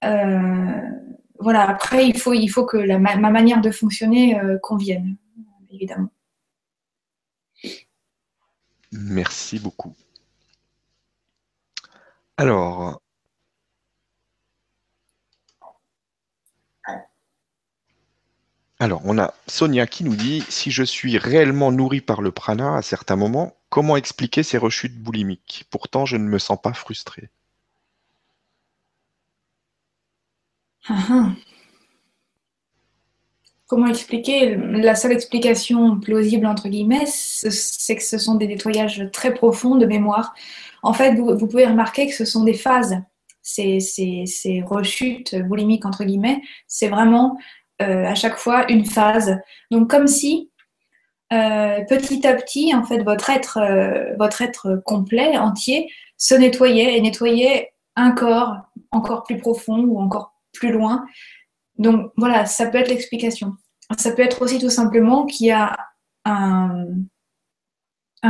Euh, 0.05 0.81
voilà, 1.39 1.69
après, 1.69 2.07
il 2.07 2.19
faut, 2.19 2.33
il 2.33 2.49
faut 2.49 2.65
que 2.65 2.77
la, 2.77 2.99
ma, 2.99 3.17
manière 3.17 3.61
de 3.61 3.71
fonctionner 3.71 4.39
euh, 4.41 4.59
convienne, 4.63 5.17
évidemment. 5.71 6.09
Merci 8.95 9.59
beaucoup. 9.59 9.95
Alors, 12.37 13.01
alors, 18.79 19.01
on 19.05 19.19
a 19.19 19.35
Sonia 19.49 19.87
qui 19.89 20.05
nous 20.05 20.15
dit 20.15 20.45
si 20.49 20.71
je 20.71 20.85
suis 20.85 21.19
réellement 21.19 21.73
nourri 21.73 22.01
par 22.01 22.23
le 22.23 22.31
prana 22.31 22.77
à 22.77 22.83
certains 22.83 23.17
moments, 23.17 23.57
comment 23.69 23.97
expliquer 23.97 24.43
ces 24.45 24.59
rechutes 24.59 24.97
boulimiques? 25.03 25.67
Pourtant, 25.71 26.07
je 26.07 26.17
ne 26.17 26.29
me 26.29 26.39
sens 26.39 26.61
pas 26.63 26.73
frustré. 26.73 27.31
Ah, 30.89 31.07
ah. 31.11 31.35
Comment 33.67 33.87
expliquer 33.87 34.57
La 34.57 34.95
seule 34.95 35.13
explication 35.13 35.99
plausible, 35.99 36.47
entre 36.47 36.69
guillemets, 36.69 37.07
c'est 37.07 37.97
que 37.97 38.03
ce 38.03 38.19
sont 38.19 38.35
des 38.35 38.47
nettoyages 38.47 39.09
très 39.13 39.33
profonds 39.33 39.77
de 39.77 39.87
mémoire 39.87 40.35
en 40.85 40.93
fait, 40.93 41.15
vous, 41.15 41.49
pouvez 41.49 41.67
remarquer 41.67 42.07
que 42.07 42.15
ce 42.15 42.27
sont 42.27 42.45
des 42.45 42.53
phases. 42.53 42.99
Ces, 43.41 43.79
rechutes 44.67 45.35
boulimiques, 45.35 45.87
entre 45.87 46.05
guillemets, 46.05 46.43
c'est 46.67 46.89
vraiment 46.89 47.39
euh, 47.81 48.05
à 48.05 48.15
chaque 48.15 48.37
fois 48.37 48.71
une 48.71 48.85
phase. 48.85 49.39
Donc, 49.71 49.89
comme 49.89 50.07
si 50.07 50.51
euh, 51.33 51.83
petit 51.89 52.27
à 52.27 52.35
petit, 52.35 52.75
en 52.75 52.85
fait, 52.85 53.03
votre 53.03 53.31
être, 53.31 53.57
euh, 53.59 54.15
votre 54.19 54.43
être 54.43 54.83
complet, 54.85 55.39
entier, 55.39 55.91
se 56.19 56.35
nettoyait 56.35 56.99
et 56.99 57.01
nettoyait 57.01 57.73
un 57.97 58.11
corps 58.11 58.57
encore 58.91 59.25
plus 59.25 59.39
profond 59.39 59.85
ou 59.85 59.99
encore 59.99 60.35
plus 60.53 60.71
loin. 60.71 61.07
Donc 61.79 62.13
voilà, 62.17 62.47
ça 62.47 62.67
peut 62.67 62.79
être 62.79 62.89
l'explication. 62.89 63.55
Ça 63.99 64.13
peut 64.13 64.23
être 64.23 64.43
aussi 64.43 64.59
tout 64.59 64.71
simplement 64.71 65.27
qu'il 65.27 65.47
y 65.47 65.53
a 65.53 65.77
un, 66.25 66.87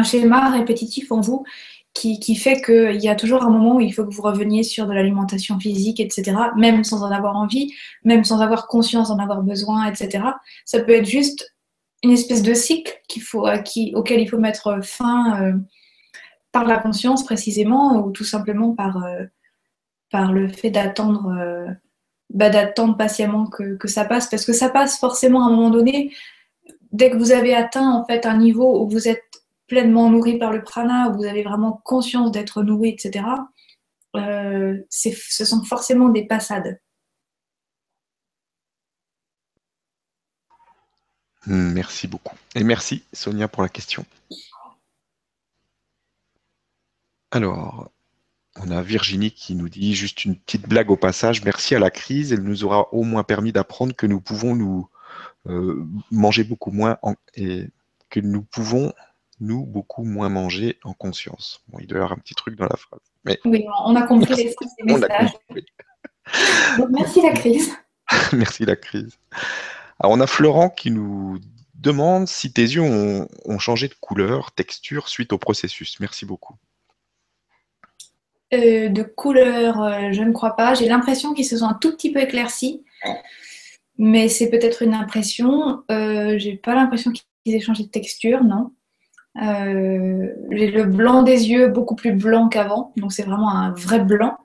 schéma 0.03 0.51
répétitif 0.51 1.13
en 1.13 1.21
vous 1.21 1.45
qui, 1.93 2.35
fait 2.35 2.61
qu'il 2.61 3.01
y 3.01 3.09
a 3.09 3.15
toujours 3.15 3.45
un 3.45 3.51
moment 3.51 3.77
où 3.77 3.81
il 3.81 3.93
faut 3.93 4.05
que 4.05 4.13
vous 4.13 4.23
reveniez 4.23 4.65
sur 4.65 4.87
de 4.89 4.93
l'alimentation 4.93 5.61
physique, 5.61 6.01
etc., 6.01 6.37
même 6.57 6.83
sans 6.83 7.05
en 7.05 7.11
avoir 7.13 7.37
envie, 7.37 7.73
même 8.03 8.25
sans 8.25 8.41
avoir 8.41 8.67
conscience 8.67 9.09
d'en 9.09 9.19
avoir 9.21 9.43
besoin, 9.43 9.87
etc. 9.87 10.25
Ça 10.65 10.81
peut 10.81 10.93
être 10.93 11.07
juste 11.07 11.55
une 12.03 12.11
espèce 12.11 12.43
de 12.43 12.53
cycle 12.53 13.01
qui, 13.09 13.93
auquel 13.95 14.21
il 14.21 14.29
faut 14.29 14.39
mettre 14.39 14.85
fin 14.85 15.41
euh, 15.41 15.53
par 16.51 16.65
la 16.65 16.79
conscience 16.79 17.25
précisément, 17.25 18.05
ou 18.05 18.11
tout 18.11 18.25
simplement 18.25 18.75
par, 18.75 19.03
euh, 19.05 19.25
le 20.33 20.49
fait 20.49 20.71
d'attendre 20.71 21.29
euh, 21.29 21.67
bah, 22.35 22.51
d'attendre 22.51 22.97
patiemment 22.97 23.47
que, 23.47 23.79
ça 23.89 24.05
passe, 24.05 24.29
parce 24.29 24.45
que 24.45 24.53
ça 24.53 24.69
passe 24.69 24.99
forcément 24.99 25.45
à 25.45 25.47
un 25.49 25.51
moment 25.51 25.71
donné. 25.71 26.15
Dès 26.93 27.11
que 27.11 27.17
vous 27.17 27.33
avez 27.33 27.55
atteint 27.55 27.91
en 27.91 28.05
fait 28.05 28.27
un 28.27 28.37
niveau 28.37 28.83
où 28.83 28.89
vous 28.89 29.09
êtes 29.09 29.23
pleinement 29.69 30.11
nourri 30.11 30.39
par 30.39 30.53
le 30.53 30.63
prana, 30.63 31.09
où 31.09 31.17
vous 31.17 31.25
avez 31.25 31.43
vraiment 31.43 31.81
conscience 31.85 32.33
d'être 32.33 32.63
nourri, 32.63 32.91
etc., 32.91 33.25
euh, 34.17 34.79
ce 34.91 35.45
sont 35.45 35.63
forcément 35.65 36.09
des 36.09 36.27
passades. 36.27 36.81
Merci 41.47 42.09
beaucoup. 42.09 42.37
Et 42.55 42.65
merci 42.65 43.05
Sonia 43.13 43.49
pour 43.49 43.63
la 43.63 43.69
question. 43.69 44.05
Alors, 47.31 47.91
on 48.61 48.71
a 48.71 48.83
Virginie 48.83 49.33
qui 49.33 49.55
nous 49.55 49.69
dit 49.69 49.95
juste 49.95 50.25
une 50.25 50.37
petite 50.37 50.69
blague 50.69 50.91
au 50.91 50.97
passage. 50.97 51.45
Merci 51.45 51.75
à 51.75 51.79
la 51.79 51.91
crise, 51.91 52.33
elle 52.33 52.43
nous 52.43 52.65
aura 52.65 52.93
au 52.93 53.03
moins 53.03 53.25
permis 53.25 53.53
d'apprendre 53.53 53.95
que 53.95 54.07
nous 54.07 54.21
pouvons 54.21 54.55
nous 54.55 54.89
euh, 55.47 55.85
manger 56.11 56.45
beaucoup 56.45 56.71
moins 56.71 56.99
et 57.35 57.67
que 58.11 58.21
nous 58.21 58.43
pouvons 58.43 58.93
nous 59.41 59.65
beaucoup 59.67 60.05
moins 60.05 60.29
manger 60.29 60.79
en 60.85 60.95
conscience. 60.95 61.63
Bon, 61.69 61.79
il 61.81 61.87
doit 61.87 61.99
y 61.99 62.01
avoir 62.01 62.13
un 62.13 62.21
petit 62.21 62.35
truc 62.35 62.57
dans 62.57 62.67
la 62.67 62.77
phrase. 62.77 63.01
Mais 63.25 63.41
oui, 63.45 63.67
on 63.85 63.97
a 63.97 64.03
compris 64.03 64.35
les 64.35 64.45
des 64.45 64.93
messages. 64.93 65.33
merci 66.91 67.21
la 67.23 67.33
crise. 67.33 67.73
merci 68.33 68.65
la 68.65 68.77
crise. 68.77 69.19
Alors, 69.99 70.13
on 70.13 70.21
a 70.21 70.27
Florent 70.27 70.71
qui 70.71 70.91
nous 70.91 71.39
demande 71.75 72.29
si 72.29 72.53
tes 72.53 72.63
yeux 72.63 72.83
ont, 72.83 73.59
changé 73.59 73.89
de 73.89 73.95
couleur, 73.95 74.53
texture 74.53 75.09
suite 75.09 75.33
au 75.33 75.39
processus. 75.39 76.01
Merci 76.01 76.25
beaucoup. 76.25 76.55
Euh, 78.55 78.89
de 78.89 79.03
couleur, 79.03 79.83
euh, 79.83 80.13
je 80.13 80.23
ne 80.23 80.33
crois 80.33 80.57
pas. 80.57 80.75
J'ai 80.75 80.89
l'impression 80.89 81.35
qu'ils 81.35 81.45
se 81.45 81.59
sont 81.59 81.67
un 81.67 81.75
tout 81.75 81.93
petit 81.93 82.13
peu 82.13 82.21
éclaircis, 82.21 82.85
mais 83.99 84.29
c'est 84.29 84.51
peut-être 84.51 84.83
une 84.83 84.95
impression. 84.95 85.83
Euh, 85.91 86.39
j'ai 86.39 86.57
pas 86.57 86.75
l'impression 86.75 87.13
qu'ils 87.13 87.55
aient 87.55 87.61
changé 87.61 87.85
de 87.85 87.89
texture, 87.89 88.45
non. 88.45 88.73
J'ai 89.37 90.71
le 90.71 90.85
blanc 90.85 91.23
des 91.23 91.51
yeux 91.51 91.67
beaucoup 91.67 91.97
plus 91.97 92.13
blanc 92.13 92.49
qu'avant, 92.49 92.93
donc 92.97 93.13
c'est 93.13 93.25
vraiment 93.25 93.51
un 93.51 93.73
vrai 93.73 93.99
blanc. 93.99 94.39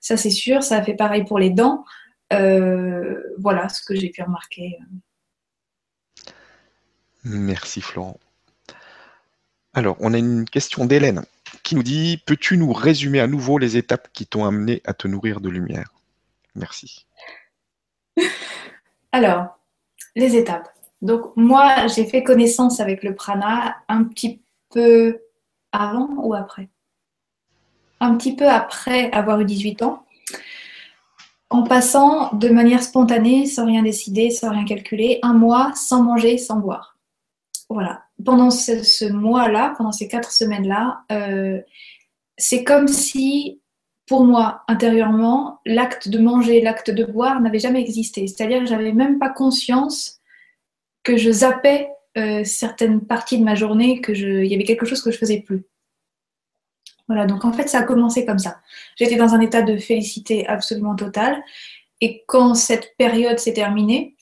Ça 0.00 0.16
c'est 0.16 0.30
sûr. 0.30 0.64
Ça 0.64 0.82
fait 0.82 0.94
pareil 0.94 1.24
pour 1.24 1.38
les 1.38 1.50
dents. 1.50 1.84
voilà 2.30 3.68
ce 3.68 3.82
que 3.84 3.94
j'ai 3.94 4.10
pu 4.10 4.22
remarquer. 4.22 4.78
Merci 7.24 7.80
Florent. 7.80 8.18
Alors, 9.74 9.96
on 10.00 10.12
a 10.12 10.18
une 10.18 10.44
question 10.44 10.84
d'Hélène 10.84 11.24
qui 11.62 11.74
nous 11.74 11.82
dit 11.82 12.22
Peux-tu 12.26 12.56
nous 12.56 12.72
résumer 12.72 13.20
à 13.20 13.26
nouveau 13.26 13.58
les 13.58 13.76
étapes 13.76 14.08
qui 14.12 14.26
t'ont 14.26 14.44
amené 14.44 14.82
à 14.84 14.94
te 14.94 15.08
nourrir 15.08 15.40
de 15.40 15.48
lumière? 15.48 15.92
Merci. 16.54 17.06
Alors, 19.12 19.58
les 20.16 20.36
étapes. 20.36 20.68
Donc, 21.00 21.32
moi, 21.36 21.86
j'ai 21.88 22.04
fait 22.04 22.22
connaissance 22.22 22.80
avec 22.80 23.02
le 23.02 23.14
prana 23.14 23.76
un 23.88 24.04
petit 24.04 24.42
peu 24.70 25.18
avant 25.72 26.08
ou 26.16 26.34
après? 26.34 26.68
Un 28.00 28.16
petit 28.16 28.36
peu 28.36 28.48
après 28.48 29.10
avoir 29.12 29.40
eu 29.40 29.44
18 29.44 29.82
ans. 29.82 30.04
En 31.50 31.64
passant 31.64 32.32
de 32.34 32.48
manière 32.48 32.82
spontanée, 32.82 33.46
sans 33.46 33.66
rien 33.66 33.82
décider, 33.82 34.30
sans 34.30 34.50
rien 34.50 34.64
calculer, 34.64 35.18
un 35.22 35.34
mois 35.34 35.72
sans 35.74 36.02
manger, 36.02 36.38
sans 36.38 36.56
boire 36.56 36.91
voilà, 37.72 38.04
pendant 38.24 38.50
ce, 38.50 39.10
mois-là, 39.10 39.74
pendant 39.76 39.92
ces 39.92 40.08
quatre 40.08 40.32
semaines-là, 40.32 41.02
euh, 41.12 41.60
c'est 42.38 42.64
comme 42.64 42.88
si, 42.88 43.60
pour 44.06 44.24
moi, 44.24 44.62
intérieurement, 44.68 45.60
l'acte 45.66 46.08
de 46.08 46.18
manger, 46.18 46.60
l'acte 46.60 46.90
de 46.90 47.04
boire 47.04 47.40
n'avait 47.40 47.58
jamais 47.58 47.80
existé. 47.80 48.26
C'est-à-dire 48.26 48.60
que 48.60 48.66
j'avais 48.66 48.92
même 48.92 49.18
pas 49.18 49.30
conscience 49.30 50.20
que 51.02 51.16
je 51.16 51.30
zappais 51.30 51.90
euh, 52.18 52.44
certaines 52.44 53.00
parties 53.06 53.38
de 53.38 53.44
ma 53.44 53.54
journée, 53.54 54.00
que 54.00 54.12
y 54.12 54.54
avait 54.54 54.64
quelque 54.64 54.86
chose 54.86 55.02
que 55.02 55.10
je 55.10 55.18
faisais 55.18 55.40
plus. 55.40 55.64
Voilà, 57.08 57.26
donc 57.26 57.44
en 57.44 57.52
fait, 57.52 57.68
ça 57.68 57.80
a 57.80 57.82
commencé 57.82 58.24
comme 58.24 58.38
ça. 58.38 58.60
J'étais 58.96 59.16
dans 59.16 59.34
un 59.34 59.40
état 59.40 59.62
de 59.62 59.76
félicité 59.76 60.46
absolument 60.46 60.94
totale. 60.94 61.42
Et 62.00 62.24
quand 62.26 62.54
cette 62.54 62.96
période 62.96 63.38
s'est 63.38 63.52
terminée, 63.52 64.16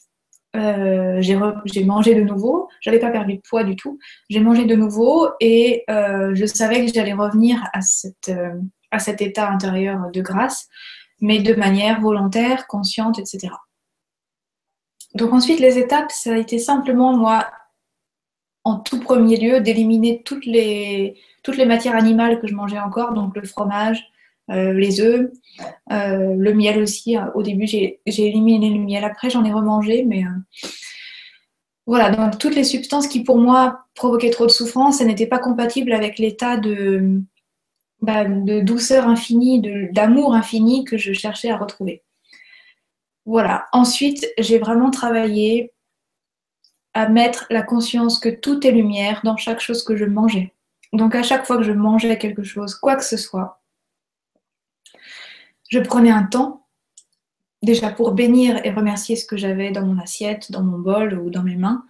euh, 0.57 1.21
j'ai 1.21 1.85
mangé 1.85 2.15
de 2.15 2.23
nouveau. 2.23 2.69
J'avais 2.81 2.99
pas 2.99 3.11
perdu 3.11 3.37
de 3.37 3.41
poids 3.41 3.65
du 3.65 3.77
tout. 3.77 3.99
J'ai 4.29 4.41
mangé 4.41 4.65
de 4.65 4.75
nouveau 4.75 5.29
et 5.41 5.85
euh, 5.91 6.35
je 6.35 6.45
savais 6.47 6.85
que 6.85 6.93
j'allais 6.93 7.13
revenir 7.13 7.63
à, 7.73 7.81
cette, 7.81 8.31
euh, 8.31 8.55
à 8.91 8.99
cet 8.99 9.23
état 9.23 9.49
intérieur 9.49 10.11
de 10.13 10.21
grâce, 10.21 10.69
mais 11.21 11.41
de 11.41 11.55
manière 11.55 12.01
volontaire, 12.01 12.67
consciente, 12.67 13.19
etc. 13.19 13.53
Donc 15.15 15.33
ensuite, 15.33 15.61
les 15.61 15.79
étapes, 15.79 16.11
ça 16.11 16.35
a 16.35 16.37
été 16.37 16.59
simplement, 16.59 17.17
moi, 17.17 17.49
en 18.65 18.79
tout 18.79 19.01
premier 19.01 19.37
lieu, 19.37 19.61
d'éliminer 19.61 20.23
toutes 20.25 20.47
les, 20.47 21.17
toutes 21.43 21.57
les 21.57 21.67
matières 21.67 21.97
animales 21.97 22.41
que 22.41 22.47
je 22.47 22.55
mangeais 22.55 22.79
encore, 22.79 23.15
donc 23.15 23.37
le 23.37 23.45
fromage, 23.45 24.10
les 24.51 25.01
œufs, 25.01 25.31
euh, 25.93 26.35
le 26.37 26.55
miel 26.55 26.83
aussi. 26.83 27.17
Au 27.35 27.43
début, 27.43 27.67
j'ai 27.67 28.01
éliminé 28.07 28.71
le 28.71 28.81
miel. 28.81 29.05
Après, 29.05 29.31
j'en 29.31 29.45
ai 29.45 29.53
remangé, 29.53 30.05
mais 30.05 30.25
euh, 30.25 30.69
voilà. 31.87 32.11
Donc 32.11 32.39
toutes 32.39 32.55
les 32.55 32.65
substances 32.65 33.09
qui 33.09 33.23
pour 33.23 33.39
moi 33.39 33.85
provoquaient 33.95 34.31
trop 34.31 34.47
de 34.47 34.51
souffrance, 34.51 35.01
elles 35.01 35.09
n'étaient 35.09 35.27
pas 35.27 35.39
compatibles 35.39 35.93
avec 35.93 36.19
l'état 36.19 36.57
de, 36.57 37.21
bah, 38.01 38.25
de 38.25 38.61
douceur 38.61 39.07
infinie, 39.09 39.61
d'amour 39.93 40.35
infini 40.35 40.85
que 40.85 40.97
je 40.97 41.13
cherchais 41.13 41.51
à 41.51 41.57
retrouver. 41.57 42.03
Voilà. 43.27 43.67
Ensuite, 43.73 44.27
j'ai 44.39 44.59
vraiment 44.59 44.91
travaillé 44.91 45.73
à 46.95 47.09
mettre 47.09 47.47
la 47.51 47.63
conscience 47.63 48.19
que 48.19 48.29
tout 48.29 48.67
est 48.67 48.73
lumière 48.73 49.21
dans 49.23 49.37
chaque 49.37 49.61
chose 49.61 49.85
que 49.85 49.97
je 49.97 50.05
mangeais. 50.05 50.55
Donc 50.93 51.15
à 51.15 51.23
chaque 51.23 51.47
fois 51.47 51.57
que 51.57 51.63
je 51.63 51.71
mangeais 51.71 52.19
quelque 52.19 52.43
chose, 52.43 52.75
quoi 52.75 52.97
que 52.97 53.05
ce 53.05 53.17
soit, 53.17 53.60
je 55.71 55.79
prenais 55.79 56.11
un 56.11 56.25
temps 56.25 56.66
déjà 57.62 57.91
pour 57.91 58.12
bénir 58.12 58.61
et 58.64 58.71
remercier 58.71 59.16
ce 59.16 59.25
que 59.25 59.37
j'avais 59.37 59.71
dans 59.71 59.85
mon 59.87 59.99
assiette, 59.99 60.51
dans 60.51 60.62
mon 60.62 60.79
bol 60.79 61.14
ou 61.14 61.31
dans 61.31 61.43
mes 61.43 61.57
mains, 61.57 61.85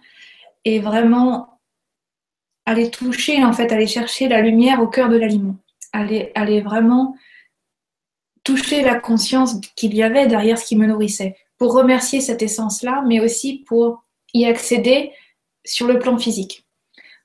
et 0.65 0.79
vraiment 0.79 1.59
aller 2.65 2.91
toucher, 2.91 3.43
en 3.43 3.53
fait, 3.53 3.71
aller 3.71 3.87
chercher 3.87 4.27
la 4.27 4.41
lumière 4.41 4.81
au 4.81 4.87
cœur 4.87 5.09
de 5.09 5.17
l'aliment, 5.17 5.55
aller, 5.93 6.31
aller 6.35 6.61
vraiment 6.61 7.15
toucher 8.43 8.81
la 8.83 8.95
conscience 8.95 9.59
qu'il 9.75 9.95
y 9.95 10.03
avait 10.03 10.27
derrière 10.27 10.57
ce 10.57 10.65
qui 10.65 10.75
me 10.75 10.85
nourrissait, 10.85 11.35
pour 11.57 11.73
remercier 11.73 12.21
cette 12.21 12.41
essence-là, 12.41 13.03
mais 13.07 13.19
aussi 13.19 13.63
pour 13.67 14.03
y 14.33 14.45
accéder 14.45 15.11
sur 15.65 15.87
le 15.87 15.99
plan 15.99 16.17
physique. 16.17 16.65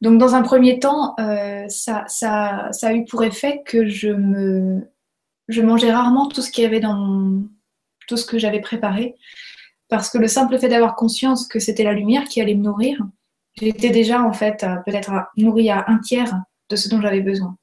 Donc 0.03 0.19
dans 0.19 0.35
un 0.35 0.43
premier 0.43 0.79
temps, 0.79 1.15
euh, 1.19 1.67
ça, 1.69 2.05
ça, 2.07 2.69
ça 2.73 2.89
a 2.89 2.93
eu 2.93 3.05
pour 3.05 3.25
effet 3.25 3.63
que 3.65 3.87
je 3.87 4.11
me 4.11 4.87
je 5.49 5.63
mangeais 5.63 5.93
rarement 5.93 6.29
tout 6.29 6.43
ce 6.43 6.51
qu'il 6.51 6.65
y 6.65 6.67
avait 6.67 6.81
dans 6.81 7.43
tout 8.09 8.17
ce 8.17 8.27
que 8.27 8.39
j'avais 8.39 8.61
préparé. 8.61 9.17
Parce 9.89 10.11
que 10.11 10.19
le 10.19 10.29
simple 10.29 10.59
fait 10.59 10.69
d'avoir 10.69 10.97
conscience 10.97 11.47
que 11.47 11.61
c'était 11.61 11.85
la 11.85 11.93
lumière 11.93 12.25
qui 12.25 12.41
allait 12.41 12.55
me 12.55 12.63
nourrir, 12.63 12.99
j'étais 13.55 13.91
déjà 13.91 14.23
en 14.23 14.33
fait 14.33 14.67
peut-être 14.85 15.13
nourrie 15.37 15.71
à 15.71 15.85
un 15.89 15.99
tiers 15.99 16.35
de 16.69 16.77
ce 16.77 16.89
dont 16.89 17.01
j'avais 17.01 17.21
besoin. 17.21 17.57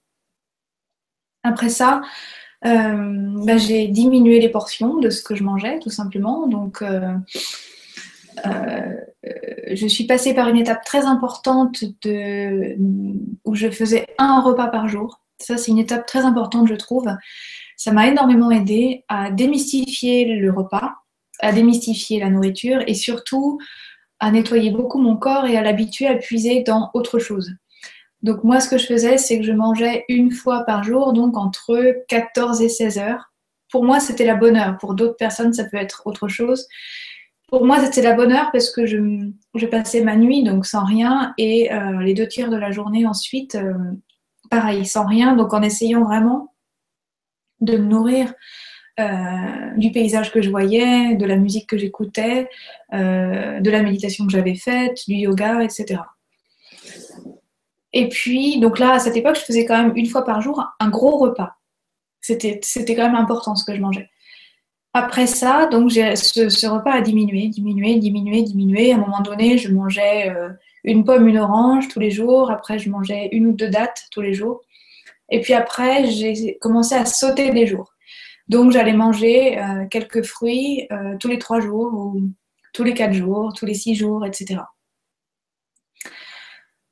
Après 1.44 1.70
ça, 1.70 2.02
euh, 2.66 3.44
bah, 3.46 3.58
j'ai 3.58 3.88
diminué 3.88 4.40
les 4.40 4.50
portions 4.50 4.98
de 4.98 5.10
ce 5.10 5.22
que 5.22 5.36
je 5.36 5.44
mangeais, 5.44 5.80
tout 5.80 5.90
simplement. 5.90 6.48
Donc, 6.48 6.82
euh, 6.82 7.14
euh, 8.46 8.96
je 9.74 9.88
suis 9.88 10.06
passée 10.06 10.34
par 10.34 10.48
une 10.48 10.58
étape 10.58 10.84
très 10.86 11.06
importante 11.06 11.84
où 11.84 13.56
je 13.56 13.70
faisais 13.70 14.08
un 14.18 14.42
repas 14.42 14.68
par 14.68 14.88
jour. 14.88 15.22
Ça, 15.40 15.58
c'est 15.58 15.72
une 15.72 15.80
étape 15.80 16.06
très 16.06 16.22
importante, 16.22 16.68
je 16.68 16.76
trouve. 16.76 17.08
Ça 17.84 17.92
m'a 17.92 18.08
énormément 18.08 18.50
aidé 18.50 19.04
à 19.10 19.30
démystifier 19.30 20.24
le 20.24 20.54
repas, 20.54 20.94
à 21.42 21.52
démystifier 21.52 22.18
la 22.18 22.30
nourriture 22.30 22.82
et 22.88 22.94
surtout 22.94 23.60
à 24.22 24.32
nettoyer 24.32 24.72
beaucoup 24.72 25.00
mon 25.00 25.18
corps 25.18 25.48
et 25.48 25.58
à 25.58 25.62
l'habituer 25.62 26.08
à 26.08 26.16
puiser 26.16 26.64
dans 26.64 26.92
autre 26.94 27.20
chose. 27.20 27.52
Donc 28.22 28.46
moi, 28.46 28.62
ce 28.62 28.70
que 28.70 28.78
je 28.78 28.86
faisais, 28.86 29.18
c'est 29.18 29.38
que 29.38 29.44
je 29.44 29.52
mangeais 29.52 30.06
une 30.08 30.32
fois 30.32 30.64
par 30.64 30.86
jour, 30.86 31.12
donc 31.12 31.36
entre 31.36 31.98
14 32.08 32.62
et 32.62 32.70
16 32.70 33.00
heures. 33.00 33.34
Pour 33.70 33.84
moi, 33.84 34.00
c'était 34.00 34.26
la 34.26 34.36
bonne 34.36 34.56
heure. 34.56 34.78
Pour 34.78 34.94
d'autres 34.94 35.18
personnes, 35.18 35.52
ça 35.52 35.66
peut 35.66 35.76
être 35.76 36.04
autre 36.06 36.30
chose. 36.30 36.66
Pour 37.50 37.66
moi, 37.66 37.84
c'était 37.84 38.02
la 38.02 38.14
bonne 38.14 38.32
heure 38.32 38.50
parce 38.54 38.70
que 38.70 38.86
je, 38.86 39.66
passais 39.66 40.06
ma 40.06 40.16
nuit, 40.16 40.46
donc 40.46 40.66
sans 40.66 40.86
rien, 40.86 41.34
et 41.38 41.74
euh, 41.74 42.00
les 42.00 42.14
deux 42.14 42.30
tiers 42.30 42.50
de 42.50 42.56
la 42.56 42.72
journée 42.72 43.06
ensuite, 43.06 43.56
euh, 43.56 43.74
pareil, 44.50 44.86
sans 44.86 45.06
rien, 45.06 45.36
donc 45.36 45.54
en 45.54 45.62
essayant 45.62 46.06
vraiment 46.06 46.53
de 47.62 47.78
me 47.78 47.86
nourrir 47.86 48.34
euh, 49.00 49.76
du 49.76 49.92
paysage 49.92 50.32
que 50.32 50.42
je 50.42 50.52
voyais, 50.52 51.16
de 51.16 51.26
la 51.26 51.36
musique 51.36 51.68
que 51.68 51.80
j'écoutais, 51.80 52.48
euh, 52.94 53.60
de 53.60 53.72
la 53.72 53.82
méditation 53.82 54.28
que 54.28 54.32
j'avais 54.32 54.54
faite, 54.54 55.00
du 55.08 55.16
yoga, 55.16 55.64
etc. 55.64 56.02
Et 57.92 58.08
puis, 58.10 58.60
donc 58.60 58.78
là, 58.78 58.94
à 58.94 59.00
cette 59.00 59.18
époque, 59.18 59.36
je 59.36 59.42
faisais 59.42 59.66
quand 59.66 59.82
même 59.82 59.94
une 59.96 60.06
fois 60.06 60.24
par 60.24 60.42
jour 60.42 60.64
un 60.80 60.90
gros 60.90 61.18
repas. 61.18 61.56
C'était, 62.22 62.60
quand 62.96 63.04
même 63.04 63.16
important 63.16 63.56
ce 63.56 63.66
que 63.66 63.76
je 63.76 63.82
mangeais. 63.82 64.10
Après 64.94 65.26
ça, 65.26 65.66
donc 65.66 65.92
ce, 65.92 66.68
repas 66.68 66.94
a 66.94 67.02
diminué, 67.02 67.48
diminué, 67.48 67.98
diminué, 67.98 68.44
diminué. 68.44 68.92
À 68.92 68.96
un 68.96 69.00
moment 69.00 69.22
donné, 69.22 69.58
je 69.58 69.72
mangeais 69.72 70.30
euh, 70.30 70.50
une 70.84 71.04
pomme, 71.04 71.28
une 71.28 71.40
orange 71.40 71.88
tous 71.88 72.00
les 72.00 72.12
jours. 72.12 72.52
Après, 72.52 72.78
je 72.78 72.92
mangeais 72.92 73.30
une 73.32 73.48
ou 73.48 73.54
deux 73.54 73.70
dattes 73.70 74.04
tous 74.12 74.22
les 74.22 74.36
jours. 74.36 74.62
Et 75.34 75.42
puis 75.42 75.56
après, 75.56 76.12
j'ai 76.12 76.60
commencé 76.62 76.94
à 76.94 77.06
sauter 77.06 77.50
des 77.50 77.66
jours. 77.66 77.96
Donc 78.50 78.72
j'allais 78.72 78.94
manger 78.94 79.58
euh, 79.58 79.88
quelques 79.90 80.22
fruits 80.22 80.86
euh, 80.92 81.18
tous 81.20 81.28
les 81.28 81.40
trois 81.40 81.60
jours 81.60 81.92
ou 81.92 82.30
tous 82.72 82.84
les 82.84 82.94
quatre 82.94 83.14
jours, 83.14 83.52
tous 83.58 83.66
les 83.66 83.74
six 83.74 83.96
jours, 83.96 84.28
etc. 84.28 84.60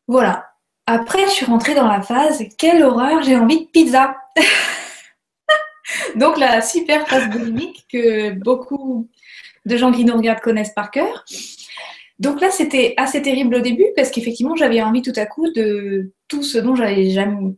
Voilà. 0.07 0.47
Après, 0.87 1.23
je 1.25 1.33
suis 1.33 1.45
rentrée 1.45 1.75
dans 1.75 1.87
la 1.87 2.01
phase 2.01 2.43
quelle 2.57 2.81
horreur, 2.81 3.21
j'ai 3.21 3.35
envie 3.35 3.65
de 3.65 3.69
pizza. 3.69 4.17
Donc 6.15 6.39
la 6.39 6.63
super 6.63 7.07
phase 7.07 7.29
boulimique 7.29 7.85
que 7.91 8.31
beaucoup 8.31 9.07
de 9.67 9.77
gens 9.77 9.91
qui 9.91 10.03
nous 10.03 10.17
regardent 10.17 10.41
connaissent 10.41 10.73
par 10.73 10.89
cœur. 10.89 11.25
Donc 12.17 12.41
là, 12.41 12.49
c'était 12.49 12.95
assez 12.97 13.21
terrible 13.21 13.53
au 13.53 13.61
début 13.61 13.85
parce 13.95 14.09
qu'effectivement, 14.09 14.55
j'avais 14.55 14.81
envie 14.81 15.03
tout 15.03 15.13
à 15.15 15.27
coup 15.27 15.47
de 15.51 16.11
tout 16.27 16.41
ce 16.41 16.57
dont 16.57 16.73
j'avais 16.73 17.11
jamais 17.11 17.53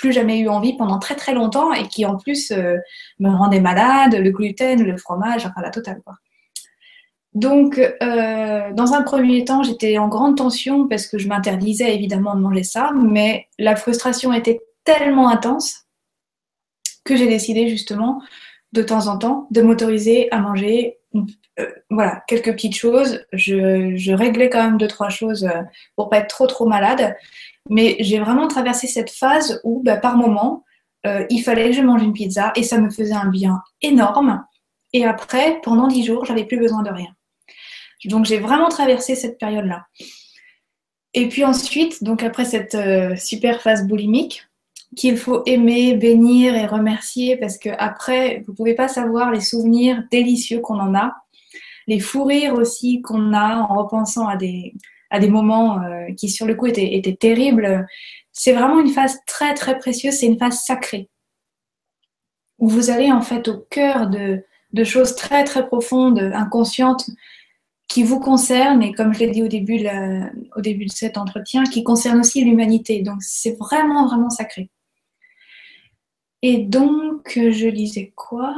plus 0.00 0.12
jamais 0.12 0.38
eu 0.38 0.48
envie 0.48 0.76
pendant 0.76 0.98
très 0.98 1.14
très 1.14 1.34
longtemps 1.34 1.72
et 1.72 1.86
qui 1.86 2.06
en 2.06 2.16
plus 2.16 2.50
euh, 2.50 2.76
me 3.18 3.30
rendait 3.30 3.60
malade, 3.60 4.14
le 4.14 4.30
gluten, 4.30 4.82
le 4.82 4.96
fromage, 4.96 5.46
enfin 5.46 5.60
la 5.60 5.70
totale. 5.70 6.00
Donc, 7.34 7.78
euh, 7.78 8.72
dans 8.72 8.92
un 8.94 9.02
premier 9.02 9.44
temps, 9.44 9.62
j'étais 9.62 9.98
en 9.98 10.08
grande 10.08 10.36
tension 10.36 10.88
parce 10.88 11.06
que 11.06 11.18
je 11.18 11.28
m'interdisais 11.28 11.94
évidemment 11.94 12.34
de 12.34 12.40
manger 12.40 12.64
ça, 12.64 12.90
mais 12.94 13.46
la 13.58 13.76
frustration 13.76 14.32
était 14.32 14.60
tellement 14.84 15.28
intense 15.28 15.84
que 17.04 17.14
j'ai 17.14 17.28
décidé 17.28 17.68
justement 17.68 18.20
de 18.72 18.82
temps 18.82 19.06
en 19.06 19.18
temps 19.18 19.46
de 19.50 19.62
m'autoriser 19.62 20.32
à 20.32 20.38
manger 20.38 20.99
euh, 21.16 21.66
voilà, 21.90 22.22
quelques 22.26 22.52
petites 22.52 22.76
choses. 22.76 23.24
Je, 23.32 24.12
réglais 24.12 24.50
quand 24.50 24.62
même 24.62 24.78
deux, 24.78 24.88
trois 24.88 25.08
choses 25.08 25.44
euh, 25.44 25.62
pour 25.96 26.08
pas 26.08 26.18
être 26.18 26.28
trop, 26.28 26.46
trop 26.46 26.66
malade. 26.66 27.16
Mais 27.68 27.96
j'ai 28.00 28.18
vraiment 28.18 28.48
traversé 28.48 28.86
cette 28.86 29.10
phase 29.10 29.60
où, 29.64 29.82
bah, 29.84 29.96
par 29.96 30.16
moment, 30.16 30.64
euh, 31.06 31.24
il 31.30 31.42
fallait 31.42 31.70
que 31.70 31.76
je 31.76 31.82
mange 31.82 32.02
une 32.02 32.12
pizza 32.12 32.52
et 32.56 32.62
ça 32.62 32.78
me 32.78 32.90
faisait 32.90 33.14
un 33.14 33.28
bien 33.28 33.62
énorme. 33.82 34.44
Et 34.92 35.04
après, 35.04 35.60
pendant 35.62 35.88
dix 35.88 36.04
jours, 36.04 36.24
j'avais 36.24 36.44
plus 36.44 36.58
besoin 36.58 36.82
de 36.82 36.90
rien. 36.90 37.14
Donc, 38.06 38.24
j'ai 38.24 38.38
vraiment 38.38 38.68
traversé 38.68 39.14
cette 39.14 39.38
période-là. 39.38 39.86
Et 41.12 41.28
puis 41.28 41.44
ensuite, 41.44 42.04
donc 42.04 42.22
après 42.22 42.44
cette 42.44 42.76
super 43.18 43.60
phase 43.62 43.84
boulimique, 43.84 44.48
qu'il 44.96 45.16
faut 45.16 45.42
aimer, 45.46 45.94
bénir 45.94 46.54
et 46.54 46.66
remercier 46.66 47.36
parce 47.36 47.58
que 47.58 47.70
après, 47.78 48.42
vous 48.46 48.54
pouvez 48.54 48.74
pas 48.74 48.88
savoir 48.88 49.30
les 49.30 49.40
souvenirs 49.40 50.02
délicieux 50.10 50.60
qu'on 50.60 50.80
en 50.80 50.94
a 50.94 51.14
les 51.90 51.98
fous 51.98 52.24
rires 52.24 52.54
aussi 52.54 53.02
qu'on 53.02 53.32
a 53.32 53.56
en 53.56 53.82
repensant 53.82 54.28
à 54.28 54.36
des, 54.36 54.74
à 55.10 55.18
des 55.18 55.28
moments 55.28 55.82
euh, 55.82 56.12
qui 56.16 56.28
sur 56.28 56.46
le 56.46 56.54
coup 56.54 56.66
étaient, 56.66 57.16
terribles. 57.18 57.86
C'est 58.32 58.52
vraiment 58.52 58.80
une 58.80 58.90
phase 58.90 59.18
très 59.26 59.54
très 59.54 59.76
précieuse, 59.76 60.14
c'est 60.14 60.26
une 60.26 60.38
phase 60.38 60.60
sacrée 60.62 61.08
où 62.58 62.68
vous 62.68 62.90
allez 62.90 63.10
en 63.10 63.22
fait 63.22 63.48
au 63.48 63.58
cœur 63.70 64.08
de, 64.08 64.44
de 64.72 64.84
choses 64.84 65.16
très 65.16 65.44
très 65.44 65.66
profondes, 65.66 66.20
inconscientes, 66.34 67.10
qui 67.88 68.04
vous 68.04 68.20
concernent 68.20 68.82
et 68.82 68.92
comme 68.92 69.12
je 69.12 69.20
l'ai 69.20 69.30
dit 69.30 69.42
au 69.42 69.48
début, 69.48 69.84
au 70.54 70.60
début 70.60 70.84
de 70.84 70.92
cet 70.92 71.18
entretien, 71.18 71.64
qui 71.64 71.82
concernent 71.82 72.20
aussi 72.20 72.44
l'humanité. 72.44 73.02
Donc 73.02 73.16
c'est 73.20 73.58
vraiment 73.58 74.06
vraiment 74.06 74.30
sacré. 74.30 74.70
Et 76.42 76.58
donc 76.58 77.32
je 77.34 77.66
lisais 77.66 78.12
quoi? 78.16 78.54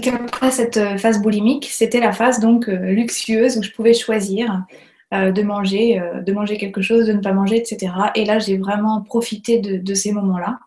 Qu'après 0.00 0.50
cette 0.50 0.76
euh, 0.76 0.96
phase 0.96 1.20
boulimique, 1.20 1.68
c'était 1.70 2.00
la 2.00 2.12
phase 2.12 2.40
donc 2.40 2.68
euh, 2.68 2.92
luxueuse 2.92 3.58
où 3.58 3.62
je 3.62 3.70
pouvais 3.70 3.94
choisir 3.94 4.64
euh, 5.12 5.32
de 5.32 5.42
manger, 5.42 6.00
de 6.24 6.32
manger 6.32 6.56
quelque 6.56 6.82
chose, 6.82 7.06
de 7.06 7.12
ne 7.12 7.20
pas 7.20 7.32
manger, 7.32 7.56
etc. 7.56 7.92
Et 8.14 8.24
là, 8.24 8.38
j'ai 8.38 8.56
vraiment 8.56 9.02
profité 9.02 9.58
de, 9.58 9.94
ces 9.94 10.12
moments-là. 10.12 10.60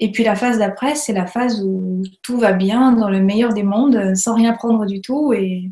Et 0.00 0.10
puis 0.10 0.24
la 0.24 0.34
phase 0.34 0.58
d'après, 0.58 0.96
c'est 0.96 1.12
la 1.12 1.26
phase 1.26 1.62
où 1.62 2.02
tout 2.22 2.38
va 2.38 2.52
bien, 2.52 2.92
dans 2.92 3.08
le 3.08 3.20
meilleur 3.20 3.52
des 3.54 3.62
mondes, 3.62 4.16
sans 4.16 4.34
rien 4.34 4.52
prendre 4.54 4.86
du 4.86 5.00
tout, 5.00 5.32
et, 5.32 5.70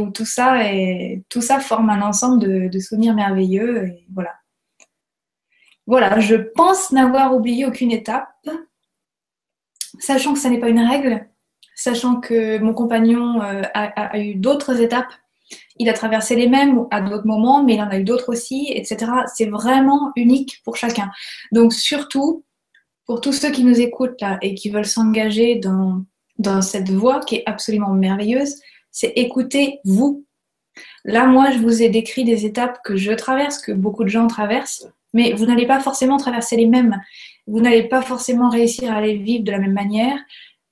où 0.00 0.10
tout 0.10 0.26
ça, 0.26 0.60
tout 1.28 1.40
ça 1.40 1.60
forme 1.60 1.90
un 1.90 2.02
ensemble 2.02 2.70
de, 2.70 2.78
souvenirs 2.80 3.14
merveilleux. 3.14 3.92
Voilà. 4.12 4.34
Voilà, 5.88 6.20
je 6.20 6.34
pense 6.34 6.92
n'avoir 6.92 7.34
oublié 7.34 7.64
aucune 7.64 7.90
étape, 7.90 8.28
sachant 9.98 10.34
que 10.34 10.38
ça 10.38 10.50
n'est 10.50 10.60
pas 10.60 10.68
une 10.68 10.86
règle, 10.86 11.26
sachant 11.74 12.20
que 12.20 12.58
mon 12.58 12.74
compagnon 12.74 13.40
euh, 13.40 13.62
a, 13.72 14.18
eu 14.18 14.34
d'autres 14.34 14.82
étapes. 14.82 15.10
Il 15.78 15.88
a 15.88 15.94
traversé 15.94 16.36
les 16.36 16.46
mêmes 16.46 16.86
à 16.90 17.00
d'autres 17.00 17.26
moments, 17.26 17.64
mais 17.64 17.76
il 17.76 17.80
en 17.80 17.88
a 17.88 17.98
eu 17.98 18.04
d'autres 18.04 18.30
aussi, 18.30 18.70
etc. 18.74 19.10
C'est 19.34 19.46
vraiment 19.46 20.12
unique 20.14 20.60
pour 20.62 20.76
chacun. 20.76 21.10
Donc 21.52 21.72
surtout, 21.72 22.44
pour 23.06 23.22
tous 23.22 23.32
ceux 23.32 23.50
qui 23.50 23.64
nous 23.64 23.80
écoutent 23.80 24.20
là 24.20 24.36
et 24.42 24.54
qui 24.54 24.68
veulent 24.68 24.84
s'engager 24.84 25.54
dans, 25.54 26.04
dans 26.36 26.60
cette 26.60 26.90
voie 26.90 27.20
qui 27.20 27.36
est 27.36 27.44
absolument 27.46 27.94
merveilleuse, 27.94 28.56
c'est 28.90 29.14
écouter 29.16 29.80
vous. 29.86 30.26
Là, 31.06 31.24
moi, 31.24 31.50
je 31.50 31.60
vous 31.60 31.82
ai 31.82 31.88
décrit 31.88 32.24
des 32.24 32.44
étapes 32.44 32.80
que 32.84 32.98
je 32.98 33.12
traverse, 33.12 33.56
que 33.56 33.72
beaucoup 33.72 34.04
de 34.04 34.10
gens 34.10 34.26
traversent, 34.26 34.86
mais 35.18 35.32
vous 35.32 35.46
n'allez 35.46 35.66
pas 35.66 35.80
forcément 35.80 36.16
traverser 36.16 36.56
les 36.56 36.66
mêmes. 36.66 37.00
Vous 37.46 37.60
n'allez 37.60 37.88
pas 37.88 38.02
forcément 38.02 38.48
réussir 38.48 38.92
à 38.92 39.00
les 39.00 39.16
vivre 39.16 39.44
de 39.44 39.50
la 39.50 39.58
même 39.58 39.72
manière 39.72 40.18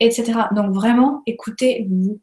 etc. 0.00 0.32
Donc 0.52 0.74
vraiment, 0.74 1.22
écoutez-vous. 1.26 2.20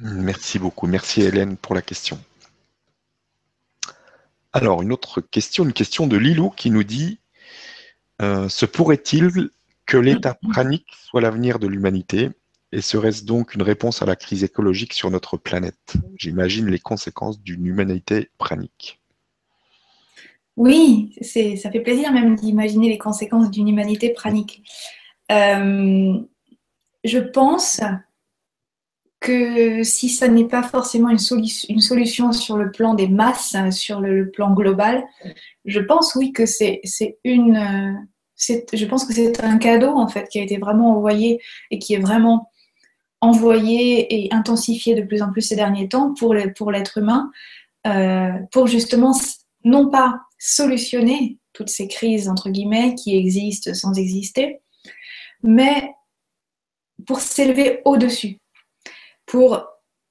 Merci 0.00 0.58
beaucoup. 0.58 0.86
Merci 0.86 1.22
Hélène 1.22 1.56
pour 1.56 1.74
la 1.74 1.82
question. 1.82 2.18
Alors, 4.52 4.82
une 4.82 4.92
autre 4.92 5.20
question, 5.20 5.64
une 5.64 5.72
question 5.72 6.06
de 6.06 6.16
Lilou 6.16 6.50
qui 6.50 6.70
nous 6.70 6.84
dit 6.84 7.20
euh, 8.20 8.48
Se 8.48 8.66
pourrait-il 8.66 9.50
que 9.86 9.96
l'état 9.96 10.34
pranique 10.34 10.88
soit 10.92 11.20
l'avenir 11.20 11.58
de 11.58 11.66
l'humanité? 11.66 12.30
Et 12.74 12.80
serait-ce 12.80 13.24
donc 13.24 13.54
une 13.54 13.62
réponse 13.62 14.02
à 14.02 14.06
la 14.06 14.16
crise 14.16 14.44
écologique 14.44 14.92
sur 14.94 15.10
notre 15.10 15.36
planète? 15.36 15.94
J'imagine 16.16 16.66
les 16.66 16.78
conséquences 16.78 17.40
d'une 17.40 17.66
humanité 17.66 18.30
pranique. 18.38 19.01
Oui, 20.56 21.16
ça 21.22 21.70
fait 21.70 21.80
plaisir 21.80 22.12
même 22.12 22.36
d'imaginer 22.36 22.88
les 22.88 22.98
conséquences 22.98 23.50
d'une 23.50 23.68
humanité 23.68 24.10
pranique. 24.10 24.62
Euh, 25.30 26.14
je 27.04 27.18
pense 27.18 27.80
que 29.20 29.82
si 29.82 30.08
ça 30.08 30.28
n'est 30.28 30.48
pas 30.48 30.62
forcément 30.62 31.08
une, 31.08 31.18
solution 31.18 32.32
sur 32.32 32.56
le 32.58 32.70
plan 32.70 32.94
des 32.94 33.08
masses, 33.08 33.56
sur 33.70 34.00
le, 34.00 34.30
plan 34.30 34.52
global, 34.52 35.04
je 35.64 35.80
pense 35.80 36.16
oui 36.16 36.32
que 36.32 36.44
c'est 36.44 36.82
une, 37.24 38.06
je 38.36 38.84
pense 38.84 39.04
que 39.04 39.14
c'est 39.14 39.42
un 39.42 39.58
cadeau 39.58 39.96
en 39.96 40.08
fait 40.08 40.28
qui 40.28 40.40
a 40.40 40.42
été 40.42 40.58
vraiment 40.58 40.96
envoyé 40.96 41.40
et 41.70 41.78
qui 41.78 41.94
est 41.94 42.00
vraiment 42.00 42.50
envoyé 43.20 44.24
et 44.24 44.34
intensifié 44.34 44.96
de 44.96 45.02
plus 45.02 45.22
en 45.22 45.30
plus 45.30 45.42
ces 45.42 45.56
derniers 45.56 45.88
temps 45.88 46.12
pour 46.12 46.34
l'être 46.34 46.98
humain, 46.98 47.30
euh, 47.86 48.32
pour 48.50 48.66
justement 48.66 49.14
non 49.64 49.88
pas 49.88 50.20
solutionner 50.44 51.38
toutes 51.52 51.68
ces 51.68 51.86
crises 51.86 52.28
entre 52.28 52.50
guillemets 52.50 52.96
qui 52.96 53.16
existent 53.16 53.72
sans 53.74 53.94
exister, 53.94 54.60
mais 55.44 55.92
pour 57.06 57.20
s'élever 57.20 57.80
au-dessus, 57.84 58.38
pour 59.24 59.64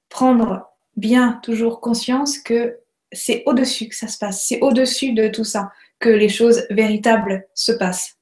prendre 0.08 0.66
bien 0.96 1.38
toujours 1.42 1.82
conscience 1.82 2.38
que 2.38 2.78
c'est 3.12 3.42
au-dessus 3.44 3.88
que 3.88 3.94
ça 3.94 4.08
se 4.08 4.16
passe, 4.16 4.46
c'est 4.46 4.60
au-dessus 4.62 5.12
de 5.12 5.28
tout 5.28 5.44
ça 5.44 5.70
que 5.98 6.08
les 6.08 6.30
choses 6.30 6.64
véritables 6.70 7.46
se 7.54 7.72
passent. 7.72 8.16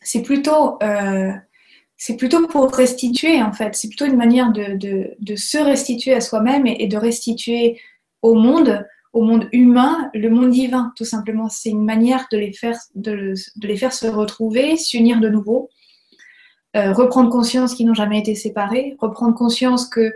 C'est 0.00 0.22
plutôt, 0.22 0.82
euh, 0.82 1.32
plutôt 2.16 2.46
pour 2.48 2.74
restituer 2.74 3.42
en 3.42 3.52
fait, 3.52 3.74
c'est 3.74 3.88
plutôt 3.88 4.06
une 4.06 4.16
manière 4.16 4.52
de, 4.52 5.36
se 5.36 5.58
restituer 5.58 6.14
à 6.14 6.22
soi-même 6.22 6.66
et, 6.66 6.86
de 6.86 6.96
restituer 6.96 7.78
au 8.22 8.32
monde, 8.32 8.86
au 9.14 9.22
monde 9.22 9.48
humain, 9.52 10.10
le 10.12 10.28
monde 10.28 10.50
divin 10.50 10.92
tout 10.96 11.06
simplement. 11.06 11.48
C'est 11.48 11.70
une 11.70 11.84
manière 11.84 12.26
de 12.30 12.36
les 12.36 12.52
faire, 12.52 12.76
de 12.94 13.34
les 13.62 13.76
faire 13.76 13.92
se 13.92 14.06
retrouver, 14.06 14.76
s'unir 14.76 15.20
de 15.20 15.28
nouveau 15.28 15.70
euh, 16.76 16.92
reprendre 16.92 17.30
conscience 17.30 17.74
qu'ils 17.74 17.86
n'ont 17.86 17.94
jamais 17.94 18.18
été 18.18 18.34
séparés, 18.34 18.96
reprendre 18.98 19.34
conscience 19.36 19.86
que 19.86 20.12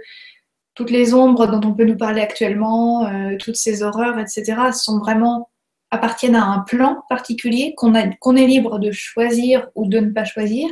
toutes 0.75 0.91
les 0.91 1.15
ombres 1.15 1.47
dont 1.47 1.69
on 1.69 1.73
peut 1.73 1.85
nous 1.85 1.97
parler 1.97 2.21
actuellement, 2.21 3.07
euh, 3.07 3.37
toutes 3.39 3.57
ces 3.57 3.85
horreurs, 3.85 4.19
etc., 4.19 4.57
sont 4.73 4.99
vraiment 4.99 5.51
appartiennent 5.91 6.35
à 6.35 6.45
un 6.45 6.59
plan 6.61 7.03
particulier 7.09 7.75
qu'on 7.77 7.93
qu'on 8.21 8.37
est 8.37 8.47
libre 8.47 8.79
de 8.81 8.91
choisir 8.91 9.69
ou 9.77 9.87
de 9.87 10.01
ne 10.01 10.11
pas 10.11 10.25
choisir, 10.25 10.69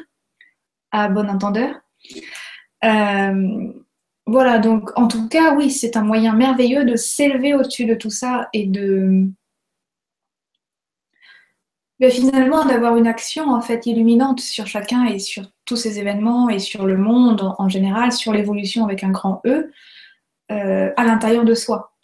à 0.90 1.08
bon 1.08 1.30
entendeur. 1.30 1.72
Euh, 2.84 3.72
voilà, 4.26 4.58
donc 4.58 4.90
en 4.98 5.06
tout 5.08 5.28
cas, 5.28 5.54
oui, 5.54 5.70
c'est 5.70 5.96
un 5.96 6.02
moyen 6.02 6.34
merveilleux 6.34 6.84
de 6.84 6.96
s'élever 6.96 7.54
au-dessus 7.54 7.84
de 7.84 7.94
tout 7.94 8.10
ça 8.10 8.48
et 8.52 8.66
de, 8.66 9.30
mais 11.98 12.10
finalement, 12.10 12.64
d'avoir 12.64 12.96
une 12.96 13.06
action 13.06 13.48
en 13.50 13.62
fait 13.62 13.86
illuminante 13.86 14.40
sur 14.40 14.66
chacun 14.66 15.06
et 15.06 15.18
sur 15.18 15.44
tous 15.64 15.76
ces 15.76 15.98
événements 15.98 16.50
et 16.50 16.58
sur 16.58 16.86
le 16.86 16.98
monde 16.98 17.54
en, 17.58 17.68
général, 17.68 18.12
sur 18.12 18.32
l'évolution 18.32 18.84
avec 18.84 19.02
un 19.02 19.10
grand 19.10 19.40
E, 19.46 19.72
euh, 20.50 20.92
à 20.96 21.04
l'intérieur 21.04 21.44
de 21.44 21.54
soi. 21.54 21.96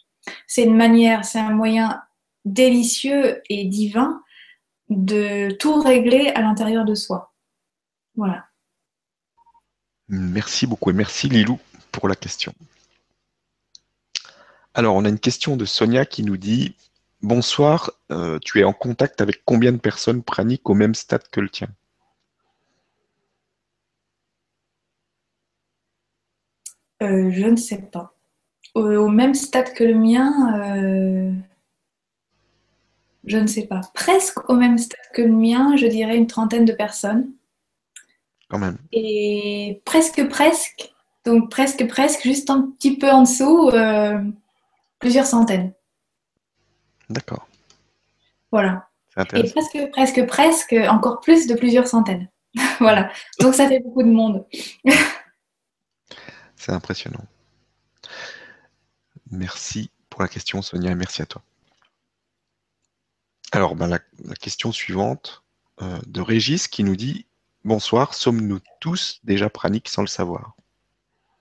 C'est 0.47 0.63
une 0.63 0.75
manière, 0.75 1.25
c'est 1.25 1.39
un 1.39 1.51
moyen 1.51 2.01
délicieux 2.45 3.41
et 3.49 3.65
divin 3.65 4.21
de 4.89 5.51
tout 5.59 5.79
régler 5.79 6.29
à 6.29 6.41
l'intérieur 6.41 6.85
de 6.85 6.95
soi. 6.95 7.33
Voilà. 8.15 8.45
Merci 10.07 10.65
beaucoup 10.65 10.89
et 10.89 10.93
merci 10.93 11.29
Lilou 11.29 11.59
pour 11.93 12.09
la 12.09 12.15
question. 12.15 12.53
Alors, 14.73 14.95
on 14.95 15.05
a 15.05 15.09
une 15.09 15.19
question 15.19 15.55
de 15.55 15.63
Sonia 15.63 16.05
qui 16.05 16.23
nous 16.23 16.35
dit 16.35 16.75
Bonsoir, 17.21 17.91
euh, 18.11 18.37
tu 18.39 18.59
es 18.59 18.63
en 18.65 18.73
contact 18.73 19.21
avec 19.21 19.43
combien 19.45 19.71
de 19.71 19.77
personnes 19.77 20.23
praniques 20.23 20.69
au 20.69 20.73
même 20.73 20.95
stade 20.95 21.25
que 21.31 21.39
le 21.39 21.49
tien? 21.49 21.69
Euh, 27.01 27.31
Je 27.31 27.45
ne 27.45 27.55
sais 27.55 27.81
pas. 27.81 28.13
Au, 28.75 29.07
même 29.07 29.35
stade 29.35 29.73
que 29.73 29.83
le 29.83 29.93
mien, 29.93 30.31
euh, 30.57 31.31
je 33.23 33.37
ne 33.37 33.45
sais 33.45 33.67
pas, 33.67 33.81
presque 33.93 34.49
au 34.49 34.55
même 34.55 34.79
stade 34.79 34.99
que 35.13 35.21
le 35.21 35.31
mien, 35.31 35.75
je 35.75 35.85
dirais 35.85 36.17
une 36.17 36.25
trentaine 36.25 36.65
de 36.65 36.73
personnes. 36.73 37.31
Quand 38.49 38.57
même. 38.57 38.79
Et 38.91 39.81
presque, 39.85 40.27
presque, 40.27 40.92
donc 41.25 41.49
presque, 41.49 41.87
presque, 41.87 42.23
juste 42.23 42.49
un 42.49 42.73
petit 42.77 42.97
peu 42.97 43.09
en 43.09 43.23
dessous, 43.23 43.69
euh, 43.69 44.21
plusieurs 44.99 45.25
centaines. 45.25 45.73
D'accord. 47.09 47.47
Voilà. 48.51 48.89
Et 49.33 49.49
presque, 49.49 49.91
presque, 49.91 50.25
presque, 50.25 50.73
encore 50.73 51.19
plus 51.21 51.47
de 51.47 51.55
plusieurs 51.55 51.87
centaines. 51.87 52.29
voilà. 52.79 53.11
Donc 53.39 53.53
ça 53.53 53.67
fait 53.67 53.79
beaucoup 53.79 54.03
de 54.03 54.11
monde. 54.11 54.45
C'est 56.55 56.71
impressionnant. 56.71 57.23
Merci 59.29 59.91
pour 60.09 60.21
la 60.21 60.27
question, 60.27 60.61
Sonia, 60.61 60.91
et 60.91 60.95
merci 60.95 61.21
à 61.21 61.25
toi. 61.25 61.41
Alors, 63.51 63.75
ben, 63.75 63.87
la, 63.87 63.99
question 64.35 64.71
suivante 64.71 65.43
euh, 65.81 65.99
de 66.07 66.21
Régis 66.21 66.67
qui 66.67 66.83
nous 66.83 66.95
dit 66.95 67.25
Bonsoir, 67.65 68.13
sommes-nous 68.13 68.59
tous 68.79 69.19
déjà 69.23 69.49
praniques 69.49 69.89
sans 69.89 70.01
le 70.01 70.07
savoir? 70.07 70.55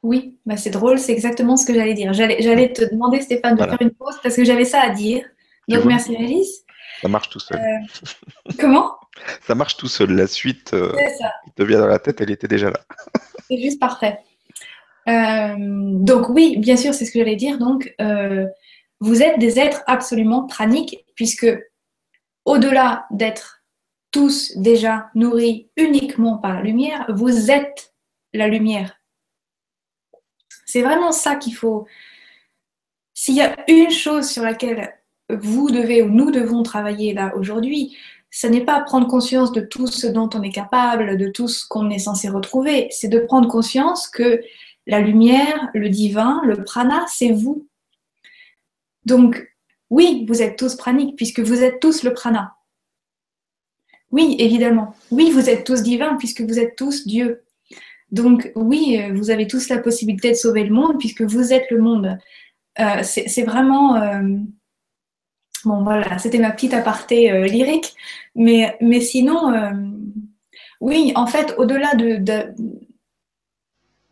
Oui, 0.03 0.37
bah 0.47 0.57
c'est 0.57 0.71
drôle, 0.71 0.99
c'est 0.99 1.13
exactement 1.13 1.57
ce 1.57 1.65
que 1.65 1.75
j'allais 1.75 1.95
dire. 1.95 2.13
J'allais 2.13 2.73
te 2.73 2.91
demander, 2.91 3.21
Stéphane, 3.21 3.57
de 3.57 3.63
faire 3.63 3.81
une 3.81 3.93
pause 3.93 4.19
parce 4.23 4.35
que 4.35 4.45
j'avais 4.45 4.65
ça 4.65 4.81
à 4.81 4.91
dire. 4.91 5.25
Donc, 5.69 5.85
merci 5.85 6.17
Régis. 6.17 6.65
Ça 7.01 7.09
marche 7.09 7.31
tout 7.31 7.41
seul. 7.41 7.59
Euh, 7.59 8.53
comment? 8.61 8.93
Ça 9.43 9.55
marche 9.55 9.77
tout 9.77 9.89
seul. 9.89 10.13
La 10.13 10.27
suite 10.27 10.73
euh, 10.73 10.93
qui 11.45 11.51
te 11.53 11.63
vient 11.63 11.81
dans 11.81 11.87
la 11.87 11.99
tête, 11.99 12.21
elle 12.21 12.31
était 12.31 12.49
déjà 12.49 12.71
là. 12.71 12.81
c'est 13.49 13.59
juste 13.59 13.81
parfait. 13.81 14.19
Euh, 15.09 15.57
donc 15.59 16.29
oui, 16.29 16.57
bien 16.59 16.77
sûr, 16.77 16.95
c'est 16.95 17.05
ce 17.05 17.13
que 17.13 17.19
j'allais 17.19 17.37
dire. 17.37 17.59
Donc, 17.59 17.95
vous 19.01 19.23
êtes 19.23 19.39
des 19.39 19.59
êtres 19.59 19.83
absolument 19.87 20.47
praniques, 20.47 21.05
puisque 21.17 21.49
au-delà 22.45 23.07
d'être 23.11 23.63
tous 24.13 24.57
déjà 24.57 25.11
nourris 25.15 25.71
uniquement 25.77 26.39
par 26.39 26.55
la 26.55 26.63
lumière, 26.63 27.07
vous 27.09 27.51
êtes 27.51 27.95
la 28.33 28.47
lumière. 28.47 29.02
C'est 30.73 30.81
vraiment 30.81 31.13
ça 31.13 31.37
qu'il 31.37 31.55
faut. 31.55 31.87
S'il 33.13 33.35
y 33.35 33.43
a 33.43 33.55
une 33.69 33.91
chose 33.91 34.31
sur 34.31 34.43
laquelle 34.43 34.95
vous 35.29 35.71
devez 35.71 36.01
ou 36.01 36.09
nous 36.09 36.31
devons 36.31 36.63
travailler 36.63 37.13
là 37.13 37.37
aujourd'hui, 37.37 37.95
ce 38.31 38.47
n'est 38.47 38.65
pas 38.65 38.81
prendre 38.81 39.07
conscience 39.07 39.53
de 39.53 39.61
tout 39.61 39.87
ce 39.87 40.07
dont 40.07 40.31
on 40.33 40.43
est 40.43 40.51
capable, 40.51 41.19
de 41.19 41.29
tout 41.29 41.47
ce 41.47 41.69
qu'on 41.69 41.91
est 41.91 41.99
censé 41.99 42.31
retrouver, 42.31 42.89
c'est 42.91 43.09
de 43.09 43.19
prendre 43.19 43.49
conscience 43.49 44.09
que 44.09 44.41
la 44.87 45.01
lumière, 45.01 45.69
le 45.75 45.91
divin, 45.91 46.41
le 46.47 46.65
prana, 46.65 47.05
c'est 47.07 47.33
vous. 47.33 47.69
Donc, 49.05 49.55
oui, 49.91 50.25
vous 50.27 50.41
êtes 50.41 50.57
tous 50.57 50.75
praniques 50.75 51.17
puisque 51.17 51.41
vous 51.41 51.63
êtes 51.63 51.81
tous 51.81 52.03
le 52.03 52.15
prana. 52.15 52.57
Oui, 54.11 54.37
évidemment. 54.39 54.95
Oui, 55.11 55.31
vous 55.33 55.51
êtes 55.51 55.65
tous 55.65 55.83
divins 55.83 56.17
puisque 56.17 56.41
vous 56.41 56.59
êtes 56.59 56.77
tous 56.77 57.07
Dieu. 57.07 57.43
Donc 58.13 58.53
oui, 58.55 59.01
vous 59.13 59.31
avez 59.31 59.47
tous 59.47 59.69
la 59.69 59.79
possibilité 59.79 60.31
de 60.31 60.37
sauver 60.37 60.65
le 60.65 60.75
monde 60.75 60.99
puisque 60.99 61.23
vous 61.23 61.53
êtes 61.53 61.71
le 61.71 61.79
monde. 61.79 62.19
Euh, 62.79 63.03
c'est 63.03 63.43
vraiment... 63.43 63.97
Euh, 63.97 64.23
Bon, 65.65 65.85
voilà, 65.85 66.19
c'était 66.19 66.39
ma 66.39 66.51
petite 66.51 66.75
aparté 66.75 67.31
euh, 67.31 67.47
lyrique. 67.47 67.95
Mais, 68.35 68.77
sinon, 69.01 69.53
euh, 69.53 69.71
oui, 70.81 71.13
en 71.15 71.27
fait, 71.27 71.55
au-delà 71.57 71.95
de, 71.95 72.19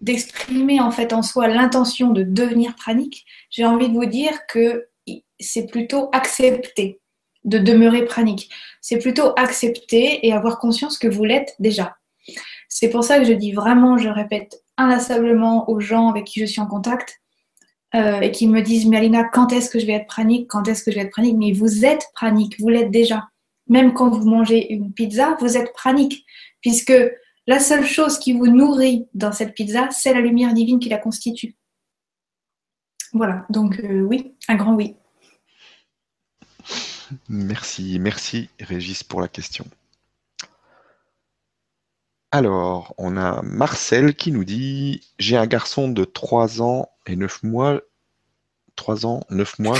d'exprimer 0.01 0.81
en 0.81 0.91
fait 0.91 1.13
en 1.13 1.23
soi 1.23 1.49
l'intention 1.49 2.11
de 2.11 2.23
devenir 2.23 2.77
pranique, 2.77 3.27
j'ai 3.51 3.65
envie 3.65 3.89
de 3.89 3.95
vous 3.95 4.07
dire 4.07 4.47
que 4.47 4.89
c'est 5.41 5.67
plutôt 5.67 6.09
accepter 6.13 7.01
de 7.45 7.59
demeurer 7.59 8.05
pranique. 8.05 8.51
C'est 8.81 8.99
plutôt 8.99 9.33
accepter 9.37 10.27
et 10.27 10.33
avoir 10.33 10.59
conscience 10.59 10.99
que 10.99 11.09
vous 11.09 11.25
l'êtes 11.25 11.57
déjà. 11.59 11.97
C'est 12.71 12.89
pour 12.89 13.05
ça 13.05 13.19
que 13.19 13.27
je 13.27 13.35
dis 13.35 13.53
vraiment, 13.53 13.99
je 13.99 14.09
répète 14.09 14.63
inlassablement 14.79 15.69
aux 15.69 15.81
gens 15.81 16.09
avec 16.09 16.25
qui 16.25 16.41
je 16.41 16.47
suis 16.47 16.61
en 16.63 16.67
contact, 16.67 17.21
euh, 17.95 18.21
et 18.21 18.31
qui 18.31 18.47
me 18.47 18.63
disent, 18.63 18.87
mais 18.87 18.99
Alina, 18.99 19.25
quand 19.25 19.53
est-ce 19.53 19.69
que 19.69 19.81
je 19.81 19.87
vais 19.87 19.95
être 19.95 20.07
pranique? 20.07 20.49
Quand 20.49 20.69
est-ce 20.69 20.85
que 20.85 20.93
je 20.93 20.97
vais 20.97 21.03
être 21.03 21.11
pranique? 21.11 21.37
Mais 21.37 21.51
vous 21.51 21.85
êtes 21.85 22.07
pranique, 22.15 22.59
vous 22.61 22.69
l'êtes 22.69 22.93
déjà. 22.93 23.29
Même 23.67 23.93
quand 23.95 24.09
vous 24.09 24.25
mangez 24.29 24.73
une 24.73 24.93
pizza, 24.93 25.37
vous 25.41 25.57
êtes 25.57 25.73
pranique, 25.73 26.25
puisque 26.61 26.93
la 27.49 27.59
seule 27.59 27.85
chose 27.85 28.21
qui 28.21 28.33
vous 28.33 28.47
nourrit 28.47 29.09
dans 29.13 29.33
cette 29.33 29.55
pizza, 29.55 29.89
c'est 29.91 30.15
la 30.15 30.21
lumière 30.21 30.55
divine 30.55 30.79
qui 30.79 30.89
la 30.89 30.99
constitue. 30.99 31.57
Voilà, 33.13 33.45
donc 33.51 33.81
euh, 33.81 34.03
oui, 34.03 34.35
un 34.47 34.55
grand 34.55 34.75
oui. 34.75 34.95
Merci, 37.29 37.99
merci 37.99 38.49
Régis 38.61 39.03
pour 39.03 39.21
la 39.21 39.27
question. 39.27 39.65
Alors, 42.33 42.95
on 42.97 43.17
a 43.17 43.43
Marcel 43.43 44.15
qui 44.15 44.31
nous 44.31 44.45
dit 44.45 45.01
J'ai 45.19 45.37
un 45.37 45.47
garçon 45.47 45.89
de 45.89 46.05
3 46.05 46.63
ans 46.63 46.89
et 47.07 47.17
9 47.17 47.43
mois. 47.43 47.81
3 48.77 49.05
ans, 49.05 49.21
9 49.31 49.59
mois, 49.59 49.77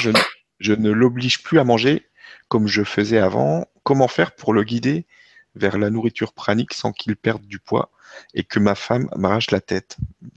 je, 0.59 0.73
ne 0.73 0.91
l'oblige 0.91 1.43
plus 1.43 1.61
à 1.61 1.65
manger 1.65 2.07
comme 2.49 2.67
je 2.67 2.83
faisais 2.83 3.19
avant. 3.19 3.67
Comment 3.85 4.09
faire 4.09 4.35
pour 4.35 4.53
le 4.53 4.65
guider 4.65 5.07
vers 5.55 5.79
la 5.79 5.91
nourriture 5.91 6.33
pranique 6.33 6.75
sans 6.75 6.93
qu'il 6.93 7.17
perde 7.17 7.47
du 7.47 7.61
poids 7.61 7.91
et 8.35 8.43
que 8.43 8.59
ma 8.59 8.75
femme 8.75 9.09
m'arrache 9.17 9.53
la 9.53 9.61
tête? 9.61 9.97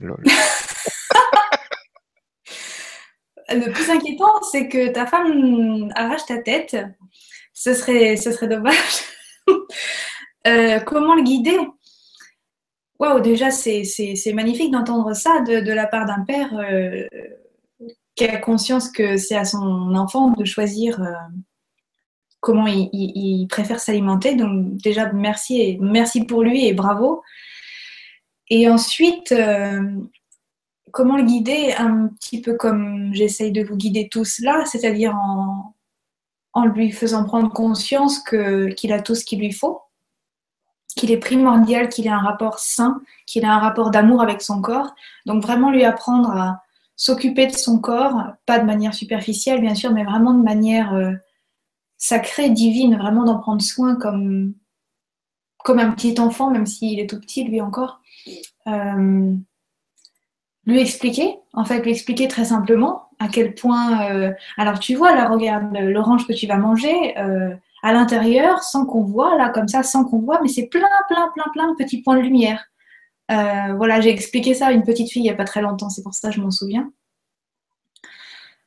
Le 3.50 3.70
plus 3.72 3.90
inquiétant, 3.90 4.40
c'est 4.50 4.68
que 4.68 4.88
ta 4.90 5.06
femme 5.06 5.92
arrache 5.94 6.24
ta 6.26 6.38
tête. 6.38 6.76
Ce 7.52 7.74
serait, 7.74 8.16
ce 8.16 8.30
serait 8.30 8.48
dommage. 8.48 9.02
Euh, 10.46 10.78
comment 10.80 11.14
le 11.14 11.22
guider? 11.22 11.56
Waouh, 13.00 13.20
déjà, 13.20 13.50
c'est 13.50 14.32
magnifique 14.32 14.70
d'entendre 14.70 15.14
ça 15.14 15.40
de, 15.40 15.72
la 15.72 15.86
part 15.86 16.06
d'un 16.06 16.24
père 16.24 16.54
euh, 16.56 17.06
qui 18.14 18.24
a 18.24 18.36
conscience 18.38 18.90
que 18.90 19.16
c'est 19.16 19.36
à 19.36 19.44
son 19.44 19.94
enfant 19.96 20.30
de 20.30 20.44
choisir 20.44 21.02
euh, 21.02 21.12
comment 22.40 22.66
il, 22.68 23.46
préfère 23.48 23.80
s'alimenter. 23.80 24.36
Donc, 24.36 24.76
déjà, 24.76 25.12
merci, 25.12 25.60
et, 25.60 25.78
merci 25.80 26.24
pour 26.24 26.42
lui 26.42 26.66
et 26.66 26.72
bravo. 26.72 27.22
Et 28.48 28.68
ensuite, 28.68 29.32
euh, 29.32 29.82
comment 30.92 31.16
le 31.16 31.24
guider? 31.24 31.72
Un 31.76 32.08
petit 32.08 32.40
peu 32.40 32.54
comme 32.54 33.12
j'essaye 33.12 33.50
de 33.50 33.64
vous 33.64 33.76
guider 33.76 34.08
tous 34.08 34.38
là, 34.40 34.64
c'est-à-dire 34.66 35.16
en, 35.16 35.74
en 36.52 36.66
lui 36.66 36.92
faisant 36.92 37.24
prendre 37.24 37.52
conscience 37.52 38.20
qu'il 38.20 38.92
a 38.92 39.02
tout 39.02 39.16
ce 39.16 39.24
qu'il 39.24 39.40
lui 39.40 39.52
faut 39.52 39.83
qu'il 40.96 41.10
est 41.10 41.18
primordial 41.18 41.88
qu'il 41.88 42.06
ait 42.06 42.10
un 42.10 42.18
rapport 42.18 42.58
sain, 42.58 43.00
qu'il 43.26 43.42
ait 43.42 43.48
un 43.48 43.58
rapport 43.58 43.90
d'amour 43.90 44.22
avec 44.22 44.42
son 44.42 44.60
corps. 44.60 44.94
Donc 45.26 45.42
vraiment 45.42 45.70
lui 45.70 45.84
apprendre 45.84 46.30
à 46.30 46.62
s'occuper 46.96 47.46
de 47.46 47.52
son 47.52 47.78
corps, 47.80 48.22
pas 48.46 48.58
de 48.58 48.64
manière 48.64 48.94
superficielle 48.94 49.60
bien 49.60 49.74
sûr, 49.74 49.92
mais 49.92 50.04
vraiment 50.04 50.34
de 50.34 50.42
manière 50.42 50.94
euh, 50.94 51.12
sacrée, 51.98 52.50
divine, 52.50 52.96
vraiment 52.96 53.24
d'en 53.24 53.38
prendre 53.38 53.62
soin 53.62 53.96
comme, 53.96 54.54
comme 55.64 55.80
un 55.80 55.90
petit 55.90 56.18
enfant, 56.20 56.50
même 56.50 56.66
s'il 56.66 57.00
est 57.00 57.08
tout 57.08 57.20
petit 57.20 57.44
lui 57.44 57.60
encore. 57.60 58.00
Euh, 58.68 59.34
lui 60.66 60.80
expliquer, 60.80 61.36
en 61.52 61.64
fait, 61.64 61.82
lui 61.82 61.90
expliquer 61.90 62.26
très 62.28 62.46
simplement 62.46 63.08
à 63.18 63.28
quel 63.28 63.54
point. 63.54 64.10
Euh, 64.10 64.32
alors 64.56 64.78
tu 64.78 64.94
vois, 64.94 65.14
là, 65.14 65.28
regarde 65.28 65.76
l'orange 65.76 66.26
que 66.26 66.32
tu 66.32 66.46
vas 66.46 66.56
manger 66.56 67.14
à 67.84 67.92
l'intérieur 67.92 68.62
sans 68.62 68.86
qu'on 68.86 69.02
voit, 69.02 69.36
là, 69.36 69.50
comme 69.50 69.68
ça, 69.68 69.82
sans 69.82 70.04
qu'on 70.04 70.18
voit, 70.18 70.40
mais 70.40 70.48
c'est 70.48 70.68
plein, 70.68 70.88
plein, 71.06 71.28
plein, 71.34 71.44
plein 71.52 71.70
de 71.70 71.76
petits 71.76 72.00
points 72.00 72.16
de 72.16 72.22
lumière. 72.22 72.64
Euh, 73.30 73.74
voilà, 73.76 74.00
j'ai 74.00 74.08
expliqué 74.08 74.54
ça 74.54 74.68
à 74.68 74.72
une 74.72 74.84
petite 74.84 75.10
fille 75.10 75.20
il 75.20 75.26
n'y 75.26 75.30
a 75.30 75.34
pas 75.34 75.44
très 75.44 75.60
longtemps, 75.60 75.90
c'est 75.90 76.02
pour 76.02 76.14
ça 76.14 76.30
que 76.30 76.34
je 76.34 76.40
m'en 76.40 76.50
souviens. 76.50 76.90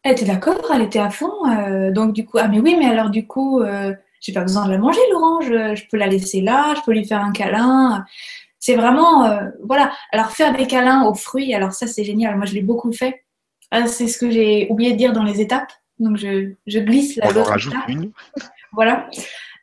Elle 0.03 0.11
était 0.11 0.25
d'accord, 0.25 0.61
elle 0.71 0.83
était 0.83 0.99
à 0.99 1.09
fond. 1.09 1.33
Euh, 1.49 1.91
donc 1.91 2.13
du 2.13 2.25
coup, 2.25 2.37
ah 2.39 2.47
mais 2.47 2.59
oui, 2.59 2.75
mais 2.77 2.85
alors 2.85 3.09
du 3.09 3.25
coup, 3.25 3.59
euh, 3.59 3.91
j'ai 4.21 4.33
pas 4.33 4.43
besoin 4.43 4.67
de 4.67 4.71
la 4.71 4.77
manger, 4.77 5.01
l'orange. 5.11 5.47
Je 5.47 5.83
peux 5.89 5.97
la 5.97 6.07
laisser 6.07 6.41
là, 6.41 6.75
je 6.75 6.81
peux 6.81 6.91
lui 6.93 7.05
faire 7.05 7.23
un 7.23 7.31
câlin. 7.31 8.05
C'est 8.59 8.75
vraiment, 8.75 9.27
voilà. 9.63 9.91
Alors 10.11 10.29
faire 10.29 10.55
des 10.55 10.67
câlins 10.67 11.05
aux 11.05 11.15
fruits, 11.15 11.55
alors 11.55 11.73
ça 11.73 11.87
c'est 11.87 12.03
génial. 12.03 12.37
Moi 12.37 12.45
je 12.45 12.53
l'ai 12.53 12.61
beaucoup 12.61 12.91
fait. 12.93 13.23
c'est 13.87 14.07
ce 14.07 14.19
que 14.19 14.29
j'ai 14.29 14.67
oublié 14.69 14.91
de 14.91 14.97
dire 14.97 15.11
dans 15.11 15.23
les 15.23 15.41
étapes. 15.41 15.71
Donc 15.99 16.17
je, 16.17 16.53
glisse 16.67 17.15
la. 17.15 17.31
On 17.31 17.41
en 17.41 17.43
rajoute 17.43 17.73
une. 17.87 18.11
Voilà. 18.73 19.09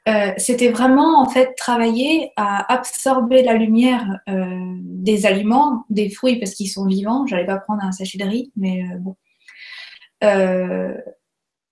Euh, 0.07 0.33
c'était 0.37 0.71
vraiment 0.71 1.23
en 1.23 1.29
fait 1.31 1.55
travailler 1.55 2.33
à 2.37 2.71
absorber 2.73 3.43
la 3.43 3.55
lumière 3.55 4.21
euh, 4.29 4.75
des 4.83 5.25
aliments, 5.25 5.87
des 5.89 6.11
fruits 6.11 6.39
parce 6.39 6.53
qu'ils 6.53 6.69
sont 6.69 6.87
vivants. 6.87 7.27
J'allais 7.27 7.47
pas 7.47 7.57
prendre 7.57 7.83
un 7.83 7.93
sachet 7.93 8.19
de 8.19 8.25
riz, 8.25 8.53
mais 8.55 8.85
euh, 8.85 8.99
bon. 8.99 9.17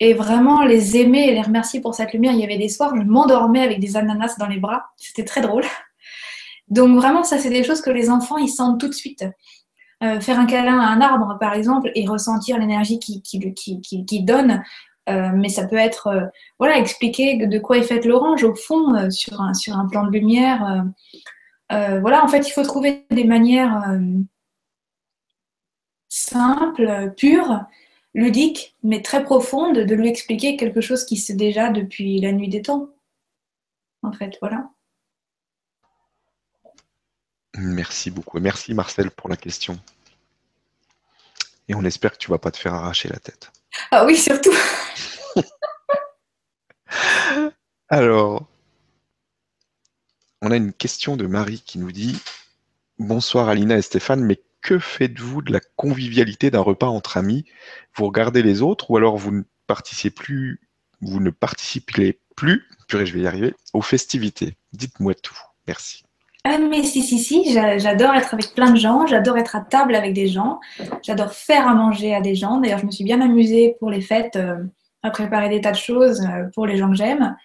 et 0.00 0.14
vraiment 0.14 0.62
les 0.64 0.96
aimer 0.96 1.28
et 1.28 1.34
les 1.34 1.42
remercier 1.42 1.80
pour 1.80 1.94
cette 1.94 2.14
lumière. 2.14 2.32
Il 2.32 2.40
y 2.40 2.44
avait 2.44 2.58
des 2.58 2.70
soirs, 2.70 2.94
je 2.96 3.02
m'endormais 3.02 3.60
avec 3.62 3.80
des 3.80 3.96
ananas 3.96 4.36
dans 4.38 4.48
les 4.48 4.58
bras. 4.58 4.86
C'était 4.96 5.24
très 5.24 5.42
drôle. 5.42 5.64
Donc 6.68 6.96
vraiment, 6.96 7.24
ça 7.24 7.36
c'est 7.36 7.50
des 7.50 7.64
choses 7.64 7.82
que 7.82 7.90
les 7.90 8.08
enfants 8.08 8.38
ils 8.38 8.48
sentent 8.48 8.80
tout 8.80 8.88
de 8.88 8.94
suite. 8.94 9.26
faire 10.00 10.40
un 10.40 10.46
câlin 10.46 10.80
à 10.80 10.86
un 10.86 11.00
arbre, 11.02 11.36
par 11.38 11.52
exemple, 11.52 11.90
et 11.94 12.06
ressentir 12.06 12.58
l'énergie 12.58 12.98
qui, 12.98 13.22
qui, 13.22 13.52
qui, 13.54 13.80
qui, 14.06 14.22
donne, 14.22 14.62
mais 15.08 15.48
ça 15.48 15.66
peut 15.66 15.76
être, 15.76 16.30
voilà, 16.58 16.78
expliquer 16.78 17.46
de 17.46 17.58
quoi 17.58 17.78
est 17.78 17.82
faite 17.82 18.04
l'orange 18.04 18.44
au 18.44 18.54
fond 18.54 19.10
sur, 19.10 19.40
un, 19.40 19.54
sur 19.54 19.76
un 19.76 19.86
plan 19.86 20.04
de 20.04 20.10
lumière. 20.10 20.84
voilà, 21.70 22.24
en 22.24 22.28
fait, 22.28 22.48
il 22.48 22.52
faut 22.52 22.62
trouver 22.62 23.04
des 23.10 23.24
manières 23.24 23.98
simples, 26.08 27.14
pures, 27.16 27.64
ludiques, 28.14 28.76
mais 28.82 29.02
très 29.02 29.24
profondes, 29.24 29.78
de 29.78 29.94
lui 29.94 30.08
expliquer 30.08 30.56
quelque 30.56 30.80
chose 30.80 31.04
qui 31.04 31.16
sait 31.16 31.34
déjà 31.34 31.70
depuis 31.70 32.20
la 32.20 32.32
nuit 32.32 32.48
des 32.48 32.62
temps. 32.62 32.90
En 34.02 34.12
fait, 34.12 34.36
voilà. 34.40 34.70
Merci 37.56 38.10
beaucoup. 38.10 38.40
Merci 38.40 38.74
Marcel 38.74 39.10
pour 39.10 39.28
la 39.28 39.36
question. 39.36 39.78
Et 41.68 41.74
on 41.74 41.84
espère 41.84 42.12
que 42.12 42.18
tu 42.18 42.30
vas 42.30 42.38
pas 42.38 42.50
te 42.50 42.58
faire 42.58 42.74
arracher 42.74 43.08
la 43.08 43.18
tête. 43.18 43.50
Ah 43.90 44.04
oui, 44.04 44.16
surtout. 44.16 44.54
Alors, 47.88 48.46
on 50.40 50.50
a 50.50 50.56
une 50.56 50.72
question 50.72 51.16
de 51.16 51.26
Marie 51.26 51.60
qui 51.60 51.78
nous 51.78 51.92
dit 51.92 52.18
Bonsoir 52.98 53.48
Alina 53.48 53.76
et 53.76 53.82
Stéphane, 53.82 54.24
mais 54.24 54.40
que 54.60 54.78
faites-vous 54.78 55.42
de 55.42 55.52
la 55.52 55.60
convivialité 55.76 56.50
d'un 56.50 56.60
repas 56.60 56.88
entre 56.88 57.16
amis? 57.16 57.44
Vous 57.94 58.06
regardez 58.06 58.42
les 58.42 58.62
autres 58.62 58.90
ou 58.90 58.96
alors 58.96 59.16
vous 59.16 59.32
ne 59.32 59.42
participez 59.66 60.10
plus, 60.10 60.60
vous 61.00 61.20
ne 61.20 61.30
participez 61.30 62.20
plus, 62.36 62.68
purée, 62.88 63.06
je 63.06 63.18
vais 63.18 63.26
arriver, 63.26 63.54
aux 63.72 63.82
festivités? 63.82 64.56
Dites-moi 64.72 65.14
tout. 65.14 65.38
Merci. 65.66 66.04
Ah 66.44 66.58
mais 66.58 66.82
si, 66.82 67.02
si, 67.02 67.20
si, 67.20 67.52
j'adore 67.52 68.14
être 68.14 68.34
avec 68.34 68.52
plein 68.52 68.72
de 68.72 68.76
gens, 68.76 69.06
j'adore 69.06 69.38
être 69.38 69.54
à 69.54 69.60
table 69.60 69.94
avec 69.94 70.12
des 70.12 70.26
gens, 70.26 70.58
j'adore 71.02 71.32
faire 71.32 71.68
à 71.68 71.74
manger 71.74 72.14
à 72.16 72.20
des 72.20 72.34
gens. 72.34 72.58
D'ailleurs, 72.58 72.80
je 72.80 72.86
me 72.86 72.90
suis 72.90 73.04
bien 73.04 73.20
amusée 73.20 73.76
pour 73.78 73.90
les 73.90 74.00
fêtes 74.00 74.34
euh, 74.34 74.56
à 75.04 75.10
préparer 75.10 75.48
des 75.50 75.60
tas 75.60 75.70
de 75.70 75.76
choses 75.76 76.20
euh, 76.22 76.48
pour 76.52 76.66
les 76.66 76.76
gens 76.76 76.90
que 76.90 76.96
j'aime. 76.96 77.36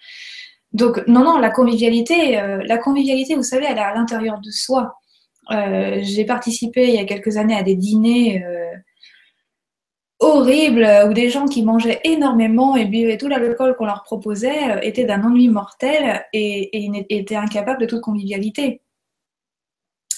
Donc, 0.72 1.00
non, 1.06 1.22
non, 1.22 1.38
la 1.38 1.50
convivialité, 1.50 2.40
euh, 2.40 2.60
la 2.66 2.76
convivialité, 2.76 3.36
vous 3.36 3.44
savez, 3.44 3.66
elle 3.70 3.78
est 3.78 3.80
à 3.80 3.94
l'intérieur 3.94 4.40
de 4.40 4.50
soi. 4.50 4.94
J'ai 5.50 6.26
participé 6.26 6.88
il 6.88 6.94
y 6.94 6.98
a 6.98 7.04
quelques 7.06 7.38
années 7.38 7.56
à 7.56 7.62
des 7.62 7.74
dîners 7.74 8.44
horribles 10.18 10.86
où 11.08 11.14
des 11.14 11.30
gens 11.30 11.46
qui 11.46 11.62
mangeaient 11.62 12.00
énormément 12.04 12.76
et 12.76 12.84
buvaient 12.84 13.16
tout 13.16 13.28
l'alcool 13.28 13.74
qu'on 13.76 13.86
leur 13.86 14.02
proposait 14.02 14.78
étaient 14.82 15.06
d'un 15.06 15.24
ennui 15.24 15.48
mortel 15.48 16.22
et, 16.34 16.84
et 16.84 17.06
étaient 17.08 17.36
incapables 17.36 17.80
de 17.80 17.86
toute 17.86 18.02
convivialité. 18.02 18.82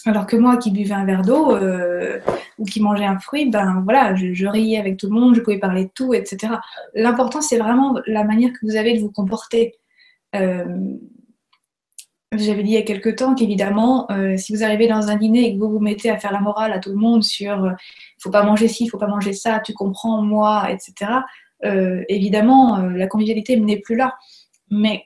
Alors 0.06 0.26
que 0.26 0.36
moi 0.36 0.56
qui 0.56 0.70
buvais 0.70 0.94
un 0.94 1.04
verre 1.04 1.22
d'eau 1.22 1.54
euh, 1.54 2.20
ou 2.58 2.64
qui 2.64 2.80
mangeais 2.80 3.04
un 3.04 3.18
fruit, 3.18 3.50
ben 3.50 3.82
voilà, 3.84 4.14
je, 4.14 4.46
riais 4.46 4.78
avec 4.78 4.96
tout 4.96 5.08
le 5.08 5.12
monde, 5.12 5.34
je 5.34 5.40
pouvais 5.40 5.58
parler 5.58 5.84
de 5.84 5.90
tout, 5.94 6.14
etc. 6.14 6.54
L'important, 6.94 7.40
c'est 7.42 7.58
vraiment 7.58 7.98
la 8.06 8.24
manière 8.24 8.50
que 8.52 8.58
vous 8.62 8.76
avez 8.76 8.94
de 8.94 9.00
vous 9.00 9.10
comporter. 9.10 9.74
Euh, 10.34 10.64
j'avais 12.32 12.62
dit 12.62 12.70
il 12.70 12.74
y 12.74 12.78
a 12.78 12.82
quelques 12.82 13.16
temps 13.16 13.34
qu'évidemment, 13.34 14.10
euh, 14.10 14.36
si 14.36 14.54
vous 14.54 14.62
arrivez 14.62 14.86
dans 14.88 15.08
un 15.08 15.16
dîner 15.16 15.48
et 15.48 15.54
que 15.54 15.58
vous 15.58 15.68
vous 15.68 15.80
mettez 15.80 16.08
à 16.10 16.18
faire 16.18 16.32
la 16.32 16.40
morale 16.40 16.72
à 16.72 16.78
tout 16.78 16.90
le 16.90 16.96
monde 16.96 17.24
sur 17.24 17.66
il 17.66 18.22
faut 18.22 18.30
pas 18.30 18.44
manger 18.44 18.68
ci, 18.68 18.84
il 18.84 18.88
faut 18.88 18.98
pas 18.98 19.08
manger 19.08 19.32
ça, 19.32 19.60
tu 19.60 19.74
comprends, 19.74 20.22
moi, 20.22 20.68
etc., 20.70 21.12
évidemment, 22.08 22.78
la 22.78 23.06
convivialité 23.06 23.54
n'est 23.58 23.80
plus 23.80 23.94
là. 23.94 24.16
Mais 24.70 25.04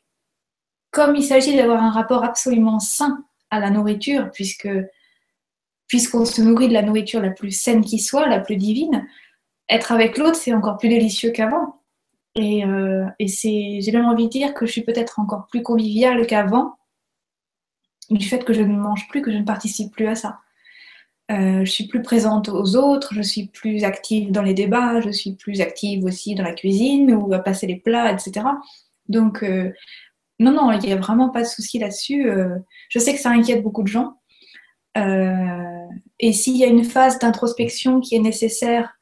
comme 0.93 1.17
il 1.17 1.25
s'agit 1.25 1.57
d'avoir 1.57 1.83
un 1.83 1.91
rapport 1.91 2.23
absolument 2.23 2.79
sain 2.79 3.25
à 3.55 3.61
la 3.61 3.71
nourriture, 3.71 4.31
puisque 4.33 4.69
puisqu'on 5.87 6.25
se 6.25 6.41
nourrit 6.43 6.69
de 6.69 6.73
la 6.73 6.83
nourriture 6.83 7.21
la 7.21 7.31
plus 7.31 7.51
saine 7.51 7.85
qui 7.85 7.99
soit, 7.99 8.27
la 8.27 8.41
plus 8.41 8.57
divine, 8.57 9.07
être 9.69 9.93
avec 9.93 10.19
l'autre, 10.19 10.37
c'est 10.37 10.53
encore 10.53 10.79
plus 10.79 10.89
délicieux 10.89 11.31
qu'avant. 11.31 11.81
Et, 12.35 12.65
euh, 12.65 13.07
et 13.19 13.29
c'est, 13.29 13.81
j'ai 13.81 13.93
même 13.93 14.07
envie 14.07 14.25
de 14.25 14.31
dire 14.31 14.55
que 14.55 14.67
je 14.67 14.73
suis 14.73 14.83
peut-être 14.83 15.21
encore 15.21 15.47
plus 15.47 15.63
conviviale 15.63 16.27
qu'avant, 16.27 16.75
du 18.11 18.27
fait 18.27 18.45
que 18.45 18.53
je 18.53 18.63
ne 18.63 18.77
mange 18.77 19.09
plus, 19.09 19.23
que 19.23 19.33
je 19.33 19.39
ne 19.39 19.45
participe 19.45 19.93
plus 19.93 20.09
à 20.09 20.15
ça. 20.15 20.41
Euh, 21.31 21.65
je 21.65 21.71
suis 21.71 21.87
plus 21.87 22.03
présente 22.03 22.49
aux 22.51 22.77
autres, 22.77 23.15
je 23.15 23.23
suis 23.23 23.47
plus 23.47 23.85
active 23.85 24.31
dans 24.31 24.43
les 24.43 24.53
débats, 24.53 25.01
je 25.01 25.11
suis 25.11 25.35
plus 25.35 25.61
active 25.63 26.05
aussi 26.05 26.35
dans 26.35 26.45
la 26.45 26.53
cuisine 26.53 27.15
ou 27.15 27.33
à 27.33 27.39
passer 27.39 27.67
les 27.67 27.77
plats, 27.77 28.13
etc. 28.13 28.47
Donc, 29.09 29.43
euh, 29.43 29.73
non, 30.41 30.53
non, 30.53 30.73
il 30.73 30.81
n'y 30.81 30.93
a 30.93 30.97
vraiment 30.97 31.29
pas 31.31 31.43
de 31.43 31.47
souci 31.47 31.79
là-dessus. 31.79 32.29
Euh, 32.29 32.57
je 32.89 32.99
sais 32.99 33.15
que 33.15 33.21
ça 33.21 33.31
inquiète 33.31 33.63
beaucoup 33.63 33.83
de 33.83 33.89
gens. 33.89 34.21
Euh, 34.97 35.87
et 36.19 36.33
s'il 36.33 36.57
y 36.57 36.65
a 36.65 36.69
une 36.69 36.85
phase 36.85 37.19
d'introspection 37.19 38.01
qui 38.01 38.17
est 38.17 38.21
nécessaire 38.21 38.95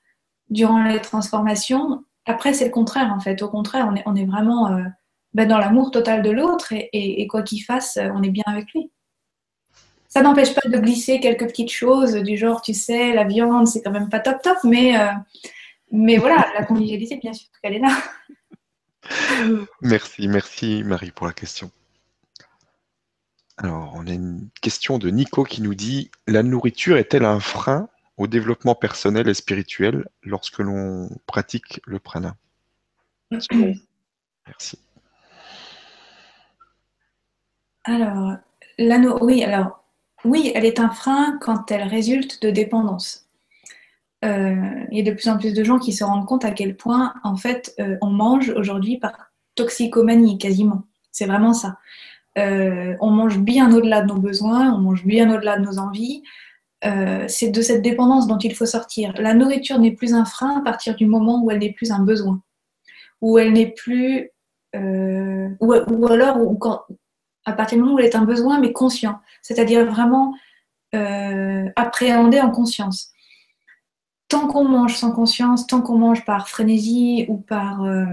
durant 0.51 0.83
les 0.83 1.01
transformations, 1.01 2.05
après, 2.27 2.53
c'est 2.53 2.67
le 2.67 2.71
contraire, 2.71 3.13
en 3.13 3.21
fait. 3.21 3.43
Au 3.43 3.49
contraire, 3.49 3.93
on 4.07 4.15
est, 4.15 4.25
vraiment 4.25 4.69
euh, 4.69 4.83
ben, 5.33 5.49
dans 5.49 5.59
l'amour 5.59 5.91
total 5.91 6.23
de 6.23 6.31
l'autre 6.31 6.73
et, 6.73 7.27
quoi 7.27 7.43
qu'il 7.43 7.63
fasse, 7.65 7.99
on 8.15 8.23
est 8.23 8.31
bien 8.31 8.45
avec 8.47 8.71
lui. 8.73 8.91
Ça 10.09 10.21
n'empêche 10.21 10.55
pas 10.55 10.69
de 10.69 10.79
glisser 10.79 11.21
quelques 11.21 11.47
petites 11.47 11.73
choses 11.73 12.15
du 12.15 12.37
genre, 12.37 12.61
tu 12.61 12.75
sais, 12.75 13.15
la 13.15 13.25
viande, 13.25 13.67
c'est 13.67 13.81
quand 13.83 13.91
même 13.91 14.11
pas 14.11 14.21
top 14.21 14.43
top, 14.43 14.59
mais, 14.63 14.93
mais 15.91 16.19
voilà, 16.19 16.47
la 16.55 16.65
convivialité, 16.67 17.17
bien 17.17 17.33
sûr 17.33 17.49
qu'elle 17.63 17.75
est 17.75 17.79
là. 17.79 17.97
Merci, 19.81 20.29
merci 20.29 20.83
Marie 20.85 21.11
pour 21.11 21.27
la 21.27 21.33
question. 21.33 21.71
Alors, 23.59 23.93
on 23.95 24.07
a 24.07 24.13
une 24.13 24.49
question 24.61 24.99
de 24.99 25.11
Nico 25.11 25.45
qui 25.45 25.63
nous 25.63 25.75
dit 25.75 26.11
La 26.27 26.43
nourriture 26.43 26.97
est-elle 26.97 27.25
un 27.25 27.41
frein 27.41 27.89
au 28.17 28.27
développement 28.27 28.75
personnel 28.75 29.29
et 29.29 29.35
spirituel 29.35 30.09
lorsque 30.23 30.59
l'on 30.59 31.09
pratique 31.27 31.81
le 31.87 31.99
prana? 31.99 32.37
Merci. 34.47 34.79
Alors, 37.85 38.37
la 38.79 38.99
oui, 38.99 39.43
alors, 39.43 39.85
oui, 40.25 40.53
elle 40.55 40.65
est 40.65 40.81
un 40.81 40.91
frein 40.91 41.39
quand 41.41 41.71
elle 41.71 41.89
résulte 41.89 42.43
de 42.43 42.51
dépendance. 42.51 43.22
Euh, 44.25 44.85
il 44.91 44.99
y 44.99 45.01
a 45.01 45.11
de 45.11 45.17
plus 45.17 45.29
en 45.29 45.37
plus 45.37 45.53
de 45.53 45.65
gens 45.65 45.79
qui 45.79 45.93
se 45.93 46.05
rendent 46.05 46.27
compte 46.27 46.45
à 46.45 46.53
quel 46.53 46.77
point, 46.77 47.15
en 47.25 47.37
fait, 47.37 47.75
euh, 47.81 47.97
on 48.01 48.11
mange 48.11 48.51
aujourd'hui 48.51 48.99
par 48.99 49.33
toxicomanie 49.57 50.39
quasiment. 50.39 50.85
C'est 51.11 51.27
vraiment 51.27 51.53
ça. 51.53 51.77
Euh, 52.39 52.97
on 53.01 53.11
mange 53.11 53.39
bien 53.39 53.75
au-delà 53.75 54.03
de 54.03 54.07
nos 54.07 54.21
besoins, 54.21 54.73
on 54.73 54.79
mange 54.79 55.05
bien 55.05 55.35
au-delà 55.35 55.59
de 55.59 55.65
nos 55.65 55.79
envies. 55.79 56.23
c'est 57.29 57.51
de 57.51 57.63
cette 57.63 57.83
dépendance 57.83 58.27
dont 58.27 58.39
il 58.39 58.55
faut 58.55 58.67
sortir. 58.67 59.13
La 59.19 59.35
nourriture 59.35 59.79
n'est 59.79 59.93
plus 59.93 60.15
un 60.15 60.25
frein 60.25 60.59
à 60.59 60.63
partir 60.63 60.97
du 60.97 61.07
moment 61.07 61.43
où 61.45 61.51
elle 61.51 61.61
n'est 61.61 61.73
plus 61.73 61.93
un 61.93 62.01
besoin, 62.01 62.43
où 63.21 63.39
elle 63.39 63.53
n'est 63.53 63.71
plus, 63.71 64.31
ou, 64.75 66.07
alors 66.11 66.39
quand, 66.59 66.83
à 67.45 67.53
partir 67.53 67.79
du 67.79 67.85
moment 67.85 67.97
où 67.97 67.99
elle 68.01 68.07
est 68.07 68.17
un 68.17 68.25
besoin 68.25 68.59
mais 68.59 68.73
conscient, 68.73 69.21
c'est-à-dire 69.43 69.87
vraiment 69.87 70.35
appréhendé 71.77 72.41
en 72.41 72.51
conscience 72.51 73.12
tant 74.33 74.47
qu'on 74.47 74.65
mange 74.65 74.97
sans 74.97 75.13
conscience, 75.13 75.67
tant 75.67 75.83
qu'on 75.83 75.99
mange 75.99 76.25
par 76.25 76.49
frénésie 76.49 77.27
ou 77.29 77.37
par, 77.37 77.85
euh, 77.85 78.07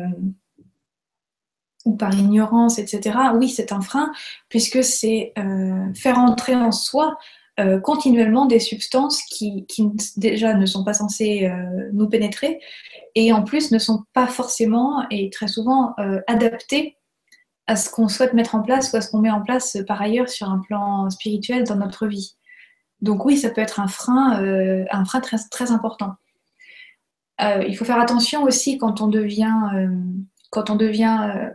ignorance, 2.12 2.78
etc., 2.78 3.18
oui, 3.36 3.48
c'est 3.48 3.72
un 3.72 3.80
frein, 3.80 4.12
puisque 4.50 4.84
c'est 4.84 5.32
euh, 5.40 5.94
faire 5.96 6.20
entrer 6.20 6.56
en 6.56 6.74
soi 6.74 7.18
euh, 7.62 7.80
continuellement 7.80 8.48
des 8.48 8.60
substances 8.60 9.22
qui, 9.24 9.66
déjà 10.18 10.56
ne 10.56 10.66
sont 10.66 10.84
pas 10.84 10.94
censées 10.94 11.50
nous 11.94 12.10
pénétrer 12.10 12.60
et 13.16 13.32
en 13.32 13.44
plus 13.44 13.72
ne 13.72 13.80
sont 13.80 14.04
pas 14.12 14.28
forcément 14.28 15.08
et 15.10 15.30
très 15.30 15.48
souvent 15.48 15.96
adaptées 16.28 16.98
à 17.68 17.78
ce 17.78 17.90
qu'on 17.90 18.10
souhaite 18.10 18.34
mettre 18.34 18.56
en 18.56 18.62
place 18.62 18.92
ou 18.92 18.98
à 18.98 19.02
ce 19.02 19.10
qu'on 19.10 19.20
met 19.20 19.32
en 19.32 19.42
place 19.42 19.78
par 19.88 20.02
ailleurs 20.02 20.28
sur 20.28 20.50
un 20.50 20.60
plan 20.60 21.10
spirituel 21.10 21.64
dans 21.64 21.78
notre 21.78 22.08
vie. 22.08 22.36
Donc 23.02 23.26
oui, 23.26 23.38
ça 23.38 23.50
peut 23.50 23.62
être 23.62 23.80
un 23.80 23.88
frein, 23.88 24.42
euh, 24.44 24.86
un 24.92 25.06
frein 25.06 25.22
très, 25.22 25.72
important. 25.72 26.16
Euh, 27.42 27.64
il 27.68 27.78
faut 27.78 27.86
faire 27.86 28.00
attention 28.00 28.44
aussi 28.44 28.78
quand 28.78 29.02
on 29.02 29.08
devient, 29.08 29.56
euh, 29.74 29.88
quand 30.50 30.78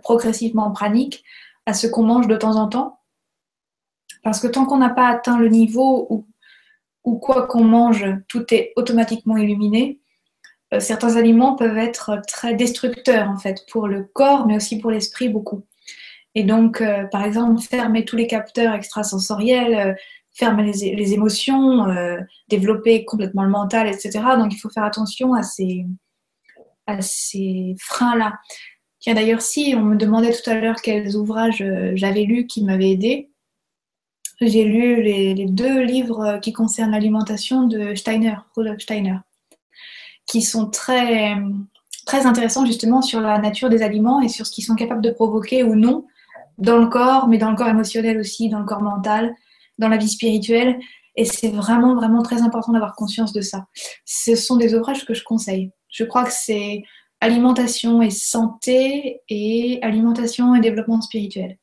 progressivement 0.03 0.71
pranique 0.71 1.25
à 1.66 1.75
ce 1.75 1.87
qu'on 1.87 2.05
mange 2.05 2.29
de 2.29 2.37
temps 2.37 2.57
en 2.57 2.69
temps. 2.69 3.01
Parce 4.23 4.41
que 4.41 4.47
tant 4.47 4.65
qu'on 4.65 4.79
n'a 4.79 4.91
pas 4.91 5.09
atteint 5.09 5.39
le 5.39 5.49
niveau 5.49 6.07
où, 6.09 6.27
où 7.05 7.19
quoi 7.19 7.47
qu'on 7.47 7.65
mange, 7.65 8.07
tout 8.29 8.55
est 8.55 8.73
automatiquement 8.77 9.37
illuminé, 9.37 10.01
certains 10.79 11.16
aliments 11.16 11.55
peuvent 11.55 11.77
être 11.77 12.23
très 12.27 12.55
destructeurs 12.55 13.29
en 13.29 13.37
fait 13.37 13.66
pour 13.71 13.87
le 13.87 14.05
corps, 14.05 14.47
mais 14.47 14.57
aussi 14.57 14.79
pour 14.79 14.91
l'esprit 14.91 15.29
beaucoup. 15.29 15.66
Et 16.35 16.43
donc, 16.43 16.83
par 17.12 17.25
exemple, 17.25 17.61
fermer 17.61 18.07
tous 18.07 18.16
les 18.16 18.27
capteurs 18.27 18.73
extrasensoriels, 18.73 19.97
fermer 20.35 20.65
les, 20.73 21.12
émotions, 21.15 21.89
euh, 21.89 22.19
développer 22.48 23.05
complètement 23.05 23.44
le 23.44 23.51
mental, 23.51 23.89
etc. 23.89 24.20
Donc 24.36 24.52
il 24.52 24.59
faut 24.59 24.69
faire 24.69 24.85
attention 24.85 25.32
à 25.35 25.43
ces, 25.43 25.86
freins-là. 27.78 28.35
Tiens, 28.98 29.15
d'ailleurs, 29.15 29.43
si 29.43 29.74
on 29.77 29.82
me 29.82 29.97
demandait 29.97 30.32
tout 30.32 30.51
à 30.51 30.55
l'heure 30.55 30.82
quels 30.82 31.16
ouvrages 31.16 31.62
euh, 31.62 31.93
j'avais 31.94 32.24
lus 32.24 32.47
qui 32.47 32.65
m'avaient 32.65 32.90
aidé, 32.90 33.31
j'ai 34.40 34.65
lu 34.65 35.02
les, 35.02 35.47
deux 35.47 35.82
livres 35.82 36.39
qui 36.43 36.52
concernent 36.52 36.90
l'alimentation 36.90 37.69
de 37.69 37.94
Steiner, 37.94 38.35
Rudolf 38.56 38.81
Steiner, 38.81 39.19
qui 40.27 40.43
sont 40.43 40.69
très, 40.69 41.36
très 42.05 42.27
intéressant 42.27 42.66
justement 42.66 43.01
sur 43.01 43.20
la 43.20 43.39
nature 43.39 43.69
des 43.69 43.82
aliments 43.82 44.20
et 44.20 44.28
sur 44.28 44.47
ce 44.47 44.51
qu'ils 44.51 44.65
sont 44.65 44.74
capables 44.74 45.02
de 45.02 45.11
provoquer 45.11 45.62
ou 45.62 45.77
non 45.77 46.06
dans 46.59 46.78
le 46.78 46.89
corps, 46.89 47.28
mais 47.28 47.39
dans 47.39 47.51
le 47.51 47.56
corps 47.56 47.69
émotionnel 47.69 48.19
aussi, 48.19 48.48
dans 48.48 48.59
le 48.59 48.65
corps 48.65 48.82
mental, 48.82 49.35
dans 49.79 49.89
la 49.89 49.97
vie 49.97 50.09
spirituelle. 50.09 50.79
Et 51.17 51.25
c'est 51.25 51.51
vraiment, 51.51 51.95
vraiment 51.95 52.23
très 52.23 52.43
important 52.43 52.73
d'avoir 52.73 52.95
conscience 52.95 53.33
de 53.33 53.41
ça. 53.41 53.67
Ce 54.05 54.35
sont 54.35 54.57
des 54.57 54.75
ouvrages 54.75 55.05
que 55.05 55.15
je 55.15 55.23
conseille. 55.23 55.71
Je 55.89 56.05
crois 56.05 56.25
que 56.25 56.33
c'est 56.33 56.83
alimentation 57.21 58.03
et 58.03 58.11
santé 58.11 59.23
et 59.29 59.79
alimentation 59.83 60.55
et 60.55 60.61
développement 60.61 61.01
spirituel. 61.01 61.59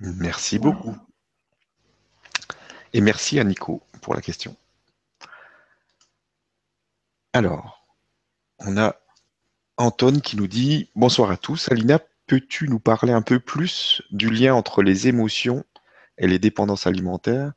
Merci 0.00 0.58
beaucoup. 0.58 0.96
Et 2.92 3.00
merci 3.00 3.38
à 3.38 3.44
Nico 3.44 3.82
pour 4.00 4.14
la 4.14 4.22
question. 4.22 4.56
Alors, 7.32 7.86
on 8.58 8.78
a 8.78 8.96
Anton 9.76 10.20
qui 10.20 10.36
nous 10.36 10.46
dit 10.46 10.90
Bonsoir 10.94 11.30
à 11.30 11.36
tous. 11.36 11.70
Alina, 11.70 12.00
peux-tu 12.26 12.68
nous 12.68 12.80
parler 12.80 13.12
un 13.12 13.22
peu 13.22 13.38
plus 13.38 14.02
du 14.10 14.30
lien 14.30 14.54
entre 14.54 14.82
les 14.82 15.08
émotions 15.08 15.64
et 16.18 16.26
les 16.26 16.38
dépendances 16.38 16.86
alimentaires 16.86 17.52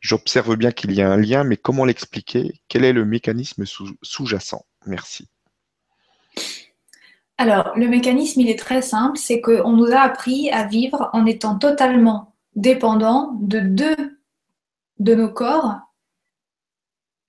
J'observe 0.00 0.56
bien 0.56 0.72
qu'il 0.72 0.92
y 0.92 1.02
a 1.02 1.10
un 1.10 1.18
lien, 1.18 1.44
mais 1.44 1.58
comment 1.58 1.84
l'expliquer? 1.84 2.62
Quel 2.68 2.84
est 2.84 2.94
le 2.94 3.04
mécanisme 3.04 3.64
sous-jacent? 4.02 4.64
Merci. 4.86 5.28
Alors, 7.36 7.72
le 7.76 7.86
mécanisme, 7.86 8.40
il 8.40 8.48
est 8.48 8.58
très 8.58 8.80
simple, 8.80 9.18
c'est 9.18 9.42
qu'on 9.42 9.72
nous 9.72 9.92
a 9.92 10.00
appris 10.00 10.50
à 10.50 10.66
vivre 10.66 11.10
en 11.12 11.26
étant 11.26 11.58
totalement 11.58 12.34
dépendant 12.56 13.36
de 13.40 13.60
deux 13.60 14.18
de 14.98 15.14
nos 15.14 15.30
corps 15.30 15.78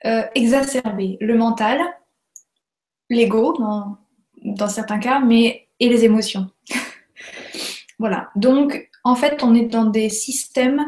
euh, 0.05 0.23
exacerbés. 0.35 1.17
Le 1.21 1.37
mental, 1.37 1.79
l'ego 3.09 3.53
dans, 3.57 4.67
certains 4.67 4.99
cas, 4.99 5.19
mais 5.19 5.67
et 5.79 5.89
les 5.89 6.05
émotions. 6.05 6.49
voilà. 7.99 8.29
Donc, 8.35 8.90
en 9.03 9.15
fait, 9.15 9.43
on 9.43 9.55
est 9.55 9.65
dans 9.65 9.85
des 9.85 10.09
systèmes 10.09 10.85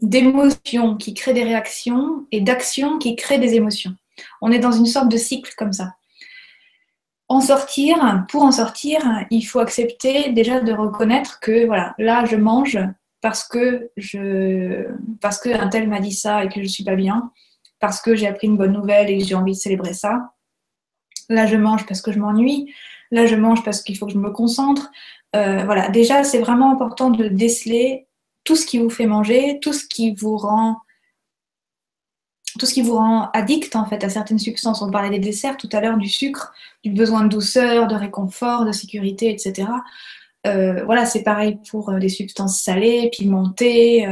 d'émotions 0.00 0.96
qui 0.96 1.14
créent 1.14 1.34
des 1.34 1.44
réactions 1.44 2.26
et 2.32 2.40
d'actions 2.40 2.98
qui 2.98 3.16
créent 3.16 3.38
des 3.38 3.54
émotions. 3.54 3.94
On 4.40 4.52
est 4.52 4.58
dans 4.58 4.72
une 4.72 4.86
sorte 4.86 5.10
de 5.10 5.16
cycle 5.16 5.52
comme 5.56 5.72
ça. 5.72 5.94
En 7.28 7.40
sortir, 7.40 8.24
pour 8.28 8.42
en 8.44 8.52
sortir, 8.52 9.00
il 9.30 9.42
faut 9.42 9.58
accepter 9.58 10.30
déjà 10.30 10.60
de 10.60 10.72
reconnaître 10.72 11.40
que 11.40 11.66
voilà, 11.66 11.94
là 11.98 12.24
je 12.24 12.36
mange 12.36 12.78
parce 13.20 13.42
que 13.42 13.90
je 13.96 14.86
parce 15.20 15.40
que 15.40 15.48
un 15.48 15.68
tel 15.68 15.88
m'a 15.88 15.98
dit 15.98 16.12
ça 16.12 16.44
et 16.44 16.48
que 16.48 16.62
je 16.62 16.68
suis 16.68 16.84
pas 16.84 16.94
bien, 16.94 17.32
parce 17.80 18.00
que 18.00 18.14
j'ai 18.14 18.28
appris 18.28 18.46
une 18.46 18.56
bonne 18.56 18.72
nouvelle 18.72 19.10
et 19.10 19.18
que 19.18 19.24
j'ai 19.24 19.34
envie 19.34 19.52
de 19.52 19.56
célébrer 19.56 19.94
ça. 19.94 20.34
Là 21.28 21.46
je 21.46 21.56
mange 21.56 21.84
parce 21.86 22.00
que 22.00 22.12
je 22.12 22.20
m'ennuie. 22.20 22.72
Là 23.10 23.26
je 23.26 23.34
mange 23.34 23.64
parce 23.64 23.82
qu'il 23.82 23.98
faut 23.98 24.06
que 24.06 24.12
je 24.12 24.18
me 24.18 24.30
concentre. 24.30 24.92
Euh, 25.36 25.64
voilà, 25.64 25.88
déjà 25.90 26.24
c'est 26.24 26.38
vraiment 26.38 26.72
important 26.72 27.10
de 27.10 27.28
déceler 27.28 28.06
tout 28.44 28.56
ce 28.56 28.64
qui 28.64 28.78
vous 28.78 28.88
fait 28.88 29.06
manger, 29.06 29.58
tout 29.60 29.72
ce 29.72 29.86
qui 29.86 30.14
vous 30.14 30.36
rend 30.36 30.78
tout 32.58 32.64
ce 32.64 32.72
qui 32.72 32.80
vous 32.80 32.94
rend 32.94 33.30
addict 33.32 33.76
en 33.76 33.84
fait 33.84 34.02
à 34.02 34.08
certaines 34.08 34.38
substances. 34.38 34.80
On 34.80 34.90
parlait 34.90 35.10
des 35.10 35.18
desserts 35.18 35.58
tout 35.58 35.68
à 35.72 35.80
l'heure, 35.82 35.98
du 35.98 36.08
sucre, 36.08 36.54
du 36.82 36.90
besoin 36.90 37.22
de 37.24 37.28
douceur, 37.28 37.86
de 37.86 37.94
réconfort, 37.94 38.64
de 38.64 38.72
sécurité, 38.72 39.30
etc. 39.30 39.68
Euh, 40.46 40.82
voilà, 40.84 41.04
c'est 41.04 41.22
pareil 41.22 41.58
pour 41.70 41.90
les 41.92 42.06
euh, 42.06 42.08
substances 42.08 42.58
salées, 42.62 43.10
pimentées. 43.12 44.08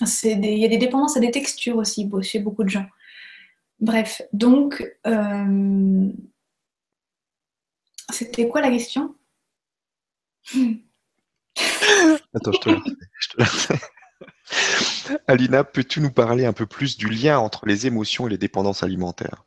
Il 0.00 0.58
y 0.58 0.64
a 0.64 0.68
des 0.68 0.78
dépendances 0.78 1.18
à 1.18 1.20
des 1.20 1.30
textures 1.30 1.76
aussi 1.76 2.08
chez 2.22 2.38
beaucoup 2.38 2.64
de 2.64 2.70
gens. 2.70 2.86
Bref, 3.80 4.22
donc, 4.32 4.82
c'était 8.10 8.48
quoi 8.48 8.62
la 8.62 8.70
question? 8.70 9.14
Attends, 12.34 12.52
je 12.52 12.58
te 12.60 12.70
la 13.38 13.46
Alina, 15.26 15.64
peux-tu 15.64 16.00
nous 16.00 16.10
parler 16.10 16.46
un 16.46 16.52
peu 16.52 16.66
plus 16.66 16.96
du 16.96 17.08
lien 17.08 17.38
entre 17.38 17.66
les 17.66 17.86
émotions 17.86 18.26
et 18.26 18.30
les 18.30 18.38
dépendances 18.38 18.82
alimentaires? 18.82 19.44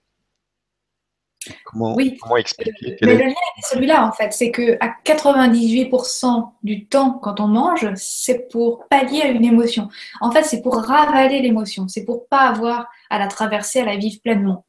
Comment, 1.65 1.95
oui. 1.95 2.19
expliquer? 2.38 2.98
Le 3.02 3.18
lien 3.18 3.30
est 3.30 3.65
celui-là 3.65 4.06
en 4.06 4.11
fait, 4.11 4.32
c'est 4.32 4.52
que 4.52 4.78
à 4.80 4.95
98% 5.03 6.52
du 6.61 6.86
temps 6.86 7.14
quand 7.14 7.40
on 7.40 7.48
mange, 7.48 7.88
c'est 7.95 8.48
pour 8.49 8.88
pallier 8.90 9.23
à 9.23 9.30
une 9.30 9.44
émotion. 9.44 9.90
En 10.19 10.32
fait, 10.32 10.44
c'est 10.44 10.61
pour 10.61 10.76
ravaler 10.76 11.41
l'émotion, 11.41 11.88
c'est 11.88 12.06
pour 12.06 12.28
pas 12.28 12.41
avoir 12.41 12.88
à 13.10 13.18
la 13.18 13.28
traverser, 13.28 13.80
à 13.80 13.86
la 13.86 13.98
vivre 13.98 14.19
pleinement. 14.23 14.65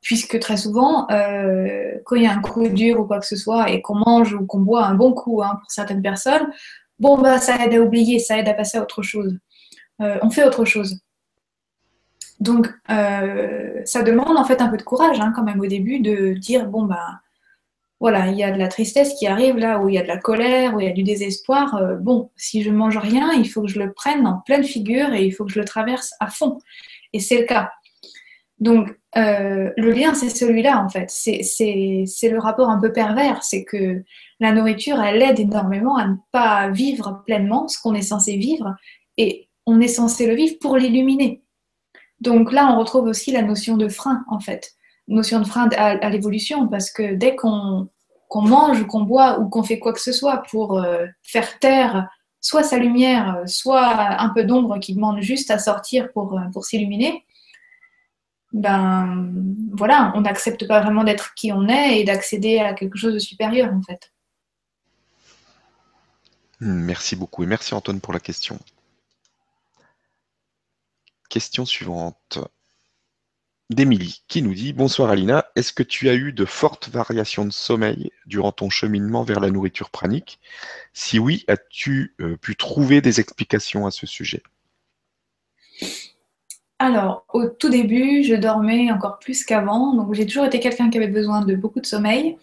Puisque 0.00 0.38
très 0.40 0.56
souvent, 0.56 1.06
euh, 1.10 1.92
quand 2.04 2.16
il 2.16 2.22
y 2.22 2.26
a 2.26 2.32
un 2.32 2.40
coup 2.40 2.66
dur 2.68 3.00
ou 3.00 3.04
quoi 3.04 3.20
que 3.20 3.26
ce 3.26 3.36
soit 3.36 3.70
et 3.70 3.82
qu'on 3.82 3.96
mange 3.96 4.32
ou 4.32 4.46
qu'on 4.46 4.60
boit 4.60 4.86
un 4.86 4.94
bon 4.94 5.12
coup 5.12 5.42
hein, 5.42 5.58
pour 5.60 5.70
certaines 5.70 6.00
personnes, 6.00 6.48
bon 6.98 7.18
bah 7.18 7.38
ça 7.38 7.56
aide 7.64 7.74
à 7.74 7.80
oublier, 7.80 8.18
ça 8.18 8.38
aide 8.38 8.48
à 8.48 8.54
passer 8.54 8.78
à 8.78 8.82
autre 8.82 9.02
chose. 9.02 9.38
Euh, 10.00 10.18
on 10.22 10.30
fait 10.30 10.44
autre 10.44 10.64
chose. 10.64 11.00
Donc, 12.40 12.72
euh, 12.88 13.82
ça 13.84 14.02
demande 14.02 14.38
en 14.38 14.44
fait 14.44 14.62
un 14.62 14.68
peu 14.68 14.78
de 14.78 14.82
courage 14.82 15.20
hein, 15.20 15.32
quand 15.36 15.42
même 15.42 15.60
au 15.60 15.66
début 15.66 16.00
de 16.00 16.32
dire 16.32 16.66
bon 16.66 16.84
bah 16.84 17.20
voilà, 18.00 18.28
il 18.28 18.38
y 18.38 18.42
a 18.42 18.50
de 18.50 18.58
la 18.58 18.68
tristesse 18.68 19.12
qui 19.18 19.26
arrive 19.26 19.58
là 19.58 19.78
où 19.78 19.90
il 19.90 19.94
y 19.94 19.98
a 19.98 20.02
de 20.02 20.08
la 20.08 20.16
colère, 20.16 20.74
où 20.74 20.80
il 20.80 20.86
y 20.86 20.90
a 20.90 20.92
du 20.94 21.02
désespoir. 21.02 21.78
Bon, 22.00 22.30
si 22.34 22.62
je 22.62 22.70
mange 22.70 22.96
rien, 22.96 23.32
il 23.34 23.46
faut 23.46 23.60
que 23.60 23.68
je 23.68 23.78
le 23.78 23.92
prenne 23.92 24.26
en 24.26 24.38
pleine 24.38 24.64
figure 24.64 25.12
et 25.12 25.26
il 25.26 25.32
faut 25.32 25.44
que 25.44 25.52
je 25.52 25.58
le 25.58 25.66
traverse 25.66 26.14
à 26.18 26.28
fond. 26.28 26.58
Et 27.12 27.20
c'est 27.20 27.40
le 27.40 27.44
cas. 27.44 27.70
Donc, 28.60 28.94
euh, 29.16 29.70
le 29.76 29.90
lien, 29.90 30.14
c'est 30.14 30.28
celui-là 30.28 30.82
en 30.84 30.88
fait. 30.88 31.10
C'est 31.10 32.28
le 32.28 32.38
rapport 32.38 32.68
un 32.68 32.78
peu 32.80 32.92
pervers. 32.92 33.42
C'est 33.42 33.64
que 33.64 34.02
la 34.38 34.52
nourriture, 34.52 35.00
elle 35.00 35.22
aide 35.22 35.40
énormément 35.40 35.96
à 35.96 36.06
ne 36.06 36.14
pas 36.30 36.68
vivre 36.70 37.22
pleinement 37.26 37.68
ce 37.68 37.80
qu'on 37.80 37.94
est 37.94 38.02
censé 38.02 38.36
vivre. 38.36 38.76
Et 39.16 39.48
on 39.66 39.80
est 39.80 39.88
censé 39.88 40.26
le 40.26 40.34
vivre 40.34 40.56
pour 40.60 40.76
l'illuminer. 40.76 41.42
Donc 42.20 42.52
là, 42.52 42.70
on 42.72 42.78
retrouve 42.78 43.06
aussi 43.06 43.32
la 43.32 43.42
notion 43.42 43.76
de 43.76 43.88
frein, 43.88 44.24
en 44.28 44.40
fait. 44.40 44.72
Notion 45.08 45.40
de 45.40 45.44
frein 45.44 45.68
à, 45.76 46.10
l'évolution, 46.10 46.68
parce 46.68 46.90
que 46.90 47.14
dès 47.14 47.34
qu'on 47.34 47.88
mange 48.34 48.82
ou 48.82 48.86
qu'on 48.86 49.02
boit 49.02 49.40
ou 49.40 49.48
qu'on 49.48 49.62
fait 49.62 49.78
quoi 49.78 49.92
que 49.92 50.00
ce 50.00 50.12
soit 50.12 50.42
pour 50.50 50.78
euh, 50.78 51.06
faire 51.22 51.58
taire 51.58 52.08
soit 52.42 52.62
sa 52.62 52.78
lumière, 52.78 53.42
soit 53.46 54.20
un 54.20 54.30
peu 54.30 54.44
d'ombre 54.44 54.78
qui 54.78 54.94
demande 54.94 55.20
juste 55.20 55.50
à 55.50 55.58
sortir 55.58 56.10
pour, 56.12 56.38
euh, 56.38 56.42
pour 56.52 56.64
s'illuminer, 56.64 57.24
ben 58.52 59.32
voilà, 59.72 60.12
on 60.14 60.22
n'accepte 60.22 60.66
pas 60.66 60.80
vraiment 60.80 61.04
d'être 61.04 61.34
qui 61.34 61.52
on 61.52 61.68
est 61.68 62.00
et 62.00 62.04
d'accéder 62.04 62.58
à 62.58 62.74
quelque 62.74 62.98
chose 62.98 63.14
de 63.14 63.18
supérieur, 63.18 63.72
en 63.72 63.82
fait. 63.82 64.12
Merci 66.60 67.16
beaucoup. 67.16 67.42
Et 67.42 67.46
merci 67.46 67.74
Antoine 67.74 68.00
pour 68.00 68.12
la 68.12 68.20
question. 68.20 68.58
Question 71.28 71.64
suivante. 71.64 72.38
d'Émilie 73.70 74.24
qui 74.26 74.42
nous 74.42 74.52
dit 74.52 74.72
Bonsoir 74.72 75.10
Alina, 75.10 75.46
est-ce 75.54 75.72
que 75.72 75.84
tu 75.84 76.08
as 76.08 76.14
eu 76.14 76.32
de 76.32 76.44
fortes 76.44 76.88
variations 76.88 77.44
de 77.44 77.52
sommeil 77.52 78.10
durant 78.26 78.52
ton 78.52 78.68
cheminement 78.68 79.22
vers 79.22 79.40
la 79.40 79.50
nourriture 79.50 79.90
pranique? 79.90 80.40
Si 80.92 81.18
oui, 81.18 81.44
as-tu 81.46 82.14
euh, 82.20 82.36
pu 82.36 82.56
trouver 82.56 83.00
des 83.00 83.20
explications 83.20 83.86
à 83.86 83.90
ce 83.90 84.06
sujet? 84.06 84.42
Alors, 86.80 87.26
au 87.34 87.46
tout 87.46 87.68
début, 87.68 88.24
je 88.24 88.34
dormais 88.34 88.90
encore 88.90 89.18
plus 89.18 89.44
qu'avant. 89.44 89.94
Donc, 89.94 90.14
j'ai 90.14 90.24
toujours 90.24 90.46
été 90.46 90.60
quelqu'un 90.60 90.88
qui 90.88 90.96
avait 90.96 91.08
besoin 91.08 91.44
de 91.44 91.54
beaucoup 91.54 91.80
de 91.80 91.86
sommeil. 91.86 92.38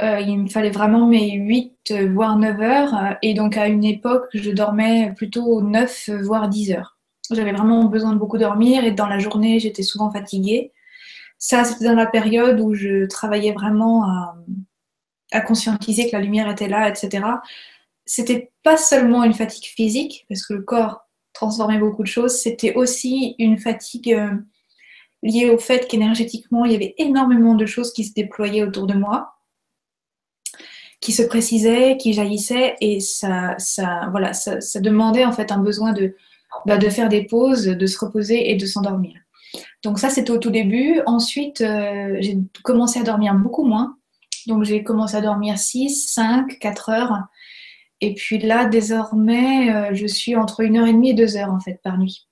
Euh, 0.00 0.20
il 0.20 0.38
me 0.38 0.48
fallait 0.48 0.70
vraiment 0.70 1.08
mes 1.08 1.32
8, 1.32 1.94
voire 2.12 2.38
9 2.38 2.60
heures. 2.60 3.16
Et 3.22 3.34
donc, 3.34 3.56
à 3.56 3.66
une 3.66 3.84
époque, 3.84 4.28
je 4.34 4.52
dormais 4.52 5.12
plutôt 5.16 5.60
9, 5.62 6.10
voire 6.22 6.48
10 6.48 6.72
heures. 6.72 6.96
J'avais 7.28 7.50
vraiment 7.50 7.86
besoin 7.86 8.12
de 8.12 8.18
beaucoup 8.18 8.38
dormir 8.38 8.84
et 8.84 8.92
dans 8.92 9.08
la 9.08 9.18
journée, 9.18 9.58
j'étais 9.58 9.82
souvent 9.82 10.12
fatiguée. 10.12 10.72
Ça, 11.38 11.64
c'était 11.64 11.86
dans 11.86 11.94
la 11.96 12.06
période 12.06 12.60
où 12.60 12.72
je 12.74 13.06
travaillais 13.06 13.52
vraiment 13.52 14.04
à, 14.04 15.40
conscientiser 15.40 16.08
que 16.08 16.16
la 16.16 16.22
lumière 16.22 16.48
était 16.48 16.68
là, 16.68 16.88
etc. 16.88 17.26
C'était 18.06 18.52
pas 18.62 18.76
seulement 18.76 19.24
une 19.24 19.34
fatigue 19.34 19.64
physique, 19.64 20.24
parce 20.28 20.46
que 20.46 20.54
le 20.54 20.62
corps 20.62 21.04
transformait 21.34 21.78
beaucoup 21.78 22.02
de 22.02 22.08
choses, 22.08 22.32
c'était 22.32 22.74
aussi 22.74 23.34
une 23.38 23.58
fatigue 23.58 24.14
euh, 24.14 24.30
liée 25.22 25.50
au 25.50 25.58
fait 25.58 25.86
qu'énergétiquement, 25.88 26.64
il 26.64 26.72
y 26.72 26.76
avait 26.76 26.94
énormément 26.98 27.54
de 27.54 27.66
choses 27.66 27.92
qui 27.92 28.04
se 28.04 28.14
déployaient 28.14 28.62
autour 28.62 28.86
de 28.86 28.94
moi, 28.94 29.34
qui 31.00 31.12
se 31.12 31.22
précisaient, 31.22 31.96
qui 31.98 32.12
jaillissaient, 32.12 32.76
et 32.80 33.00
ça, 33.00 33.54
ça, 33.58 34.08
voilà, 34.10 34.32
ça 34.32 34.80
demandait 34.80 35.24
en 35.24 35.32
fait 35.32 35.52
un 35.52 35.58
besoin 35.58 35.92
de, 35.92 36.16
bah, 36.66 36.78
de 36.78 36.88
faire 36.88 37.08
des 37.08 37.24
pauses, 37.24 37.66
de 37.66 37.86
se 37.86 37.98
reposer 37.98 38.50
et 38.50 38.56
de 38.56 38.64
s'endormir. 38.64 39.14
Donc 39.82 39.98
ça, 39.98 40.08
c'était 40.08 40.30
au 40.30 40.38
tout 40.38 40.50
début. 40.50 41.00
Ensuite, 41.06 41.60
euh, 41.60 42.16
j'ai 42.20 42.38
commencé 42.62 42.98
à 42.98 43.02
dormir 43.02 43.34
beaucoup 43.34 43.64
moins. 43.64 43.96
Donc 44.46 44.64
j'ai 44.64 44.82
commencé 44.82 45.16
à 45.16 45.20
dormir 45.20 45.58
6, 45.58 46.12
5, 46.12 46.58
4 46.58 46.88
heures. 46.88 47.18
Et 48.04 48.14
puis 48.14 48.38
là, 48.38 48.66
désormais, 48.66 49.74
euh, 49.74 49.94
je 49.94 50.06
suis 50.06 50.36
entre 50.36 50.64
1 50.64 50.76
heure 50.76 50.86
et 50.86 50.92
demie 50.92 51.10
et 51.10 51.14
2 51.14 51.36
heures 51.36 51.52
en 51.52 51.60
fait 51.60 51.80
par 51.82 51.98
nuit. 51.98 52.28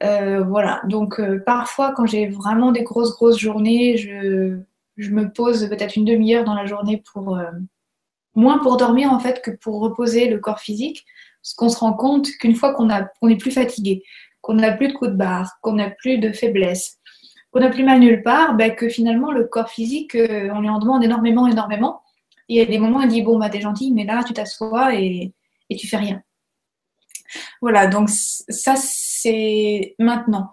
voilà, 0.00 0.82
donc 0.84 1.20
parfois 1.44 1.92
quand 1.92 2.06
j'ai 2.06 2.26
vraiment 2.28 2.70
des 2.72 2.82
grosses, 2.82 3.14
grosses 3.14 3.38
journées, 3.38 3.96
je, 3.96 4.58
je 4.96 5.10
me 5.10 5.32
pose 5.32 5.68
peut-être 5.68 5.96
une 5.96 6.04
demi-heure 6.04 6.44
dans 6.44 6.54
la 6.54 6.66
journée 6.66 7.02
pour 7.12 7.38
moins 8.36 8.58
pour 8.58 8.76
dormir 8.76 9.12
en 9.12 9.18
fait 9.18 9.42
que 9.42 9.50
pour 9.50 9.80
reposer 9.80 10.28
le 10.28 10.38
corps 10.38 10.60
physique, 10.60 11.04
parce 11.42 11.54
qu'on 11.54 11.68
se 11.68 11.78
rend 11.78 11.94
compte 11.94 12.28
qu'une 12.40 12.54
fois 12.54 12.74
qu'on 12.74 12.88
est 13.28 13.36
plus 13.36 13.50
fatigué, 13.50 14.02
qu'on 14.40 14.54
n'a 14.54 14.72
plus 14.72 14.88
de 14.88 14.92
coups 14.92 15.10
de 15.10 15.16
barre, 15.16 15.58
qu'on 15.62 15.72
n'a 15.72 15.90
plus 15.90 16.18
de 16.18 16.30
faiblesse, 16.32 16.98
qu'on 17.50 17.60
n'a 17.60 17.70
plus 17.70 17.84
mal 17.84 18.00
nulle 18.00 18.22
part, 18.22 18.54
ben, 18.54 18.74
que 18.74 18.88
finalement 18.88 19.32
le 19.32 19.44
corps 19.44 19.70
physique, 19.70 20.14
euh, 20.14 20.50
on 20.52 20.60
lui 20.60 20.68
en 20.68 20.78
demande 20.78 21.02
énormément, 21.02 21.46
énormément. 21.46 22.02
Il 22.48 22.56
y 22.56 22.60
a 22.60 22.64
des 22.64 22.78
moments 22.78 23.00
il 23.00 23.08
dit 23.08 23.22
bon 23.22 23.38
bah 23.38 23.50
t'es 23.50 23.60
gentil, 23.60 23.92
mais 23.92 24.04
là 24.04 24.22
tu 24.24 24.32
t'assois 24.32 24.94
et, 24.94 25.32
et 25.70 25.76
tu 25.76 25.86
fais 25.86 25.96
rien. 25.96 26.22
Voilà, 27.60 27.86
donc 27.86 28.08
ça 28.08 28.74
c'est 28.76 29.94
maintenant 29.98 30.52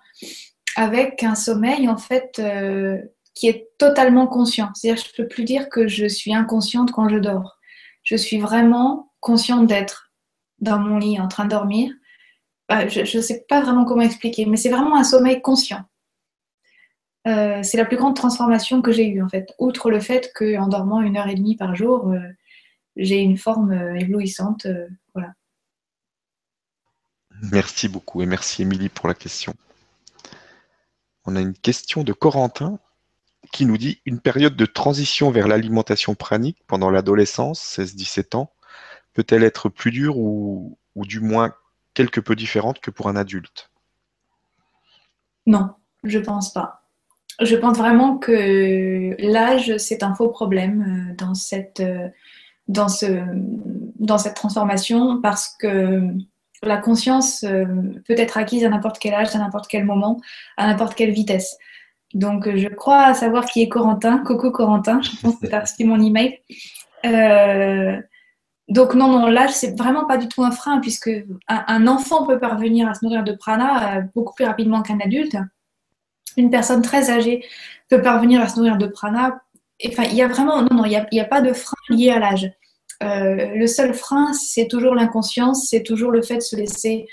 avec 0.76 1.24
un 1.24 1.36
sommeil 1.36 1.88
en 1.88 1.98
fait 1.98 2.40
euh, 2.40 2.98
qui 3.36 3.48
est 3.48 3.70
totalement 3.78 4.28
conscient. 4.28 4.72
C'est-à-dire 4.74 5.04
je 5.06 5.16
peux 5.16 5.28
plus 5.28 5.44
dire 5.44 5.70
que 5.70 5.88
je 5.88 6.08
suis 6.08 6.34
inconsciente 6.34 6.92
quand 6.92 7.10
je 7.10 7.18
dors 7.18 7.60
je 8.04 8.16
suis 8.16 8.38
vraiment 8.38 9.12
consciente 9.20 9.68
d'être 9.68 10.12
dans 10.60 10.78
mon 10.78 10.98
lit 10.98 11.20
en 11.20 11.28
train 11.28 11.46
de 11.46 11.50
dormir. 11.50 11.92
Bah, 12.70 12.88
je 12.88 13.02
ne 13.02 13.22
sais 13.22 13.46
pas 13.50 13.62
vraiment 13.62 13.86
comment 13.86 14.02
expliquer, 14.02 14.46
mais 14.46 14.58
c'est 14.58 14.70
vraiment 14.70 14.98
un 14.98 15.04
sommeil 15.04 15.42
conscient. 15.42 15.82
Euh, 17.26 17.64
c'est 17.64 17.78
la 17.78 17.86
plus 17.86 17.98
grande 17.98 18.16
transformation 18.16 18.82
que 18.82 18.92
j'ai 18.92 19.08
eue 19.08 19.22
en 19.22 19.30
fait, 19.30 19.54
outre 19.58 19.90
le 19.90 20.02
fait 20.02 20.32
qu'en 20.36 20.68
dormant 20.68 21.02
une 21.02 21.16
heure 21.16 21.30
et 21.30 21.36
demie 21.36 21.56
par 21.56 21.76
jour, 21.76 22.10
euh, 22.10 22.20
j'ai 22.98 23.20
une 23.20 23.38
forme 23.38 23.72
euh, 23.72 23.96
éblouissante. 23.96 24.68
voilà. 25.14 25.34
Merci 27.52 27.88
beaucoup 27.88 28.22
et 28.22 28.26
merci 28.26 28.62
Émilie 28.62 28.90
pour 28.90 29.08
la 29.08 29.14
question. 29.14 29.54
On 31.26 31.36
a 31.38 31.42
une 31.42 31.54
question 31.54 32.04
de 32.04 32.12
Corentin 32.12 32.80
qui 33.52 33.66
nous 33.66 33.78
dit 33.78 34.02
une 34.06 34.20
période 34.20 34.56
de 34.56 34.66
transition 34.66 35.32
vers 35.32 35.48
l'alimentation 35.48 36.16
pranique 36.16 36.58
pendant 36.68 36.90
l'adolescence, 36.90 37.62
16-17 37.78 38.36
ans, 38.36 38.52
peut-elle 39.14 39.44
être 39.44 39.70
plus 39.70 39.92
dure 39.92 40.18
ou, 40.18 40.78
du 40.96 41.20
moins 41.20 41.54
quelque 41.94 42.20
peu 42.20 42.36
différente 42.36 42.80
que 42.80 42.92
pour 42.92 43.08
un 43.08 43.16
adulte? 43.16 43.70
Non, 45.46 45.76
je 46.04 46.20
pense 46.20 46.52
pas. 46.52 46.83
Je 47.42 47.56
pense 47.56 47.78
vraiment 47.78 48.18
que 48.18 49.16
l'âge, 49.20 49.78
c'est 49.78 50.04
un 50.04 50.14
faux 50.14 50.30
problème 50.30 51.10
euh, 51.12 51.16
dans 51.16 51.34
cette, 51.34 51.80
euh, 51.80 52.10
dans, 52.68 52.90
ce, 52.90 53.06
dans 54.00 54.18
cette 54.18 54.36
transformation 54.36 55.20
parce 55.22 55.56
que 55.60 56.10
la 56.62 56.78
conscience 56.78 57.44
euh, 57.44 57.66
peut 58.08 58.16
être 58.18 58.38
acquise 58.38 58.64
à 58.64 58.70
n'importe 58.70 59.00
quel 59.00 59.14
âge, 59.14 59.36
à 59.36 59.40
n'importe 59.40 59.68
quel 59.68 59.84
moment, 59.84 60.22
à 60.58 60.68
n'importe 60.68 60.96
quelle 60.96 61.12
vitesse. 61.12 61.58
Donc, 62.14 62.48
je 62.56 62.68
crois 62.68 63.14
savoir 63.16 63.46
qui 63.46 63.64
est 63.64 63.70
Corentin. 63.70 64.20
Coco 64.20 64.52
Corentin, 64.52 65.02
je 65.02 65.10
pense 65.20 65.38
que 65.38 65.48
tu 65.48 65.54
as 65.54 65.62
reçu 65.62 65.84
mon 65.86 66.00
email. 66.00 66.40
Donc, 68.70 68.94
non, 68.94 69.08
non, 69.08 69.26
l'âge, 69.26 69.50
c'est 69.50 69.78
vraiment 69.78 70.06
pas 70.06 70.18
du 70.18 70.28
tout 70.28 70.44
un 70.44 70.52
frein, 70.52 70.80
puisque 70.80 71.10
un, 71.48 71.88
enfant 71.88 72.26
peut 72.26 72.40
parvenir 72.40 72.88
à 72.88 72.94
se 72.94 73.04
nourrir 73.04 73.24
de 73.24 73.34
prana 73.34 74.02
beaucoup 74.16 74.34
plus 74.36 74.46
rapidement 74.46 74.84
qu'un 74.84 75.00
adulte. 75.00 75.36
Une 76.38 76.50
personne 76.50 76.82
très 76.82 77.10
âgée 77.10 77.46
peut 77.90 78.02
parvenir 78.02 78.42
à 78.42 78.48
se 78.48 78.58
nourrir 78.58 78.78
de 78.78 78.88
prana. 78.88 79.42
Enfin, 79.88 80.04
il 80.04 80.16
y 80.16 80.22
a 80.22 80.28
vraiment, 80.28 80.62
non, 80.62 80.76
non, 80.76 80.86
il 80.86 81.06
n'y 81.12 81.20
a, 81.20 81.26
pas 81.26 81.42
de 81.42 81.54
frein 81.54 81.76
lié 81.90 82.10
à 82.10 82.20
l'âge. 82.20 82.52
Euh, 83.02 83.54
le 83.56 83.68
seul 83.68 83.94
frein, 83.94 84.34
c'est 84.34 84.68
toujours 84.68 84.96
l'inconscience, 84.96 85.68
c'est 85.70 85.84
toujours 85.84 86.12
le 86.12 86.22
fait 86.22 86.38
de 86.38 86.42
se 86.42 86.56
laisser 86.56 87.08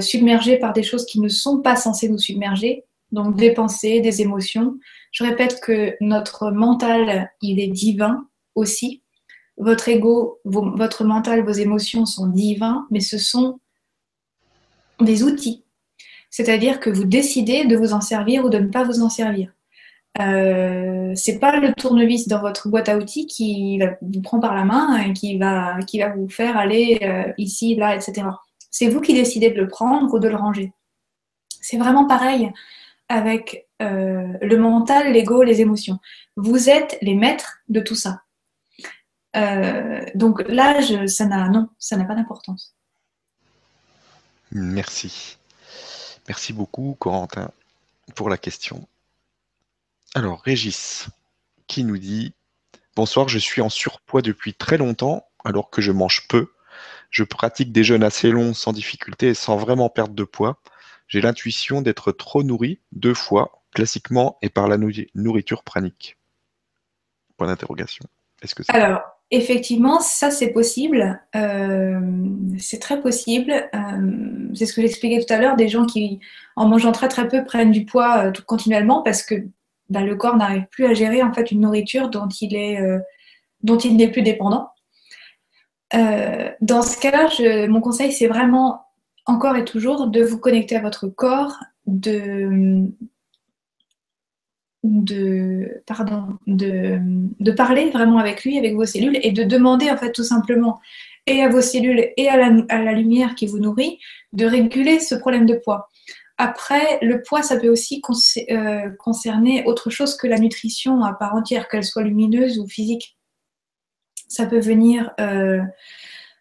submerger 0.00 0.58
par 0.58 0.74
des 0.74 0.82
choses 0.82 1.06
qui 1.06 1.18
ne 1.18 1.30
sont 1.30 1.62
pas 1.62 1.76
censées 1.76 2.10
nous 2.10 2.18
submerger 2.18 2.84
donc 3.12 3.36
des 3.36 3.52
pensées, 3.52 4.00
des 4.00 4.22
émotions. 4.22 4.78
Je 5.12 5.24
répète 5.24 5.60
que 5.60 5.94
notre 6.00 6.50
mental, 6.50 7.30
il 7.42 7.60
est 7.60 7.68
divin 7.68 8.26
aussi. 8.54 9.02
Votre 9.58 9.88
ego, 9.88 10.40
votre 10.44 11.04
mental, 11.04 11.44
vos 11.44 11.52
émotions 11.52 12.06
sont 12.06 12.26
divins, 12.26 12.86
mais 12.90 13.00
ce 13.00 13.18
sont 13.18 13.60
des 14.98 15.22
outils. 15.22 15.64
C'est-à-dire 16.32 16.80
que 16.80 16.88
vous 16.88 17.04
décidez 17.04 17.66
de 17.66 17.76
vous 17.76 17.92
en 17.92 18.00
servir 18.00 18.44
ou 18.44 18.48
de 18.48 18.58
ne 18.58 18.68
pas 18.68 18.84
vous 18.84 19.02
en 19.02 19.10
servir. 19.10 19.52
Euh, 20.18 21.12
c'est 21.14 21.38
pas 21.38 21.58
le 21.58 21.74
tournevis 21.74 22.26
dans 22.26 22.40
votre 22.40 22.68
boîte 22.68 22.88
à 22.88 22.96
outils 22.96 23.26
qui 23.26 23.80
vous 24.00 24.22
prend 24.22 24.40
par 24.40 24.54
la 24.54 24.64
main 24.64 24.96
et 24.96 25.12
qui 25.12 25.38
va, 25.38 25.78
vous 26.16 26.28
faire 26.30 26.56
aller 26.56 26.98
euh, 27.02 27.32
ici, 27.36 27.76
là, 27.76 27.94
etc. 27.94 28.26
C'est 28.70 28.88
vous 28.88 29.02
qui 29.02 29.12
décidez 29.12 29.50
de 29.50 29.60
le 29.60 29.68
prendre 29.68 30.12
ou 30.12 30.18
de 30.18 30.28
le 30.28 30.36
ranger. 30.36 30.72
C'est 31.60 31.76
vraiment 31.76 32.06
pareil 32.06 32.50
avec 33.08 33.68
euh, 33.82 34.32
le 34.40 34.56
mental, 34.56 35.12
l'ego, 35.12 35.42
les 35.42 35.60
émotions. 35.60 35.98
Vous 36.36 36.70
êtes 36.70 36.96
les 37.02 37.14
maîtres 37.14 37.58
de 37.68 37.80
tout 37.80 37.94
ça. 37.94 38.22
Euh, 39.36 40.00
donc 40.14 40.42
l'âge, 40.48 41.06
ça 41.06 41.26
n'a 41.26 41.48
non, 41.48 41.68
ça 41.78 41.98
n'a 41.98 42.04
pas 42.04 42.14
d'importance. 42.14 42.74
Merci. 44.50 45.38
Merci 46.28 46.52
beaucoup, 46.52 46.96
Corentin, 46.98 47.50
pour 48.14 48.28
la 48.28 48.38
question. 48.38 48.86
Alors, 50.14 50.40
Régis, 50.42 51.08
qui 51.66 51.84
nous 51.84 51.98
dit 51.98 52.34
Bonsoir, 52.94 53.28
je 53.28 53.38
suis 53.38 53.62
en 53.62 53.70
surpoids 53.70 54.22
depuis 54.22 54.54
très 54.54 54.76
longtemps, 54.76 55.26
alors 55.44 55.70
que 55.70 55.80
je 55.80 55.92
mange 55.92 56.28
peu. 56.28 56.52
Je 57.10 57.24
pratique 57.24 57.72
des 57.72 57.84
jeûnes 57.84 58.04
assez 58.04 58.30
longs 58.30 58.54
sans 58.54 58.72
difficulté 58.72 59.28
et 59.28 59.34
sans 59.34 59.56
vraiment 59.56 59.88
perdre 59.88 60.14
de 60.14 60.24
poids. 60.24 60.58
J'ai 61.08 61.20
l'intuition 61.20 61.82
d'être 61.82 62.12
trop 62.12 62.42
nourri 62.42 62.80
deux 62.92 63.14
fois, 63.14 63.62
classiquement, 63.74 64.38
et 64.42 64.48
par 64.48 64.68
la 64.68 64.78
nourriture 65.14 65.62
pranique. 65.62 66.18
Point 67.36 67.48
d'interrogation. 67.48 68.06
Est-ce 68.42 68.54
que 68.54 68.62
Alors, 68.68 69.00
effectivement, 69.32 69.98
ça 70.00 70.30
c'est 70.30 70.50
possible. 70.50 71.20
Euh, 71.34 72.00
c'est 72.58 72.78
très 72.78 73.00
possible. 73.00 73.52
Euh, 73.74 74.50
c'est 74.54 74.66
ce 74.66 74.74
que 74.74 74.82
j'expliquais 74.82 75.24
tout 75.24 75.32
à 75.32 75.38
l'heure, 75.38 75.56
des 75.56 75.68
gens 75.68 75.86
qui, 75.86 76.20
en 76.54 76.68
mangeant 76.68 76.92
très 76.92 77.08
très 77.08 77.26
peu, 77.26 77.42
prennent 77.42 77.72
du 77.72 77.84
poids 77.84 78.26
euh, 78.26 78.32
continuellement 78.46 79.02
parce 79.02 79.22
que 79.22 79.34
bah, 79.88 80.02
le 80.02 80.14
corps 80.16 80.36
n'arrive 80.36 80.66
plus 80.70 80.86
à 80.86 80.94
gérer 80.94 81.22
en 81.22 81.32
fait 81.32 81.50
une 81.50 81.60
nourriture 81.60 82.10
dont 82.10 82.28
il 82.40 82.54
est, 82.54 82.80
dont 83.62 83.78
il 83.78 83.96
n'est 83.96 84.10
plus 84.10 84.22
dépendant. 84.22 84.70
dans 85.92 86.82
ce 86.82 86.98
cas-là, 87.00 87.66
mon 87.68 87.80
conseil, 87.80 88.12
c'est 88.12 88.28
vraiment 88.28 88.86
encore 89.26 89.56
et 89.56 89.64
toujours 89.64 90.06
de 90.08 90.22
vous 90.22 90.38
connecter 90.38 90.76
à 90.76 90.80
votre 90.80 91.08
corps, 91.08 91.58
de, 91.86 92.88
de, 94.82 95.82
de, 96.46 97.52
parler 97.52 97.90
vraiment 97.90 98.18
avec 98.18 98.44
lui, 98.44 98.58
avec 98.58 98.74
vos 98.74 98.84
cellules, 98.84 99.18
et 99.22 99.32
de 99.32 99.44
demander 99.44 99.90
en 99.90 99.96
fait 99.96 100.12
tout 100.12 100.24
simplement 100.24 100.80
et 101.26 101.42
à 101.42 101.48
vos 101.48 101.60
cellules 101.60 102.10
et 102.16 102.28
à 102.28 102.36
la, 102.36 102.64
à 102.68 102.82
la 102.82 102.92
lumière 102.92 103.34
qui 103.34 103.46
vous 103.46 103.58
nourrit 103.58 104.00
de 104.32 104.44
réguler 104.44 104.98
ce 104.98 105.14
problème 105.14 105.46
de 105.46 105.54
poids. 105.54 105.88
Après, 106.38 106.98
le 107.02 107.22
poids, 107.22 107.42
ça 107.42 107.56
peut 107.56 107.68
aussi 107.68 108.02
euh, 108.50 108.90
concerner 108.98 109.64
autre 109.66 109.90
chose 109.90 110.16
que 110.16 110.26
la 110.26 110.38
nutrition 110.38 111.04
à 111.04 111.12
part 111.12 111.34
entière, 111.34 111.68
qu'elle 111.68 111.84
soit 111.84 112.02
lumineuse 112.02 112.58
ou 112.58 112.66
physique. 112.66 113.16
Ça 114.26 114.46
peut 114.46 114.58
venir 114.58 115.12
euh, 115.20 115.60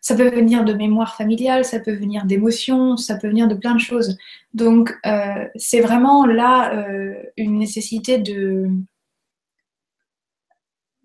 ça 0.02 0.16
peut 0.16 0.30
venir 0.30 0.66
de 0.66 0.74
mémoire 0.74 1.16
familiale, 1.16 1.64
ça 1.64 1.80
peut 1.80 1.94
venir 1.94 2.26
d'émotions, 2.26 2.98
ça 2.98 3.18
peut 3.18 3.28
venir 3.28 3.48
de 3.48 3.54
plein 3.54 3.76
de 3.76 3.80
choses. 3.80 4.18
Donc, 4.54 4.98
euh, 5.06 5.48
c'est 5.56 5.80
vraiment 5.80 6.26
là 6.26 6.74
euh, 6.74 7.14
une 7.38 7.60
nécessité 7.60 8.18
de 8.18 8.70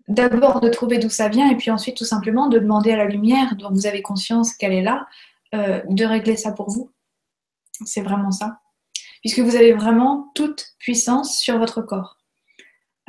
d'abord 0.07 0.61
de 0.61 0.69
trouver 0.69 0.99
d'où 0.99 1.09
ça 1.09 1.27
vient 1.27 1.51
et 1.51 1.57
puis 1.57 1.69
ensuite 1.69 1.97
tout 1.97 2.05
simplement 2.05 2.47
de 2.47 2.59
demander 2.59 2.91
à 2.91 2.97
la 2.97 3.05
lumière 3.05 3.55
dont 3.57 3.69
vous 3.69 3.85
avez 3.87 4.01
conscience 4.01 4.53
qu'elle 4.53 4.73
est 4.73 4.81
là, 4.81 5.05
euh, 5.53 5.81
de 5.89 6.05
régler 6.05 6.37
ça 6.37 6.51
pour 6.53 6.69
vous. 6.69 6.91
C'est 7.85 8.01
vraiment 8.01 8.31
ça. 8.31 8.59
Puisque 9.21 9.39
vous 9.39 9.55
avez 9.55 9.73
vraiment 9.73 10.31
toute 10.33 10.73
puissance 10.79 11.37
sur 11.37 11.59
votre 11.59 11.81
corps. 11.81 12.16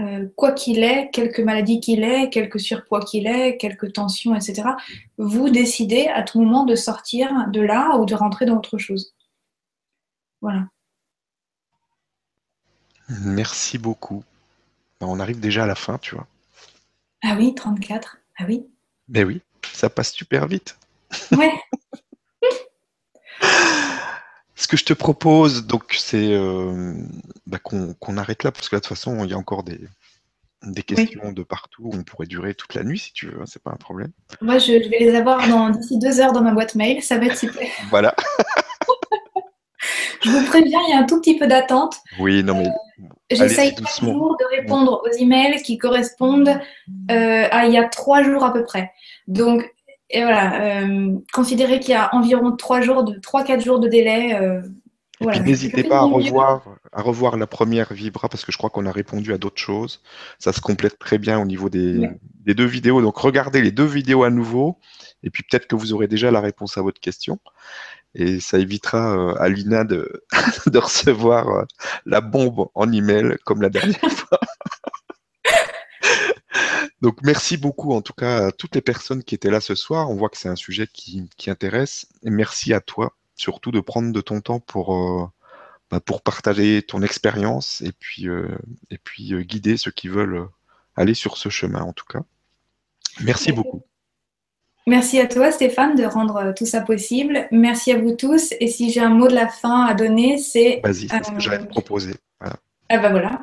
Euh, 0.00 0.28
quoi 0.36 0.52
qu'il 0.52 0.84
ait, 0.84 1.10
quelque 1.12 1.42
maladie 1.42 1.80
qu'il 1.80 2.04
ait, 2.04 2.30
quelque 2.30 2.58
surpoids 2.58 3.00
qu'il 3.00 3.26
ait, 3.26 3.56
quelque 3.56 3.86
tension, 3.86 4.34
etc., 4.34 4.68
vous 5.16 5.50
décidez 5.50 6.06
à 6.06 6.22
tout 6.22 6.40
moment 6.40 6.64
de 6.64 6.76
sortir 6.76 7.48
de 7.50 7.60
là 7.60 7.96
ou 7.96 8.06
de 8.06 8.14
rentrer 8.14 8.46
dans 8.46 8.56
autre 8.56 8.78
chose. 8.78 9.14
Voilà. 10.40 10.68
Merci 13.24 13.78
beaucoup. 13.78 14.22
Ben, 15.00 15.06
on 15.08 15.18
arrive 15.18 15.40
déjà 15.40 15.64
à 15.64 15.66
la 15.66 15.74
fin, 15.74 15.98
tu 15.98 16.14
vois. 16.14 16.26
Ah 17.24 17.34
oui, 17.36 17.54
34. 17.54 18.18
Ah 18.38 18.44
oui. 18.46 18.66
Ben 19.08 19.26
oui, 19.26 19.40
ça 19.72 19.90
passe 19.90 20.12
super 20.12 20.46
vite. 20.46 20.78
Ouais. 21.32 21.52
Ce 24.58 24.66
que 24.66 24.76
je 24.76 24.84
te 24.84 24.92
propose, 24.92 25.66
donc, 25.66 25.94
c'est 25.96 26.32
euh, 26.32 26.92
bah, 27.46 27.58
qu'on 27.60 28.16
arrête 28.16 28.42
là, 28.42 28.50
parce 28.50 28.68
que 28.68 28.74
de 28.74 28.80
toute 28.80 28.88
façon, 28.88 29.24
il 29.24 29.30
y 29.30 29.32
a 29.32 29.38
encore 29.38 29.62
des, 29.62 29.78
des 30.64 30.82
questions 30.82 31.30
de 31.30 31.42
partout. 31.44 31.90
On 31.94 32.02
pourrait 32.02 32.26
durer 32.26 32.54
toute 32.54 32.74
la 32.74 32.82
nuit 32.82 32.98
si 32.98 33.12
tu 33.12 33.26
veux, 33.26 33.40
hein, 33.40 33.44
c'est 33.46 33.62
pas 33.62 33.70
un 33.70 33.76
problème. 33.76 34.10
Moi, 34.40 34.58
je, 34.58 34.72
vais 34.72 34.98
les 34.98 35.14
avoir 35.14 35.40
d'ici 35.70 36.00
deux 36.00 36.20
heures 36.20 36.32
dans 36.32 36.42
ma 36.42 36.52
boîte 36.52 36.74
mail. 36.74 37.04
Ça 37.04 37.18
va 37.18 37.26
être 37.26 37.38
super. 37.38 37.68
voilà. 37.90 38.16
Je 40.22 40.30
vous 40.30 40.44
préviens, 40.46 40.80
il 40.88 40.90
y 40.90 40.94
a 40.94 40.98
un 40.98 41.06
tout 41.06 41.20
petit 41.20 41.38
peu 41.38 41.46
d'attente. 41.46 41.94
Oui, 42.18 42.42
non 42.42 42.54
mais. 42.54 42.66
Euh, 42.66 43.04
j'essaye 43.30 43.76
toujours 43.76 44.36
de 44.36 44.56
répondre 44.56 45.02
aux 45.04 45.16
emails 45.18 45.62
qui 45.62 45.78
correspondent 45.78 46.58
euh, 47.10 47.48
à 47.50 47.66
il 47.66 47.72
y 47.72 47.78
a 47.78 47.84
trois 47.84 48.24
jours 48.24 48.42
à 48.42 48.52
peu 48.52 48.64
près. 48.64 48.90
Donc, 49.28 49.72
et 50.10 50.22
voilà, 50.22 50.82
euh, 50.82 51.14
considérez 51.32 51.80
qu'il 51.80 51.90
y 51.90 51.94
a 51.94 52.14
environ 52.14 52.56
trois 52.56 52.80
jours 52.80 53.04
de 53.04 53.18
trois 53.18 53.44
quatre 53.44 53.64
jours 53.64 53.78
de 53.78 53.88
délai. 53.88 54.38
n'hésitez 55.20 55.84
pas 55.84 55.98
à 55.98 56.02
revoir, 56.02 56.62
à 56.92 57.02
revoir 57.02 57.36
la 57.36 57.46
première 57.46 57.92
Vibra 57.92 58.28
parce 58.28 58.44
que 58.44 58.52
je 58.52 58.58
crois 58.58 58.70
qu'on 58.70 58.86
a 58.86 58.92
répondu 58.92 59.32
à 59.32 59.38
d'autres 59.38 59.60
choses. 59.60 60.02
Ça 60.38 60.52
se 60.52 60.60
complète 60.60 60.98
très 60.98 61.18
bien 61.18 61.38
au 61.40 61.44
niveau 61.44 61.68
des, 61.68 62.08
des, 62.46 62.54
deux 62.54 62.64
vidéos. 62.66 63.02
Donc 63.02 63.18
regardez 63.18 63.60
les 63.60 63.72
deux 63.72 63.84
vidéos 63.84 64.24
à 64.24 64.30
nouveau 64.30 64.78
et 65.22 65.30
puis 65.30 65.42
peut-être 65.42 65.66
que 65.66 65.76
vous 65.76 65.92
aurez 65.92 66.08
déjà 66.08 66.30
la 66.30 66.40
réponse 66.40 66.78
à 66.78 66.82
votre 66.82 67.00
question 67.00 67.38
et 68.14 68.40
ça 68.40 68.58
évitera 68.58 69.16
euh, 69.16 69.34
à 69.38 69.48
Lina 69.48 69.84
de, 69.84 70.24
de 70.66 70.78
recevoir 70.78 71.48
euh, 71.48 71.64
la 72.06 72.20
bombe 72.20 72.68
en 72.74 72.92
email 72.92 73.36
comme 73.44 73.62
la 73.62 73.70
dernière 73.70 74.00
fois. 74.10 74.40
Donc 77.00 77.18
merci 77.22 77.56
beaucoup 77.56 77.92
en 77.92 78.02
tout 78.02 78.12
cas 78.12 78.48
à 78.48 78.52
toutes 78.52 78.74
les 78.74 78.80
personnes 78.80 79.22
qui 79.22 79.34
étaient 79.34 79.50
là 79.50 79.60
ce 79.60 79.74
soir. 79.74 80.10
On 80.10 80.16
voit 80.16 80.28
que 80.28 80.36
c'est 80.36 80.48
un 80.48 80.56
sujet 80.56 80.88
qui, 80.92 81.28
qui, 81.36 81.50
intéresse. 81.50 82.06
Et 82.24 82.30
merci 82.30 82.72
à 82.72 82.80
toi 82.80 83.14
surtout 83.36 83.70
de 83.70 83.80
prendre 83.80 84.12
de 84.12 84.20
ton 84.20 84.40
temps 84.40 84.58
pour, 84.58 84.94
euh, 84.96 85.26
bah, 85.90 86.00
pour 86.00 86.22
partager 86.22 86.82
ton 86.82 87.02
expérience 87.02 87.82
et 87.82 87.92
puis, 87.92 88.26
et 88.90 88.98
puis 88.98 89.32
guider 89.44 89.76
ceux 89.76 89.92
qui 89.92 90.08
veulent 90.08 90.48
aller 90.96 91.14
sur 91.14 91.36
ce 91.36 91.48
chemin 91.48 91.82
en 91.82 91.92
tout 91.92 92.06
cas. 92.06 92.20
Merci 93.20 93.52
beaucoup. 93.52 93.82
Merci 94.88 95.20
à 95.20 95.26
toi 95.26 95.52
Stéphane 95.52 95.96
de 95.96 96.04
rendre 96.04 96.36
euh, 96.36 96.52
tout 96.56 96.64
ça 96.64 96.80
possible. 96.80 97.46
Merci 97.52 97.92
à 97.92 97.98
vous 97.98 98.12
tous. 98.12 98.54
Et 98.58 98.68
si 98.68 98.90
j'ai 98.90 99.00
un 99.00 99.10
mot 99.10 99.28
de 99.28 99.34
la 99.34 99.46
fin 99.46 99.84
à 99.84 99.92
donner, 99.92 100.38
c'est... 100.38 100.80
Vas-y, 100.82 101.08
c'est 101.08 101.24
ce 101.24 101.30
que 101.30 101.40
j'allais 101.40 101.58
te 101.58 101.68
proposer. 101.68 102.14
Ah 102.40 102.98
bah 102.98 103.10
voilà. 103.10 103.42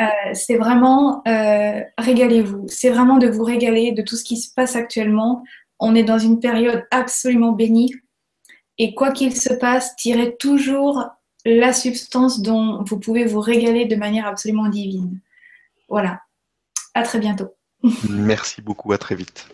Euh, 0.00 0.04
c'est 0.32 0.56
vraiment 0.56 1.22
euh, 1.28 1.80
régalez-vous. 1.98 2.66
C'est 2.68 2.90
vraiment 2.90 3.18
de 3.18 3.28
vous 3.28 3.44
régaler 3.44 3.92
de 3.92 4.02
tout 4.02 4.16
ce 4.16 4.24
qui 4.24 4.36
se 4.36 4.52
passe 4.52 4.76
actuellement. 4.76 5.44
On 5.78 5.94
est 5.94 6.02
dans 6.02 6.18
une 6.18 6.40
période 6.40 6.84
absolument 6.90 7.52
bénie. 7.52 7.94
Et 8.78 8.94
quoi 8.94 9.12
qu'il 9.12 9.36
se 9.36 9.52
passe, 9.54 9.94
tirez 9.96 10.36
toujours 10.36 11.04
la 11.44 11.72
substance 11.72 12.40
dont 12.40 12.82
vous 12.84 12.98
pouvez 12.98 13.24
vous 13.24 13.40
régaler 13.40 13.84
de 13.84 13.96
manière 13.96 14.26
absolument 14.26 14.68
divine. 14.68 15.20
Voilà. 15.88 16.20
À 16.94 17.02
très 17.02 17.18
bientôt. 17.18 17.54
Merci 18.08 18.62
beaucoup. 18.62 18.92
À 18.92 18.98
très 18.98 19.14
vite. 19.14 19.46